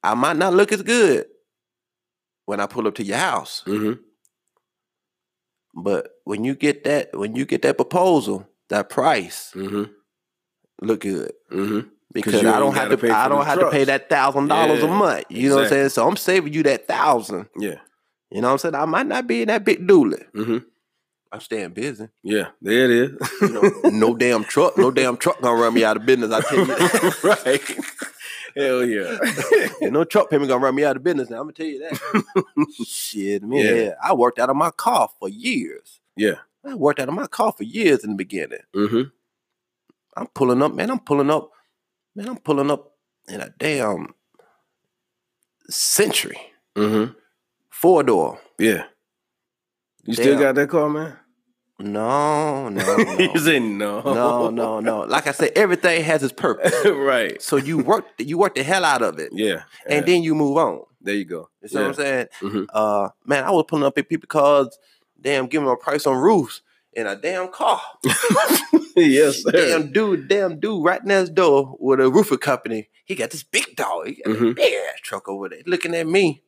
I 0.03 0.13
might 0.15 0.37
not 0.37 0.53
look 0.53 0.71
as 0.71 0.81
good 0.81 1.27
when 2.45 2.59
I 2.59 2.65
pull 2.65 2.87
up 2.87 2.95
to 2.95 3.03
your 3.03 3.17
house. 3.17 3.61
hmm 3.65 3.93
But 5.75 6.09
when 6.23 6.43
you 6.43 6.55
get 6.55 6.83
that, 6.85 7.17
when 7.17 7.35
you 7.35 7.45
get 7.45 7.61
that 7.61 7.77
proposal, 7.77 8.47
that 8.69 8.89
price 8.89 9.51
hmm 9.53 9.83
look 10.81 11.01
good 11.01 11.33
hmm 11.51 11.81
because 12.11 12.43
I 12.43 12.57
don't 12.59 12.73
have 12.73 12.99
pay 12.99 13.11
I 13.11 13.27
don't 13.29 13.45
have 13.45 13.59
to 13.59 13.69
pay 13.69 13.83
that 13.85 14.09
thousand 14.09 14.47
dollars 14.47 14.81
a 14.83 14.87
month. 14.87 15.25
You 15.29 15.49
know 15.49 15.55
what 15.57 15.63
I'm 15.65 15.69
saying? 15.69 15.89
So 15.89 16.07
I'm 16.07 16.15
saving 16.17 16.53
you 16.53 16.63
that 16.63 16.87
thousand. 16.87 17.47
Yeah. 17.57 17.75
You 18.31 18.41
know 18.41 18.47
what 18.47 18.53
I'm 18.53 18.57
saying? 18.59 18.75
I 18.75 18.85
might 18.85 19.05
not 19.07 19.27
be 19.27 19.41
in 19.43 19.49
that 19.49 19.63
big 19.63 19.85
dually. 19.87 20.23
I'm 21.31 21.39
staying 21.39 21.69
busy. 21.71 22.09
Yeah. 22.23 22.47
There 22.61 22.85
it 22.85 22.91
is. 22.91 23.31
You 23.41 23.53
know, 23.53 23.81
no 23.91 24.13
damn 24.15 24.43
truck, 24.43 24.77
no 24.77 24.91
damn 24.91 25.15
truck 25.17 25.41
gonna 25.41 25.59
run 25.61 25.73
me 25.73 25.83
out 25.83 25.95
of 25.97 26.05
business. 26.05 26.31
I 26.31 26.41
tell 26.41 26.57
you, 26.65 26.75
right. 27.23 27.79
Hell 28.55 28.83
yeah. 28.85 29.17
No 29.89 30.03
truck 30.03 30.29
payment 30.29 30.49
gonna 30.49 30.61
run 30.63 30.75
me 30.75 30.83
out 30.83 30.97
of 30.97 31.03
business. 31.03 31.29
Now 31.29 31.37
I'm 31.37 31.43
gonna 31.43 31.53
tell 31.53 31.65
you 31.65 31.79
that. 31.79 32.75
Shit, 32.85 33.43
man, 33.43 33.59
Yeah. 33.77 33.93
I 34.03 34.13
worked 34.13 34.39
out 34.39 34.49
of 34.49 34.57
my 34.57 34.71
car 34.71 35.09
for 35.19 35.29
years. 35.29 35.99
yeah. 36.17 36.35
I 36.65 36.75
worked 36.75 36.99
out 36.99 37.07
of 37.09 37.15
my 37.15 37.27
car 37.27 37.53
for 37.57 37.63
years 37.63 38.03
in 38.03 38.11
the 38.11 38.15
beginning. 38.17 38.59
hmm 38.73 39.03
I'm 40.17 40.27
pulling 40.27 40.61
up, 40.61 40.73
man. 40.73 40.91
I'm 40.91 40.99
pulling 40.99 41.29
up, 41.31 41.49
man. 42.13 42.27
I'm 42.27 42.37
pulling 42.37 42.69
up 42.69 42.93
in 43.29 43.39
a 43.39 43.49
damn 43.57 44.13
century 45.69 46.37
hmm 46.75 47.05
four 47.69 48.03
door. 48.03 48.39
Yeah. 48.59 48.83
You 50.03 50.13
still 50.13 50.37
got 50.37 50.55
that 50.55 50.69
car, 50.69 50.89
man? 50.89 51.15
No, 51.81 52.69
no, 52.69 52.97
you 53.19 53.27
no, 53.33 53.35
said 53.35 53.61
no. 53.61 54.01
no, 54.01 54.49
no, 54.49 54.79
no. 54.79 54.99
Like 55.01 55.27
I 55.27 55.31
said, 55.31 55.51
everything 55.55 56.03
has 56.03 56.23
its 56.23 56.33
purpose. 56.33 56.73
right. 56.85 57.41
So 57.41 57.55
you 57.57 57.77
work, 57.79 58.05
you 58.17 58.37
work 58.37 58.55
the 58.55 58.63
hell 58.63 58.85
out 58.85 59.01
of 59.01 59.19
it, 59.19 59.29
Yeah. 59.33 59.63
and 59.87 60.05
then 60.05 60.23
you 60.23 60.35
move 60.35 60.57
on. 60.57 60.81
there 61.01 61.15
you 61.15 61.25
go. 61.25 61.49
You 61.61 61.67
see 61.67 61.77
what 61.77 61.87
I'm 61.87 61.93
saying? 61.95 62.27
Mhm. 62.41 62.65
Uh, 62.73 63.09
man, 63.25 63.43
I 63.43 63.51
was 63.51 63.65
pulling 63.67 63.85
up 63.85 63.97
at 63.97 64.07
people 64.07 64.21
because 64.21 64.77
damn, 65.19 65.47
giving 65.47 65.65
them 65.65 65.73
a 65.73 65.77
price 65.77 66.05
on 66.07 66.17
roofs 66.17 66.61
in 66.93 67.07
a 67.07 67.15
damn 67.15 67.47
car. 67.49 67.81
yes, 68.95 69.43
sir. 69.43 69.51
Damn 69.51 69.91
dude, 69.91 70.27
damn 70.27 70.59
dude, 70.59 70.83
right 70.83 71.03
next 71.03 71.33
door 71.35 71.75
with 71.79 71.99
a 71.99 72.09
roofer 72.09 72.37
company. 72.37 72.89
He 73.05 73.15
got 73.15 73.31
this 73.31 73.43
big 73.43 73.75
dog. 73.75 74.07
He 74.07 74.21
got 74.23 74.35
a 74.35 74.37
Mhm. 74.39 74.55
big 74.55 74.73
ass 74.73 74.99
truck 75.01 75.27
over 75.27 75.49
there, 75.49 75.61
looking 75.65 75.95
at 75.95 76.07
me. 76.07 76.43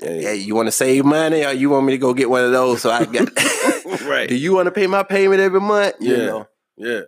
Hey. 0.00 0.36
You 0.36 0.54
want 0.54 0.66
to 0.68 0.72
save 0.72 1.04
money, 1.04 1.44
or 1.44 1.52
you 1.52 1.70
want 1.70 1.86
me 1.86 1.92
to 1.92 1.98
go 1.98 2.14
get 2.14 2.30
one 2.30 2.44
of 2.44 2.52
those? 2.52 2.82
So 2.82 2.90
I 2.90 3.04
got. 3.04 3.28
right. 4.06 4.28
Do 4.28 4.34
you 4.36 4.54
want 4.54 4.66
to 4.66 4.70
pay 4.72 4.86
my 4.86 5.02
payment 5.02 5.40
every 5.40 5.60
month? 5.60 5.94
You 6.00 6.16
Yeah. 6.16 6.26
know, 6.26 6.48
Yeah. 6.76 7.00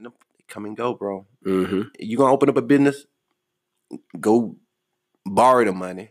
man, 0.00 0.12
come 0.48 0.64
and 0.64 0.76
go, 0.76 0.94
bro. 0.94 1.26
hmm 1.44 1.82
You 1.98 2.16
gonna 2.16 2.32
open 2.32 2.48
up 2.48 2.56
a 2.56 2.62
business? 2.62 3.06
Go 4.18 4.56
borrow 5.24 5.64
the 5.64 5.72
money, 5.72 6.10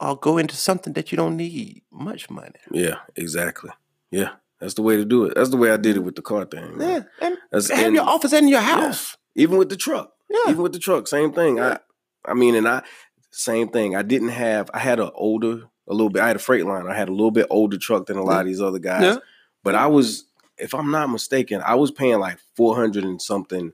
or 0.00 0.16
go 0.16 0.38
into 0.38 0.56
something 0.56 0.92
that 0.94 1.10
you 1.12 1.16
don't 1.16 1.36
need 1.36 1.82
much 1.90 2.30
money. 2.30 2.58
Yeah. 2.70 2.96
Exactly. 3.16 3.70
Yeah. 4.10 4.30
That's 4.60 4.74
the 4.74 4.82
way 4.82 4.96
to 4.96 5.04
do 5.04 5.24
it. 5.26 5.34
That's 5.36 5.50
the 5.50 5.56
way 5.56 5.70
I 5.70 5.76
did 5.76 5.96
it 5.96 6.00
with 6.00 6.16
the 6.16 6.22
car 6.22 6.44
thing. 6.44 6.76
man. 6.78 7.06
Yeah, 7.20 7.26
and 7.26 7.36
That's 7.52 7.70
have 7.70 7.86
and 7.86 7.94
your 7.94 8.04
office 8.08 8.32
and 8.32 8.50
your 8.50 8.60
house. 8.60 9.16
even 9.36 9.56
with 9.56 9.68
the 9.68 9.76
truck. 9.76 10.12
Yeah, 10.28 10.50
Even 10.50 10.62
with 10.62 10.72
the 10.72 10.78
truck, 10.80 11.06
same 11.06 11.32
thing. 11.32 11.58
Yeah. 11.58 11.78
I 12.24 12.30
I 12.32 12.34
mean, 12.34 12.54
and 12.56 12.66
I 12.66 12.82
same 13.30 13.68
thing. 13.68 13.94
I 13.96 14.02
didn't 14.02 14.28
have. 14.30 14.70
I 14.74 14.78
had 14.78 15.00
an 15.00 15.10
older, 15.14 15.62
a 15.86 15.92
little 15.92 16.10
bit. 16.10 16.22
I 16.22 16.26
had 16.28 16.36
a 16.36 16.40
freight 16.40 16.66
line. 16.66 16.86
I 16.86 16.94
had 16.96 17.08
a 17.08 17.12
little 17.12 17.30
bit 17.30 17.46
older 17.50 17.78
truck 17.78 18.06
than 18.06 18.16
a 18.16 18.22
lot 18.22 18.40
of 18.40 18.46
these 18.46 18.60
other 18.60 18.78
guys. 18.78 19.02
Yeah. 19.02 19.16
But 19.64 19.74
I 19.74 19.86
was, 19.86 20.24
if 20.56 20.74
I'm 20.74 20.90
not 20.90 21.10
mistaken, 21.10 21.60
I 21.64 21.74
was 21.74 21.90
paying 21.90 22.18
like 22.18 22.38
four 22.56 22.74
hundred 22.76 23.04
and 23.04 23.20
something 23.20 23.72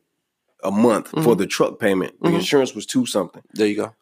a 0.62 0.70
month 0.70 1.08
for 1.10 1.34
Mhm. 1.34 1.38
the 1.38 1.46
truck 1.46 1.78
payment. 1.78 2.14
The 2.22 2.30
Mhm. 2.30 2.36
insurance 2.36 2.74
was 2.74 2.86
two 2.86 3.04
something. 3.06 3.42
there 3.54 3.66
you 3.66 3.76
go. 3.76 3.94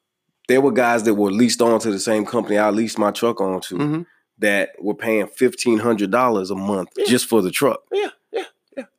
There 0.49 0.61
were 0.61 0.73
guys 0.73 1.03
that 1.05 1.15
were 1.15 1.31
leased 1.31 1.63
on 1.63 1.81
to 1.81 1.91
the 1.91 1.99
same 2.01 2.25
company 2.27 2.59
I 2.59 2.71
leased 2.71 2.99
my 2.99 3.11
truck 3.11 3.41
on 3.41 3.61
to 3.63 3.77
hmm 3.77 4.03
that 4.39 4.71
were 4.81 4.95
paying 4.95 5.27
fifteen 5.29 5.79
hundred 5.79 6.11
dollars 6.11 6.51
a 6.51 6.55
month 6.55 6.89
Yeah. 6.97 7.05
just 7.07 7.27
for 7.27 7.43
the 7.43 7.51
truck. 7.51 7.81
Yeah. 7.93 8.11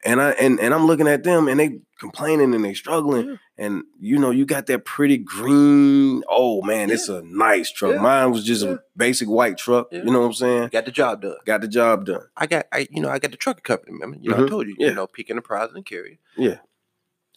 And 0.06 0.22
I 0.22 0.32
and 0.32 0.60
and 0.60 0.74
I'm 0.74 0.86
looking 0.86 1.08
at 1.08 1.24
them 1.24 1.48
and 1.48 1.60
they 1.60 1.80
complaining 2.00 2.54
and 2.54 2.64
they 2.66 2.74
struggling. 2.74 3.30
Yeah. 3.30 3.36
And 3.58 3.84
you 4.00 4.18
know, 4.20 4.32
you 4.32 4.46
got 4.46 4.66
that 4.68 4.84
pretty 4.84 5.18
green. 5.18 6.24
Oh 6.28 6.62
man, 6.62 6.90
it's 6.90 7.08
a 7.08 7.22
nice 7.22 7.72
truck. 7.72 7.94
Yeah. 7.96 8.02
Mine 8.02 8.32
was 8.32 8.44
just 8.44 8.64
Yeah. 8.64 8.72
a 8.74 8.78
basic 8.98 9.30
white 9.30 9.58
truck. 9.58 9.88
Yeah. 9.92 10.00
You 10.04 10.12
know 10.12 10.20
what 10.20 10.26
I'm 10.28 10.34
saying? 10.34 10.70
Got 10.74 10.86
the 10.86 10.92
job 10.92 11.22
done. 11.22 11.36
Got 11.46 11.62
the 11.62 11.68
job 11.70 12.06
done. 12.06 12.24
I 12.36 12.48
got, 12.48 12.66
I 12.74 12.88
you 12.92 13.02
know, 13.02 13.10
I 13.10 13.20
got 13.20 13.32
the 13.32 13.38
trucking 13.38 13.64
company. 13.64 13.94
Remember, 13.94 14.18
you 14.22 14.32
know, 14.32 14.38
Mhm. 14.38 14.46
I 14.46 14.50
told 14.50 14.68
you, 14.68 14.76
Yeah. 14.78 14.88
you 14.90 14.94
know, 14.96 15.08
Peake 15.08 15.30
Enterprise 15.30 15.70
and 15.74 15.86
Carrier. 15.86 16.18
Yeah. 16.38 16.58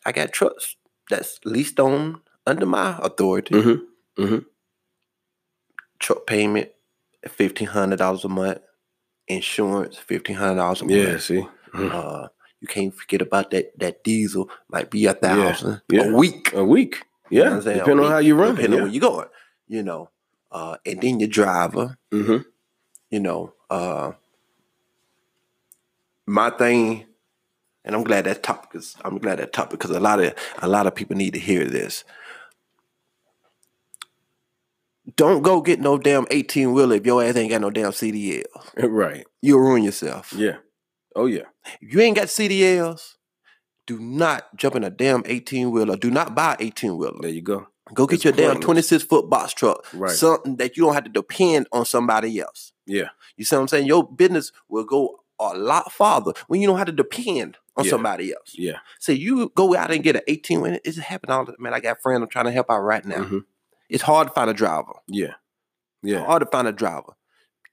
I 0.05 0.12
got 0.12 0.33
trucks 0.33 0.75
that's 1.09 1.39
leased 1.45 1.79
on 1.79 2.23
under 2.47 2.67
my 2.67 2.99
authority. 3.01 3.55
Mm-hmm. 3.55 4.39
Truck 5.99 6.27
payment, 6.27 6.71
fifteen 7.29 7.69
hundred 7.69 7.99
dollars 7.99 8.25
a 8.25 8.29
month. 8.29 8.59
Insurance, 9.29 9.97
fifteen 9.99 10.37
hundred 10.37 10.57
dollars 10.57 10.83
a 10.83 10.87
Yeah. 10.87 11.05
month. 11.11 11.23
See. 11.23 11.47
Mhm. 11.73 11.93
Uh, 11.93 12.29
you 12.67 12.75
can't 12.75 12.95
forget 12.95 13.23
about 13.23 13.51
that. 13.53 13.79
That 13.79 14.03
diesel 14.03 14.51
might 14.69 14.91
be 14.91 15.07
a 15.07 15.14
thousand 15.14 15.81
Yeah. 15.89 16.05
a 16.05 16.12
week. 16.17 16.53
A 16.53 16.64
week. 16.64 17.05
You 17.31 17.45
know 17.45 17.55
Yeah. 17.55 17.61
saying? 17.61 17.77
A 17.77 17.81
Depending 17.81 18.07
on 18.07 18.12
how 18.12 18.19
you 18.19 18.35
run. 18.35 18.55
depending 18.57 18.73
it. 18.73 18.77
on 18.77 18.83
where 18.85 18.93
you're 18.93 19.01
going. 19.01 19.29
You 19.69 19.83
know, 19.83 20.11
uh, 20.51 20.77
and 20.85 21.01
then 21.01 21.21
your 21.21 21.29
driver. 21.29 21.97
Mm-hmm. 22.12 22.43
you 23.11 23.21
know, 23.21 23.53
uh 23.71 24.12
my 26.27 26.51
thing, 26.51 27.07
and 27.85 27.95
I'm 27.95 28.03
glad 28.03 28.25
that 28.25 28.43
topic 28.43 28.71
is 28.75 28.97
I'm 29.05 29.19
glad 29.19 29.39
that 29.39 29.53
topic 29.53 29.79
because 29.79 29.91
a 29.97 30.01
lot 30.01 30.19
of 30.21 30.35
a 30.61 30.67
lot 30.69 30.87
of 30.89 30.95
people 30.97 31.17
need 31.17 31.35
to 31.35 31.39
hear 31.39 31.64
this. 31.64 32.03
Don't 35.14 35.43
go 35.43 35.61
get 35.61 35.79
no 35.81 35.99
damn 35.99 36.27
18 36.33 36.73
wheeler 36.73 36.97
if 36.97 37.07
your 37.07 37.23
ass 37.23 37.37
ain't 37.37 37.51
got 37.51 37.61
no 37.61 37.71
damn 37.71 37.93
CDL. 37.93 38.43
Right. 38.77 39.25
You'll 39.41 39.61
ruin 39.61 39.85
yourself. 39.85 40.33
Yeah. 40.33 40.57
Oh 41.17 41.27
yeah. 41.27 41.45
If 41.81 41.93
you 41.95 42.01
ain't 42.01 42.17
got 42.17 42.27
CDLs, 42.29 43.14
do 43.87 43.99
not 43.99 44.55
jump 44.57 44.77
in 44.77 44.85
a 44.85 44.91
damn 44.91 45.23
18 45.27 45.71
wheeler. 45.71 45.97
Do 45.97 46.11
not 46.11 46.35
buy 46.35 46.57
18 46.61 46.97
wheeler. 46.97 47.19
There 47.21 47.31
you 47.31 47.43
go. 47.43 47.67
Go 47.95 48.07
get 48.07 48.17
It's 48.17 48.25
your 48.25 48.33
damn 48.33 48.61
26 48.61 49.05
foot 49.05 49.31
box 49.31 49.53
truck. 49.55 49.87
Right. 49.95 50.11
Something 50.11 50.57
that 50.57 50.77
you 50.77 50.85
don't 50.85 50.95
have 50.95 51.05
to 51.05 51.11
depend 51.11 51.69
on 51.73 51.85
somebody 51.87 52.39
else. 52.41 52.73
Yeah. 52.85 53.09
You 53.37 53.45
see 53.45 53.57
what 53.57 53.62
I'm 53.62 53.69
saying? 53.69 53.87
Your 53.87 54.07
business 54.07 54.53
will 54.69 54.85
go 54.85 55.21
a 55.39 55.57
lot 55.57 55.93
farther 55.93 56.33
when 56.49 56.61
you 56.61 56.67
don't 56.67 56.79
have 56.79 56.87
to 56.87 56.93
depend 56.93 57.57
on 57.77 57.85
Yeah. 57.85 57.91
somebody 57.91 58.33
else. 58.33 58.55
Yeah. 58.55 58.79
So 58.99 59.12
you 59.12 59.51
go 59.55 59.77
out 59.77 59.93
and 59.93 60.03
get 60.03 60.17
an 60.17 60.23
18 60.27 60.61
wheeler. 60.61 60.81
it's 60.85 60.99
happening 60.99 61.35
all 61.37 61.45
the 61.45 61.55
man. 61.59 61.75
I 61.75 61.81
got 61.81 62.03
friends 62.03 62.23
I'm 62.23 62.29
trying 62.29 62.47
to 62.47 62.53
help 62.53 62.71
out 62.71 62.81
right 62.81 63.05
now. 63.05 63.23
Mhm. 63.25 63.45
It's 63.89 64.03
hard 64.03 64.29
to 64.29 64.35
find 64.35 64.51
a 64.51 64.55
driver. 64.55 64.93
Yeah. 65.07 65.35
Yeah. 66.03 66.25
Hard 66.25 66.41
to 66.43 66.47
find 66.51 66.67
a 66.67 66.73
driver. 66.73 67.14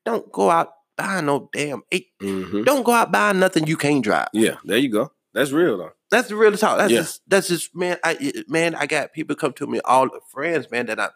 Don't 0.05 0.31
go 0.31 0.49
out 0.51 0.73
buying 0.97 1.25
no 1.25 1.49
damn 1.53 1.81
eight. 1.91 2.07
Mm-hmm. 2.21 2.63
Don't 2.63 2.83
go 2.83 2.91
out 2.91 3.11
buying 3.11 3.39
nothing 3.39 3.67
you 3.67 3.77
can't 3.77 4.03
drive. 4.03 4.27
Yeah. 4.33 4.55
There 4.65 4.77
you 4.77 4.89
go. 4.91 5.11
That's 5.33 5.51
real 5.51 5.77
though. 5.77 5.91
That's 6.11 6.27
the 6.29 6.35
real 6.35 6.55
talk. 6.57 6.77
That's 6.77 6.91
Yeah. 6.91 6.99
just 6.99 7.21
that's 7.27 7.47
just 7.47 7.75
man. 7.75 7.97
I 8.03 8.33
man, 8.47 8.75
I 8.75 8.85
got 8.85 9.13
people 9.13 9.35
come 9.35 9.53
to 9.53 9.67
me, 9.67 9.79
all 9.85 10.05
the 10.07 10.19
friends, 10.31 10.69
man, 10.69 10.85
that 10.87 10.99
I 10.99 11.09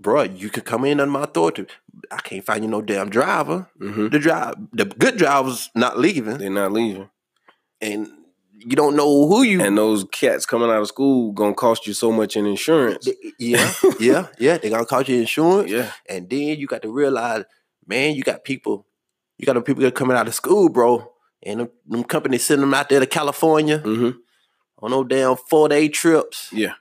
bro, 0.00 0.22
you 0.24 0.50
could 0.50 0.64
come 0.64 0.84
in 0.84 1.00
under 1.00 1.10
my 1.12 1.24
authority. 1.24 1.66
I 2.10 2.16
can't 2.18 2.44
find 2.44 2.62
you 2.64 2.70
no 2.70 2.82
damn 2.82 3.08
driver. 3.10 3.68
Mm-hmm. 3.80 4.08
The 4.08 4.18
drive 4.18 4.54
the 4.72 4.84
good 4.84 5.16
drivers 5.16 5.70
not 5.74 5.98
leaving. 5.98 6.38
They're 6.38 6.50
not 6.50 6.72
leaving. 6.72 7.10
and 7.80 8.08
you 8.58 8.74
don't 8.74 8.96
know 8.96 9.28
who 9.28 9.42
you. 9.42 9.60
And 9.60 9.76
those 9.78 10.04
cats 10.10 10.46
coming 10.46 10.70
out 10.70 10.80
of 10.80 10.88
school 10.88 11.30
gonna 11.32 11.54
cost 11.54 11.86
you 11.86 11.92
so 11.92 12.10
much 12.10 12.36
in 12.36 12.46
insurance. 12.46 13.06
yeah, 13.38 13.72
yeah, 14.00 14.26
yeah. 14.38 14.56
They're 14.58 14.70
gonna 14.70 14.86
cost 14.86 15.08
you 15.08 15.20
insurance, 15.20 15.70
Yeah. 15.70 15.92
and 16.08 16.28
then 16.28 16.58
you 16.58 16.66
got 16.66 16.82
to 16.82 16.90
realize, 16.90 17.44
man, 17.86 18.14
you 18.14 18.22
got 18.22 18.44
people, 18.44 18.86
you 19.38 19.46
got 19.46 19.54
the 19.54 19.62
people 19.62 19.82
that 19.82 19.88
are 19.88 19.90
coming 19.92 20.16
out 20.16 20.28
of 20.28 20.34
school, 20.34 20.68
bro, 20.68 21.12
and 21.42 21.60
them, 21.60 21.70
them 21.86 22.04
companies 22.04 22.44
sending 22.44 22.62
them 22.62 22.74
out 22.74 22.88
there 22.88 23.00
to 23.00 23.06
California 23.06 23.78
Mm-hmm. 23.78 24.18
on 24.78 24.90
no 24.90 25.04
damn 25.04 25.36
four 25.36 25.68
day 25.68 25.88
trips, 25.88 26.50
Yeah. 26.52 26.74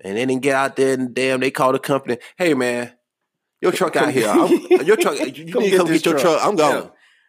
and 0.00 0.16
they 0.16 0.26
didn't 0.26 0.42
get 0.42 0.54
out 0.54 0.76
there 0.76 0.94
and 0.94 1.14
damn 1.14 1.40
they 1.40 1.50
call 1.50 1.72
the 1.72 1.78
company, 1.78 2.18
hey 2.36 2.54
man, 2.54 2.92
your 3.60 3.72
truck 3.72 3.96
out 3.96 4.10
here, 4.12 4.28
I'm, 4.28 4.48
your 4.86 4.96
truck, 4.96 5.18
you 5.18 5.26
need 5.26 5.34
to 5.36 5.44
get 5.44 5.76
come 5.76 5.86
get 5.86 6.04
your 6.04 6.18
truck. 6.18 6.40
truck. 6.40 6.46
I'm 6.46 6.58
Yeah. 6.58 6.86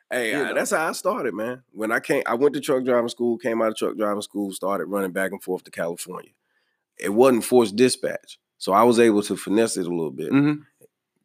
Hey, 0.09 0.35
I- 0.35 0.51
that's 0.53 0.71
how 0.71 0.89
I 0.89 0.91
started, 0.91 1.33
man. 1.33 1.63
When 1.71 1.91
I 1.91 1.99
came, 2.01 2.23
I 2.25 2.33
went 2.35 2.53
to 2.55 2.59
truck 2.61 2.83
driving 2.83 3.07
school, 3.09 3.37
came 3.37 3.61
out 3.61 3.69
of 3.69 3.77
truck 3.77 3.95
driving 3.97 4.21
school, 4.21 4.51
started 4.51 4.85
running 4.85 5.11
back 5.11 5.31
and 5.31 5.41
forth 5.41 5.63
to 5.65 5.71
California. 5.71 6.31
It 6.99 7.09
wasn't 7.13 7.45
forced 7.45 7.75
dispatch, 7.77 8.37
so 8.57 8.73
I 8.73 8.83
was 8.83 8.99
able 8.99 9.23
to 9.23 9.37
finesse 9.37 9.77
it 9.77 9.85
a 9.87 9.89
little 9.89 10.11
bit. 10.11 10.31
Mhm. 10.31 10.65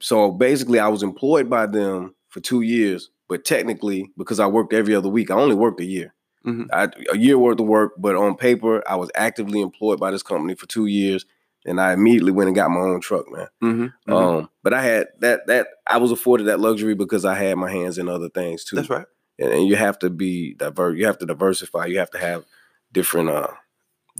So 0.00 0.30
basically, 0.30 0.78
I 0.78 0.88
was 0.88 1.02
employed 1.02 1.48
by 1.48 1.66
them 1.66 2.14
for 2.28 2.40
two 2.40 2.60
years, 2.60 3.10
but 3.28 3.44
technically, 3.44 4.10
because 4.18 4.40
I 4.40 4.46
worked 4.46 4.72
every 4.72 4.94
other 4.94 5.08
week, 5.08 5.30
I 5.30 5.34
only 5.34 5.54
worked 5.54 5.80
a 5.80 5.84
year. 5.84 6.12
Mhm. 6.46 6.68
I, 6.72 6.88
a 7.12 7.16
year 7.18 7.38
worth 7.38 7.58
of 7.58 7.66
work, 7.66 7.94
but 7.98 8.14
on 8.14 8.36
paper, 8.36 8.82
I 8.88 8.94
was 8.96 9.10
actively 9.16 9.60
employed 9.60 9.98
by 9.98 10.10
this 10.12 10.22
company 10.22 10.54
for 10.54 10.66
two 10.66 10.86
years, 10.86 11.24
and 11.64 11.80
I 11.80 11.92
immediately 11.92 12.30
went 12.30 12.46
and 12.48 12.54
got 12.54 12.70
my 12.70 12.80
own 12.80 13.00
truck, 13.00 13.24
man. 13.32 13.48
Mm-hmm. 13.64 14.12
Um, 14.12 14.48
but 14.62 14.72
I 14.72 14.82
had 14.82 15.08
that 15.20 15.46
that 15.48 15.66
I 15.88 15.96
was 15.98 16.12
afforded 16.12 16.44
that 16.44 16.60
luxury 16.60 16.94
because 16.94 17.24
I 17.24 17.34
had 17.34 17.56
my 17.56 17.70
hands 17.70 17.98
in 17.98 18.08
other 18.08 18.28
things 18.28 18.62
too. 18.64 18.76
That's 18.76 18.90
right. 18.90 19.06
and, 19.40 19.52
and 19.52 19.66
you 19.66 19.74
have 19.76 19.98
to 20.00 20.10
be 20.10 20.54
diverse. 20.54 20.96
You 20.98 21.06
have 21.06 21.18
to 21.18 21.26
diversify. 21.26 21.86
You 21.86 21.98
have 21.98 22.10
to 22.10 22.18
have 22.18 22.44
different 22.92 23.28
uh 23.28 23.48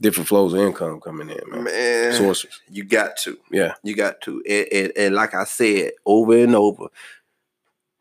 different 0.01 0.29
flows 0.29 0.53
of 0.53 0.61
income 0.61 1.01
coming 1.01 1.31
in, 1.31 1.41
man. 1.51 1.65
Man, 1.65 2.13
Sources. 2.13 2.61
you 2.71 2.85
got 2.85 3.17
to. 3.19 3.39
Yeah. 3.51 3.75
You 3.83 3.95
got 3.95 4.21
to. 4.23 4.43
And, 4.49 4.67
and, 4.73 4.93
and 4.97 5.15
like 5.15 5.35
I 5.35 5.45
said 5.45 5.93
over 6.05 6.37
and 6.37 6.55
over, 6.55 6.87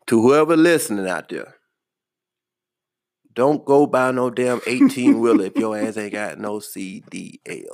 to 0.06 0.22
whoever 0.22 0.56
listening 0.56 1.08
out 1.08 1.28
there, 1.28 1.54
don't 3.34 3.64
go 3.64 3.86
buy 3.86 4.10
no 4.12 4.30
damn 4.30 4.60
18 4.66 5.20
wheeler 5.20 5.46
if 5.46 5.56
your 5.56 5.76
ass 5.76 5.96
ain't 5.96 6.12
got 6.12 6.38
no 6.38 6.58
CDLs. 6.58 7.66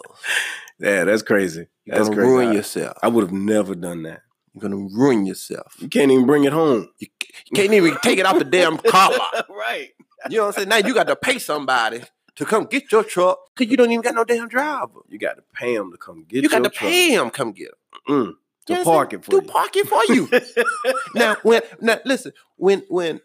Yeah, 0.79 1.05
that's 1.05 1.23
crazy. 1.23 1.66
You're 1.85 1.97
That's 1.97 2.09
gonna 2.09 2.20
crazy. 2.23 2.31
ruin 2.33 2.49
I- 2.49 2.53
yourself. 2.55 2.97
I 3.03 3.09
would 3.09 3.23
have 3.25 3.33
never 3.33 3.75
done 3.75 4.03
that. 4.05 4.23
You're 4.55 4.62
gonna 4.62 4.89
ruin 4.93 5.25
yourself. 5.27 5.75
You 5.79 5.89
can't 5.89 6.11
even 6.11 6.27
bring 6.27 6.45
it 6.45 6.53
home. 6.53 6.89
You, 6.99 7.07
you 7.20 7.55
can't 7.55 7.73
even 7.73 7.97
take 8.03 8.18
it 8.18 8.27
off 8.27 8.39
the 8.39 8.45
damn 8.45 8.77
collar. 8.79 9.18
right. 9.49 9.91
You 10.29 10.37
know 10.39 10.43
what 10.45 10.49
I'm 10.49 10.53
saying? 10.55 10.68
Now 10.68 10.77
you 10.87 10.95
got 10.95 11.07
to 11.09 11.16
pay 11.16 11.39
somebody 11.39 12.03
to 12.37 12.45
come 12.45 12.64
get 12.64 12.91
your 12.93 13.05
truck 13.05 13.39
because 13.55 13.70
you 13.70 13.76
don't 13.76 13.91
even 13.91 14.03
got 14.03 14.14
no 14.14 14.24
damn 14.24 14.49
driver. 14.49 15.01
You 15.09 15.18
got 15.18 15.37
to 15.37 15.43
pay 15.55 15.76
them 15.76 15.91
to 15.93 15.99
come 15.99 16.24
get 16.28 16.37
You 16.37 16.43
You 16.43 16.49
got 16.49 16.64
to 16.64 16.70
truck. 16.70 16.91
pay 16.91 17.11
him 17.11 17.30
come 17.30 17.53
get 17.53 17.68
it. 17.68 17.74
Mm, 18.09 18.33
to 18.66 18.72
You 18.72 18.74
know 18.74 18.78
what 18.78 18.78
I'm 18.78 18.85
park 18.85 19.12
it 19.12 19.24
for 19.24 19.30
to 19.33 19.37
you. 19.37 19.43
park 19.43 19.76
it 19.76 19.87
for 19.87 20.05
you. 20.07 20.28
now 21.14 21.37
when 21.43 21.62
now 21.80 21.99
listen 22.05 22.33
when 22.57 22.83
when 22.89 23.20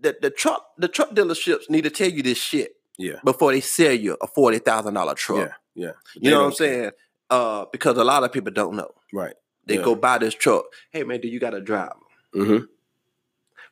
the, 0.00 0.16
the 0.20 0.30
truck 0.30 0.64
the 0.78 0.88
truck 0.88 1.10
dealerships 1.10 1.68
need 1.70 1.82
to 1.82 1.90
tell 1.90 2.08
you 2.10 2.22
this 2.22 2.38
shit 2.38 2.72
yeah. 2.98 3.16
before 3.24 3.52
they 3.52 3.60
sell 3.60 3.92
you 3.92 4.16
a 4.20 4.26
forty 4.26 4.58
thousand 4.58 4.94
dollar 4.94 5.14
truck. 5.14 5.48
Yeah. 5.74 5.86
Yeah. 5.86 5.92
You 6.14 6.30
know 6.30 6.38
what 6.38 6.44
I'm 6.46 6.50
They 6.50 6.56
don't 6.56 6.58
care. 6.58 6.82
saying? 6.82 6.90
Uh, 7.30 7.64
because 7.72 7.96
a 7.98 8.04
lot 8.04 8.24
of 8.24 8.32
people 8.32 8.52
don't 8.52 8.74
know. 8.76 8.90
Right. 9.12 9.34
They 9.66 9.76
Yeah. 9.76 9.82
go 9.82 9.94
buy 9.94 10.18
this 10.18 10.34
truck. 10.34 10.64
Hey 10.90 11.02
man, 11.04 11.20
do 11.20 11.28
you 11.28 11.38
got 11.38 11.54
a 11.54 11.60
driver? 11.60 11.94
hmm 12.32 12.58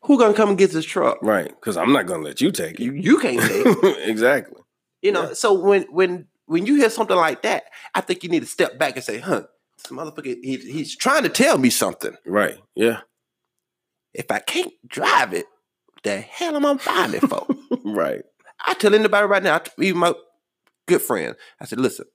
Who 0.02 0.18
gonna 0.18 0.34
come 0.34 0.50
and 0.50 0.58
get 0.58 0.70
this 0.70 0.84
truck? 0.84 1.18
Right. 1.22 1.48
Because 1.48 1.76
I'm 1.76 1.92
not 1.92 2.06
gonna 2.06 2.22
let 2.22 2.40
you 2.40 2.50
take 2.50 2.78
it. 2.80 2.84
you 2.84 3.18
can't 3.18 3.40
take. 3.40 3.66
it. 3.66 4.08
exactly. 4.08 4.60
You 5.02 5.12
know. 5.12 5.28
Yeah. 5.28 5.32
So 5.34 5.54
when 5.54 5.82
when 5.90 6.26
when 6.46 6.66
you 6.66 6.76
hear 6.76 6.90
something 6.90 7.16
like 7.16 7.42
that, 7.42 7.64
I 7.94 8.00
think 8.00 8.22
you 8.22 8.28
need 8.30 8.40
to 8.40 8.46
step 8.46 8.78
back 8.78 8.96
and 8.96 9.04
say, 9.04 9.18
"Huh, 9.18 9.42
this 9.78 9.90
motherfucker, 9.90 10.36
he, 10.42 10.56
he's 10.56 10.96
trying 10.96 11.24
to 11.24 11.28
tell 11.28 11.58
me 11.58 11.70
something. 11.70 12.16
Right. 12.24 12.58
Yeah. 12.74 13.00
If 14.14 14.30
I 14.30 14.38
can't 14.38 14.72
drive 14.86 15.34
it, 15.34 15.46
the 16.02 16.18
hell 16.20 16.56
am 16.56 16.66
I 16.66 16.74
buying 16.74 17.14
it 17.14 17.28
for?" 17.28 17.46
right. 17.84 18.22
I 18.64 18.74
tell 18.74 18.94
anybody 18.94 19.26
right 19.26 19.42
now, 19.42 19.60
even 19.78 20.00
my 20.00 20.14
good 20.86 21.02
friend, 21.02 21.36
I 21.60 21.66
said, 21.66 21.80
listen, 21.80 22.06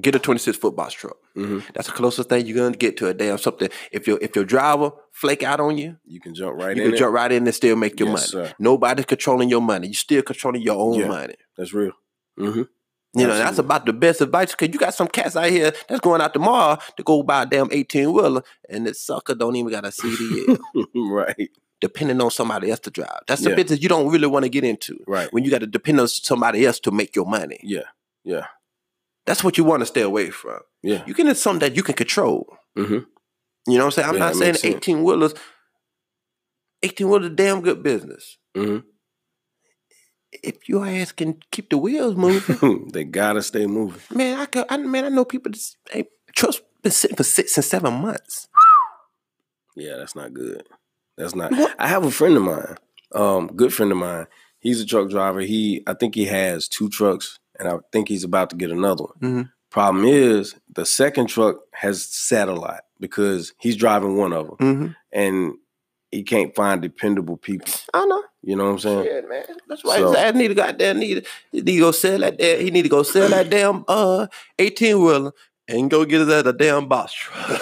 get 0.00 0.14
a 0.14 0.18
26 0.18 0.58
foot 0.58 0.74
box 0.76 0.94
truck. 0.94 1.16
hmm 1.34 1.60
That's 1.74 1.86
the 1.88 1.92
closest 1.94 2.28
thing 2.28 2.46
you're 2.46 2.56
gonna 2.56 2.76
get 2.76 2.96
to 2.98 3.08
a 3.08 3.14
damn 3.14 3.38
something. 3.38 3.68
If 3.92 4.06
your 4.06 4.18
if 4.20 4.34
your 4.36 4.44
driver 4.44 4.92
flake 5.12 5.42
out 5.42 5.60
on 5.60 5.78
you, 5.78 5.96
You 6.04 6.20
can 6.20 6.34
jump 6.34 6.56
right 6.56 6.76
you 6.76 6.82
in. 6.82 6.88
can 6.88 6.94
it. 6.94 6.98
jump 6.98 7.14
right 7.14 7.30
in 7.30 7.46
and 7.46 7.54
still 7.54 7.76
make 7.76 7.98
your 8.00 8.08
Yes, 8.08 8.32
money. 8.32 8.46
sir. 8.48 8.54
Nobody's 8.58 9.04
controlling 9.06 9.48
your 9.48 9.60
money. 9.62 9.88
You 9.88 9.94
still 9.94 10.22
controlling 10.22 10.62
your 10.62 10.76
own 10.78 10.98
Yeah. 11.00 11.08
money. 11.08 11.34
That's 11.56 11.72
real. 11.72 11.92
hmm 12.36 12.62
You 13.16 13.28
know, 13.28 13.38
that's 13.38 13.58
about 13.58 13.86
the 13.86 13.92
best 13.92 14.20
advice 14.20 14.50
because 14.50 14.72
you 14.72 14.78
got 14.80 14.92
some 14.94 15.06
cats 15.06 15.36
out 15.36 15.48
here 15.48 15.72
that's 15.88 16.00
going 16.00 16.20
out 16.20 16.32
tomorrow 16.32 16.76
to 16.96 17.02
go 17.04 17.22
buy 17.22 17.42
a 17.42 17.46
damn 17.46 17.68
18 17.70 18.12
wheeler 18.12 18.42
and 18.68 18.86
this 18.88 19.00
sucker 19.00 19.36
don't 19.36 19.54
even 19.54 19.70
got 19.70 19.84
a 19.84 19.90
CDL, 19.92 20.58
right. 20.96 21.48
depending 21.80 22.20
on 22.20 22.32
somebody 22.32 22.70
else 22.72 22.80
to 22.80 22.90
drive. 22.90 23.20
That's 23.28 23.42
the 23.42 23.50
Yeah. 23.50 23.54
business 23.56 23.80
you 23.82 23.88
don't 23.88 24.10
really 24.10 24.26
want 24.26 24.44
to 24.44 24.48
get 24.48 24.64
into 24.64 24.98
Right. 25.06 25.32
when 25.32 25.44
you 25.44 25.50
got 25.52 25.60
to 25.60 25.68
depend 25.68 26.00
on 26.00 26.08
somebody 26.08 26.66
else 26.66 26.80
to 26.80 26.90
make 26.90 27.14
your 27.14 27.26
money. 27.26 27.60
Yeah. 27.62 27.84
Yeah. 28.24 28.46
That's 29.26 29.42
what 29.42 29.56
you 29.58 29.64
want 29.64 29.80
to 29.80 29.86
stay 29.86 30.02
away 30.02 30.30
from. 30.30 30.60
Yeah. 30.82 31.02
You 31.06 31.14
get 31.14 31.26
into 31.26 31.34
something 31.34 31.60
that 31.68 31.76
you 31.76 31.82
can 31.82 31.94
control. 31.94 32.46
hmm 32.76 32.82
You 32.82 32.98
know 33.66 33.78
what 33.78 33.84
I'm 33.84 33.90
saying? 33.92 34.08
I'm 34.08 34.14
Yeah, 34.14 34.20
not 34.20 34.34
saying 34.36 34.52
makes 34.52 34.60
sense. 34.60 34.74
18 34.76 35.02
wheelers. 35.02 35.34
18 36.82 37.08
wheelers 37.08 37.30
damn 37.34 37.60
good 37.62 37.82
business. 37.82 38.36
hmm 38.54 38.78
If 40.42 40.68
your 40.68 40.86
ass 40.86 41.12
can 41.12 41.40
keep 41.50 41.70
the 41.70 41.78
wheels 41.78 42.16
moving, 42.16 42.88
they 42.92 43.04
gotta 43.04 43.42
stay 43.42 43.66
moving. 43.66 44.00
man, 44.16 44.38
I 44.40 44.46
could, 44.46 44.66
I 44.68 44.76
man, 44.76 45.04
I 45.04 45.08
know 45.08 45.24
people 45.24 45.52
that's 45.52 45.76
hey, 45.90 46.04
trucks 46.34 46.60
been 46.82 46.92
sitting 46.92 47.16
for 47.16 47.24
six 47.24 47.56
and 47.56 47.64
seven 47.64 47.94
months. 47.94 48.48
Yeah, 49.76 49.96
that's 49.96 50.14
not 50.14 50.34
good. 50.34 50.66
That's 51.16 51.34
not. 51.34 51.52
What? 51.52 51.74
I 51.78 51.88
have 51.88 52.04
a 52.04 52.10
friend 52.10 52.36
of 52.36 52.42
mine, 52.42 52.76
um, 53.14 53.46
good 53.48 53.72
friend 53.72 53.90
of 53.92 53.98
mine. 53.98 54.26
He's 54.58 54.80
a 54.80 54.86
truck 54.86 55.08
driver. 55.10 55.40
He, 55.40 55.82
I 55.86 55.94
think 55.94 56.14
he 56.14 56.24
has 56.26 56.68
two 56.68 56.88
trucks, 56.88 57.38
and 57.58 57.68
I 57.68 57.78
think 57.92 58.08
he's 58.08 58.24
about 58.24 58.50
to 58.50 58.56
get 58.56 58.70
another 58.70 59.04
one. 59.04 59.18
Mhm. 59.44 59.50
Problem 59.70 60.04
is, 60.04 60.54
the 60.72 60.86
second 60.86 61.26
truck 61.28 61.56
has 61.72 62.04
sat 62.06 62.48
a 62.48 62.54
lot 62.54 62.82
because 63.00 63.52
he's 63.58 63.76
driving 63.76 64.16
one 64.16 64.32
of 64.32 64.46
them, 64.46 64.56
Mm-hmm. 64.58 64.86
and 65.12 65.54
he 66.12 66.22
can't 66.22 66.54
find 66.54 66.80
dependable 66.80 67.36
people. 67.36 67.72
I 67.92 68.04
know. 68.06 68.22
You 68.42 68.54
know 68.56 68.66
what 68.66 68.70
I'm 68.72 68.78
saying? 68.78 69.04
Yeah, 69.06 69.20
man. 69.28 69.44
That's 69.68 69.82
why 69.82 69.98
So- 69.98 70.16
ass 70.16 70.34
need 70.34 70.48
to 70.48 70.54
goddamn 70.54 71.00
need, 71.00 71.26
need 71.52 71.66
to 71.66 71.78
go 71.78 71.90
sell 71.90 72.18
that 72.20 72.38
damn, 72.38 72.60
he 72.60 72.70
need 72.70 72.82
to 72.82 72.88
go 72.88 73.02
sell 73.02 73.28
that 73.30 73.50
damn 73.50 73.84
uh 73.88 74.28
18 74.60 75.02
wheeler 75.02 75.32
and 75.66 75.90
go 75.90 76.04
get 76.04 76.20
his 76.20 76.28
at 76.28 76.46
a 76.46 76.52
damn 76.52 76.86
box 76.86 77.12
truck. 77.14 77.60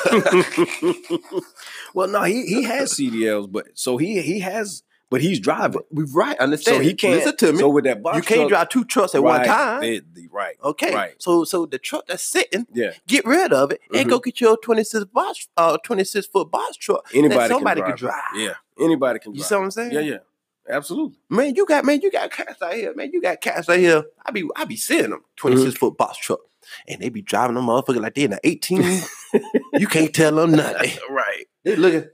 well, 1.94 2.08
no, 2.08 2.22
he 2.24 2.44
he 2.46 2.62
has 2.64 2.92
CDLs, 2.94 3.50
but 3.50 3.66
so 3.74 3.96
he 3.96 4.20
he 4.22 4.40
has, 4.40 4.82
but 5.12 5.20
he's 5.20 5.38
driving, 5.38 5.82
we 5.92 6.02
right, 6.12 6.36
understand. 6.38 6.78
so 6.78 6.82
he 6.82 6.94
can't. 6.94 7.14
listen 7.16 7.36
to 7.36 7.52
me. 7.52 7.58
So 7.60 7.68
with 7.68 7.84
that 7.84 8.02
box, 8.02 8.16
you 8.16 8.22
can't 8.22 8.40
truck- 8.40 8.48
drive 8.48 8.68
two 8.70 8.84
trucks 8.84 9.14
at 9.14 9.22
one 9.22 9.44
time. 9.44 9.80
they- 9.82 10.00
they- 10.00 10.26
right. 10.32 10.56
Okay. 10.64 10.92
Right. 10.92 11.14
So 11.18 11.44
so 11.44 11.66
the 11.66 11.78
truck 11.78 12.06
that's 12.08 12.24
sitting, 12.24 12.66
Yeah. 12.72 12.92
get 13.06 13.24
rid 13.24 13.52
of 13.52 13.70
it 13.70 13.80
and 13.94 14.06
Mhm. 14.06 14.10
go 14.10 14.18
get 14.18 14.40
your 14.40 14.56
26 14.56 15.04
box 15.04 15.46
uh 15.56 15.76
26 15.84 16.26
foot 16.26 16.50
box 16.50 16.76
truck. 16.76 17.06
Anybody, 17.14 17.48
somebody 17.48 17.80
can 17.82 17.90
can 17.90 17.98
drive. 17.98 18.14
drive. 18.32 18.42
Yeah, 18.42 18.84
anybody 18.84 19.18
can 19.20 19.34
You 19.34 19.42
see 19.42 19.54
what 19.54 19.64
I'm 19.64 19.70
saying? 19.70 19.92
Yeah, 19.92 20.00
yeah, 20.00 20.18
absolutely. 20.68 21.16
Man, 21.28 21.54
you 21.54 21.66
got 21.66 21.84
man, 21.84 22.00
you 22.02 22.10
got 22.10 22.30
cats 22.32 22.60
out 22.62 22.74
here, 22.74 22.94
man. 22.94 23.10
You 23.12 23.20
got 23.20 23.40
cats 23.40 23.68
out 23.68 23.78
here. 23.78 24.04
I 24.24 24.30
be 24.32 24.48
I 24.56 24.64
be 24.64 24.76
seeing 24.76 25.10
them 25.10 25.22
26 25.36 25.76
foot 25.76 25.96
box 25.96 26.18
truck. 26.18 26.40
And 26.88 27.00
they 27.02 27.08
be 27.10 27.20
driving 27.22 27.56
them 27.56 27.66
motherfucker 27.66 28.00
like 28.00 28.14
they 28.14 28.22
in 28.22 28.30
the 28.30 28.40
18. 28.44 29.02
you 29.74 29.86
can't 29.86 30.14
tell 30.14 30.34
them 30.36 30.52
nothing. 30.62 30.92
right, 31.10 31.44
They 31.64 31.76
looking 31.76 32.08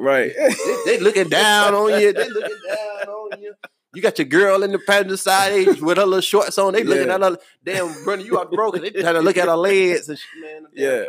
right. 0.00 0.32
they, 0.38 0.76
they 0.86 0.98
looking 0.98 1.28
down 1.28 1.74
on 1.74 2.00
you. 2.00 2.12
They 2.12 2.28
looking 2.28 2.56
down 2.68 3.08
on 3.08 3.40
you. 3.40 3.54
You 3.94 4.02
got 4.02 4.18
your 4.18 4.26
girl 4.26 4.62
in 4.62 4.70
the 4.72 4.78
passenger 4.78 5.16
side 5.16 5.80
with 5.80 5.96
her 5.98 6.04
little 6.06 6.20
shorts 6.20 6.56
on. 6.58 6.72
They 6.74 6.84
looking 6.84 7.08
Yeah. 7.08 7.14
at 7.16 7.22
her 7.22 7.38
damn 7.64 8.04
running 8.04 8.26
you 8.26 8.38
are 8.38 8.46
broken. 8.46 8.82
They 8.82 8.90
trying 8.90 9.14
to 9.14 9.20
look 9.20 9.36
at 9.36 9.48
her 9.48 9.56
legs 9.56 10.08
and 10.08 10.18
shit, 10.18 10.40
man. 10.40 10.66
Yeah. 10.74 11.04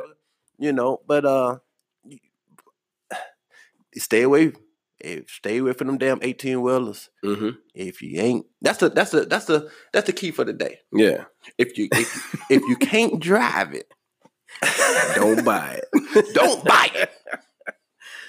You 0.57 0.73
know, 0.73 0.99
but 1.07 1.25
uh 1.25 1.57
stay 3.95 4.23
away. 4.23 4.53
eh, 5.03 5.21
Stay 5.27 5.57
away 5.57 5.73
from 5.73 5.87
them 5.87 5.97
damn 5.97 6.19
18 6.21 6.61
wheelers. 6.61 7.09
hmm 7.23 7.49
If 7.73 8.01
you 8.01 8.19
ain't 8.21 8.45
that's 8.61 8.79
the 8.79 8.89
that's 8.89 9.11
the 9.11 9.25
that's 9.25 9.45
the 9.45 9.69
that's 9.93 10.07
the 10.07 10.13
key 10.13 10.31
for 10.31 10.43
the 10.43 10.53
day. 10.53 10.79
Yeah, 10.91 11.25
If 11.57 11.77
you 11.77 11.87
if, 11.91 12.35
if 12.49 12.61
you 12.67 12.75
can't 12.77 13.19
drive 13.19 13.73
it, 13.73 13.91
don't 15.15 15.43
buy 15.45 15.81
it. 15.81 16.33
don't 16.33 16.63
buy 16.65 16.89
it. 16.95 17.09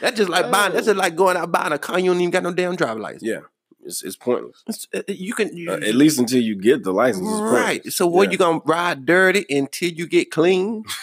That's 0.02 0.16
just 0.18 0.28
like 0.28 0.50
buying. 0.50 0.72
That's 0.74 0.86
just 0.86 0.98
like 0.98 1.16
going 1.16 1.36
out 1.38 1.50
buying 1.50 1.72
a 1.72 1.78
car. 1.78 1.98
You 1.98 2.10
don't 2.12 2.20
even 2.20 2.30
got 2.30 2.42
no 2.42 2.52
damn 2.52 2.76
driver 2.76 3.00
license. 3.00 3.22
Yeah, 3.22 3.40
it's 3.84 4.02
it's 4.02 4.16
pointless. 4.16 4.62
It's- 4.68 4.86
uh, 4.92 5.02
You 5.10 5.32
can 5.32 5.56
you, 5.56 5.70
Uh, 5.70 5.76
at 5.76 5.94
least 5.94 6.18
until 6.18 6.42
you 6.42 6.56
get 6.56 6.82
the 6.84 6.92
license. 6.92 7.26
Right. 7.28 7.86
So 7.92 8.06
what 8.06 8.24
Yeah. 8.24 8.32
you 8.32 8.38
gonna 8.38 8.60
ride 8.66 9.06
dirty 9.06 9.46
until 9.48 9.90
you 9.90 10.06
get 10.06 10.30
clean? 10.30 10.84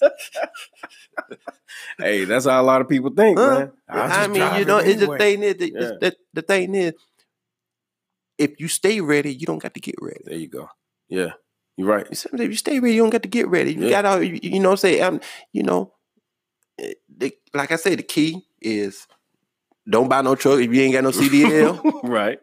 Hey, 1.98 2.24
that's 2.24 2.46
how 2.46 2.60
a 2.60 2.62
lot 2.62 2.80
of 2.80 2.88
people 2.88 3.10
think, 3.10 3.38
Huh? 3.38 3.58
man. 3.58 3.72
I'll 3.88 4.24
I 4.24 4.26
mean, 4.28 4.58
you 4.58 4.64
know, 4.64 4.78
it's 4.78 5.00
the 5.00 5.18
thing 5.18 5.42
is 5.42 5.54
the, 5.56 5.72
Yeah. 5.74 5.90
the, 6.00 6.16
the 6.32 6.42
thing 6.42 6.74
is, 6.74 6.92
if 8.38 8.60
you 8.60 8.68
stay 8.68 9.00
ready, 9.00 9.34
you 9.34 9.46
don't 9.46 9.58
got 9.60 9.74
to 9.74 9.80
get 9.80 9.96
ready. 10.00 10.20
There 10.24 10.36
you 10.38 10.46
go. 10.48 10.68
Yeah, 11.08 11.32
you're 11.76 11.88
right. 11.88 12.06
You 12.08 12.14
see 12.14 12.28
what 12.28 12.34
I'm 12.34 12.38
saying? 12.38 12.46
If 12.46 12.52
you 12.52 12.56
stay 12.56 12.78
ready, 12.78 12.94
you 12.94 13.02
don't 13.02 13.10
got 13.10 13.22
to 13.24 13.28
get 13.28 13.48
ready. 13.48 13.74
You 13.74 13.84
Yeah. 13.86 13.90
got 13.90 14.04
all 14.06 14.22
you, 14.22 14.38
you 14.42 14.60
know. 14.60 14.76
Say, 14.76 15.00
um, 15.00 15.20
you 15.52 15.64
know, 15.64 15.92
the, 17.16 17.32
like 17.54 17.72
I 17.72 17.76
said, 17.76 17.98
the 17.98 18.02
key 18.02 18.46
is 18.60 19.06
don't 19.88 20.08
buy 20.08 20.22
no 20.22 20.34
truck 20.34 20.60
if 20.60 20.72
you 20.72 20.80
ain't 20.82 20.92
got 20.94 21.04
no 21.04 21.10
CDL. 21.10 22.00
right. 22.04 22.38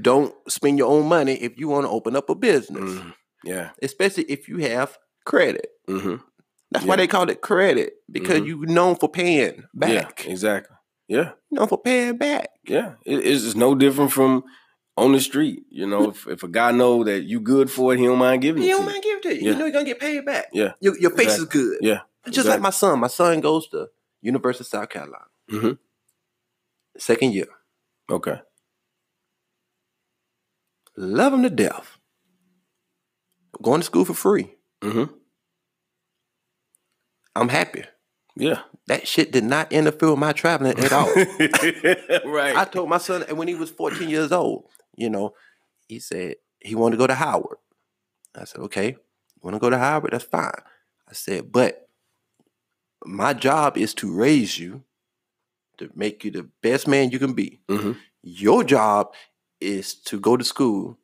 don't 0.00 0.34
spend 0.48 0.78
your 0.78 0.88
own 0.90 1.06
money 1.06 1.34
if 1.34 1.58
you 1.58 1.68
want 1.68 1.84
to 1.84 1.90
open 1.90 2.16
up 2.16 2.30
a 2.30 2.34
business, 2.34 2.90
Mhm. 2.98 3.14
Yeah. 3.44 3.70
especially 3.82 4.24
if 4.24 4.48
you 4.48 4.58
have 4.58 4.96
credit. 5.24 5.66
hmm 5.86 6.16
That's 6.70 6.86
why 6.86 6.96
they 6.96 7.06
call 7.06 7.28
it 7.28 7.42
credit 7.42 7.92
because 8.10 8.40
Mhm. 8.40 8.46
you 8.46 8.66
known 8.66 8.96
for 8.96 9.08
paying 9.10 9.64
back. 9.74 10.24
Yeah. 10.24 10.30
Exactly. 10.32 10.74
Yeah. 11.08 11.32
You 11.50 11.58
known 11.58 11.68
for 11.68 11.76
paying 11.78 12.16
back. 12.16 12.48
Yeah. 12.66 12.94
It, 13.04 13.18
it's 13.18 13.54
no 13.54 13.74
different 13.74 14.10
from 14.12 14.44
on 14.96 15.12
the 15.12 15.20
street. 15.20 15.64
You 15.70 15.86
know, 15.86 16.08
if, 16.10 16.26
if 16.26 16.42
a 16.42 16.48
guy 16.48 16.72
know 16.72 17.04
that 17.04 17.24
you 17.24 17.40
good 17.40 17.70
for 17.70 17.92
it, 17.92 17.98
he 17.98 18.06
don't 18.06 18.18
mind 18.18 18.40
giving 18.40 18.62
He 18.62 18.70
it 18.70 18.72
to 18.72 18.78
don't 18.78 18.86
you. 18.86 18.90
mind 18.92 19.02
giving 19.02 19.18
it 19.18 19.22
to 19.22 19.34
you. 19.34 19.40
Yeah. 19.42 19.50
You 19.52 19.58
know 19.58 19.64
you're 19.66 19.72
gonna 19.72 19.84
get 19.84 20.00
paid 20.00 20.24
back. 20.24 20.46
Yeah. 20.54 20.72
Your, 20.80 20.96
your 20.98 21.10
face 21.10 21.34
Exactly. 21.34 21.60
is 21.60 21.66
good. 21.68 21.78
Yeah. 21.82 22.00
Just 22.30 22.48
like 22.48 22.60
my 22.60 22.70
son. 22.70 23.00
My 23.00 23.08
son 23.08 23.40
goes 23.40 23.68
to 23.68 23.88
University 24.20 24.62
of 24.62 24.66
South 24.68 24.88
Carolina. 24.88 25.24
Mhm. 25.50 25.78
Second 26.96 27.32
year. 27.34 27.46
Okay. 28.10 28.40
Love 30.96 31.32
him 31.34 31.42
to 31.42 31.50
death. 31.50 31.98
Going 33.60 33.80
to 33.80 33.84
school 33.84 34.04
for 34.04 34.14
free. 34.14 34.54
Mm-hmm. 34.82 35.12
I'm 37.34 37.48
happy. 37.48 37.84
Yeah. 38.36 38.60
That 38.88 39.06
shit 39.06 39.32
did 39.32 39.44
not 39.44 39.72
interfere 39.72 40.10
with 40.10 40.18
my 40.18 40.32
traveling 40.32 40.78
at 40.78 40.92
all. 40.92 41.06
right. 42.30 42.56
I 42.56 42.66
told 42.70 42.88
my 42.88 42.98
son 42.98 43.24
and 43.28 43.38
when 43.38 43.48
he 43.48 43.54
was 43.54 43.70
14 43.70 44.08
years 44.08 44.32
old, 44.32 44.64
you 44.96 45.08
know, 45.08 45.34
he 45.88 45.98
said 45.98 46.36
he 46.60 46.74
wanted 46.74 46.96
to 46.96 46.98
go 46.98 47.06
to 47.06 47.14
Howard. 47.14 47.58
I 48.34 48.44
said, 48.44 48.60
okay, 48.62 48.88
you 48.88 49.40
want 49.42 49.54
to 49.54 49.60
go 49.60 49.70
to 49.70 49.78
Howard? 49.78 50.12
That's 50.12 50.24
fine. 50.24 50.50
I 51.08 51.12
said, 51.12 51.52
but 51.52 51.88
my 53.06 53.32
job 53.34 53.76
is 53.76 53.94
to 53.94 54.12
raise 54.12 54.58
you 54.58 54.82
to 55.78 55.90
make 55.94 56.24
you 56.24 56.30
the 56.30 56.48
best 56.62 56.86
man 56.86 57.10
you 57.10 57.18
can 57.18 57.32
be. 57.32 57.60
Mhm. 57.68 57.96
Your 58.22 58.62
job 58.64 59.14
is 59.60 59.94
to 59.94 60.20
go 60.20 60.36
to 60.36 60.44
school, 60.44 60.98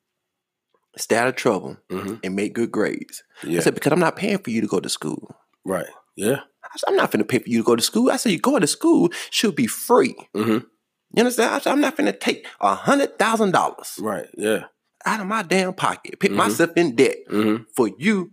stay 0.97 1.17
out 1.17 1.29
of 1.29 1.37
trouble, 1.37 1.77
Mhm. 1.91 2.21
and 2.25 2.35
make 2.37 2.53
good 2.55 2.71
grades. 2.73 3.23
Yeah. 3.43 3.59
I 3.59 3.63
said, 3.63 3.75
because 3.75 3.93
I'm 3.93 4.01
not 4.01 4.17
paying 4.17 4.39
for 4.39 4.51
you 4.51 4.61
to 4.61 4.67
go 4.67 4.81
to 4.81 4.89
school. 4.89 5.35
right. 5.65 5.87
Yeah. 6.17 6.41
I 6.65 6.77
said, 6.77 6.89
I'm 6.89 6.97
not 6.97 7.13
finna 7.13 7.27
pay 7.29 7.39
for 7.39 7.49
you 7.49 7.59
to 7.59 7.65
go 7.65 7.77
to 7.77 7.83
school. 7.83 8.11
I 8.11 8.17
said, 8.17 8.33
you 8.33 8.39
going 8.41 8.61
to 8.63 8.67
school 8.67 9.11
should 9.31 9.55
be 9.55 9.67
free. 9.69 10.15
Mm-hmm. 10.35 10.67
You 11.15 11.21
understand? 11.21 11.55
I 11.55 11.59
said, 11.61 11.73
I'm 11.73 11.81
not 11.81 11.97
finna 11.97 12.19
take 12.19 12.47
a 12.61 12.75
hundred 12.75 13.19
thousand 13.19 13.53
dollars 13.53 13.99
Right. 14.01 14.29
Yeah. 14.37 14.65
out 15.07 15.21
of 15.21 15.27
my 15.27 15.43
damn 15.43 15.73
pocket, 15.75 16.19
put 16.21 16.33
Mhm. 16.33 16.37
myself 16.37 16.71
in 16.77 16.97
debt 16.97 17.17
Mm-hmm. 17.31 17.65
for 17.77 17.89
you 17.99 18.33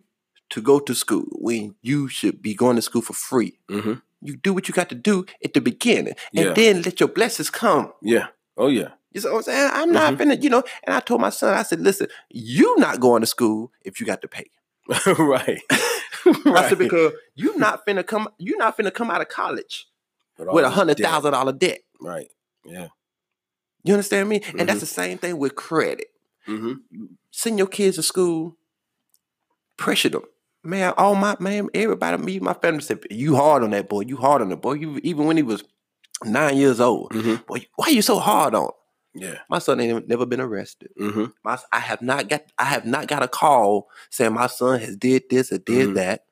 to 0.56 0.62
go 0.62 0.80
to 0.80 0.94
school 0.96 1.26
when 1.32 1.76
you 1.82 2.08
should 2.08 2.42
be 2.42 2.54
going 2.56 2.76
to 2.78 2.82
school 2.82 3.02
for 3.02 3.14
free. 3.14 3.60
Mm-hmm. 3.70 3.94
You 4.22 4.36
do 4.38 4.54
what 4.54 4.68
you 4.68 4.74
got 4.74 4.90
to 4.90 4.96
do 4.96 5.26
at 5.44 5.54
the 5.54 5.62
beginning, 5.62 6.16
and 6.36 6.46
Yeah. 6.48 6.54
then 6.54 6.82
let 6.82 7.00
your 7.00 7.10
blessings 7.10 7.50
come. 7.50 7.94
Yeah. 8.02 8.28
Oh 8.58 8.68
yeah. 8.70 8.90
You 9.14 9.22
see 9.22 9.30
what 9.30 9.38
I'm 9.38 9.44
saying? 9.44 9.72
I'm 9.74 9.92
not 9.92 10.14
Mm-hmm. 10.14 10.32
finna, 10.32 10.44
you 10.44 10.50
know. 10.50 10.64
And 10.84 10.96
I 10.96 11.00
told 11.00 11.22
my 11.22 11.30
son, 11.30 11.54
I 11.54 11.64
said, 11.64 11.80
listen, 11.82 12.08
you 12.30 12.76
not 12.78 13.00
going 13.00 13.22
to 13.22 13.28
school 13.28 13.72
if 13.84 14.00
you 14.00 14.06
got 14.06 14.22
to 14.24 14.28
pay. 14.28 14.46
right. 15.18 15.62
I 16.26 16.70
said 16.70 16.78
because 16.80 17.14
you're 17.36 17.58
not 17.58 17.86
finna 17.86 18.06
come, 18.06 18.28
you 18.40 18.58
not 18.58 18.78
finna 18.78 18.94
come 18.94 19.12
out 19.12 19.22
of 19.22 19.30
college 19.30 19.88
with 20.38 20.66
a 20.66 20.70
hundred 20.70 20.98
debt. 20.98 21.06
thousand 21.08 21.32
dollar 21.34 21.54
debt. 21.54 21.80
Right. 22.02 22.30
Yeah. 22.66 22.88
You 23.84 23.94
understand 23.94 24.28
me? 24.30 24.42
And 24.58 24.68
that's 24.68 24.78
Mhm. 24.78 24.88
the 24.88 24.96
same 25.02 25.18
thing 25.20 25.38
with 25.38 25.56
credit. 25.56 26.08
Mm-hmm. 26.48 27.06
Send 27.32 27.58
your 27.60 27.68
kids 27.68 27.96
to 27.98 28.04
school, 28.04 28.58
pressure 29.78 30.10
them. 30.10 30.24
Man, 30.66 30.94
all 30.98 31.16
my 31.16 31.36
man, 31.40 31.70
everybody, 31.74 32.18
me, 32.22 32.40
my 32.40 32.54
family 32.54 32.82
said, 32.82 33.00
"You 33.10 33.36
hard 33.36 33.64
on 33.64 33.70
that 33.72 33.88
boy. 33.88 34.02
You 34.02 34.18
hard 34.18 34.42
on 34.42 34.50
the 34.50 34.58
boy. 34.58 34.74
You 34.74 35.00
even 35.04 35.26
when 35.26 35.38
he 35.38 35.44
was 35.44 35.64
nine 36.24 36.58
years 36.58 36.80
old. 36.80 37.12
Mm-hmm. 37.12 37.44
Boy, 37.48 37.66
why 37.76 37.88
you 37.90 38.02
so 38.02 38.20
hard 38.20 38.56
on?" 38.56 38.72
Yeah. 39.14 39.36
My 39.50 39.60
son 39.60 39.80
ain't 39.80 40.10
never 40.10 40.26
been 40.26 40.42
arrested. 40.42 40.90
Mm-hmm. 41.00 41.26
My, 41.44 41.58
I 41.72 41.80
have 41.80 42.02
not 42.02 42.28
got, 42.28 42.44
I 42.58 42.66
have 42.66 42.86
not 42.86 43.08
got 43.08 43.24
a 43.24 43.30
call 43.30 43.88
saying 44.10 44.34
my 44.34 44.48
son 44.48 44.80
has 44.82 44.98
did 44.98 45.24
this 45.30 45.54
or 45.54 45.58
did 45.58 45.90
Mhm. 45.90 45.94
that. 45.96 46.26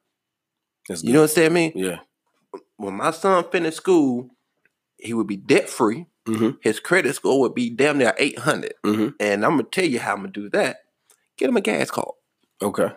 That's 0.90 1.02
You 1.02 1.14
know 1.14 1.22
what 1.22 1.38
I'm 1.38 1.54
saying? 1.54 1.72
Yeah. 1.76 2.00
when 2.76 2.96
my 2.96 3.12
son 3.12 3.46
finished 3.52 3.78
school, 3.78 4.32
he 4.98 5.14
would 5.14 5.28
be 5.28 5.38
debt 5.38 5.70
free. 5.70 6.08
Mm-hmm. 6.28 6.58
His 6.62 6.80
credit 6.82 7.16
score 7.16 7.40
would 7.40 7.54
be 7.56 7.70
damn 7.70 7.98
near 8.00 8.14
eight 8.18 8.40
hundred. 8.40 8.74
Mm-hmm. 8.84 9.10
And 9.20 9.46
I'm 9.46 9.52
gonna 9.52 9.64
tell 9.64 9.86
you 9.86 10.00
how 10.00 10.12
I'm 10.14 10.20
gonna 10.20 10.32
do 10.32 10.50
that. 10.50 10.80
Get 11.38 11.50
him 11.50 11.58
a 11.58 11.62
gas 11.62 11.90
card. 11.90 12.16
Okay. 12.62 12.92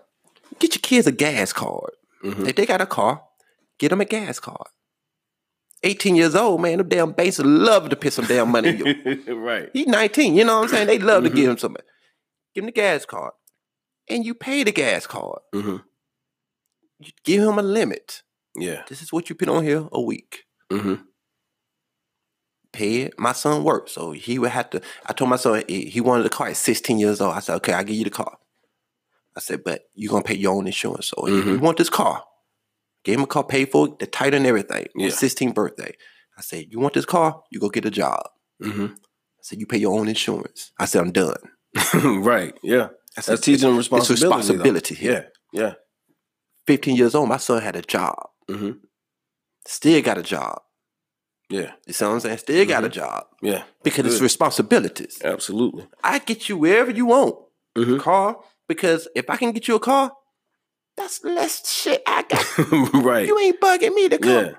Get 0.59 0.75
your 0.75 0.81
kids 0.83 1.07
a 1.07 1.13
gas 1.13 1.53
card. 1.53 1.91
Mm-hmm. 2.25 2.47
If 2.47 2.57
they 2.57 2.67
got 2.67 2.81
a 2.81 2.87
car, 2.87 3.23
get 3.79 3.91
them 3.91 4.01
a 4.01 4.05
gas 4.05 4.41
card. 4.41 4.69
18 5.83 6.17
years 6.17 6.35
old, 6.35 6.61
man, 6.63 6.79
them 6.79 6.89
damn 6.89 7.13
banks 7.13 7.39
love 7.39 7.91
to 7.91 7.97
put 7.97 8.13
some 8.13 8.25
damn 8.27 8.51
money 8.51 8.71
in 8.71 8.79
you. 9.27 9.35
right. 9.37 9.69
He's 9.73 9.87
19, 9.87 10.35
you 10.35 10.45
know 10.45 10.57
what 10.57 10.63
I'm 10.65 10.69
saying? 10.69 10.87
They 10.87 10.99
love 10.99 11.23
Mhm. 11.23 11.29
to 11.29 11.35
give 11.35 11.51
him 11.51 11.59
some. 11.59 11.77
Give 12.55 12.63
him 12.63 12.67
the 12.67 12.73
gas 12.73 13.05
card. 13.05 13.33
And 14.09 14.25
you 14.25 14.35
pay 14.35 14.63
the 14.65 14.73
gas 14.73 15.07
card. 15.07 15.41
Mm-hmm. 15.55 15.77
You 17.01 17.11
give 17.25 17.43
him 17.43 17.59
a 17.59 17.63
limit. 17.63 18.23
Yeah. 18.57 18.83
This 18.89 19.03
is 19.03 19.13
what 19.13 19.29
you 19.29 19.35
put 19.37 19.49
on 19.51 19.63
here 19.65 19.87
a 19.93 20.01
week. 20.01 20.45
Mm-hmm. 20.73 20.95
Pay 22.73 23.03
it. 23.03 23.19
My 23.19 23.33
son 23.33 23.63
worked, 23.65 23.91
so 23.91 24.13
he 24.13 24.39
would 24.39 24.51
have 24.51 24.71
to. 24.71 24.81
I 25.07 25.13
told 25.13 25.31
my 25.31 25.37
son 25.37 25.63
he 25.69 26.01
wanted 26.01 26.25
the 26.25 26.31
car 26.31 26.49
at 26.49 26.57
16 26.57 26.99
years 26.99 27.21
old. 27.21 27.35
I 27.35 27.41
said, 27.41 27.57
okay, 27.57 27.73
I'll 27.75 27.85
give 27.85 27.97
you 27.97 28.05
the 28.05 28.11
car. 28.11 28.39
I 29.37 29.41
said, 29.41 29.63
but 29.65 29.83
you're 29.95 30.11
gonna 30.11 30.25
pay 30.25 30.37
your 30.37 30.55
own 30.55 30.67
insurance. 30.67 31.09
So 31.09 31.27
if 31.27 31.45
you 31.47 31.57
Mhm. 31.59 31.61
want 31.61 31.77
this 31.79 31.91
car, 31.91 32.25
gave 33.05 33.17
him 33.19 33.25
a 33.25 33.27
car, 33.27 33.45
paid 33.45 33.71
for 33.71 33.87
it, 33.89 33.99
the 33.99 34.07
title 34.07 34.39
and 34.39 34.47
everything. 34.47 34.87
Yeah. 34.97 35.09
Yeah. 35.09 35.13
16th 35.15 35.55
birthday. 35.55 35.93
I 36.39 36.41
said, 36.43 36.67
you 36.71 36.81
want 36.81 36.95
this 36.95 37.05
car? 37.07 37.43
You 37.51 37.61
go 37.61 37.69
get 37.69 37.85
a 37.87 37.91
job. 37.91 38.23
Mm-hmm. 38.63 38.85
I 38.87 39.43
said, 39.43 39.59
you 39.61 39.67
pay 39.67 39.79
your 39.79 39.99
own 39.99 40.09
insurance. 40.09 40.73
I 40.79 40.87
said, 40.87 41.03
I'm 41.03 41.13
done. 41.13 41.37
right. 41.95 42.55
Yeah. 42.63 42.89
I 43.17 43.21
said, 43.21 43.33
That's 43.35 43.43
teaching 43.43 43.69
it's 43.71 43.79
responsibility. 43.79 44.21
though. 44.29 44.37
responsibility 44.37 44.95
here. 44.95 45.33
Yeah. 45.53 45.75
15 46.67 46.97
years 46.97 47.15
old, 47.15 47.29
my 47.29 47.37
son 47.39 47.63
had 47.63 47.77
a 47.77 47.83
job. 47.83 48.17
Mm-hmm. 48.51 48.73
Still 49.67 50.03
got 50.03 50.19
a 50.19 50.23
job. 50.23 50.61
Yeah. 51.49 51.73
You 51.87 51.93
see 51.93 52.05
what 52.05 52.13
I'm 52.13 52.21
saying? 52.21 52.39
Still 52.39 52.67
got 52.67 52.85
a 52.85 52.89
Mhm. 52.89 52.93
job. 52.93 53.25
Yeah. 53.43 53.63
Because 53.83 54.07
it's 54.07 54.21
responsibilities. 54.21 55.19
Absolutely. 55.23 55.87
I 56.03 56.19
get 56.19 56.49
you 56.49 56.59
wherever 56.59 56.91
you 56.91 57.07
want. 57.07 57.37
Mhm. 57.77 58.01
Car. 58.01 58.39
Because 58.69 59.09
if 59.15 59.31
I 59.31 59.37
can 59.37 59.53
get 59.53 59.69
you 59.69 59.77
a 59.77 59.81
car, 59.81 60.13
that's 60.97 61.23
less 61.25 61.69
shit 61.71 62.03
I 62.07 62.23
got. 62.23 62.95
right. 63.05 63.27
You 63.27 63.39
ain't 63.39 63.61
bugging 63.61 63.95
me 63.95 64.09
to 64.09 64.19
come. 64.19 64.31
Yeah. 64.47 64.53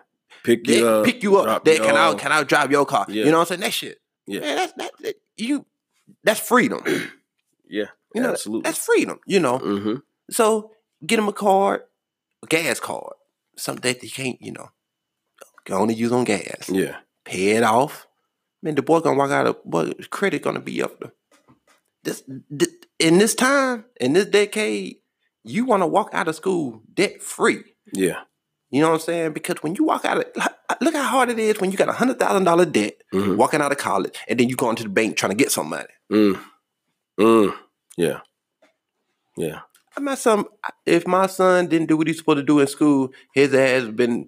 Pick 0.43 0.63
They 0.65 0.79
you 0.79 0.87
up. 0.87 1.05
pick 1.05 1.23
you 1.23 1.35
up. 1.37 1.65
They, 1.65 1.77
can 1.77 1.97
I 1.97 2.13
can 2.13 2.31
I 2.31 2.43
drive 2.43 2.71
your 2.71 2.85
car? 2.85 3.05
Yeah. 3.09 3.25
You 3.25 3.31
know 3.31 3.39
what 3.39 3.51
I'm 3.51 3.59
saying? 3.59 3.61
That 3.61 3.73
shit. 3.73 3.97
Yeah. 4.27 4.39
Man, 4.41 4.55
that's 4.55 4.73
that, 4.73 4.91
that- 5.01 5.15
you 5.35 5.65
that's 6.23 6.39
freedom. 6.39 6.81
Yeah. 7.69 7.87
You 8.15 8.21
know, 8.21 8.29
Absolutely. 8.31 8.61
that's 8.69 8.77
freedom, 8.85 9.19
you 9.27 9.41
know. 9.41 9.59
mm-hmm. 9.59 9.95
So 10.31 10.71
get 11.05 11.19
him 11.19 11.27
a 11.27 11.33
card, 11.33 11.81
a 12.41 12.47
gas 12.47 12.79
card. 12.79 13.11
Something 13.57 13.81
that 13.81 14.01
he 14.01 14.09
can't, 14.09 14.41
you 14.41 14.53
know, 14.53 14.69
can 15.65 15.75
only 15.75 15.93
use 15.93 16.13
on 16.13 16.23
gas. 16.23 16.69
Yeah. 16.69 16.95
Pay 17.25 17.49
it 17.57 17.63
off. 17.63 18.07
Man, 18.63 18.75
the 18.75 18.81
boy 18.83 19.01
gonna 19.01 19.17
walk 19.17 19.31
out 19.31 19.47
of 19.47 19.61
boy 19.65 19.91
credit 20.09 20.43
gonna 20.43 20.61
be 20.61 20.81
up 20.81 20.97
there. 21.01 21.11
This, 22.05 22.23
this 22.49 22.69
in 22.99 23.17
this 23.17 23.35
time, 23.35 23.85
in 23.99 24.13
this 24.13 24.25
decade, 24.25 24.97
you 25.43 25.65
wanna 25.65 25.87
walk 25.87 26.09
out 26.13 26.27
of 26.27 26.35
school 26.35 26.81
debt 26.93 27.21
free. 27.21 27.63
Yeah. 27.93 28.21
You 28.69 28.81
know 28.81 28.89
what 28.89 28.95
I'm 28.95 28.99
saying? 29.01 29.33
Because 29.33 29.63
when 29.63 29.75
you 29.75 29.85
walk 29.85 30.03
out 30.03 30.17
of 30.17 30.25
look 30.81 30.93
how 30.93 31.03
hard 31.03 31.29
it 31.29 31.39
is 31.39 31.61
when 31.61 31.71
you 31.71 31.77
got 31.77 31.87
a 31.89 31.93
hundred 31.93 32.19
thousand 32.19 32.43
dollar 32.43 32.65
debt 32.65 32.95
Mm-hmm. 33.13 33.37
walking 33.37 33.61
out 33.61 33.71
of 33.71 33.77
college, 33.77 34.13
and 34.27 34.37
then 34.37 34.49
you 34.49 34.57
go 34.57 34.69
into 34.69 34.83
the 34.83 34.89
bank 34.89 35.15
trying 35.15 35.29
to 35.29 35.35
get 35.37 35.49
some 35.49 35.69
money. 35.69 35.87
Mm. 36.11 36.37
Mm. 37.17 37.55
Yeah. 37.95 38.19
Yeah. 39.37 39.59
My 39.97 40.15
some. 40.15 40.45
if 40.85 41.07
my 41.07 41.27
son 41.27 41.67
didn't 41.67 41.87
do 41.87 41.95
what 41.95 42.07
he's 42.07 42.17
supposed 42.17 42.39
to 42.39 42.43
do 42.43 42.59
in 42.59 42.67
school, 42.67 43.11
his 43.33 43.53
ass 43.53 43.85
been 43.87 44.27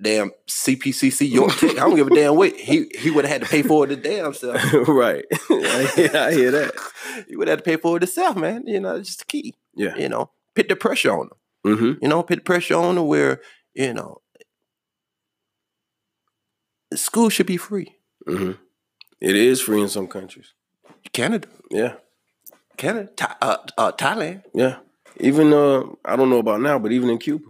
damn 0.00 0.30
CPCC 0.48 1.30
York 1.30 1.56
Tech. 1.56 1.70
I 1.72 1.74
don't 1.74 1.96
give 1.96 2.06
a 2.08 2.14
damn 2.14 2.36
what 2.36 2.54
he 2.54 2.90
he 2.98 3.10
would 3.10 3.24
have 3.24 3.32
had 3.32 3.42
to 3.42 3.48
pay 3.48 3.62
for 3.62 3.84
it 3.84 3.88
the 3.88 3.96
damn 3.96 4.34
self. 4.34 4.60
right. 4.88 5.24
I 5.50 6.32
hear 6.34 6.50
that. 6.50 6.72
He 7.28 7.34
would 7.36 7.48
have 7.48 7.58
had 7.60 7.64
to 7.64 7.70
pay 7.70 7.76
for 7.80 7.96
it 7.96 8.02
himself, 8.02 8.36
man. 8.36 8.64
You 8.66 8.78
know, 8.78 8.96
it's 8.96 9.08
just 9.08 9.20
the 9.20 9.24
key. 9.24 9.54
Yeah. 9.74 9.96
You 9.96 10.08
know, 10.10 10.30
put 10.54 10.68
the 10.68 10.76
pressure 10.76 11.12
on 11.12 11.28
him. 11.28 11.30
Mm-hmm. 11.74 12.02
You 12.04 12.08
know, 12.08 12.22
put 12.22 12.36
the 12.40 12.42
pressure 12.44 12.74
on 12.74 12.98
him 12.98 13.06
where 13.06 13.40
you 13.74 13.94
know 13.94 14.20
school 16.94 17.28
should 17.30 17.46
be 17.46 17.56
free. 17.56 17.96
Mm-hmm. 18.28 18.52
It 19.20 19.36
is 19.36 19.62
free 19.62 19.80
in 19.80 19.88
some 19.88 20.06
countries. 20.08 20.52
Canada, 21.12 21.48
Yeah. 21.70 21.94
Canada, 22.76 23.08
Tha- 23.16 23.36
uh, 23.40 23.56
uh, 23.78 23.92
Thailand, 23.92 24.42
Yeah. 24.52 24.76
Even 25.18 25.52
uh 25.54 25.84
I 26.04 26.16
don't 26.16 26.28
know 26.28 26.38
about 26.40 26.60
now, 26.60 26.78
but 26.78 26.92
even 26.92 27.08
in 27.08 27.16
Cuba. 27.18 27.46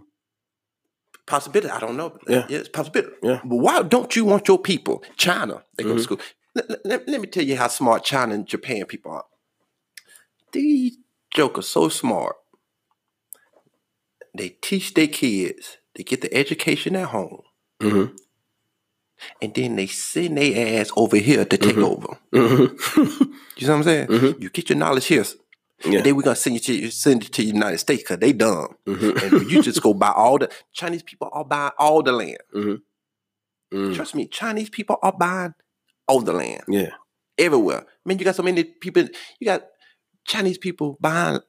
Possibility. 1.27 1.69
I 1.69 1.79
don't 1.79 1.97
know. 1.97 2.17
Yeah. 2.27 2.45
it's 2.49 2.69
possibility. 2.69 3.15
Yeah. 3.21 3.41
But 3.43 3.57
why 3.57 3.83
don't 3.83 4.15
you 4.15 4.25
want 4.25 4.47
your 4.47 4.57
people, 4.59 5.03
China, 5.17 5.63
they 5.77 5.83
go 5.83 5.91
Mhm. 5.91 5.97
to 5.97 6.03
school? 6.03 6.19
Let, 6.55 6.85
let- 6.85 7.07
let- 7.07 7.21
me 7.21 7.27
tell 7.27 7.43
you 7.43 7.55
how 7.57 7.67
smart 7.67 8.03
China 8.03 8.33
and 8.33 8.47
Japan 8.47 8.85
people 8.85 9.11
are. 9.11 9.25
These 10.53 10.97
jokers 11.31 11.65
are 11.65 11.69
so 11.69 11.89
smart. 11.89 12.35
They 14.35 14.49
teach 14.49 14.93
their 14.93 15.07
kids. 15.07 15.77
They 15.95 16.03
get 16.03 16.21
the 16.21 16.33
education 16.33 16.95
at 16.95 17.09
home, 17.09 17.41
Mm-hmm. 17.81 18.15
and 19.41 19.53
then 19.53 19.75
they 19.75 19.87
send 19.87 20.37
their 20.37 20.79
ass 20.81 20.89
over 20.95 21.17
here 21.17 21.43
to 21.45 21.57
take 21.57 21.75
Mhm. 21.75 21.83
over. 21.91 22.17
Mm-hmm. 22.33 23.23
You 23.57 23.65
know 23.67 23.73
what 23.73 23.77
I'm 23.79 23.83
saying? 23.83 24.07
Mhm. 24.07 24.41
You 24.41 24.49
get 24.51 24.69
your 24.69 24.77
knowledge 24.77 25.07
here, 25.07 25.25
yeah. 25.85 25.97
and 25.97 26.05
then 26.05 26.15
we're 26.15 26.23
gonna 26.23 26.35
send 26.35 26.55
you 26.55 26.59
to 26.81 26.91
send 26.91 27.23
it 27.23 27.33
to 27.33 27.41
the 27.41 27.47
United 27.47 27.77
States 27.77 28.03
because 28.03 28.19
they 28.19 28.33
dumb. 28.33 28.75
mm-hmm. 28.87 29.35
And 29.35 29.51
you 29.51 29.61
just 29.61 29.81
go 29.81 29.93
buy 29.93 30.11
all 30.15 30.37
the 30.37 30.49
Chinese 30.73 31.03
people 31.03 31.29
are 31.31 31.45
buying 31.45 31.71
all 31.77 32.01
the 32.03 32.11
land. 32.11 32.37
Mm. 32.53 33.95
Trust 33.95 34.15
me, 34.15 34.27
Chinese 34.27 34.69
people 34.69 34.97
are 35.01 35.11
buying 35.11 35.53
all 36.07 36.21
the 36.21 36.31
land 36.33 36.63
Yeah. 36.69 36.91
everywhere. 37.37 37.85
Man, 38.05 38.17
you 38.17 38.25
got 38.25 38.35
so 38.35 38.43
many 38.43 38.63
people. 38.63 39.03
You 39.39 39.45
got 39.45 39.63
Chinese 40.25 40.57
people 40.57 40.97
buying 41.01 41.39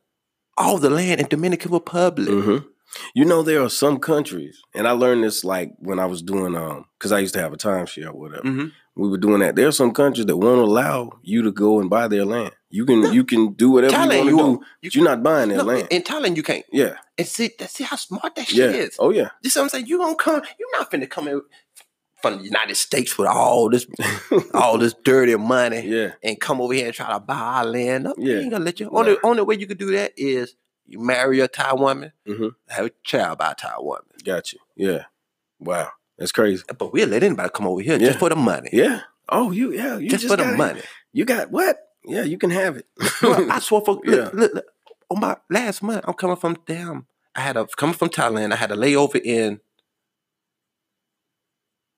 all 0.57 0.79
the 0.79 0.91
land 0.91 1.21
in 1.21 1.27
Dominican 1.29 1.71
Republic. 1.71 2.29
Mm-hmm. 2.29 2.67
You 3.15 3.25
know, 3.25 3.43
there 3.43 3.63
are 3.63 3.69
some 3.71 3.99
countries, 3.99 4.61
and 4.75 4.89
I 4.89 4.93
learned 4.93 5.23
this 5.25 5.45
like 5.45 5.73
when 5.79 5.99
I 5.99 6.07
was 6.07 6.23
doing 6.23 6.57
um 6.57 6.85
because 6.99 7.13
I 7.13 7.19
used 7.21 7.35
to 7.35 7.41
have 7.41 7.53
a 7.53 7.57
timeshare 7.57 8.07
or 8.09 8.15
whatever. 8.15 8.43
Mm-hmm. 8.43 8.67
We 8.97 9.09
were 9.09 9.19
doing 9.19 9.41
that. 9.41 9.55
There 9.55 9.69
are 9.69 9.73
some 9.73 9.93
countries 9.93 10.27
that 10.27 10.37
won't 10.37 10.61
allow 10.61 11.11
you 11.23 11.43
to 11.43 11.53
go 11.53 11.79
and 11.81 11.89
buy 11.89 12.09
their 12.09 12.25
land. 12.25 12.53
You 12.71 12.85
can 12.85 13.03
No. 13.03 13.11
you 13.13 13.25
can 13.25 13.53
do 13.53 13.71
whatever 13.71 13.95
Thailand, 13.95 14.25
you 14.25 14.31
you 14.31 14.37
want 14.37 14.61
to 14.61 14.65
do, 14.65 14.67
You 14.83 14.89
but 14.89 14.95
you're 14.97 15.05
not 15.05 15.23
buying 15.23 15.49
their 15.51 15.59
No, 15.59 15.65
land. 15.65 15.89
in 15.91 16.03
Thailand 16.03 16.37
you 16.37 16.43
can't. 16.43 16.65
yeah, 16.73 16.95
And 17.17 17.27
see, 17.27 17.51
that- 17.59 17.71
see 17.71 17.85
how 17.85 17.97
smart 17.97 18.35
that 18.35 18.51
yeah. 18.53 18.73
shit 18.73 18.75
is. 18.77 18.97
Oh 18.99 19.11
yeah. 19.11 19.29
You 19.43 19.51
see 19.51 19.61
what 19.61 19.65
I'm 19.65 19.69
saying? 19.71 19.87
You 19.87 19.99
don't 19.99 20.19
come. 20.19 20.43
You're 20.59 20.79
not 20.79 20.91
finna 20.91 21.09
come 21.09 21.29
in 21.29 21.41
from 22.21 22.39
the 22.39 22.45
United 22.45 22.75
States 22.77 23.17
with 23.17 23.29
all 23.29 23.71
this, 23.71 23.87
all 24.55 24.77
this 24.79 24.95
dirty 25.05 25.37
money, 25.37 25.83
yeah. 25.87 26.13
and 26.25 26.41
come 26.41 26.61
over 26.61 26.73
here 26.75 26.87
and 26.87 26.95
try 26.95 27.13
to 27.13 27.21
buy 27.21 27.35
our 27.39 27.65
land 27.65 28.09
up. 28.09 28.17
Yeah. 28.19 28.35
Yeah. 28.35 28.41
ain't 28.41 28.51
gonna 28.51 28.65
let 28.65 28.81
you. 28.81 28.91
Only 28.91 29.17
only 29.23 29.43
way 29.43 29.55
you 29.57 29.67
could 29.69 29.79
do 29.79 29.93
that 29.93 30.13
is 30.17 30.57
you 30.89 30.99
marry 31.01 31.41
a 31.41 31.49
Thai 31.49 31.75
woman, 31.75 32.13
Mhm. 32.27 32.55
have 32.69 32.87
a 32.87 32.91
child 33.05 33.39
by 33.39 33.53
a 33.53 33.55
Thai 33.55 33.75
woman. 33.79 34.03
Got 34.25 34.53
you. 34.53 34.59
Yeah. 34.75 35.05
Wow. 35.61 35.91
That's 36.17 36.33
crazy. 36.33 36.65
But 36.79 36.93
we'll 36.93 37.09
let 37.09 37.23
anybody 37.23 37.51
come 37.55 37.67
over 37.67 37.81
here 37.81 37.99
Yeah. 37.99 38.09
just 38.09 38.19
for 38.19 38.29
the 38.31 38.37
money. 38.37 38.71
Yeah. 38.73 39.03
Oh, 39.29 39.51
you 39.53 39.73
yeah. 39.73 39.99
You 39.99 40.09
just, 40.09 40.23
just, 40.23 40.33
for 40.33 40.37
the 40.37 40.45
got 40.45 40.55
it. 40.55 40.57
money. 40.57 40.83
You 41.13 41.25
got 41.25 41.51
what? 41.51 41.77
Yeah, 42.05 42.23
you 42.23 42.39
can 42.39 42.51
have 42.51 42.79
it. 42.79 42.87
Bro, 43.21 43.49
I 43.51 43.59
swear 43.61 43.83
for 43.83 44.01
Yeah. 44.05 44.15
look, 44.33 44.35
look, 44.35 44.55
look, 44.55 44.67
on 45.11 45.21
my 45.21 45.37
last 45.51 45.83
month, 45.83 46.05
I'm 46.09 46.15
coming 46.15 46.37
from 46.37 46.57
damn. 46.67 47.07
I 47.35 47.41
had 47.43 47.57
a 47.57 47.67
coming 47.67 47.95
from 47.95 48.09
Thailand. 48.09 48.53
I 48.53 48.57
had 48.57 48.71
a 48.73 48.77
layover 48.77 49.21
in 49.23 49.61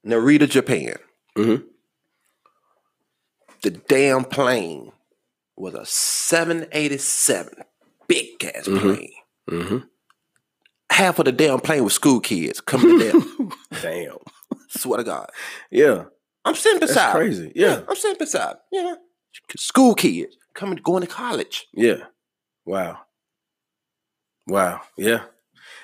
Narita, 0.07 0.49
Japan. 0.49 0.97
Mhm. 1.37 1.65
The 3.63 3.71
damn 3.71 4.25
plane 4.25 4.93
was 5.57 5.75
a 5.75 5.85
787, 5.87 7.65
big 8.11 8.45
ass 8.55 8.67
Mhm. 8.69 8.81
plane. 8.81 9.13
mm-hmm. 9.51 9.79
Half 10.91 11.19
of 11.21 11.25
the 11.27 11.33
damn 11.33 11.61
plane 11.61 11.85
was 11.85 11.95
school 11.95 12.21
kids 12.21 12.61
coming 12.61 12.99
to 12.99 13.05
them. 13.13 13.53
Damn. 13.83 14.19
Swear 14.69 14.99
to 14.99 15.05
God, 15.05 15.29
Yeah. 15.71 16.05
I'm 16.45 16.55
sitting 16.57 16.81
That's 16.81 16.93
beside. 16.93 17.13
crazy. 17.15 17.53
Yeah. 17.55 17.83
I'm 17.89 17.97
sitting 17.97 18.19
beside. 18.19 18.57
You 18.73 18.83
know, 18.83 18.97
school 19.57 19.95
kids 19.95 20.37
coming 20.55 20.79
going 20.83 21.03
to 21.03 21.07
college. 21.07 21.69
Yeah. 21.73 22.01
Wow. 22.67 22.99
Wow. 24.47 24.81
Yeah. 24.97 25.23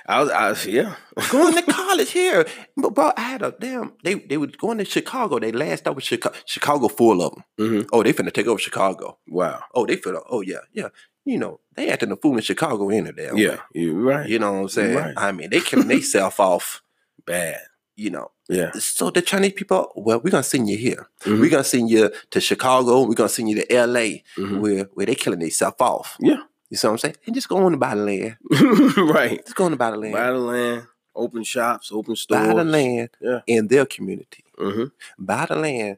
I 0.08 0.20
was. 0.22 0.30
I 0.30 0.48
was 0.50 0.66
yeah. 0.66 0.94
going 1.30 1.54
to 1.54 1.62
college 1.62 2.10
here. 2.10 2.46
But 2.76 2.94
bro, 2.94 3.10
I 3.16 3.20
had 3.20 3.42
a 3.42 3.52
damn. 3.60 3.92
They 4.04 4.14
they 4.14 4.36
were 4.36 4.46
going 4.48 4.78
to 4.78 4.84
Chicago. 4.84 5.38
They 5.38 5.52
last 5.52 5.80
stop 5.80 5.94
was 5.96 6.04
Chicago. 6.04 6.34
Chicago 6.46 6.88
full 6.88 7.22
of 7.22 7.34
them. 7.34 7.44
Mhm. 7.58 7.88
Oh, 7.92 8.02
they 8.02 8.12
finna 8.12 8.32
take 8.32 8.46
over 8.46 8.58
Chicago. 8.58 9.18
Wow. 9.28 9.62
Oh, 9.74 9.84
they 9.86 9.96
finna. 9.96 10.22
Oh 10.30 10.42
yeah, 10.42 10.60
yeah. 10.72 10.88
You 11.26 11.38
know, 11.38 11.60
they 11.74 11.90
acting 11.90 12.12
a 12.12 12.16
fool 12.16 12.36
in 12.36 12.42
Chicago 12.42 12.88
in 12.88 13.04
the 13.04 13.12
damn. 13.12 13.36
Yeah. 13.36 13.58
You're 13.74 13.94
right. 14.00 14.28
You 14.28 14.38
know 14.38 14.52
what 14.52 14.58
I'm 14.60 14.68
saying? 14.68 14.96
Right. 14.96 15.14
I 15.16 15.32
mean, 15.32 15.50
they 15.50 15.60
killing 15.60 15.88
themselves 15.94 16.38
off. 16.38 16.82
Bad. 17.26 17.58
You 17.96 18.10
know. 18.10 18.30
Yeah. 18.48 18.70
So 18.78 19.10
the 19.10 19.22
Chinese 19.22 19.52
people, 19.54 19.92
well, 19.96 20.20
we're 20.22 20.30
gonna 20.30 20.42
send 20.44 20.70
you 20.70 20.76
here. 20.76 21.08
Mhm. 21.24 21.40
We're 21.40 21.50
gonna 21.50 21.64
send 21.64 21.90
you 21.90 22.10
to 22.30 22.40
Chicago. 22.40 23.02
We're 23.02 23.14
gonna 23.14 23.28
send 23.28 23.48
you 23.50 23.56
to 23.56 23.72
L.A. 23.72 24.22
Mhm. 24.38 24.60
where 24.60 24.84
where 24.94 25.06
they 25.06 25.14
killing 25.16 25.40
themselves 25.40 25.76
off. 25.80 26.16
Yeah. 26.20 26.42
You 26.70 26.76
see 26.76 26.86
what 26.86 26.92
I'm 26.92 26.98
saying? 26.98 27.16
And 27.26 27.34
just 27.34 27.48
go 27.48 27.56
on 27.58 27.72
and 27.72 27.80
buy 27.80 27.94
the 27.96 28.04
land. 28.04 28.36
right. 29.10 29.42
Just 29.44 29.56
go 29.56 29.64
on 29.64 29.72
and 29.72 29.78
buy 29.78 29.90
the 29.90 29.96
land. 29.96 30.14
Buy 30.14 30.26
the 30.30 30.38
land. 30.38 30.86
Open 31.14 31.42
shops. 31.42 31.90
Open 31.92 32.14
stores. 32.16 32.46
buy 32.46 32.54
the 32.54 32.64
land 32.64 33.10
Yeah. 33.20 33.40
in 33.46 33.66
their 33.68 33.86
community. 33.86 34.44
Mm-hmm. 34.58 34.84
buy 35.18 35.46
the 35.46 35.56
land. 35.56 35.96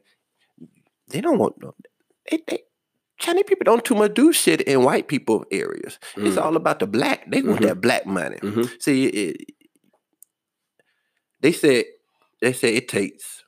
They 1.09 1.21
don't 1.21 1.37
want 1.37 1.61
no. 1.61 1.75
They, 2.29 2.39
they, 2.47 2.59
Chinese 3.19 3.43
people 3.47 3.65
don't 3.65 3.83
too 3.85 3.95
much 3.95 4.13
do 4.13 4.31
shit 4.33 4.61
in 4.61 4.83
white 4.83 5.07
people 5.07 5.45
areas. 5.51 5.99
It's 6.17 6.37
Mm. 6.37 6.41
all 6.41 6.55
about 6.55 6.79
the 6.79 6.87
black. 6.87 7.29
They 7.29 7.41
want 7.41 7.59
Mhm. 7.61 7.67
that 7.67 7.81
black 7.81 8.05
money. 8.05 8.37
Mhm. 8.37 8.81
See, 8.81 9.05
it, 9.07 9.37
they 11.41 11.51
said 11.51 11.85
they 12.41 12.53
say 12.53 12.75
it 12.75 12.87
takes 12.87 13.43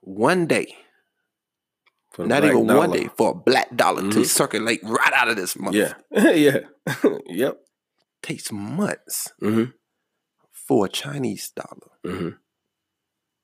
one 0.00 0.46
day, 0.46 0.74
not 2.18 2.44
even 2.44 2.58
one 2.66 2.66
dollar. 2.66 2.96
day, 2.98 3.08
for 3.16 3.30
a 3.32 3.34
black 3.34 3.74
dollar 3.76 4.00
to 4.02 4.20
Mhm. 4.20 4.26
circulate 4.26 4.80
right 4.82 5.12
out 5.12 5.28
of 5.28 5.36
this 5.36 5.56
month. 5.58 5.76
Yeah. 5.76 5.94
yeah. 6.32 6.60
yep. 7.26 7.58
takes 8.22 8.50
months 8.50 9.30
Mm-hmm. 9.42 9.70
for 10.50 10.86
a 10.86 10.88
Chinese 10.88 11.50
dollar 11.50 11.92
Mm-hmm. 12.04 12.30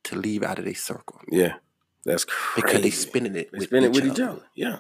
to 0.05 0.17
leave 0.17 0.43
out 0.43 0.59
of 0.59 0.65
their 0.65 0.75
circle 0.75 1.21
Yeah. 1.31 1.59
That's 2.05 2.25
crazy. 2.25 2.67
because 2.67 2.83
they 2.83 2.91
spending 2.91 3.37
it 3.37 3.51
They 3.53 3.59
with 3.59 3.69
spend 3.69 3.85
it 3.85 3.93
with 3.95 4.07
each 4.07 4.21
other. 4.21 4.43
Yeah. 4.55 4.79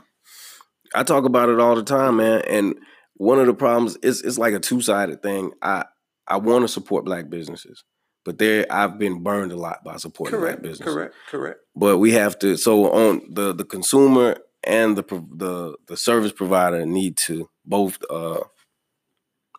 I 0.94 1.02
talk 1.04 1.24
about 1.24 1.48
it 1.48 1.60
all 1.60 1.74
the 1.76 1.82
time, 1.84 2.16
man. 2.16 2.42
And 2.48 2.74
one 3.14 3.38
of 3.38 3.46
the 3.46 3.54
problems 3.54 3.96
is 4.02 4.20
it's 4.22 4.38
like 4.38 4.54
a 4.54 4.60
two 4.60 4.80
sided 4.80 5.22
thing. 5.22 5.52
I 5.62 5.84
I 6.26 6.36
want 6.36 6.62
to 6.62 6.68
support 6.68 7.04
black 7.04 7.30
businesses, 7.30 7.84
but 8.24 8.38
there 8.38 8.66
I've 8.70 8.98
been 8.98 9.22
burned 9.22 9.52
a 9.52 9.56
lot 9.56 9.84
by 9.84 9.96
supporting 9.96 10.38
black 10.38 10.50
correct, 10.50 10.62
businesses. 10.62 10.94
correct, 10.94 11.14
correct. 11.28 11.60
But 11.76 11.98
we 11.98 12.12
have 12.12 12.38
to. 12.40 12.56
So 12.56 12.90
on 12.92 13.22
the 13.30 13.54
the 13.54 13.64
consumer 13.64 14.36
and 14.64 14.96
the 14.98 15.02
the 15.34 15.76
the 15.86 15.96
service 15.96 16.32
provider 16.32 16.84
need 16.84 17.16
to 17.18 17.48
both 17.64 17.98
uh 18.10 18.40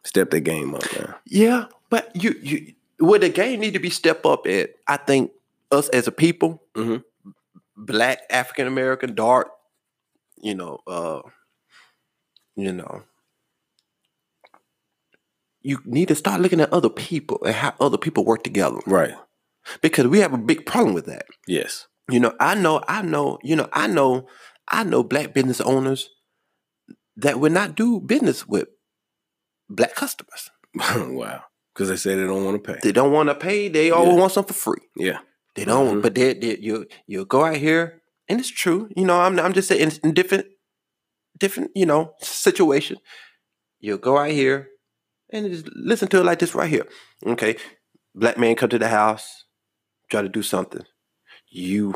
step 0.04 0.30
their 0.32 0.40
game 0.40 0.76
up, 0.76 0.84
man. 0.98 1.14
Yeah, 1.26 1.66
but 1.90 2.12
you 2.16 2.36
you 2.42 2.74
where 3.00 3.20
the 3.20 3.30
game 3.30 3.60
need 3.60 3.74
to 3.74 3.80
be 3.80 3.90
step 3.90 4.26
up 4.26 4.46
at, 4.48 4.72
I 4.88 4.98
think 4.98 5.32
us 5.72 5.90
as 5.90 6.08
a 6.08 6.12
people, 6.12 6.62
Mhm. 6.76 7.04
Black, 7.76 8.20
African 8.30 8.68
American, 8.68 9.16
dark, 9.16 9.50
you 10.38 10.56
know, 10.56 10.80
uh, 10.88 11.22
you 12.56 12.72
know, 12.72 13.04
you 15.62 15.80
need 15.86 16.08
to 16.10 16.16
start 16.16 16.42
looking 16.42 16.62
at 16.62 16.72
other 16.74 16.90
people 16.90 17.42
and 17.46 17.56
how 17.56 17.74
other 17.80 17.98
people 17.98 18.26
work 18.26 18.44
together 18.44 18.80
Right. 18.86 19.14
because 19.82 20.08
we 20.08 20.20
have 20.20 20.34
a 20.34 20.38
big 20.38 20.66
problem 20.66 20.94
with 20.94 21.06
that. 21.06 21.26
Yes. 21.48 21.88
You 22.10 22.20
know, 22.20 22.36
I 22.40 22.56
know, 22.56 22.84
I 22.88 23.02
know, 23.02 23.40
you 23.44 23.56
know, 23.56 23.70
I 23.72 23.88
know, 23.88 24.28
I 24.68 24.84
know 24.84 25.04
black 25.04 25.34
business 25.34 25.62
owners 25.62 26.10
that 27.16 27.40
would 27.40 27.54
not 27.54 27.76
do 27.76 28.02
business 28.02 28.46
with 28.48 28.68
black 29.70 29.96
customers. 29.96 30.50
wow. 30.96 31.44
Because 31.74 31.90
they 31.90 31.96
say 31.96 32.16
they 32.16 32.26
don't 32.26 32.44
want 32.44 32.62
to 32.64 32.74
pay. 32.74 32.80
They 32.84 32.92
don't 32.92 33.12
want 33.12 33.30
to 33.30 33.36
pay. 33.36 33.70
They 33.70 33.90
always 33.90 34.14
Yeah. 34.14 34.20
want 34.20 34.32
something 34.34 34.54
for 34.54 34.76
free. 34.76 34.88
Yeah. 34.98 35.20
They 35.56 35.66
don't, 35.66 35.98
Mhm. 35.98 36.02
but 36.02 36.16
they, 36.16 36.34
they 36.34 36.58
you 36.58 36.88
you 37.08 37.26
go 37.26 37.44
out 37.46 37.58
here, 37.58 38.02
and 38.28 38.40
it's 38.40 38.50
true. 38.50 38.90
You 38.96 39.06
know, 39.06 39.20
I'm 39.20 39.40
I'm 39.40 39.54
just 39.54 39.68
saying 39.68 39.92
in, 40.04 40.14
different 40.14 40.48
different 41.40 41.72
you 41.76 41.86
know 41.86 42.14
situation. 42.22 42.98
You 43.80 43.98
go 43.98 44.18
out 44.18 44.30
here 44.32 44.70
and 45.32 45.50
just 45.52 45.68
listen 45.76 46.08
to 46.10 46.20
it 46.20 46.24
like 46.26 46.40
this 46.40 46.56
right 46.56 46.70
here. 46.70 46.88
Okay, 47.26 47.56
black 48.16 48.38
man 48.38 48.56
come 48.56 48.70
to 48.70 48.80
the 48.80 48.88
house, 48.88 49.46
try 50.10 50.22
to 50.22 50.30
do 50.30 50.42
something. 50.42 50.84
You 51.50 51.94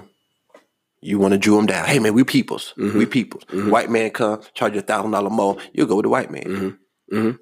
you 1.01 1.17
want 1.19 1.31
to 1.33 1.37
Jew 1.39 1.57
him 1.57 1.65
down. 1.65 1.85
Hey 1.87 1.99
man, 1.99 2.13
we 2.13 2.23
peoples. 2.23 2.73
We 2.77 2.89
Mhm. 2.89 3.09
peoples. 3.11 3.43
Mhm. 3.45 3.71
White 3.71 3.89
man 3.89 4.09
come 4.11 4.41
charge 4.53 4.73
you 4.73 4.79
a 4.79 4.83
thousand 4.83 5.11
dollar 5.11 5.29
more. 5.31 5.57
You 5.73 5.87
go 5.87 5.95
with 5.95 6.03
the 6.05 6.09
white 6.09 6.29
man. 6.31 6.43
Mm-hmm. 6.43 7.17
Mm-hmm. 7.17 7.37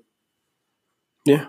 Yeah. 1.25 1.47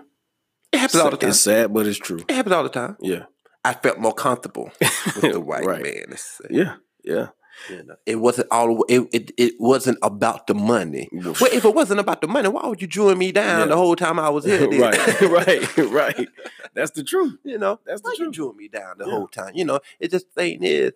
It 0.73 0.79
happens 0.79 1.01
all 1.01 1.11
the 1.11 1.17
time. 1.17 1.29
It's 1.29 1.39
sad, 1.39 1.73
but 1.73 1.85
it's 1.87 1.97
true. 1.99 2.19
It 2.27 2.35
happens 2.35 2.53
all 2.53 2.63
the 2.63 2.69
time. 2.69 2.97
Yeah. 3.01 3.25
I 3.69 3.73
felt 3.73 3.99
more 3.99 4.13
comfortable 4.13 4.71
with 4.81 5.21
the 5.33 5.39
white 5.39 5.65
Right. 5.65 5.83
man. 5.83 6.15
Yeah. 6.49 6.75
Yeah. 7.03 7.27
You 7.69 7.83
know, 7.83 7.95
it 8.05 8.17
wasn't 8.17 8.47
all. 8.51 8.83
It, 8.87 9.07
it 9.11 9.31
it 9.35 9.53
wasn't 9.59 9.97
about 10.03 10.45
the 10.45 10.53
money. 10.53 11.09
Well, 11.11 11.33
if 11.51 11.65
it 11.65 11.73
wasn't 11.73 11.99
about 11.99 12.21
the 12.21 12.27
money, 12.27 12.47
why 12.49 12.67
would 12.67 12.79
you 12.81 12.87
drawing 12.87 13.17
me 13.17 13.31
down 13.31 13.61
Yeah. 13.61 13.65
the 13.65 13.75
whole 13.75 13.95
time 13.95 14.19
I 14.19 14.29
was 14.29 14.45
here? 14.45 14.69
right. 14.79 15.21
right. 15.21 15.77
Right. 15.77 16.27
That's 16.75 16.91
the 16.91 17.03
truth. 17.03 17.39
You 17.43 17.57
know, 17.57 17.79
That's 17.83 18.01
the 18.01 18.09
why 18.09 18.11
you 18.19 18.25
truth. 18.25 18.35
drawing 18.35 18.57
me 18.57 18.67
down 18.67 18.99
the 18.99 19.05
Yeah. 19.05 19.11
whole 19.11 19.27
time? 19.27 19.53
You 19.55 19.65
know, 19.65 19.79
it 19.99 20.11
just 20.11 20.29
thing 20.33 20.63
is. 20.63 20.91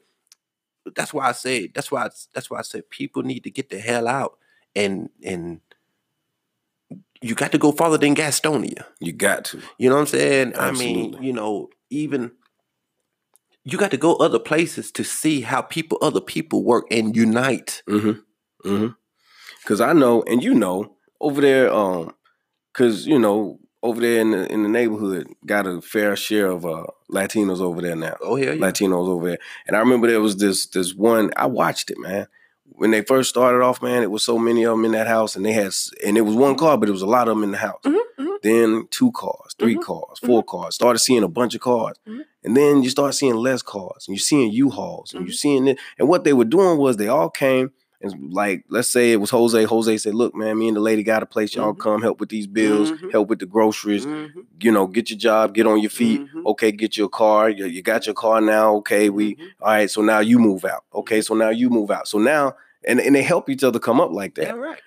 That's 0.96 1.14
why 1.16 1.30
I 1.30 1.32
say. 1.32 1.66
That's 1.68 1.92
why. 1.92 2.10
That's 2.34 2.50
why 2.52 2.60
I 2.60 2.62
said 2.62 2.90
people 2.92 3.24
need 3.24 3.44
to 3.46 3.50
get 3.52 3.70
the 3.72 3.80
hell 3.80 4.08
out 4.08 4.38
and 4.76 5.10
and. 5.24 5.62
You 7.24 7.36
got 7.36 7.52
to 7.52 7.58
go 7.60 7.72
farther 7.72 7.98
than 7.98 8.16
Gastonia. 8.16 8.86
You 9.00 9.14
got 9.14 9.46
to. 9.46 9.62
You 9.78 9.90
know 9.90 9.96
what 9.96 10.02
I'm 10.02 10.08
saying? 10.08 10.54
I 10.58 10.72
mean, 10.72 11.22
you 11.22 11.34
know, 11.34 11.70
even 11.92 12.32
you 13.64 13.78
got 13.78 13.92
to 13.92 13.98
go 13.98 14.16
other 14.16 14.40
places 14.40 14.92
to 14.94 15.04
see 15.04 15.42
how 15.42 15.62
people, 15.62 15.98
other 16.02 16.22
people 16.22 16.64
work 16.64 16.86
and 16.92 17.16
unite. 17.16 17.84
Mm-hmm. 17.88 18.70
Mm-hmm. 18.70 18.88
Cause 19.66 19.80
I 19.80 19.94
know, 19.94 20.24
and 20.24 20.44
you 20.44 20.54
know, 20.56 20.96
over 21.20 21.40
there, 21.40 21.72
um, 21.72 22.16
cause 22.74 23.06
you 23.06 23.20
know, 23.20 23.60
over 23.84 24.02
there 24.02 24.22
in 24.22 24.32
the 24.32 24.52
in 24.52 24.64
the 24.64 24.70
neighborhood, 24.70 25.28
got 25.46 25.68
a 25.68 25.82
fair 25.82 26.16
share 26.16 26.48
of 26.48 26.66
uh 26.66 26.86
Latinos 27.12 27.60
over 27.62 27.82
there 27.82 27.96
now. 27.96 28.16
Oh 28.22 28.36
yeah, 28.38 28.52
yeah. 28.54 28.62
Latinos 28.62 29.08
over 29.08 29.30
there. 29.30 29.38
And 29.68 29.76
I 29.76 29.80
remember 29.80 30.08
there 30.08 30.22
was 30.22 30.38
this 30.38 30.66
this 30.68 30.94
one. 30.96 31.32
I 31.38 31.46
watched 31.46 31.92
it, 31.92 32.00
man. 32.00 32.28
When 32.74 32.90
they 32.92 33.02
first 33.04 33.30
started 33.30 33.62
off, 33.62 33.82
man, 33.84 34.02
it 34.02 34.10
was 34.10 34.24
so 34.24 34.40
many 34.40 34.64
of 34.64 34.72
them 34.72 34.86
in 34.86 34.94
that 34.94 35.08
house, 35.08 35.36
and 35.36 35.46
they 35.46 35.52
had, 35.54 35.72
and 36.04 36.18
it 36.18 36.22
was 36.22 36.36
one 36.36 36.58
car, 36.58 36.78
but 36.78 36.90
it 36.90 36.94
was 36.94 37.02
a 37.04 37.08
lot 37.08 37.28
of 37.28 37.36
them 37.36 37.44
in 37.44 37.52
the 37.52 37.58
house. 37.58 37.82
Mhm, 37.86 37.94
mhm. 37.94 38.00
Then 38.44 38.88
two 38.90 39.12
cars, 39.12 39.56
3 39.60 39.76
Mhm, 39.76 39.84
cars, 39.84 40.18
mm-hmm. 40.18 40.28
4 40.28 40.44
cars. 40.44 40.76
Started 40.76 41.00
seeing 41.00 41.24
a 41.24 41.28
bunch 41.28 41.54
of 41.56 41.62
cars, 41.62 41.96
Mhm. 42.08 42.24
and 42.44 42.58
then 42.58 42.82
you 42.84 42.90
start 42.90 43.14
seeing 43.14 43.36
less 43.36 43.62
cars, 43.62 44.06
and 44.08 44.16
you're 44.16 44.22
seeing 44.22 44.52
U-Hauls, 44.52 45.14
and 45.14 45.22
you're 45.28 45.30
mm-hmm. 45.34 45.36
seeing 45.36 45.68
it. 45.68 45.78
And 46.00 46.08
what 46.08 46.24
they 46.24 46.34
were 46.34 46.46
doing 46.46 46.78
was 46.80 46.98
they 46.98 47.08
all 47.08 47.30
came 47.30 47.72
And 48.04 48.34
like, 48.34 48.66
let's 48.68 48.88
say 48.88 49.12
it 49.12 49.18
was 49.18 49.30
Jose. 49.30 49.64
Jose 49.64 49.98
said, 50.00 50.16
"Look, 50.16 50.34
man, 50.34 50.58
me 50.58 50.68
and 50.70 50.76
the 50.76 50.82
lady 50.82 51.04
got 51.04 51.22
a 51.22 51.28
place. 51.28 51.54
Y'all 51.54 51.74
Mhm. 51.76 51.80
come 51.80 52.02
help 52.02 52.20
with 52.20 52.30
these 52.30 52.48
bills, 52.48 52.92
mm-hmm. 52.92 53.12
help 53.12 53.30
with 53.30 53.38
the 53.38 53.46
groceries. 53.46 54.08
You 54.60 54.72
know, 54.72 54.88
get 54.88 55.12
your 55.12 55.20
job, 55.20 55.54
get 55.54 55.68
on 55.68 55.80
your 55.82 55.92
feet. 55.92 56.20
Okay, 56.48 56.72
get 56.72 56.98
your 56.98 57.10
car. 57.10 57.52
You, 57.52 57.66
you 57.68 57.84
got 57.84 58.08
your 58.08 58.16
car 58.16 58.42
now. 58.42 58.74
Okay, 58.78 59.12
we 59.12 59.38
all 59.62 59.68
right. 59.74 59.88
So 59.92 60.02
now 60.02 60.18
you 60.20 60.40
move 60.40 60.66
out. 60.66 60.84
Okay, 60.96 61.22
so 61.22 61.36
now 61.36 61.50
you 61.52 61.70
move 61.70 61.92
out. 61.92 62.08
So 62.08 62.18
now, 62.18 62.56
and 62.88 63.00
and 63.00 63.14
they 63.14 63.22
help 63.22 63.52
each 63.52 63.64
other 63.64 63.78
come 63.78 64.02
up 64.02 64.10
like 64.12 64.34
that. 64.34 64.48
Yeah, 64.48 64.54
right. 64.54 64.82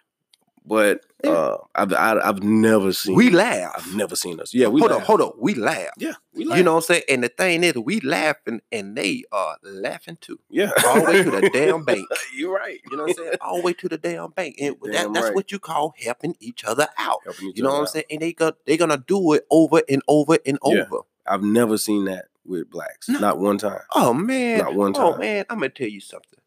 But. 0.66 1.02
Uh, 1.28 1.56
I've 1.74 1.92
I, 1.92 2.18
I've 2.22 2.42
never 2.42 2.92
seen. 2.92 3.14
We 3.14 3.30
laugh. 3.30 3.72
I've 3.76 3.94
never 3.94 4.16
seen 4.16 4.40
us. 4.40 4.52
Yeah, 4.54 4.68
we 4.68 4.80
hold 4.80 4.92
laugh. 4.92 5.00
up, 5.00 5.06
hold 5.06 5.20
up. 5.20 5.34
We 5.38 5.54
laugh. 5.54 5.90
Yeah, 5.98 6.12
we 6.32 6.44
laugh. 6.44 6.58
You 6.58 6.64
know 6.64 6.72
what 6.72 6.78
I'm 6.78 6.82
saying? 6.82 7.02
And 7.08 7.24
the 7.24 7.28
thing 7.28 7.64
is, 7.64 7.74
we 7.76 8.00
laughing 8.00 8.60
and 8.72 8.96
they 8.96 9.24
are 9.32 9.56
laughing 9.62 10.18
too. 10.20 10.38
Yeah, 10.50 10.70
All 10.86 11.00
the 11.00 11.06
way 11.06 11.22
to 11.22 11.30
the 11.30 11.50
damn 11.52 11.84
bank. 11.84 12.06
You're 12.36 12.54
right. 12.54 12.80
You 12.90 12.96
know 12.96 13.04
what 13.04 13.10
I'm 13.10 13.16
saying? 13.16 13.32
All 13.40 13.56
the 13.56 13.62
way 13.62 13.72
to 13.74 13.88
the 13.88 13.98
damn 13.98 14.30
bank. 14.30 14.56
And 14.60 14.76
that, 14.84 15.12
that's 15.12 15.26
right. 15.26 15.34
what 15.34 15.52
you 15.52 15.58
call 15.58 15.94
helping 16.02 16.34
each 16.40 16.64
other 16.64 16.88
out. 16.98 17.18
Each 17.42 17.56
You 17.56 17.62
know 17.62 17.70
what 17.70 17.80
I'm 17.80 17.86
saying? 17.86 18.04
And 18.10 18.20
they 18.20 18.32
go, 18.32 18.52
they're 18.66 18.76
gonna 18.76 19.02
do 19.06 19.32
it 19.34 19.46
over 19.50 19.82
and 19.88 20.02
over 20.08 20.38
and 20.46 20.58
Yeah. 20.64 20.84
over. 20.90 21.02
I've 21.26 21.42
never 21.42 21.78
seen 21.78 22.04
that 22.04 22.26
with 22.44 22.70
blacks. 22.70 23.08
No. 23.08 23.18
Not 23.18 23.38
one 23.38 23.56
time. 23.58 23.80
Oh 23.94 24.12
man. 24.12 24.58
Not 24.58 24.74
one 24.74 24.92
time. 24.92 25.04
Oh 25.04 25.16
man, 25.16 25.46
I'm 25.48 25.56
gonna 25.58 25.70
tell 25.70 25.88
you 25.88 26.00
something. 26.00 26.38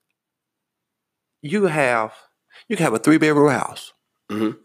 You 1.42 1.66
have 1.66 2.14
you 2.68 2.76
can 2.76 2.84
have 2.84 2.94
a 2.94 3.00
three 3.00 3.18
bedroom 3.18 3.50
house. 3.52 3.94
Mhm. 4.32 4.58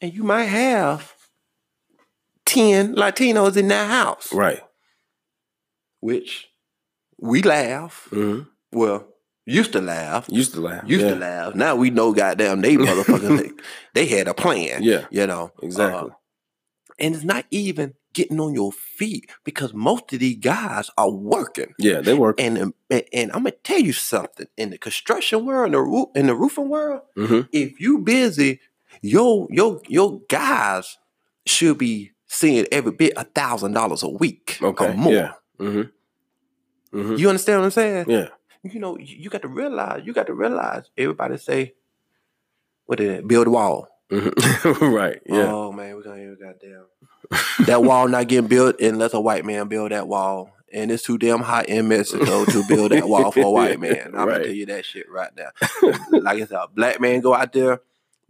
And 0.00 0.14
you 0.14 0.22
might 0.22 0.44
have 0.44 1.14
10 2.46 2.94
Latinos 2.94 3.56
in 3.56 3.68
that 3.68 3.90
house. 3.90 4.32
Right. 4.32 4.62
Which 6.00 6.48
we 7.20 7.42
laugh. 7.42 8.06
hmm 8.10 8.42
Well, 8.72 9.08
used 9.44 9.72
to 9.72 9.80
laugh. 9.80 10.26
Used 10.30 10.54
to 10.54 10.60
laugh. 10.60 10.84
Used 10.86 11.04
yeah. 11.04 11.14
to 11.14 11.16
laugh. 11.16 11.54
Now 11.54 11.74
we 11.74 11.90
know 11.90 12.12
goddamn 12.12 12.60
they 12.60 12.76
motherfuckers 12.76 13.36
they, 13.38 13.50
they 13.94 14.06
had 14.06 14.28
a 14.28 14.34
plan. 14.34 14.82
Yeah. 14.82 15.06
You 15.10 15.26
know. 15.26 15.52
Exactly. 15.62 16.10
Uh, 16.10 16.14
and 17.00 17.14
it's 17.14 17.24
not 17.24 17.44
even 17.50 17.94
getting 18.12 18.40
on 18.40 18.54
your 18.54 18.72
feet 18.72 19.30
because 19.44 19.72
most 19.72 20.12
of 20.12 20.18
these 20.18 20.38
guys 20.38 20.90
are 20.98 21.10
working. 21.10 21.74
yeah, 21.78 22.00
they 22.00 22.14
work. 22.14 22.40
And 22.40 22.58
and, 22.90 23.04
and 23.12 23.30
I'm 23.32 23.44
gonna 23.44 23.52
tell 23.62 23.78
you 23.78 23.92
something 23.92 24.46
in 24.56 24.70
the 24.70 24.78
construction 24.78 25.44
world, 25.44 25.66
in 25.66 25.72
the 25.72 25.80
roof, 25.80 26.08
in 26.14 26.26
the 26.26 26.34
roofing 26.34 26.68
world, 26.68 27.02
hmm 27.16 27.42
if 27.52 27.80
you 27.80 27.98
busy, 27.98 28.60
your 29.02 29.46
your 29.50 29.80
your 29.88 30.20
guys 30.28 30.98
should 31.46 31.78
be 31.78 32.12
seeing 32.26 32.66
every 32.72 32.92
bit 32.92 33.12
a 33.16 33.24
thousand 33.24 33.72
dollars 33.72 34.02
a 34.02 34.08
week 34.08 34.58
Okay. 34.62 34.86
or 34.90 34.94
more. 34.94 35.12
Yeah. 35.12 35.32
hmm 35.58 35.82
hmm 36.92 37.16
You 37.16 37.28
understand 37.28 37.60
what 37.60 37.64
I'm 37.66 37.70
saying? 37.70 38.06
Yeah. 38.08 38.28
You 38.64 38.80
know, 38.80 38.98
you, 38.98 39.30
got 39.30 39.42
to 39.42 39.48
realize, 39.48 40.02
you 40.04 40.12
got 40.12 40.26
to 40.26 40.34
realize. 40.34 40.90
Everybody 40.98 41.38
say, 41.38 41.74
"What 42.86 42.98
is 43.00 43.20
it? 43.20 43.28
Build 43.28 43.46
a 43.46 43.50
wall." 43.50 43.88
hmm 44.10 44.28
right. 44.84 45.20
Yeah. 45.26 45.52
Oh 45.52 45.70
man, 45.72 45.94
we're 45.94 46.02
gonna 46.02 46.16
hear 46.18 46.36
goddamn 46.36 46.84
that 47.66 47.82
wall 47.82 48.08
not 48.08 48.26
getting 48.28 48.48
built 48.48 48.80
unless 48.80 49.12
a 49.14 49.20
white 49.20 49.44
man 49.44 49.68
build 49.68 49.92
that 49.92 50.08
wall. 50.08 50.50
And 50.72 50.90
it's 50.90 51.02
too 51.02 51.16
damn 51.18 51.40
hot 51.40 51.68
in 51.68 51.88
Mexico 51.88 52.44
to 52.46 52.62
build 52.64 52.92
that 52.92 53.08
wall 53.08 53.30
for 53.32 53.46
a 53.46 53.50
white 53.50 53.80
man. 53.86 54.08
I'm 54.14 54.26
Right. 54.28 54.32
gonna 54.34 54.44
tell 54.44 54.52
you 54.54 54.66
that 54.66 54.84
shit 54.84 55.06
right 55.10 55.30
now. 55.36 55.48
like 56.20 56.42
I 56.42 56.46
said, 56.46 56.58
a 56.58 56.68
black 56.68 57.00
man 57.00 57.20
go 57.20 57.34
out 57.34 57.52
there, 57.52 57.80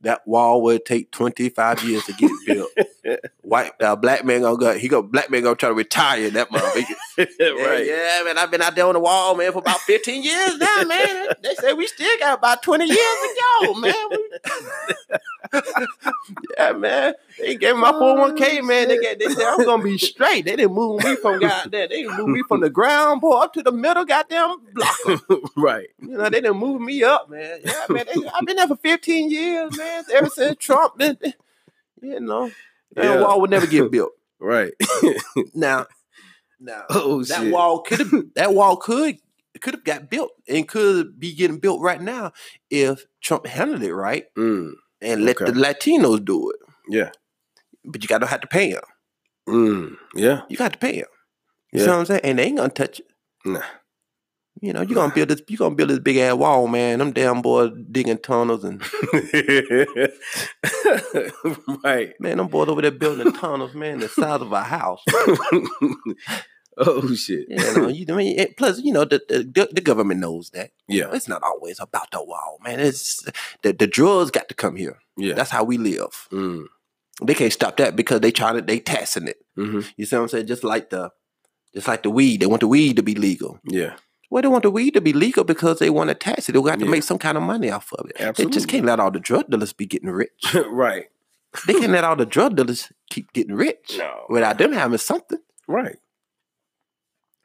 that 0.03 0.27
wall 0.27 0.63
would 0.63 0.85
take 0.85 1.11
25 1.11 1.83
years 1.85 2.05
to 2.05 2.13
get 2.15 2.31
built. 2.47 2.71
White 3.49 3.73
uh, 3.81 3.97
black 3.97 4.27
man 4.27 4.43
gonna 4.43 4.59
go, 4.59 4.75
he 4.75 4.89
go 4.89 5.01
black 5.01 5.31
man 5.31 5.43
gonna 5.43 5.57
try 5.57 5.71
to 5.71 5.75
retire 5.75 6.29
that 6.29 6.51
motherfucker. 6.51 6.95
Yeah, 7.41 7.49
right. 7.49 7.85
yeah, 7.85 8.23
man. 8.25 8.39
I've 8.39 8.51
been 8.51 8.63
out 8.63 8.77
there 8.77 8.87
on 8.87 8.93
the 8.93 9.01
wall, 9.01 9.35
man, 9.35 9.51
for 9.53 9.59
about 9.59 9.81
15 9.81 10.23
years 10.23 10.57
now, 10.59 10.83
man. 10.87 11.29
They 11.43 11.55
say 11.55 11.73
we 11.73 11.87
still 11.89 12.17
got 12.21 12.39
about 12.39 12.63
20 12.63 12.85
years 12.85 12.97
to 12.97 13.43
go, 13.63 13.75
man. 13.75 13.95
Yeah, 16.59 16.73
man. 16.73 17.15
They 17.39 17.57
gave 17.57 17.75
me 17.75 17.81
my 17.81 17.93
401k, 17.93 18.63
man. 18.65 18.89
They 18.89 18.99
get 18.99 19.19
they 19.19 19.29
said 19.29 19.47
I'm 19.47 19.65
gonna 19.65 19.83
be 19.83 19.97
straight. 19.97 20.45
They 20.45 20.57
didn't 20.57 20.75
move 20.75 21.03
me 21.03 21.17
from 21.17 21.41
goddamn. 21.41 21.71
They 21.71 22.03
didn't 22.03 22.19
move 22.19 22.29
me 22.29 22.43
from 22.47 22.61
the 22.61 22.69
ground 22.71 23.23
boy 23.23 23.39
up 23.39 23.55
to 23.55 23.63
the 23.63 23.73
middle 23.73 24.05
goddamn 24.05 24.59
block. 24.75 24.97
right. 25.57 25.89
You 26.01 26.19
know, 26.19 26.25
they 26.25 26.43
didn't 26.43 26.59
move 26.59 26.83
me 26.83 27.03
up, 27.03 27.31
man. 27.31 27.61
Yeah, 27.65 27.87
man. 27.89 28.05
They, 28.07 28.29
I've 28.29 28.45
been 28.45 28.57
there 28.57 28.69
for 28.69 28.77
15 28.77 29.31
years, 29.31 29.77
man. 29.77 30.05
Ever 30.13 30.29
since 30.29 30.59
Trump, 30.59 30.99
been, 30.99 31.17
you 32.03 32.21
know, 32.21 32.51
that 32.99 33.15
Yeah. 33.17 33.21
wall 33.23 33.41
would 33.41 33.51
never 33.51 33.67
get 33.67 33.91
built. 33.97 34.13
Right. 34.41 34.73
Now, 35.55 35.87
now 36.61 36.85
oh 36.91 37.23
that 37.25 37.43
shit. 37.43 37.53
wall 37.53 37.81
could 37.83 37.99
have 38.01 38.13
that 38.37 38.55
wall 38.55 38.77
could 38.77 39.17
could 39.61 39.75
have 39.75 39.85
got 39.85 40.09
built 40.11 40.31
and 40.49 40.69
could 40.69 41.19
be 41.19 41.35
getting 41.35 41.59
built 41.59 41.81
right 41.81 42.01
now 42.01 42.33
if 42.71 43.05
Trump 43.21 43.47
handled 43.47 43.83
it 43.83 43.95
right 43.95 44.27
Mm. 44.37 44.73
and 45.01 45.25
let 45.25 45.41
Okay. 45.41 45.51
the 45.51 45.59
Latinos 45.59 46.25
do 46.25 46.51
it. 46.51 46.57
Yeah. 46.89 47.11
But 47.85 48.03
you 48.03 48.09
gotta 48.09 48.27
have 48.27 48.41
to 48.43 48.47
pay 48.47 48.73
them. 48.73 48.83
Mm. 49.49 49.97
Yeah. 50.15 50.43
You 50.49 50.57
got 50.57 50.73
to 50.75 50.79
pay 50.79 50.97
them. 51.01 51.07
You 51.73 51.81
Yeah. 51.81 51.85
see 51.85 51.91
what 51.91 51.99
I'm 51.99 52.07
saying? 52.07 52.21
And 52.25 52.39
they 52.39 52.45
ain't 52.45 52.57
gonna 52.59 52.69
touch 52.71 53.01
it. 53.01 53.07
Nah. 53.45 53.63
You 54.61 54.73
know, 54.73 54.83
you 54.83 54.95
gonna 54.95 55.15
build 55.15 55.29
this. 55.29 55.43
You 55.49 55.57
gonna 55.57 55.75
build 55.75 55.91
this 55.91 55.99
big 56.01 56.17
ass 56.17 56.35
wall, 56.35 56.67
man. 56.69 56.99
Them 56.99 57.13
damn 57.13 57.43
boys 57.43 57.71
digging 57.91 58.19
tunnels 58.19 58.65
and 58.65 58.83
right. 61.85 62.15
man, 62.21 62.39
them 62.39 62.49
boys 62.49 62.69
over 62.69 62.83
there 62.83 62.91
building 62.91 63.33
tunnels, 63.33 63.75
man, 63.75 64.01
the 64.01 64.09
size 64.09 64.41
of 64.41 64.53
a 64.53 64.63
house. 64.63 65.03
oh 66.79 67.15
shit. 67.15 67.47
You 67.49 67.57
know, 67.57 67.89
you 67.89 68.07
I 68.09 68.13
mean, 68.13 68.39
it- 68.39 68.57
plus 68.57 68.81
you 68.81 68.93
know 68.93 69.05
the, 69.05 69.21
the 69.29 69.69
the 69.73 69.81
government 69.81 70.21
knows 70.21 70.51
that. 70.51 70.71
You 70.87 71.03
know, 71.03 71.11
Yeah. 71.11 71.17
it's 71.17 71.29
not 71.29 71.43
always 71.43 71.81
about 71.81 72.11
the 72.11 72.23
wall, 72.23 72.59
man. 72.65 72.81
It's 72.81 73.25
the 73.63 73.73
the 73.73 73.87
drugs 73.87 74.31
got 74.31 74.49
to 74.49 74.55
come 74.55 74.77
here. 74.77 74.99
Yeah. 75.17 75.35
That's 75.35 75.51
how 75.51 75.65
we 75.65 75.79
live. 75.79 76.29
Mm. 76.33 76.67
They 77.23 77.35
can't 77.35 77.53
stop 77.53 77.77
that 77.79 77.97
because 77.97 78.21
they 78.21 78.31
trying 78.31 78.55
to 78.57 78.63
they 78.63 78.81
taxing 78.81 79.29
it. 79.29 79.39
hmm 79.57 79.81
You 79.97 80.07
see 80.07 80.17
what 80.17 80.23
I'm 80.23 80.29
saying? 80.29 80.47
Just 80.47 80.65
like 80.65 80.91
the 80.91 81.11
just 81.75 81.89
like 81.89 82.03
the 82.03 82.11
weed. 82.11 82.41
They 82.41 82.47
want 82.47 82.61
the 82.61 82.69
weed 82.69 82.97
to 82.97 83.03
be 83.03 83.15
legal. 83.15 83.59
Yeah. 83.65 83.95
Well, 84.31 84.43
they 84.43 84.49
want 84.49 84.63
the 84.65 84.71
weed 84.71 84.93
to 84.95 85.01
be 85.01 85.13
legal 85.15 85.43
because 85.45 85.79
they 85.79 85.89
want 85.91 86.09
to 86.09 86.15
tax 86.15 86.49
it. 86.49 86.53
They 86.53 86.61
got 86.61 86.79
to 86.79 86.85
Yeah. 86.85 86.91
make 86.91 87.03
some 87.03 87.19
kind 87.19 87.37
of 87.39 87.43
money 87.43 87.71
off 87.71 87.93
of 87.95 88.11
it. 88.11 88.37
They 88.37 88.45
just 88.47 88.69
can't 88.69 88.85
let 88.85 89.01
all 89.01 89.11
the 89.11 89.21
drug 89.21 89.49
dealers 89.51 89.73
be 89.73 89.87
getting 89.87 90.11
rich. 90.11 90.55
right. 90.71 91.07
they 91.67 91.73
can't 91.75 91.93
let 91.93 92.05
all 92.05 92.15
the 92.17 92.27
drug 92.27 92.57
dealers 92.57 92.93
keep 93.11 93.33
getting 93.33 93.55
rich 93.55 93.97
No. 93.99 94.27
without 94.29 94.59
them 94.59 94.73
having 94.73 94.99
something. 94.99 95.39
Right. 95.67 95.97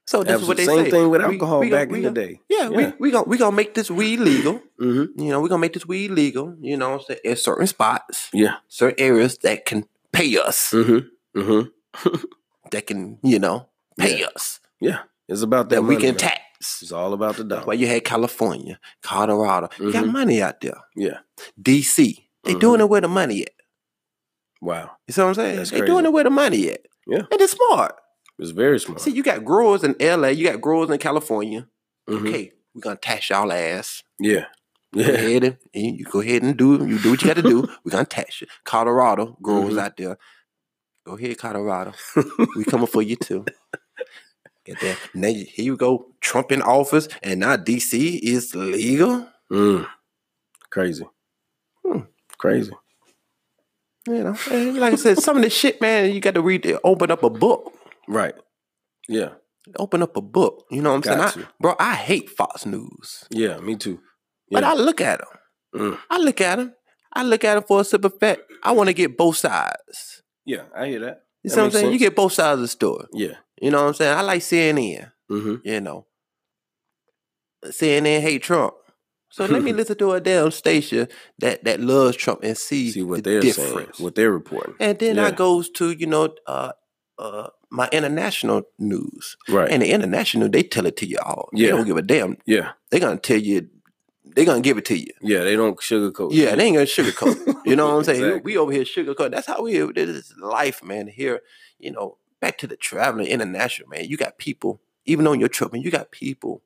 So 0.05 0.21
this 0.23 0.41
is 0.41 0.47
what 0.47 0.57
they 0.57 0.65
say. 0.65 0.75
Same 0.75 0.85
say. 0.85 0.91
thing 0.91 1.09
with 1.09 1.21
alcohol 1.21 1.61
we 1.61 1.69
gon- 1.69 1.79
back 1.79 1.89
we 1.89 1.99
in 1.99 2.03
the 2.03 2.11
day. 2.11 2.39
Yeah, 2.49 2.69
Yeah. 2.69 2.69
we 2.77 2.93
we 2.99 3.11
gonna 3.11 3.23
we 3.27 3.37
gonna 3.37 3.55
make 3.55 3.73
this 3.73 3.89
weed 3.89 4.19
legal. 4.19 4.61
hmm 4.77 5.05
You 5.15 5.29
know, 5.31 5.39
we're 5.41 5.47
gonna 5.47 5.61
make 5.61 5.71
this 5.73 5.85
weed 5.87 6.11
legal. 6.11 6.55
You 6.59 6.75
know, 6.75 6.89
what 6.89 6.99
I'm 6.99 7.05
saying 7.07 7.19
in 7.23 7.35
certain 7.37 7.67
spots, 7.67 8.29
Yeah. 8.33 8.55
certain 8.67 8.99
areas 8.99 9.37
that 9.39 9.63
can 9.65 9.85
pay 10.11 10.37
us, 10.37 10.71
hmm 10.71 10.99
hmm 11.33 11.61
that 12.71 12.85
can 12.85 13.17
you 13.23 13.39
know 13.39 13.69
pay 13.97 14.19
Yeah. 14.19 14.27
us, 14.35 14.59
Yeah, 14.81 14.99
It's 15.29 15.41
about 15.41 15.69
that, 15.69 15.75
that 15.77 15.83
we 15.83 15.95
can 15.95 16.15
man. 16.15 16.17
It's 16.81 16.91
all 16.91 17.13
about 17.13 17.35
the 17.37 17.43
dollar. 17.43 17.65
why 17.65 17.73
you 17.73 17.87
had 17.87 18.03
California, 18.03 18.79
Colorado. 19.01 19.69
You 19.79 19.91
got 19.91 20.07
money 20.07 20.41
out 20.41 20.61
there. 20.61 20.77
Yeah. 20.95 21.19
DC, 21.61 22.27
they 22.43 22.53
Mhm. 22.55 22.59
doing 22.59 22.79
it 22.81 22.89
where 22.89 23.01
the 23.01 23.07
money 23.07 23.41
at. 23.43 23.51
Wow. 24.61 24.91
You 25.07 25.13
see 25.13 25.21
what 25.21 25.27
I'm 25.29 25.33
saying? 25.35 25.55
That's 25.57 25.71
they 25.71 25.79
crazy. 25.79 25.91
doing 25.91 26.05
it 26.05 26.13
where 26.13 26.23
the 26.23 26.29
money 26.29 26.69
at. 26.69 26.81
Yeah. 27.05 27.23
and 27.29 27.41
it's 27.41 27.51
smart. 27.53 27.95
It's 28.39 28.51
very 28.51 28.79
smart. 28.79 29.01
See, 29.01 29.11
you 29.11 29.23
got 29.23 29.43
growers 29.43 29.83
in 29.83 29.93
LA, 29.99 30.29
you 30.29 30.49
got 30.49 30.61
growers 30.61 30.89
in 30.89 30.97
California. 30.99 31.67
Mhm. 32.09 32.27
Okay, 32.29 32.51
we're 32.73 32.81
gonna 32.81 32.95
tax 32.95 33.29
y'all 33.29 33.51
ass. 33.51 34.03
Yeah. 34.19 34.45
Yeah. 34.93 35.07
Go 35.07 35.13
ahead 35.15 35.43
and, 35.43 35.57
and 35.73 35.99
you 35.99 36.05
go 36.05 36.21
ahead 36.21 36.43
and 36.43 36.55
do 36.55 36.85
you 36.87 36.97
do 36.99 37.11
what 37.11 37.21
you 37.21 37.27
got 37.27 37.35
to 37.37 37.41
do. 37.41 37.67
We're 37.83 37.91
gonna 37.91 38.05
tax 38.05 38.41
you. 38.41 38.47
Colorado 38.63 39.35
growers 39.41 39.73
Mhm. 39.73 39.79
out 39.81 39.97
there. 39.97 40.17
Go 41.05 41.17
ahead, 41.17 41.37
Colorado. 41.39 41.93
we 42.55 42.63
coming 42.63 42.85
for 42.87 43.01
you 43.01 43.15
too. 43.15 43.43
Get 44.65 44.79
that. 44.81 44.97
Now 45.13 45.27
here 45.27 45.45
you 45.65 45.75
go, 45.77 46.07
Trump 46.21 46.51
in 46.51 46.61
office, 46.61 47.07
and 47.21 47.41
now 47.41 47.57
DC 47.57 48.19
is 48.21 48.55
legal. 48.55 49.27
Mm. 49.51 49.87
Crazy. 50.69 51.05
Hmm. 51.85 51.99
Crazy. 52.37 52.71
You 54.07 54.23
know, 54.23 54.37
and 54.51 54.77
like 54.77 54.93
I 54.93 54.95
said, 54.97 55.19
some 55.19 55.37
of 55.37 55.43
this 55.43 55.53
shit, 55.53 55.79
man, 55.79 56.11
you 56.11 56.19
got 56.19 56.33
to 56.33 56.41
read. 56.41 56.65
it. 56.65 56.77
Open 56.83 57.09
up 57.11 57.23
a 57.23 57.29
book. 57.29 57.73
Right. 58.07 58.35
Yeah. 59.07 59.29
Open 59.77 60.01
up 60.01 60.17
a 60.17 60.21
book. 60.21 60.65
You 60.69 60.81
know 60.81 60.89
what 60.89 61.07
I'm 61.07 61.17
Got 61.17 61.33
saying, 61.33 61.45
I, 61.45 61.51
bro? 61.61 61.75
I 61.79 61.95
hate 61.95 62.29
Fox 62.29 62.65
News, 62.65 63.25
Yeah. 63.29 63.59
Me 63.59 63.75
too. 63.77 63.99
but 64.51 64.63
I 64.65 64.73
look 64.73 64.99
at 64.99 65.19
them. 65.19 65.81
Mm. 65.93 65.99
I 66.09 66.17
look 66.17 66.41
at 66.41 66.57
them. 66.57 66.73
I 67.13 67.23
look 67.23 67.43
at 67.45 67.53
them 67.53 67.63
for 67.63 67.79
a 67.81 67.83
simple 67.85 68.09
fact. 68.09 68.41
I 68.63 68.71
want 68.73 68.87
to 68.87 68.93
get 68.93 69.15
both 69.17 69.37
sides. 69.37 70.21
Yeah. 70.45 70.63
I 70.75 70.87
hear 70.87 70.99
that. 71.01 71.23
You 71.43 71.49
see 71.49 71.57
what 71.59 71.65
I'm 71.65 71.71
saying? 71.71 71.91
You 71.93 71.99
get 71.99 72.15
both 72.15 72.33
sides 72.33 72.53
of 72.55 72.61
the 72.61 72.67
story. 72.67 73.05
Yeah. 73.13 73.35
You 73.61 73.71
know 73.71 73.81
what 73.81 73.87
I'm 73.89 73.93
saying? 73.93 74.17
I 74.17 74.21
like 74.21 74.41
CNN. 74.41 75.11
hmm 75.29 75.55
You 75.63 75.81
know, 75.81 76.05
CNN 77.65 78.21
hate 78.21 78.43
Trump. 78.43 78.73
So 79.29 79.45
let 79.45 79.63
me 79.63 79.73
listen 79.79 79.97
to 79.97 80.11
a 80.11 80.21
damn 80.21 80.51
station 80.51 81.07
that 81.39 81.63
that 81.63 81.79
loves 81.79 82.15
Trump 82.17 82.41
and 82.43 82.57
see, 82.57 82.91
See 82.91 83.01
what 83.03 83.23
the 83.23 83.29
they're 83.31 83.41
difference. 83.41 83.71
saying, 83.73 83.87
what 83.97 84.15
they're 84.15 84.31
reporting. 84.31 84.75
and 84.79 84.97
then 84.99 85.19
I 85.19 85.31
goes 85.31 85.69
to 85.71 85.91
you 85.91 86.05
know 86.07 86.35
uh, 86.47 86.71
uh, 87.17 87.47
my 87.71 87.89
international 87.91 88.63
news, 88.79 89.37
Right. 89.49 89.69
and 89.71 89.81
the 89.81 89.91
international 89.91 90.49
they 90.49 90.63
tell 90.63 90.85
it 90.85 90.97
to 90.97 91.05
you 91.07 91.17
all. 91.25 91.49
Yeah. 91.53 91.57
They 91.59 91.69
Yeah. 91.71 91.75
don't 91.77 91.85
give 91.87 91.97
a 91.97 92.01
damn. 92.01 92.37
yeah. 92.45 92.71
They're 92.91 92.99
gonna 92.99 93.17
tell 93.17 93.37
you 93.39 93.69
they 94.35 94.45
gonna 94.45 94.61
give 94.61 94.77
it 94.77 94.85
to 94.85 94.97
you. 94.97 95.11
Yeah, 95.21 95.43
they 95.43 95.55
don't 95.55 95.77
sugarcoat. 95.79 96.29
Yeah, 96.33 96.49
shit. 96.49 96.57
they 96.57 96.65
ain't 96.65 96.75
gonna 96.75 96.85
sugarcoat. 96.85 97.55
You 97.65 97.75
know 97.75 97.87
what 97.89 97.97
I'm 97.97 98.03
saying? 98.09 98.23
Exactly. 98.23 98.41
We 98.53 98.57
over 98.57 98.71
here 98.71 98.83
sugarcoat. 98.83 99.31
That's 99.31 99.47
how 99.47 99.61
we 99.61 99.77
this 99.77 100.09
is 100.09 100.33
life, 100.37 100.83
man. 100.83 101.07
Here, 101.07 101.41
you 101.79 101.91
know, 101.91 102.17
back 102.41 102.57
to 102.59 102.67
the 102.67 102.75
traveling 102.75 103.27
international, 103.27 103.89
man. 103.89 104.05
You 104.05 104.17
got 104.17 104.37
people, 104.37 104.81
even 105.05 105.27
on 105.27 105.39
your 105.39 105.49
trip, 105.49 105.71
man, 105.73 105.81
you 105.81 105.91
got 105.91 106.11
people 106.11 106.63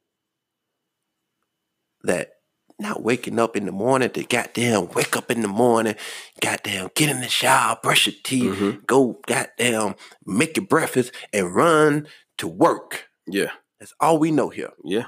that 2.04 2.32
not 2.80 3.02
waking 3.02 3.40
up 3.40 3.56
in 3.56 3.66
the 3.66 3.72
morning 3.72 4.10
to 4.12 4.24
goddamn 4.24 4.88
wake 4.90 5.18
up 5.18 5.32
in 5.32 5.42
the 5.42 5.48
morning, 5.48 5.96
goddamn 6.42 6.90
get 6.96 7.10
in 7.10 7.22
the 7.22 7.28
shower, 7.28 7.78
brush 7.82 8.06
your 8.06 8.16
teeth, 8.24 8.54
Mhm. 8.56 8.86
go 8.86 9.20
goddamn 9.26 9.96
make 10.26 10.58
your 10.58 10.66
breakfast 10.68 11.12
and 11.34 11.56
run 11.56 12.08
to 12.38 12.48
work. 12.48 13.08
Yeah, 13.26 13.52
That's 13.80 13.94
all 14.00 14.20
we 14.20 14.32
know 14.32 14.50
here. 14.50 14.72
yeah, 14.84 15.08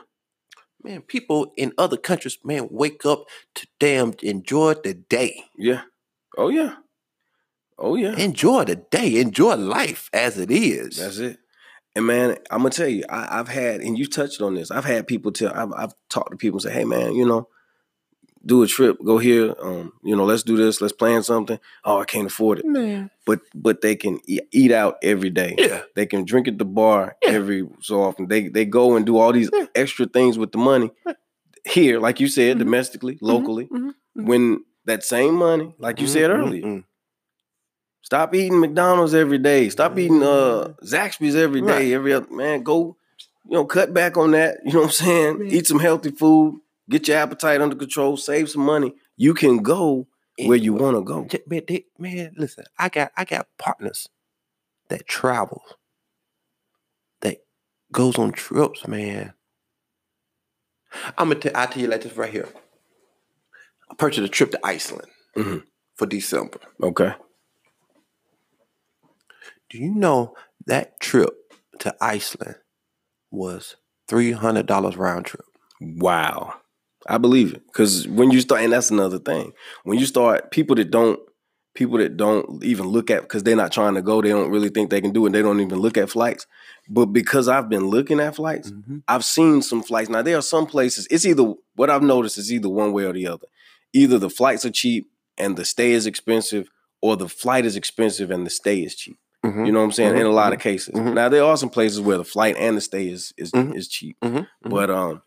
Man, 0.83 1.01
people 1.01 1.51
in 1.57 1.73
other 1.77 1.97
countries, 1.97 2.37
man, 2.43 2.67
wake 2.71 3.05
up 3.05 3.25
to 3.55 3.67
damn 3.79 4.13
enjoy 4.23 4.75
the 4.75 4.93
day. 4.93 5.43
yeah. 5.57 5.81
Oh 6.37 6.49
yeah, 6.49 6.75
oh 7.77 7.95
yeah. 7.95 8.15
Enjoy 8.15 8.63
the 8.63 8.75
day. 8.75 9.19
Enjoy 9.19 9.55
life 9.55 10.09
as 10.13 10.37
it 10.37 10.51
is. 10.51 10.97
That's 10.97 11.17
it. 11.17 11.37
And 11.95 12.05
man, 12.05 12.37
I'm 12.51 12.59
gonna 12.59 12.69
tell 12.69 12.87
you, 12.87 13.03
I, 13.09 13.39
I've 13.39 13.49
had, 13.49 13.81
and 13.81 13.97
you 13.97 14.05
touched 14.05 14.41
on 14.41 14.53
this. 14.55 14.71
I've 14.71 14.85
had 14.85 15.07
people 15.07 15.31
tell, 15.31 15.51
I've, 15.53 15.73
I've 15.73 15.93
talked 16.09 16.31
to 16.31 16.37
people 16.37 16.57
and 16.57 16.61
say, 16.61 16.71
"Hey, 16.71 16.85
man, 16.85 17.15
you 17.15 17.25
know, 17.25 17.47
do 18.45 18.63
a 18.63 18.67
trip, 18.67 18.97
go 19.03 19.17
here. 19.17 19.53
Um, 19.61 19.93
you 20.03 20.15
know, 20.15 20.23
let's 20.25 20.43
do 20.43 20.55
this. 20.57 20.81
Let's 20.81 20.93
plan 20.93 21.23
something. 21.23 21.59
Oh, 21.83 21.99
I 21.99 22.05
can't 22.05 22.27
afford 22.27 22.59
it, 22.59 22.65
man. 22.65 23.09
but 23.25 23.41
but 23.53 23.81
they 23.81 23.95
can 23.95 24.19
e- 24.27 24.39
eat 24.51 24.71
out 24.71 24.97
every 25.03 25.29
day. 25.29 25.55
Yeah. 25.57 25.81
They 25.95 26.05
can 26.05 26.25
drink 26.25 26.47
at 26.47 26.57
the 26.57 26.65
bar 26.65 27.17
Yeah. 27.23 27.31
every 27.31 27.67
so 27.81 28.01
often. 28.01 28.27
They 28.27 28.47
they 28.47 28.65
go 28.65 28.95
and 28.95 29.05
do 29.05 29.17
all 29.17 29.33
these 29.33 29.49
Yeah. 29.53 29.65
extra 29.75 30.05
things 30.07 30.37
with 30.37 30.51
the 30.51 30.57
money 30.57 30.91
here, 31.65 31.99
like 31.99 32.19
you 32.19 32.27
said, 32.27 32.55
Mhm. 32.55 32.59
domestically, 32.59 33.17
locally. 33.21 33.65
mhm, 33.71 33.93
mhm. 34.17 34.25
When 34.25 34.63
that 34.85 35.03
same 35.03 35.35
money, 35.35 35.75
like 35.77 35.99
you 36.01 36.07
said 36.07 36.29
Mm, 36.31 36.35
mm, 36.35 36.43
earlier, 36.47 36.63
mm. 36.65 36.83
Stop 38.01 38.33
eating 38.33 38.59
McDonald's 38.59 39.13
every 39.13 39.37
day. 39.37 39.69
Stop 39.69 39.97
eating 39.99 40.23
uh 40.23 40.73
Zaxby's 40.83 41.35
every 41.35 41.61
day. 41.61 41.67
Right. 41.67 41.91
Every 41.93 42.13
other 42.13 42.31
man, 42.31 42.63
go, 42.63 42.95
you 43.45 43.53
know, 43.57 43.65
cut 43.65 43.93
back 43.93 44.17
on 44.17 44.31
that. 44.31 44.57
You 44.65 44.73
know 44.73 44.79
what 44.79 44.85
I'm 44.85 44.91
saying? 44.91 45.39
Man. 45.39 45.47
Eat 45.51 45.67
some 45.67 45.79
healthy 45.79 46.11
food. 46.11 46.59
Get 46.89 47.07
your 47.07 47.17
appetite 47.17 47.61
under 47.61 47.75
control. 47.75 48.17
Save 48.17 48.49
some 48.49 48.63
money. 48.65 48.93
You 49.17 49.33
can 49.33 49.57
go 49.57 50.07
where 50.45 50.57
you 50.57 50.73
want 50.73 50.97
to 50.97 51.01
go. 51.03 51.27
Man, 51.47 51.61
they- 51.67 51.85
man, 51.97 52.33
listen, 52.37 52.63
I 52.77 52.89
got 52.89 53.11
I 53.17 53.25
got 53.25 53.47
partners 53.57 54.07
that 54.87 55.05
travel, 55.07 55.61
that 57.21 57.37
goes 57.91 58.17
on 58.17 58.31
trips, 58.31 58.87
man. 58.87 59.33
I'm 61.17 61.27
gonna 61.29 61.35
tell 61.39 61.51
I 61.55 61.65
tell 61.67 61.81
you 61.81 61.87
like 61.89 62.01
this 62.01 62.15
right 62.17 62.31
here. 62.31 62.47
I 63.91 63.95
purchased 63.95 64.25
a 64.25 64.29
trip 64.29 64.51
to 64.51 64.59
Iceland 64.65 65.09
Mhm. 65.35 65.63
for 65.95 66.05
December. 66.07 66.59
Okay. 66.81 67.13
Do 69.69 69.77
you 69.77 69.93
know 69.93 70.35
that 70.65 70.99
trip 70.99 71.53
to 71.79 71.95
Iceland 72.01 72.55
was 73.29 73.75
three 74.07 74.31
hundred 74.31 74.65
dollars 74.65 74.97
round 74.97 75.25
trip? 75.25 75.45
Wow. 75.81 76.61
I 77.09 77.17
believe 77.17 77.53
it. 77.53 77.61
Cause 77.73 78.07
when 78.07 78.31
you 78.31 78.39
start, 78.41 78.61
and 78.61 78.71
that's 78.73 78.91
another 78.91 79.19
thing. 79.19 79.51
When 79.83 79.97
you 79.99 80.05
start, 80.05 80.51
people 80.51 80.75
that 80.75 80.91
don't, 80.91 81.19
people 81.75 81.97
that 81.97 82.17
don't 82.17 82.63
even 82.63 82.87
look 82.87 83.09
at, 83.09 83.21
because 83.23 83.43
they're 83.43 83.55
not 83.55 83.71
trying 83.71 83.95
to 83.95 84.01
go, 84.01 84.21
they 84.21 84.29
don't 84.29 84.51
really 84.51 84.69
think 84.69 84.89
they 84.89 85.01
can 85.01 85.11
do 85.11 85.25
it. 85.25 85.31
They 85.31 85.41
don't 85.41 85.59
even 85.59 85.79
look 85.79 85.97
at 85.97 86.09
flights. 86.09 86.45
But 86.87 87.07
because 87.07 87.47
I've 87.47 87.69
been 87.69 87.87
looking 87.87 88.19
at 88.19 88.35
flights, 88.35 88.71
Mhm. 88.71 89.03
I've 89.07 89.25
seen 89.25 89.61
some 89.61 89.81
flights. 89.83 90.09
Now 90.09 90.21
there 90.21 90.37
are 90.37 90.41
some 90.41 90.65
places. 90.67 91.07
It's 91.09 91.25
either 91.25 91.53
what 91.75 91.89
I've 91.89 92.03
noticed 92.03 92.37
is 92.37 92.51
either 92.53 92.69
one 92.69 92.91
way 92.93 93.05
or 93.05 93.13
the 93.13 93.27
other. 93.27 93.47
Either 93.93 94.17
the 94.19 94.29
flights 94.29 94.65
are 94.65 94.71
cheap 94.71 95.09
and 95.37 95.55
the 95.57 95.65
stay 95.65 95.93
is 95.93 96.05
expensive, 96.05 96.69
or 97.01 97.15
the 97.17 97.29
flight 97.29 97.65
is 97.65 97.75
expensive 97.75 98.29
and 98.29 98.45
the 98.45 98.49
stay 98.51 98.79
is 98.83 98.93
cheap. 98.95 99.17
Mhm. 99.45 99.65
You 99.65 99.71
know 99.71 99.79
what 99.79 99.85
I'm 99.85 99.91
saying? 99.93 100.15
In 100.17 100.25
a 100.25 100.29
Mhm, 100.29 100.33
lot 100.33 100.53
of 100.53 100.59
cases. 100.59 100.93
mhm. 100.95 101.13
Now 101.13 101.29
there 101.29 101.43
are 101.45 101.55
some 101.57 101.69
places 101.69 102.01
where 102.01 102.17
the 102.17 102.25
flight 102.25 102.55
and 102.57 102.75
the 102.77 102.81
stay 102.81 103.07
is 103.07 103.33
is, 103.37 103.51
is 103.53 103.87
cheap. 103.87 104.17
But 104.63 104.89
um, 104.89 105.21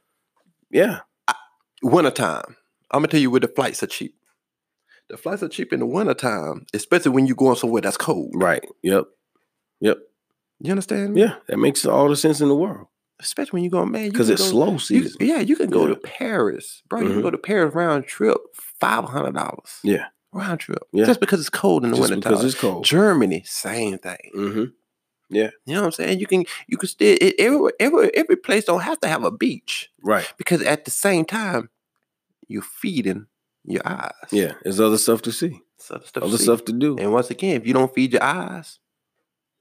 yeah, 0.70 1.00
wintertime. 1.82 2.56
I'm 2.90 3.00
gonna 3.00 3.08
tell 3.08 3.20
you 3.20 3.30
where 3.30 3.40
the 3.40 3.48
flights 3.48 3.82
are 3.82 3.86
cheap. 3.86 4.14
The 5.08 5.16
flights 5.16 5.42
are 5.42 5.48
cheap 5.48 5.72
in 5.72 5.80
the 5.80 5.86
wintertime, 5.86 6.66
especially 6.74 7.10
when 7.12 7.26
you're 7.26 7.36
going 7.36 7.56
somewhere 7.56 7.82
that's 7.82 7.96
cold. 7.96 8.32
right. 8.34 8.64
Yep. 8.82 9.04
Yep. 9.80 9.98
You 10.60 10.70
understand? 10.70 11.14
me? 11.14 11.22
Yeah, 11.22 11.34
that 11.48 11.58
makes 11.58 11.84
all 11.84 12.08
the 12.08 12.16
sense 12.16 12.40
in 12.40 12.48
the 12.48 12.54
world 12.54 12.86
Especially 13.20 13.56
when 13.58 13.64
you 13.64 13.70
go, 13.70 13.84
man, 13.84 14.10
because 14.10 14.28
it's 14.30 14.42
go- 14.42 14.48
slow 14.48 14.72
you- 14.72 14.78
season. 14.78 15.16
yeah, 15.20 15.38
you 15.40 15.54
can 15.56 15.70
go 15.70 15.82
Yeah. 15.86 15.94
to 15.94 16.00
Paris, 16.00 16.82
bro. 16.88 17.00
You 17.00 17.08
can 17.08 17.18
Mhm. 17.18 17.22
go 17.22 17.30
to 17.30 17.38
Paris 17.38 17.74
round 17.74 18.06
trip, 18.06 18.36
five 18.80 19.04
hundred 19.04 19.34
dollars 19.34 19.78
yeah, 19.84 20.06
round 20.32 20.60
trip, 20.60 20.82
Yeah. 20.92 21.04
just 21.04 21.20
because 21.20 21.40
it's 21.40 21.50
cold 21.50 21.84
in 21.84 21.90
the 21.90 21.96
just 21.96 22.10
wintertime. 22.10 22.32
because 22.32 22.44
it's 22.44 22.60
cold. 22.60 22.84
Germany, 22.84 23.42
same 23.46 23.98
thing. 23.98 24.30
Mm-hmm. 24.36 24.64
You 25.32 25.74
know 25.74 25.80
what 25.80 25.86
I'm 25.86 25.92
saying? 25.92 26.20
You 26.20 26.26
can 26.26 26.44
you 26.68 26.76
can 26.76 26.88
still 26.88 27.16
it, 27.20 27.34
every 27.38 27.72
every 27.80 28.14
every 28.14 28.36
place 28.36 28.64
don't 28.64 28.82
have 28.82 29.00
to 29.00 29.08
have 29.08 29.24
a 29.24 29.30
beach 29.30 29.90
Right. 30.02 30.30
because 30.36 30.62
at 30.62 30.84
the 30.84 30.90
same 30.90 31.24
time 31.24 31.70
you're 32.48 32.62
feeding 32.62 33.26
your 33.64 33.82
eyes. 33.86 34.12
Yeah, 34.30 34.52
there's 34.62 34.80
other 34.80 34.98
stuff 34.98 35.22
to 35.22 35.32
see, 35.32 35.60
so 35.78 35.94
the 35.98 36.06
stuff 36.06 36.22
other 36.24 36.32
to 36.32 36.38
see. 36.38 36.44
stuff 36.44 36.64
to 36.66 36.72
do. 36.72 36.96
And 36.98 37.12
once 37.12 37.30
again, 37.30 37.56
if 37.60 37.66
you 37.66 37.72
don't 37.72 37.94
feed 37.94 38.12
your 38.12 38.22
eyes, 38.22 38.78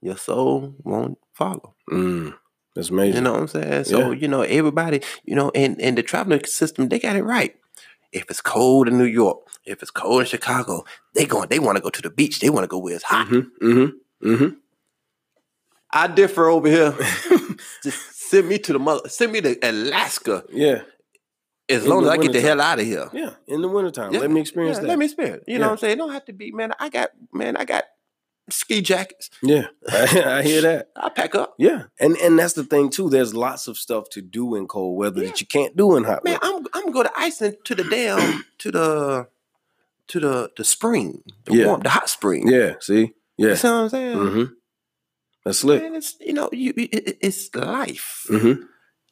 your 0.02 0.18
soul 0.18 0.76
won't 0.84 1.18
follow. 1.34 1.76
Mm, 1.90 2.34
that's 2.76 2.90
amazing. 2.90 3.16
You 3.16 3.22
know 3.22 3.34
what 3.34 3.42
I'm 3.42 3.48
saying? 3.48 3.84
So, 3.86 4.00
Yeah. 4.12 4.18
you 4.20 4.28
know, 4.28 4.42
everybody, 4.42 5.02
you 5.24 5.36
know, 5.36 5.52
and, 5.54 5.80
and 5.80 5.98
the 5.98 6.04
traveling 6.04 6.44
system, 6.46 6.90
they 6.90 6.98
got 7.00 7.16
it 7.16 7.24
right. 7.24 7.56
If 8.12 8.26
it's 8.30 8.42
cold 8.42 8.88
in 8.88 8.98
New 8.98 9.06
York, 9.06 9.38
if 9.66 9.82
it's 9.82 9.92
cold 9.92 10.22
in 10.22 10.26
Chicago, 10.28 10.84
they 11.14 11.26
going 11.26 11.48
they 11.50 11.60
want 11.60 11.78
to 11.78 11.82
go 11.84 11.90
to 11.90 12.02
the 12.02 12.10
beach. 12.10 12.40
They 12.40 12.50
want 12.50 12.64
to 12.64 12.68
go 12.68 12.78
where 12.80 12.96
it's 12.96 13.04
hot. 13.06 13.28
Mm-hmm. 13.28 13.68
Mm-hmm. 13.68 14.30
Mm-hmm. 14.30 14.56
I 15.94 16.08
differ 16.08 16.48
over 16.48 16.68
here. 16.68 16.96
Just 17.84 18.30
send 18.30 18.48
me 18.48 18.58
to 18.60 18.74
the 18.74 18.80
mother 18.80 19.10
send 19.10 19.32
me 19.34 19.42
to 19.42 19.58
Alaska 19.62 20.44
yeah. 20.52 20.84
as 21.70 21.84
In 21.84 21.90
long 21.90 22.04
as 22.04 22.10
I 22.10 22.18
get 22.18 22.32
the 22.32 22.40
hell 22.42 22.62
out 22.62 22.80
of 22.80 22.86
here. 22.86 23.10
Yeah. 23.14 23.32
In 23.48 23.62
the 23.62 23.68
wintertime. 23.68 24.14
Yeah, 24.14 24.22
Let 24.22 24.32
me 24.32 24.40
experience 24.42 24.78
Yeah, 24.78 24.84
that. 24.84 24.88
Let 24.88 25.00
me 25.00 25.06
experience. 25.06 25.44
You 25.48 25.60
know 25.60 25.66
what 25.68 25.72
I'm 25.74 25.78
saying? 25.80 25.94
It 25.94 25.98
don't 25.98 26.14
have 26.14 26.26
to 26.26 26.34
be, 26.34 26.52
man. 26.52 26.72
I 26.80 26.90
got 26.90 27.10
man, 27.34 27.58
I 27.58 27.66
got 27.66 27.84
ski 28.50 28.82
jackets. 28.82 29.30
yeah. 29.44 29.66
I, 29.92 30.42
hear 30.44 30.62
that. 30.62 30.90
I 30.96 31.10
pack 31.10 31.36
up. 31.36 31.56
Yeah. 31.58 31.84
And 32.00 32.16
and 32.18 32.40
that's 32.40 32.54
the 32.54 32.64
thing 32.64 32.90
too. 32.90 33.10
There's 33.10 33.34
lots 33.34 33.68
of 33.68 33.78
stuff 33.78 34.10
to 34.12 34.22
do 34.22 34.56
in 34.56 34.68
cold 34.68 34.98
weather 34.98 35.22
Yeah. 35.22 35.28
that 35.30 35.42
you 35.42 35.48
can't 35.48 35.76
do 35.76 35.96
in 35.98 36.06
hot 36.06 36.24
Man, 36.24 36.40
weather. 36.42 36.56
I'm 36.56 36.66
I'm 36.74 36.84
gonna 36.84 36.92
go 36.94 37.04
to 37.04 37.12
Iceland 37.18 37.58
to 37.66 37.76
the 37.76 37.84
damn 37.84 38.46
to 38.60 38.72
the 38.72 39.28
to 40.08 40.20
the 40.22 40.52
the 40.56 40.64
spring, 40.64 41.22
the 41.46 41.56
Yeah. 41.58 41.66
warm, 41.68 41.82
the 41.82 41.90
hot 41.90 42.10
spring. 42.10 42.48
Yeah. 42.48 42.76
See? 42.80 43.14
You 43.38 43.50
Yeah. 43.50 43.56
see 43.56 43.68
what 43.68 43.74
I'm 43.76 43.90
saying? 43.90 44.18
Mm-hmm. 44.18 44.54
That's 45.46 45.60
slick. 45.60 45.82
Man, 45.82 45.96
it's 45.96 46.16
you 46.20 46.34
know, 46.34 46.50
you 46.52 46.74
it, 46.78 46.94
it- 46.94 47.18
it's 47.22 47.54
life. 47.56 48.26
Mm-hmm. 48.30 48.64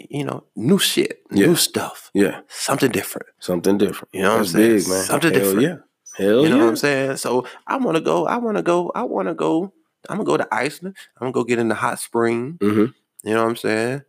You 0.09 0.23
know, 0.23 0.45
new 0.55 0.77
shit, 0.79 1.23
Yeah. 1.31 1.47
new 1.47 1.55
stuff, 1.55 2.09
Yeah. 2.13 2.41
something 2.47 2.89
different. 2.91 3.27
Something 3.39 3.77
different. 3.77 4.09
You 4.13 4.21
know 4.21 4.29
what 4.29 4.33
I'm 4.35 4.39
That's 4.43 4.51
saying? 4.53 4.77
big, 4.77 4.87
man. 4.87 5.03
Something 5.03 5.33
Hell 5.33 5.41
different. 5.41 5.61
Yeah. 5.61 5.77
Hell 6.25 6.43
you 6.43 6.49
know 6.49 6.55
yeah. 6.55 6.61
what 6.63 6.69
I'm 6.69 6.75
saying? 6.77 7.17
So 7.17 7.45
I 7.67 7.77
want 7.77 7.95
to 7.97 8.01
go. 8.01 8.25
I 8.25 8.37
want 8.37 8.55
to 8.57 8.63
go. 8.63 8.91
I 8.95 9.03
want 9.03 9.27
to 9.27 9.33
go. 9.33 9.73
I'm 10.09 10.15
gonna 10.17 10.23
go 10.25 10.37
to 10.37 10.47
Iceland. 10.53 10.95
I'm 11.17 11.25
gonna 11.25 11.31
go 11.33 11.43
get 11.43 11.59
in 11.59 11.67
the 11.67 11.75
hot 11.75 11.99
spring. 11.99 12.57
Mm-hmm. 12.61 12.85
You 13.27 13.33
know 13.33 13.43
what 13.43 13.49
I'm 13.49 13.55
saying? 13.57 14.03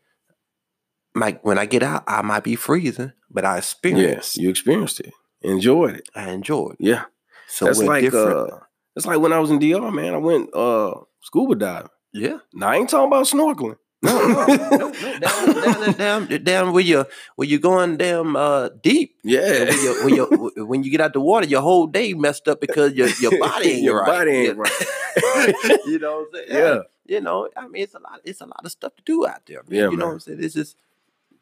Like 1.14 1.44
when 1.44 1.58
I 1.58 1.66
get 1.66 1.82
out, 1.82 2.04
I 2.06 2.22
might 2.22 2.44
be 2.44 2.54
freezing, 2.54 3.12
but 3.30 3.44
I 3.44 3.58
experienced. 3.58 4.36
Yes. 4.36 4.36
You 4.36 4.48
experienced 4.50 5.00
it. 5.00 5.12
Enjoyed 5.42 5.96
it. 5.96 6.08
I 6.14 6.30
enjoyed. 6.30 6.74
It. 6.78 6.86
Yeah. 6.86 7.04
So 7.48 7.64
that's 7.64 7.78
like 7.80 8.02
different. 8.04 8.52
uh 8.52 8.58
that's 8.94 9.06
like 9.06 9.18
when 9.18 9.32
I 9.32 9.40
was 9.40 9.50
in 9.50 9.58
DR, 9.58 9.90
man. 9.90 10.14
I 10.14 10.18
went 10.18 10.54
uh 10.54 10.94
scuba 11.20 11.56
diving. 11.56 11.90
Yeah. 12.12 12.38
Now 12.52 12.68
I 12.68 12.76
ain't 12.76 12.88
talking 12.88 13.06
about 13.08 13.26
snorkeling. 13.26 13.76
No, 14.02 14.26
no, 14.28 14.46
no, 14.46 14.66
no. 14.70 14.92
Down, 15.18 15.52
down, 15.52 16.26
down, 16.26 16.44
down 16.44 16.72
where 16.72 16.82
you 16.82 17.04
where 17.36 17.46
you 17.46 17.58
going 17.58 17.98
damn 17.98 18.34
uh, 18.34 18.70
deep. 18.82 19.16
Yeah. 19.22 19.66
When 20.04 20.14
you, 20.14 20.26
when 20.28 20.50
you 20.56 20.66
when 20.66 20.82
you 20.84 20.90
get 20.90 21.02
out 21.02 21.12
the 21.12 21.20
water, 21.20 21.46
your 21.46 21.60
whole 21.60 21.86
day 21.86 22.14
messed 22.14 22.48
up 22.48 22.60
because 22.60 22.94
your 22.94 23.08
your 23.20 23.38
body 23.38 23.72
ain't 23.72 23.82
Your 23.82 23.98
right. 23.98 24.06
body 24.06 24.30
ain't 24.30 24.56
right. 24.56 24.72
you 25.86 25.98
know 25.98 26.26
what 26.32 26.40
I'm 26.40 26.46
saying? 26.46 26.46
Yeah. 26.48 26.78
You 27.06 27.20
know, 27.20 27.48
I 27.56 27.68
mean, 27.68 27.82
it's 27.82 27.94
a 27.94 27.98
lot. 27.98 28.20
It's 28.24 28.40
a 28.40 28.46
lot 28.46 28.64
of 28.64 28.70
stuff 28.70 28.96
to 28.96 29.02
do 29.04 29.26
out 29.26 29.42
there. 29.46 29.62
Man. 29.68 29.78
Yeah, 29.78 29.90
you 29.90 29.96
know 29.96 30.06
what 30.06 30.12
I'm 30.12 30.20
saying? 30.20 30.42
It's 30.42 30.54
just 30.54 30.76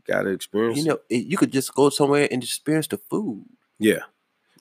Gotta 0.09 0.31
experience 0.31 0.78
you 0.78 0.85
know 0.86 0.99
it, 1.11 1.27
you 1.27 1.36
could 1.36 1.53
just 1.53 1.74
go 1.74 1.90
somewhere 1.90 2.27
and 2.31 2.43
experience 2.43 2.86
the 2.86 2.97
food. 2.97 3.45
Yeah. 3.78 3.99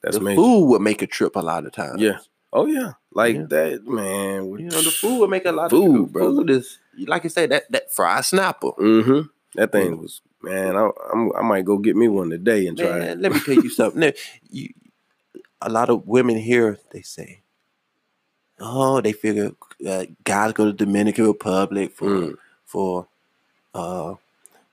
That's 0.04 0.18
the 0.18 0.22
amazing. 0.22 0.44
food 0.44 0.66
would 0.68 0.82
make 0.82 1.02
a 1.02 1.08
trip 1.08 1.38
a 1.38 1.40
lot 1.40 1.66
of 1.66 1.72
times. 1.72 2.02
Yeah. 2.02 2.20
Oh 2.52 2.66
yeah. 2.66 2.94
Like 3.18 3.36
Yeah. 3.36 3.46
that, 3.50 3.88
man. 3.88 4.46
You 4.60 4.70
know, 4.70 4.82
the 4.82 4.92
food 4.92 5.18
would 5.20 5.30
make 5.32 5.46
a 5.46 5.52
lot 5.52 5.72
Food, 5.72 6.02
of 6.06 6.14
brother. 6.14 6.30
Food 6.36 6.50
is 6.52 6.78
like 7.08 7.26
I 7.26 7.30
said 7.30 7.50
that 7.50 7.64
that 7.72 7.92
fried 7.92 8.24
snapper. 8.26 8.72
Mm-hmm. 8.78 9.22
That 9.56 9.72
thing 9.72 9.98
was 10.00 10.22
man, 10.44 10.76
I 10.76 10.90
I'm, 11.12 11.32
I 11.36 11.42
might 11.42 11.66
go 11.66 11.80
get 11.80 11.96
me 11.96 12.08
one 12.08 12.30
today 12.30 12.68
and 12.68 12.78
try 12.78 13.00
it. 13.00 13.18
Let 13.20 13.32
me 13.34 13.40
tell 13.40 13.56
you 13.56 13.72
something. 13.72 14.00
Now, 14.02 14.12
you, 14.52 14.70
a 15.62 15.70
lot 15.70 15.90
of 15.90 16.06
women 16.08 16.38
here, 16.38 16.78
they 16.92 17.02
say, 17.02 17.42
oh, 18.60 19.02
they 19.02 19.14
figure 19.14 19.52
uh, 19.88 20.06
guys 20.24 20.54
go 20.54 20.66
to 20.66 20.74
Dominican 20.74 21.26
Republic 21.26 21.92
for 21.94 22.06
Mm. 22.08 22.36
for 22.66 23.08
uh, 23.74 24.14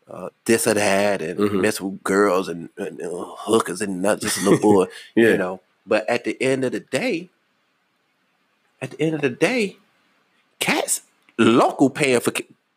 uh, 0.08 0.28
this 0.44 0.66
or 0.66 0.74
that 0.74 1.22
and 1.22 1.38
Mhm. 1.40 1.60
mess 1.62 1.80
with 1.80 2.02
girls 2.02 2.48
and, 2.48 2.68
and 2.76 3.00
hookers 3.48 3.80
and 3.80 4.02
not 4.02 4.20
just 4.20 4.36
a 4.36 4.40
little 4.44 4.58
boy, 4.58 4.84
Yeah. 5.16 5.30
you 5.32 5.38
know. 5.38 5.60
But 5.86 6.08
at 6.10 6.24
the 6.24 6.36
end 6.42 6.64
of 6.64 6.72
the 6.72 6.80
day, 6.80 7.30
at 8.84 8.90
the 8.92 9.00
end 9.00 9.14
of 9.14 9.20
the 9.22 9.30
day, 9.30 9.76
cats 10.60 11.02
local 11.38 11.90
paying 11.90 12.20
for 12.20 12.30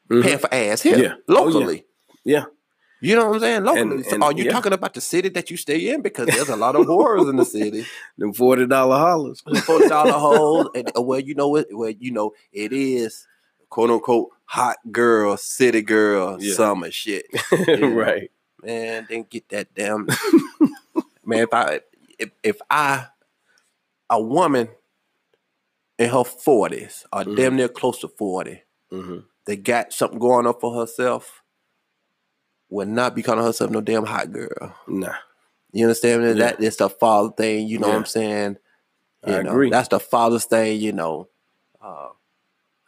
Mhm. 0.09 0.23
paying 0.23 0.37
for 0.39 0.53
ass 0.53 0.81
here 0.81 0.97
Yeah. 0.97 1.13
Oh, 1.27 1.33
yeah. 1.33 1.39
locally. 1.41 1.85
Yeah. 2.23 2.45
You 2.99 3.15
know 3.15 3.27
what 3.27 3.35
I'm 3.35 3.39
saying? 3.41 3.63
Locally. 3.63 3.95
And- 3.97 4.05
so 4.05 4.13
and- 4.15 4.23
are 4.23 4.31
you 4.31 4.45
yeah. 4.45 4.51
talking 4.51 4.73
about 4.73 4.93
the 4.95 5.01
city 5.01 5.29
that 5.29 5.51
you 5.51 5.57
stay 5.57 5.89
in? 5.89 6.01
Because 6.01 6.27
there's 6.27 6.49
a 6.49 6.55
lot 6.55 6.75
of 6.75 6.85
horrors 6.93 7.27
in 7.27 7.35
the 7.35 7.45
city. 7.45 7.85
Them 8.17 8.33
forty 8.33 8.65
dollar 8.65 8.97
hollers. 8.97 9.41
Forty 9.41 9.87
dollar 9.87 10.11
holes. 10.27 10.69
And 10.73 10.89
uh, 10.97 11.01
well, 11.03 11.19
you 11.19 11.35
know 11.35 11.49
what? 11.49 11.67
Well, 11.71 11.91
you 11.91 12.11
know, 12.11 12.31
it 12.51 12.73
is 12.73 13.27
quote 13.69 13.91
unquote 13.91 14.29
hot 14.45 14.77
girl, 14.91 15.37
city 15.37 15.81
girl, 15.83 16.37
Yeah. 16.41 16.53
summer 16.55 16.89
shit. 16.89 17.25
right. 17.67 18.31
Man, 18.63 19.05
then 19.09 19.25
get 19.29 19.47
that 19.49 19.73
damn 19.75 20.07
man. 21.23 21.43
If 21.43 21.53
I 21.53 21.81
if, 22.17 22.31
if 22.41 22.57
I 22.71 23.07
a 24.09 24.19
woman 24.19 24.69
in 25.97 26.09
her 26.09 26.23
forties 26.23 27.05
or 27.11 27.23
Mhm. 27.23 27.35
damn 27.35 27.55
near 27.55 27.69
close 27.69 27.99
to 27.99 28.07
forty, 28.07 28.63
hmm 28.89 29.19
that 29.45 29.63
got 29.63 29.93
something 29.93 30.19
going 30.19 30.45
on 30.45 30.59
for 30.59 30.77
herself, 30.77 31.41
will 32.69 32.85
not 32.85 33.15
be 33.15 33.23
calling 33.23 33.45
herself 33.45 33.71
no 33.71 33.79
damn 33.81 34.05
hot 34.05 34.31
girl. 34.31 34.75
Nah. 34.87 35.13
You 35.71 35.85
understand 35.85 36.21
me? 36.21 36.27
Yeah. 36.29 36.33
That 36.35 36.61
is 36.61 36.77
the 36.77 36.89
father 36.89 37.29
thing. 37.31 37.67
You 37.67 37.79
know 37.79 37.87
what 37.89 37.95
I'm 37.97 38.05
saying? 38.05 38.57
I 39.23 39.41
know, 39.41 39.51
agree. 39.51 39.69
That's 39.69 39.87
the 39.89 39.99
father's 39.99 40.45
thing. 40.45 40.79
You 40.81 40.91
know, 40.93 41.29
uh, 41.81 42.09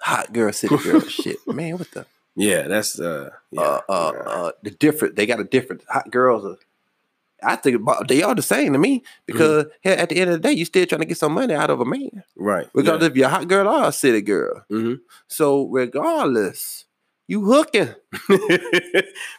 hot 0.02 0.34
girl, 0.34 0.52
city 0.53 0.77
girl, 0.84 1.02
shit, 1.03 1.48
man. 1.49 1.77
What 1.77 1.91
the 1.91 2.06
Yeah, 2.36 2.68
that's 2.68 2.99
uh 2.99 3.30
yeah. 3.52 3.61
uh, 3.61 3.81
uh, 3.90 4.11
yeah. 4.15 4.19
uh, 4.31 4.52
the 4.64 4.72
different? 4.72 5.15
They 5.15 5.26
got 5.26 5.40
a 5.40 5.44
different 5.45 5.84
hot 5.90 6.10
girls. 6.11 6.45
Are, 6.45 6.57
I 7.44 7.56
think 7.56 7.78
about 7.78 8.07
they 8.07 8.22
are 8.24 8.36
the 8.36 8.41
same 8.41 8.74
to 8.74 8.80
me 8.80 9.03
because 9.26 9.66
Mm-hmm. 9.66 9.70
hey, 9.82 9.95
at 9.98 10.10
the 10.10 10.18
end 10.20 10.30
of 10.32 10.41
the 10.41 10.48
day, 10.48 10.53
you 10.53 10.66
still 10.66 10.86
trying 10.86 11.02
to 11.02 11.06
get 11.07 11.18
some 11.18 11.34
money 11.34 11.53
out 11.53 11.70
of 11.70 11.80
a 11.80 11.86
man, 11.86 12.24
right. 12.36 12.68
regardless 12.74 13.10
if 13.11 13.16
you're 13.16 13.28
a 13.28 13.30
hot 13.30 13.48
girl 13.48 13.68
or 13.68 13.88
a 13.88 13.91
city 13.91 14.22
girl. 14.22 14.64
hmm 14.70 14.95
So 15.28 15.66
regardless, 15.68 16.86
you 17.28 17.45
hooking. 17.45 17.94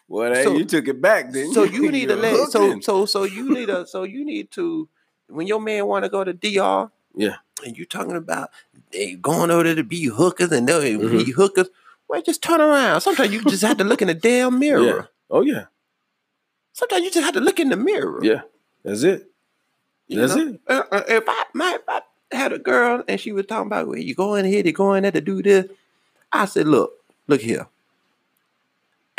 well, 0.09 0.35
So- 0.45 0.57
you 0.57 0.65
took 0.65 0.89
it 0.89 1.01
back, 1.01 1.33
then. 1.33 1.53
So 1.53 1.65
you 1.65 1.91
need 1.91 2.09
to 2.09 2.17
let 2.17 2.49
so 2.51 2.67
Hooking. 2.67 2.83
so 2.83 3.07
so 3.07 3.25
you 3.25 3.53
need 3.53 3.67
to 3.67 3.87
so 3.87 4.03
you 4.05 4.25
need 4.25 4.51
to 4.53 4.89
when 5.29 5.47
your 5.47 5.61
man 5.61 5.87
want 5.87 6.05
to 6.05 6.09
go 6.11 6.25
to 6.25 6.33
DR, 6.33 6.91
Yeah. 7.15 7.37
and 7.65 7.77
you 7.79 7.85
talking 7.85 8.17
about 8.17 8.51
they 8.93 9.15
going 9.15 9.51
over 9.51 9.63
there 9.65 9.75
to 9.77 9.85
be 9.85 10.05
hookers 10.07 10.51
and 10.53 10.69
they 10.69 10.95
Mhm. 10.95 11.25
be 11.25 11.33
hookers. 11.33 11.69
Well, 12.09 12.21
just 12.23 12.43
turn 12.43 12.61
around. 12.61 13.01
Sometimes 13.03 13.33
you 13.33 13.43
just 13.45 13.63
have 13.63 13.77
to 13.79 13.85
look 13.85 14.03
in 14.03 14.09
the 14.09 14.15
damn 14.15 14.59
mirror. 14.59 14.83
Yeah. 14.83 15.03
Oh 15.31 15.43
yeah. 15.43 15.67
Sometimes 16.73 17.05
you 17.05 17.11
just 17.11 17.25
have 17.25 17.35
to 17.35 17.41
look 17.41 17.61
in 17.61 17.69
the 17.69 17.77
mirror. 17.77 18.21
Yeah. 18.23 18.43
That's 18.85 19.03
it. 19.03 19.31
you 20.09 20.21
That's 20.21 20.35
know? 20.35 20.49
it. 20.49 20.61
Uh, 20.67 20.83
uh, 20.91 21.03
if 21.09 21.25
I 21.27 21.45
my, 21.55 21.75
if 21.75 21.83
I 21.89 22.03
had 22.33 22.53
a 22.53 22.59
girl 22.59 23.03
and 23.09 23.21
she 23.21 23.33
was 23.33 23.47
talking 23.47 23.67
about 23.67 23.89
well, 23.89 23.99
you 23.99 24.15
going 24.15 24.45
here, 24.45 24.63
they 24.63 24.73
going 24.73 25.03
there 25.03 25.13
to 25.13 25.21
do 25.21 25.43
this, 25.43 25.67
I 26.33 26.47
said, 26.47 26.67
look, 26.67 26.93
look 27.27 27.41
here. 27.41 27.67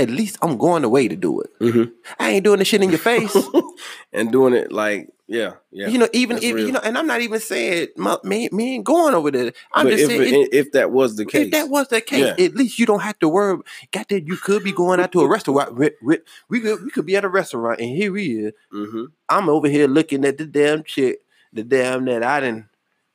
At 0.01 0.09
least 0.09 0.37
I'm 0.41 0.57
going 0.57 0.83
away 0.83 1.07
to 1.07 1.15
do 1.15 1.41
it. 1.41 1.49
hmm 1.59 1.83
I 2.19 2.31
ain't 2.31 2.43
doing 2.43 2.59
the 2.59 2.65
shit 2.65 2.81
in 2.81 2.89
your 2.89 2.99
face. 2.99 3.35
and 4.13 4.31
doing 4.31 4.53
it 4.53 4.71
like 4.71 5.09
yeah, 5.27 5.53
yeah. 5.71 5.87
You 5.87 5.97
know, 5.97 6.09
even 6.11 6.37
if 6.39 6.55
real. 6.55 6.65
you 6.65 6.71
know, 6.73 6.81
and 6.83 6.97
I'm 6.97 7.07
not 7.07 7.21
even 7.21 7.39
saying 7.39 7.87
my, 7.95 8.17
me, 8.25 8.49
me 8.51 8.75
ain't 8.75 8.83
going 8.83 9.13
over 9.13 9.31
there. 9.31 9.53
I'm 9.73 9.85
but 9.85 9.91
just 9.91 10.03
if, 10.03 10.07
saying 10.09 10.43
it, 10.43 10.49
if 10.53 10.71
that 10.73 10.91
was 10.91 11.15
the 11.15 11.25
case, 11.25 11.45
if 11.45 11.51
that 11.51 11.69
was 11.69 11.87
the 11.87 12.01
case, 12.01 12.33
Yeah. 12.37 12.43
at 12.45 12.53
least 12.55 12.77
you 12.77 12.85
don't 12.85 12.99
have 12.99 13.17
to 13.19 13.29
worry. 13.29 13.59
Got 13.93 14.09
that? 14.09 14.27
You 14.27 14.35
could 14.35 14.61
be 14.61 14.73
going 14.73 14.99
out 14.99 15.13
to 15.13 15.21
a 15.21 15.27
restaurant. 15.29 15.75
We, 15.75 15.91
we, 16.03 16.17
we 16.49 16.59
could 16.59 16.83
we 16.83 16.89
could 16.89 17.05
be 17.05 17.15
at 17.15 17.23
a 17.23 17.29
restaurant, 17.29 17.79
and 17.79 17.89
here 17.89 18.11
we 18.11 18.45
is. 18.45 18.53
hmm 18.71 19.05
I'm 19.29 19.47
over 19.47 19.69
here 19.69 19.87
looking 19.87 20.25
at 20.25 20.37
the 20.37 20.45
damn 20.45 20.83
chick, 20.83 21.19
the 21.53 21.63
damn 21.63 22.03
that 22.05 22.23
I 22.23 22.41
didn't. 22.41 22.65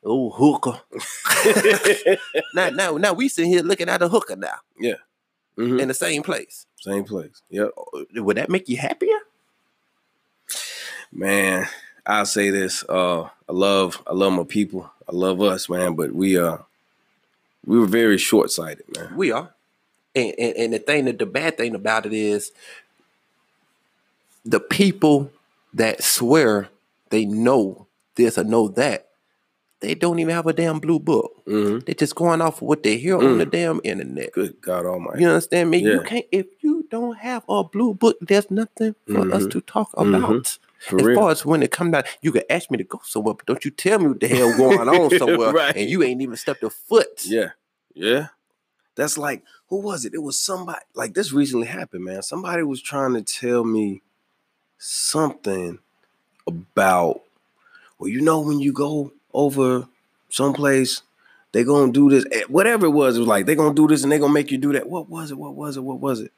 Oh 0.02 0.30
hooker! 0.30 0.80
now, 2.54 2.70
now, 2.70 2.96
now 2.96 3.12
we 3.12 3.28
sitting 3.28 3.50
here 3.50 3.62
looking 3.62 3.88
at 3.88 4.00
a 4.02 4.08
hooker 4.08 4.36
now 4.36 4.58
hmm 5.56 5.78
in 5.80 5.88
the 5.88 5.94
same 5.94 6.22
place. 6.22 6.65
Same 6.81 7.05
place. 7.05 7.43
Yep. 7.51 7.70
Would 8.15 8.36
that 8.36 8.51
make 8.51 8.69
you 8.69 8.77
happier? 8.77 9.19
Man, 11.12 11.66
I'll 12.07 12.27
say 12.27 12.51
this. 12.51 12.85
Uh 12.89 13.23
I 13.23 13.53
love 13.53 14.03
I 14.07 14.12
love 14.12 14.32
my 14.32 14.44
people. 14.44 14.90
I 15.09 15.12
love 15.15 15.40
us, 15.40 15.69
man, 15.69 15.94
but 15.94 16.12
we 16.12 16.39
uh 16.39 16.59
we 17.65 17.78
were 17.78 17.86
very 17.86 18.19
short 18.19 18.51
sighted, 18.51 18.85
man. 18.97 19.16
We 19.16 19.32
are. 19.32 19.53
And, 20.15 20.35
and 20.39 20.57
and 20.57 20.73
the 20.73 20.78
thing 20.78 21.07
that 21.07 21.19
the 21.19 21.27
bad 21.27 21.57
thing 21.57 21.74
about 21.74 22.07
it 22.07 22.12
is 22.12 22.53
the 24.44 24.61
people 24.61 25.31
that 25.74 26.03
swear 26.03 26.69
they 27.11 27.24
know 27.24 27.86
this 28.15 28.39
or 28.39 28.44
know 28.44 28.69
that, 28.69 29.06
they 29.86 29.94
don't 29.94 30.18
even 30.18 30.34
have 30.34 30.46
a 30.46 30.52
damn 30.52 30.80
blue 30.80 30.98
book. 30.98 31.32
hmm 31.46 31.78
They're 31.78 31.94
just 31.94 32.14
going 32.16 32.40
off 32.40 32.56
of 32.56 32.62
what 32.68 32.82
they 32.82 32.96
hear 32.98 33.16
on 33.18 33.38
the 33.38 33.46
damn 33.46 33.80
internet. 33.84 34.32
Good 34.32 34.60
God 34.60 34.84
Almighty. 34.84 35.22
You 35.22 35.28
understand 35.28 35.70
me? 35.70 35.78
You 35.78 36.00
can't 36.02 36.26
if 36.32 36.46
you 36.60 36.86
don't 36.90 37.16
have 37.18 37.44
a 37.48 37.62
blue 37.62 37.94
book, 37.94 38.16
there's 38.20 38.50
nothing 38.50 38.94
for 39.06 39.32
us 39.32 39.44
Mhm. 39.44 39.50
to 39.52 39.60
talk 39.60 39.92
Mhm. 39.92 40.16
about. 40.18 40.58
For 40.88 41.00
as 41.00 41.06
real. 41.06 41.14
far 41.18 41.30
as 41.30 41.46
when 41.46 41.62
it 41.62 41.70
comes 41.70 41.92
down, 41.92 42.04
you 42.20 42.32
can 42.32 42.42
ask 42.50 42.70
me 42.70 42.76
to 42.78 42.84
go 42.84 43.00
somewhere, 43.04 43.34
but 43.34 43.46
don't 43.46 43.64
you 43.64 43.70
tell 43.70 43.98
me 43.98 44.08
what 44.08 44.20
the 44.20 44.28
hell 44.28 44.52
going 44.56 44.88
on 44.88 45.10
somewhere, 45.18 45.52
Right. 45.52 45.76
and 45.76 45.88
you 45.88 46.02
ain't 46.02 46.20
even 46.20 46.36
stepped 46.36 46.62
a 46.64 46.70
foot. 46.70 47.24
Yeah. 47.24 47.50
Yeah. 47.94 48.28
That's 48.96 49.16
like, 49.16 49.42
who 49.68 49.76
was 49.80 50.04
it? 50.04 50.14
It 50.14 50.22
was 50.22 50.38
somebody 50.38 50.80
like 50.94 51.14
this 51.14 51.32
recently 51.32 51.66
happened, 51.66 52.04
man. 52.04 52.22
Somebody 52.22 52.62
was 52.62 52.80
trying 52.82 53.14
to 53.14 53.22
tell 53.22 53.62
me 53.64 54.02
something 54.78 55.78
about, 56.46 57.22
well, 57.98 58.08
you 58.08 58.20
know, 58.20 58.40
when 58.40 58.60
you 58.60 58.72
go 58.72 59.12
over 59.36 59.86
someplace, 60.30 61.02
they 61.52 61.62
gonna 61.62 61.92
do 61.92 62.10
this. 62.10 62.24
eh, 62.32 62.42
Whatever 62.48 62.86
it 62.86 62.90
was, 62.90 63.16
it 63.16 63.20
was 63.20 63.28
like 63.28 63.46
they 63.46 63.54
gonna 63.54 63.74
do 63.74 63.86
this 63.86 64.02
and 64.02 64.10
they 64.10 64.18
gonna 64.18 64.32
make 64.32 64.50
you 64.50 64.58
do 64.58 64.72
that. 64.72 64.88
What 64.88 65.08
was 65.08 65.30
it? 65.30 65.38
What 65.38 65.54
was 65.54 65.76
it? 65.76 65.80
What 65.84 66.00
was 66.00 66.20
it? 66.20 66.32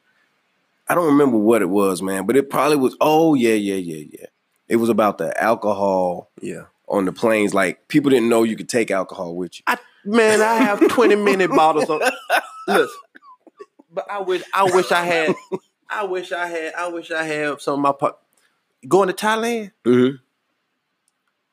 I 0.89 0.95
don't 0.95 1.07
remember 1.07 1.37
what 1.39 1.63
it 1.63 1.69
was, 1.69 2.03
man, 2.03 2.27
but 2.27 2.37
it 2.37 2.51
probably 2.51 2.77
was, 2.77 2.97
oh 3.01 3.35
yeah, 3.35 3.55
yeah, 3.55 3.75
yeah, 3.77 4.05
yeah. 4.11 4.27
It 4.69 4.77
was 4.77 4.89
about 4.91 5.19
the 5.19 5.39
alcohol 5.43 6.31
Yeah. 6.43 6.65
on 6.89 7.05
the 7.07 7.13
planes. 7.13 7.55
Like 7.55 7.89
people 7.89 8.11
didn't 8.11 8.29
know 8.29 8.43
you 8.43 8.57
could 8.57 8.69
take 8.69 8.91
alcohol 8.91 9.35
with 9.37 9.59
you. 9.59 9.63
I, 9.67 9.79
Man, 10.05 10.41
I 10.41 10.55
have 10.57 10.87
20 10.89 11.17
minute 11.17 11.51
bottles 11.51 11.89
of 11.91 12.01
listen. 12.69 12.89
But 13.93 14.11
I 14.11 14.21
wish 14.21 14.43
I 14.55 14.65
wish 14.65 14.93
I 14.93 15.03
had 15.05 15.35
I 15.91 16.05
wish 16.05 16.33
I 16.33 16.47
had 16.47 16.75
I 16.75 16.89
wish 16.89 17.11
I 17.11 17.23
had 17.25 17.61
some 17.61 17.85
of 17.85 17.97
my 18.01 18.11
going 18.87 19.09
to 19.09 19.15
Thailand, 19.15 19.73
Mm-hmm. 19.85 20.17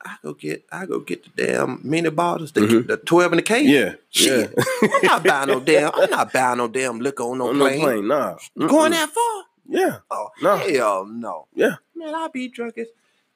I 0.06 0.18
go 0.24 0.34
get 0.34 0.64
I 0.72 0.86
go 0.86 1.00
get 1.00 1.24
the 1.36 1.46
damn 1.46 1.80
mini 1.84 2.10
bottles, 2.12 2.52
the, 2.52 2.62
Mhm. 2.62 2.88
the 2.88 2.98
12 2.98 3.34
in 3.34 3.38
the 3.38 3.42
case. 3.44 3.68
Yeah, 3.68 3.96
Shit. 4.12 4.54
yeah. 4.56 4.90
I'm 4.92 5.02
not 5.04 5.24
buying 5.24 5.48
no 5.48 5.60
damn 5.72 5.92
I'm 5.96 6.10
not 6.12 6.32
buying 6.32 6.58
no 6.60 6.68
damn 6.68 7.00
liquor 7.00 7.24
on 7.24 7.40
no 7.40 7.48
on 7.50 7.58
no 7.58 7.66
plane. 7.66 7.82
plane, 7.82 8.08
nah. 8.08 8.36
Going 8.58 8.92
Mm-mm. 8.92 8.96
that 8.96 9.10
far? 9.10 9.44
Yeah, 9.68 9.98
Oh 10.12 10.28
No. 10.44 10.58
hell 10.58 11.06
no. 11.06 11.48
Yeah. 11.56 11.76
Man, 11.96 12.14
I 12.14 12.28
be 12.28 12.48
drunk 12.50 12.78
as 12.78 12.88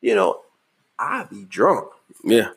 you 0.02 0.14
know, 0.16 0.42
I 1.00 1.24
be 1.24 1.44
drunk. 1.46 1.88
yeah, 2.24 2.50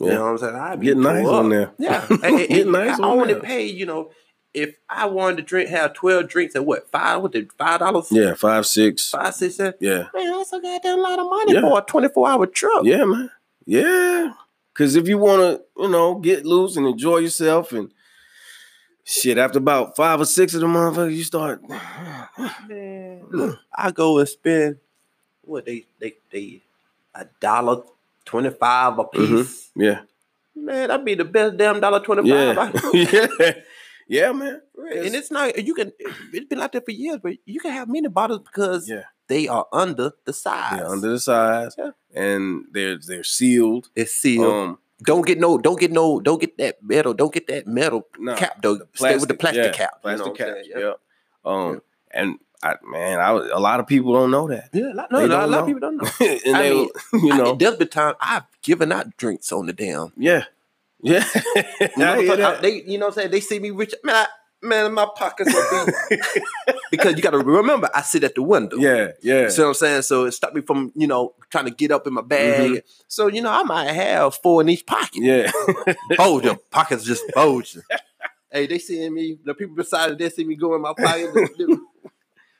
You 0.00 0.06
know 0.10 0.22
what 0.24 0.30
I'm 0.30 0.38
saying? 0.38 0.54
I 0.54 0.76
be 0.76 0.86
Get 0.86 0.96
nice 0.98 1.22
pulled 1.24 1.34
on 1.34 1.48
there. 1.48 1.72
Yeah. 1.78 2.06
And- 2.10 2.22
and- 2.22 2.48
Get 2.48 2.66
nice 2.68 3.00
I 3.00 3.02
on 3.02 3.18
only 3.20 3.34
there. 3.34 3.42
pay, 3.42 3.66
you 3.66 3.86
know, 3.86 4.10
if 4.54 4.76
I 4.88 5.06
wanted 5.06 5.36
to 5.38 5.42
drink, 5.42 5.68
have 5.70 5.92
12 5.94 6.28
drinks 6.28 6.56
at 6.56 6.64
what, 6.64 6.90
five, 6.90 7.20
what 7.22 7.32
did 7.32 7.52
five 7.58 7.80
dollars? 7.80 8.08
yeah. 8.10 8.34
Five, 8.34 8.66
six. 8.66 9.10
Five, 9.10 9.34
six, 9.34 9.56
seven? 9.56 9.74
Yeah, 9.80 10.06
Man, 10.14 10.30
that's 10.38 10.52
a 10.52 10.60
goddamn 10.60 10.98
lot 11.00 11.18
of 11.18 11.26
money 11.28 11.52
Yeah. 11.54 11.60
for 11.62 11.78
a 11.78 11.82
24 11.82 12.28
hour 12.30 12.46
trip. 12.46 12.84
yeah, 12.84 13.04
man. 13.04 13.30
Yeah, 13.68 14.32
because 14.72 14.96
if 14.96 15.06
you 15.08 15.18
want 15.18 15.42
to, 15.42 15.62
you 15.82 15.88
know, 15.90 16.14
get 16.14 16.46
loose 16.46 16.76
and 16.78 16.86
enjoy 16.86 17.18
yourself, 17.18 17.70
and 17.72 17.92
shit, 19.04 19.36
after 19.36 19.58
about 19.58 19.94
five 19.94 20.18
or 20.20 20.24
six 20.24 20.54
of 20.54 20.62
the 20.62 20.66
motherfuckers, 20.66 21.14
you 21.14 21.22
start. 21.22 21.60
Man, 22.66 23.24
look, 23.30 23.58
I 23.76 23.90
go 23.90 24.18
and 24.18 24.26
spend 24.28 24.76
what 25.42 25.66
they 25.66 25.84
they 26.00 26.14
they 26.32 26.62
a 27.14 27.26
dollar 27.40 27.82
twenty 28.24 28.48
five 28.50 28.98
a 28.98 29.04
Mhm. 29.04 29.12
piece. 29.42 29.70
Yeah, 29.76 30.00
Man, 30.56 30.88
that'd 30.88 31.04
be 31.04 31.14
the 31.14 31.24
best 31.26 31.58
damn 31.58 31.78
dollar 31.78 32.00
twenty 32.00 32.26
yeah, 32.26 32.72
yeah, 32.94 33.52
yeah, 34.08 34.32
man. 34.32 34.62
and 34.78 35.14
it's 35.14 35.30
not 35.30 35.62
you 35.62 35.74
can 35.74 35.92
it's 36.32 36.46
been 36.48 36.60
out 36.62 36.72
there 36.72 36.80
for 36.80 36.90
years, 36.92 37.18
but 37.22 37.34
you 37.44 37.60
can 37.60 37.72
have 37.72 37.86
many 37.88 38.08
bottles 38.08 38.40
because 38.40 38.88
Yeah, 38.88 39.04
they 39.28 39.46
are 39.48 39.66
under 39.72 40.12
the 40.24 40.32
size. 40.32 40.78
yeah, 40.80 40.88
under 40.88 41.10
the 41.10 41.20
size, 41.20 41.74
Yeah. 41.78 41.90
and 42.14 42.64
they're 42.72 42.98
they're 42.98 43.24
sealed. 43.24 43.88
it's 43.94 44.12
sealed. 44.12 44.52
Um, 44.52 44.78
don't 45.02 45.24
get 45.24 45.38
no, 45.38 45.58
don't 45.58 45.78
get 45.78 45.92
no, 45.92 46.18
don't 46.20 46.40
get 46.40 46.58
that 46.58 46.82
metal, 46.82 47.14
don't 47.14 47.32
get 47.32 47.46
that 47.46 47.66
metal 47.66 48.06
no, 48.18 48.34
cap 48.34 48.60
though. 48.62 48.80
Stay 48.94 49.16
with 49.16 49.28
the 49.28 49.34
plastic 49.34 49.64
yeah, 49.66 49.72
cap. 49.72 50.00
you 50.04 50.10
know 50.16 50.30
Plastic 50.32 50.34
cap. 50.36 50.56
Yeah. 50.76 50.92
Um, 51.44 51.82
and 52.10 52.38
I 52.62 52.74
man, 52.84 53.20
I 53.20 53.30
was- 53.30 53.48
a 53.52 53.60
lot 53.60 53.78
of 53.78 53.86
people 53.86 54.12
don't 54.14 54.32
know 54.32 54.48
that. 54.48 54.70
Yeah, 54.72 54.92
a 54.92 54.94
lot- 54.94 55.12
no, 55.12 55.24
a 55.24 55.26
lot, 55.28 55.48
lot 55.48 55.60
of 55.60 55.66
people 55.66 55.80
don't 55.80 55.96
know. 55.98 56.08
and 56.46 56.56
I 56.56 56.62
they, 56.62 56.74
mean, 56.74 56.88
you 57.12 57.32
I- 57.32 57.36
know, 57.38 57.54
there's 57.54 57.76
been 57.76 57.86
time 57.88 58.14
I've 58.20 58.42
given 58.62 58.90
out 58.90 59.16
drinks 59.16 59.52
on 59.52 59.66
the 59.66 59.72
damn. 59.72 60.12
yeah, 60.16 60.44
yeah. 61.00 61.24
I 61.24 61.38
hear 61.38 61.88
Motherfucker, 61.96 62.36
that. 62.38 62.62
They, 62.62 62.82
you 62.82 62.98
know, 62.98 63.06
what 63.06 63.12
I'm 63.12 63.20
saying 63.20 63.30
they 63.30 63.40
see 63.40 63.60
me 63.60 63.70
rich. 63.70 63.94
Man, 64.02 64.16
I, 64.16 64.26
man, 64.62 64.92
my 64.92 65.06
pockets 65.16 65.54
are 65.54 65.86
be 66.10 66.16
because 66.90 67.16
you 67.16 67.22
got 67.22 67.30
to 67.30 67.38
remember 67.38 67.88
I 67.94 68.02
sit 68.02 68.24
at 68.24 68.34
the 68.34 68.42
window. 68.42 68.76
Yeah, 68.76 69.12
yeah. 69.22 69.42
You 69.42 69.50
see 69.50 69.62
what 69.62 69.68
I'm 69.68 69.74
saying? 69.74 70.02
So 70.02 70.24
it 70.24 70.32
stopped 70.32 70.54
me 70.54 70.62
from, 70.62 70.92
you 70.94 71.06
know, 71.06 71.34
trying 71.50 71.66
to 71.66 71.70
get 71.70 71.90
up 71.92 72.06
in 72.06 72.14
my 72.14 72.22
bag. 72.22 72.70
Mhm. 72.70 72.82
So, 73.06 73.26
you 73.28 73.42
know, 73.42 73.50
I 73.50 73.62
might 73.62 73.90
have 73.92 74.34
four 74.36 74.60
in 74.60 74.68
each 74.68 74.86
pocket. 74.86 75.22
yeah. 75.22 75.50
Bulging. 76.16 76.58
Pockets 76.70 77.04
just 77.04 77.24
bulging. 77.34 77.82
hey, 78.50 78.66
they 78.66 78.78
seeing 78.78 79.14
me, 79.14 79.38
the 79.44 79.54
people 79.54 79.76
beside 79.76 80.12
it, 80.12 80.18
they 80.18 80.30
see 80.30 80.44
me 80.44 80.56
go 80.56 80.74
in 80.74 80.82
my 80.82 80.94
pocket. 80.96 81.30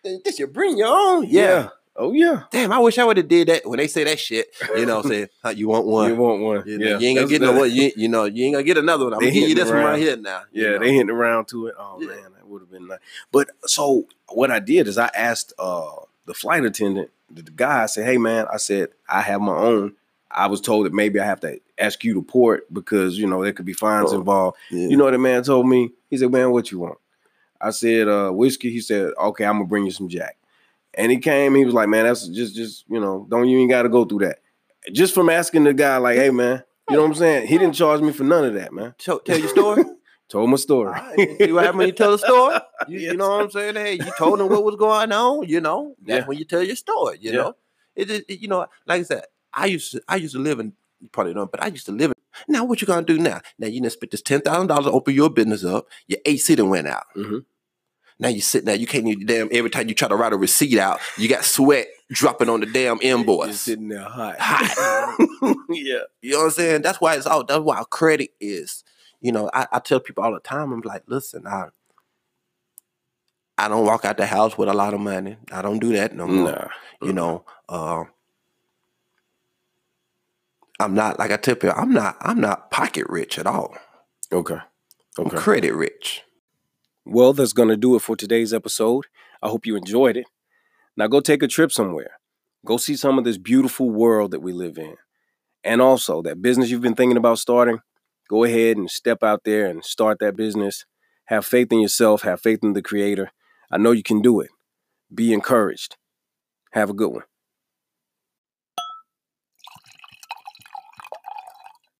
they, 0.04 0.18
they 0.24 0.30
should 0.32 0.52
bring 0.52 0.78
your 0.78 0.88
own. 0.88 1.26
Yeah. 1.28 1.70
Oh 2.00 2.12
yeah. 2.12 2.44
Damn, 2.52 2.70
I 2.72 2.78
wish 2.78 2.96
I 2.96 3.04
would 3.04 3.16
have 3.16 3.26
did 3.28 3.48
that 3.48 3.66
when 3.66 3.78
they 3.78 3.88
say 3.88 4.04
that 4.04 4.20
shit. 4.20 4.54
You 4.76 4.86
know, 4.86 5.02
say, 5.02 5.28
huh, 5.42 5.50
you 5.50 5.66
want 5.68 5.84
one? 5.84 6.08
You 6.08 6.16
want 6.16 6.40
one? 6.40 6.62
You, 6.64 6.78
know, 6.78 6.86
yeah. 6.90 6.98
you 6.98 7.08
ain't 7.08 7.18
gonna 7.18 7.28
get 7.28 7.42
no 7.42 7.52
one. 7.52 7.70
You, 7.72 7.90
you 7.96 8.08
know, 8.08 8.24
you 8.24 8.44
ain't 8.44 8.54
gonna 8.54 8.62
get 8.64 8.78
another 8.78 9.04
one. 9.04 9.14
I'm 9.14 9.20
gonna 9.20 9.32
give 9.32 9.48
you 9.48 9.54
this 9.56 9.66
one 9.66 9.78
around. 9.78 9.84
right 9.86 9.98
here 9.98 10.16
now. 10.16 10.42
you 10.52 10.62
Yeah, 10.64 10.70
know. 10.74 10.78
they 10.78 10.92
hitting 10.92 11.10
around 11.10 11.48
to 11.48 11.66
it. 11.66 11.74
Oh 11.78 11.98
Yeah. 12.00 12.06
man, 12.06 12.32
that 12.36 12.46
would 12.46 12.62
have 12.62 12.70
been 12.70 12.86
nice. 12.86 12.98
But 13.32 13.50
so 13.66 14.06
what 14.28 14.50
I 14.52 14.60
did 14.60 14.86
is 14.86 14.96
I 14.96 15.10
asked 15.14 15.52
uh 15.58 15.90
the 16.26 16.34
flight 16.34 16.64
attendant, 16.64 17.10
the, 17.30 17.42
the 17.42 17.50
guy, 17.50 17.82
I 17.82 17.86
said, 17.86 18.06
Hey 18.06 18.16
man, 18.16 18.46
I 18.52 18.58
said, 18.58 18.90
I 19.08 19.20
have 19.22 19.40
my 19.40 19.56
own. 19.56 19.94
I 20.30 20.46
was 20.46 20.60
told 20.60 20.86
that 20.86 20.92
maybe 20.94 21.18
I 21.18 21.24
have 21.24 21.40
to 21.40 21.58
ask 21.78 22.04
you 22.04 22.14
to 22.14 22.22
port 22.22 22.72
because 22.72 23.18
you 23.18 23.26
know 23.26 23.42
there 23.42 23.52
could 23.52 23.66
be 23.66 23.72
fines 23.72 24.12
Oh, 24.12 24.16
involved. 24.18 24.56
Yeah. 24.70 24.86
You 24.88 24.96
know 24.96 25.04
what 25.04 25.12
the 25.12 25.18
man 25.18 25.42
told 25.42 25.66
me? 25.66 25.90
He 26.10 26.16
said, 26.16 26.30
Man, 26.30 26.52
what 26.52 26.70
you 26.70 26.78
want? 26.78 26.98
I 27.60 27.70
said, 27.70 28.06
uh, 28.06 28.30
whiskey. 28.30 28.70
He 28.70 28.80
said, 28.80 29.10
Okay, 29.18 29.44
I'm 29.44 29.54
gonna 29.56 29.64
bring 29.64 29.84
you 29.84 29.90
some 29.90 30.08
Jack. 30.08 30.36
And 30.94 31.12
he 31.12 31.18
came, 31.18 31.54
he 31.54 31.64
was 31.64 31.74
like, 31.74 31.88
Man, 31.88 32.04
that's 32.04 32.26
just 32.28 32.54
just, 32.54 32.84
you 32.88 33.00
know, 33.00 33.26
don't 33.30 33.48
you 33.48 33.58
ain't 33.58 33.70
gotta 33.70 33.88
go 33.88 34.04
through 34.04 34.20
that. 34.20 34.38
Just 34.92 35.14
from 35.14 35.28
asking 35.28 35.64
the 35.64 35.74
guy, 35.74 35.96
like, 35.98 36.16
hey 36.16 36.30
man, 36.30 36.62
you 36.88 36.96
know 36.96 37.02
what 37.02 37.08
I'm 37.10 37.14
saying? 37.14 37.46
He 37.46 37.58
didn't 37.58 37.74
charge 37.74 38.00
me 38.00 38.12
for 38.12 38.24
none 38.24 38.44
of 38.44 38.54
that, 38.54 38.72
man. 38.72 38.94
Tell, 38.98 39.18
tell 39.20 39.38
your 39.38 39.48
story. 39.48 39.84
Told 40.28 40.50
my 40.50 40.56
story. 40.56 40.88
Alright, 40.88 41.38
See 41.40 41.52
what 41.52 41.62
happened 41.64 41.78
when 41.78 41.86
you 41.88 41.92
tell 41.94 42.10
the 42.12 42.18
story? 42.18 42.56
You, 42.88 42.98
Yes. 43.00 43.12
you 43.12 43.16
know 43.18 43.28
what 43.30 43.44
I'm 43.44 43.50
saying? 43.50 43.74
Hey, 43.76 43.94
you 43.94 44.10
told 44.18 44.38
them 44.38 44.48
what 44.50 44.62
was 44.64 44.76
going 44.76 45.10
on. 45.12 45.46
You 45.48 45.60
know, 45.60 45.94
that's 46.04 46.20
Yeah. 46.22 46.26
when 46.26 46.38
you 46.38 46.44
tell 46.44 46.62
your 46.62 46.76
story. 46.76 47.18
You 47.20 47.30
Yeah. 47.32 47.36
know, 47.38 47.56
it, 47.96 48.10
is- 48.10 48.24
it- 48.28 48.40
You 48.40 48.48
know, 48.48 48.66
like 48.86 49.00
I 49.00 49.02
said, 49.04 49.24
I 49.52 49.66
used 49.66 49.92
to. 49.92 50.02
I 50.08 50.16
used 50.16 50.34
to 50.34 50.38
live 50.40 50.60
in. 50.60 50.74
You 51.00 51.08
probably 51.08 51.32
don't, 51.34 51.50
but 51.50 51.62
I 51.62 51.66
used 51.68 51.86
to 51.86 51.92
live 51.92 52.10
in. 52.12 52.14
Now, 52.54 52.64
what 52.64 52.80
you 52.80 52.86
gonna 52.86 53.04
do 53.06 53.18
now? 53.18 53.40
Now 53.58 53.66
you 53.68 53.80
done 53.80 53.90
spent 53.90 54.10
this 54.12 54.22
ten 54.22 54.40
thousand 54.42 54.68
dollars 54.68 54.84
to 54.86 54.92
open 54.92 55.14
your 55.14 55.28
business 55.30 55.64
up. 55.64 55.86
Your 56.06 56.20
AC 56.24 56.54
done 56.54 56.68
went 56.70 56.86
out. 56.88 57.04
Mhm. 57.16 57.44
Now 58.20 58.28
you 58.28 58.40
sitting 58.40 58.66
there. 58.66 58.74
You 58.76 58.86
can't 58.86 59.06
even 59.06 59.26
damn. 59.26 59.48
Every 59.52 59.70
time 59.70 59.88
you 59.88 59.94
try 59.94 60.08
to 60.08 60.16
write 60.16 60.32
a 60.32 60.36
receipt 60.36 60.78
out, 60.78 60.98
you 61.16 61.28
got 61.28 61.44
sweat 61.44 61.86
dropping 62.10 62.48
on 62.48 62.60
the 62.60 62.66
damn 62.66 62.98
You're 63.00 63.16
invoice. 63.18 63.60
sitting 63.60 63.88
there 63.88 64.02
hot. 64.02 64.36
Hot. 64.40 65.16
yeah. 65.68 66.00
You 66.20 66.32
know 66.32 66.38
what 66.38 66.44
I'm 66.46 66.50
saying? 66.50 66.82
That's 66.82 67.00
why 67.00 67.14
it's 67.14 67.26
all. 67.26 67.44
That's 67.44 67.60
why 67.62 67.82
credit 67.90 68.30
is. 68.40 68.82
You 69.20 69.32
know, 69.32 69.50
I, 69.54 69.66
I 69.72 69.78
tell 69.78 70.00
people 70.00 70.24
all 70.24 70.32
the 70.34 70.40
time. 70.40 70.72
I'm 70.72 70.80
like, 70.80 71.04
listen, 71.06 71.46
I 71.46 71.68
I 73.56 73.68
don't 73.68 73.86
walk 73.86 74.04
out 74.04 74.16
the 74.16 74.26
house 74.26 74.58
with 74.58 74.68
a 74.68 74.74
lot 74.74 74.94
of 74.94 75.00
money. 75.00 75.36
I 75.52 75.62
don't 75.62 75.78
do 75.78 75.92
that 75.94 76.14
no 76.14 76.26
more. 76.26 76.52
Nah. 76.52 76.68
You 77.06 77.12
know, 77.12 77.44
uh, 77.68 78.04
I'm 80.80 80.94
not 80.94 81.18
like 81.18 81.30
I 81.30 81.36
tell 81.36 81.54
people. 81.56 81.76
I'm 81.76 81.92
not. 81.92 82.16
I'm 82.20 82.40
not 82.40 82.70
pocket 82.70 83.06
rich 83.08 83.38
at 83.38 83.46
all. 83.46 83.76
Okay. 84.32 84.58
I'm 85.18 85.26
Okay. 85.26 85.36
credit 85.36 85.72
rich. 85.74 86.22
Well, 87.10 87.32
that's 87.32 87.54
going 87.54 87.70
to 87.70 87.76
do 87.76 87.96
it 87.96 88.02
for 88.02 88.16
today's 88.16 88.52
episode. 88.52 89.06
I 89.42 89.48
hope 89.48 89.64
you 89.64 89.76
enjoyed 89.76 90.18
it. 90.18 90.26
Now 90.96 91.06
go 91.06 91.20
take 91.20 91.42
a 91.42 91.48
trip 91.48 91.72
somewhere. 91.72 92.12
Go 92.66 92.76
see 92.76 92.96
some 92.96 93.18
of 93.18 93.24
this 93.24 93.38
beautiful 93.38 93.88
world 93.88 94.30
that 94.32 94.42
we 94.42 94.52
live 94.52 94.76
in. 94.76 94.96
And 95.64 95.80
also, 95.80 96.22
that 96.22 96.42
business 96.42 96.70
you've 96.70 96.82
been 96.82 96.94
thinking 96.94 97.16
about 97.16 97.38
starting, 97.38 97.78
go 98.28 98.44
ahead 98.44 98.76
and 98.76 98.90
step 98.90 99.22
out 99.22 99.44
there 99.44 99.66
and 99.66 99.84
start 99.84 100.18
that 100.20 100.36
business. 100.36 100.84
Have 101.26 101.46
faith 101.46 101.72
in 101.72 101.80
yourself, 101.80 102.22
have 102.22 102.42
faith 102.42 102.60
in 102.62 102.74
the 102.74 102.82
creator. 102.82 103.30
I 103.70 103.78
know 103.78 103.92
you 103.92 104.02
can 104.02 104.20
do 104.20 104.40
it. 104.40 104.50
Be 105.14 105.32
encouraged. 105.32 105.96
Have 106.72 106.90
a 106.90 106.94
good 106.94 107.12
one. 107.12 107.24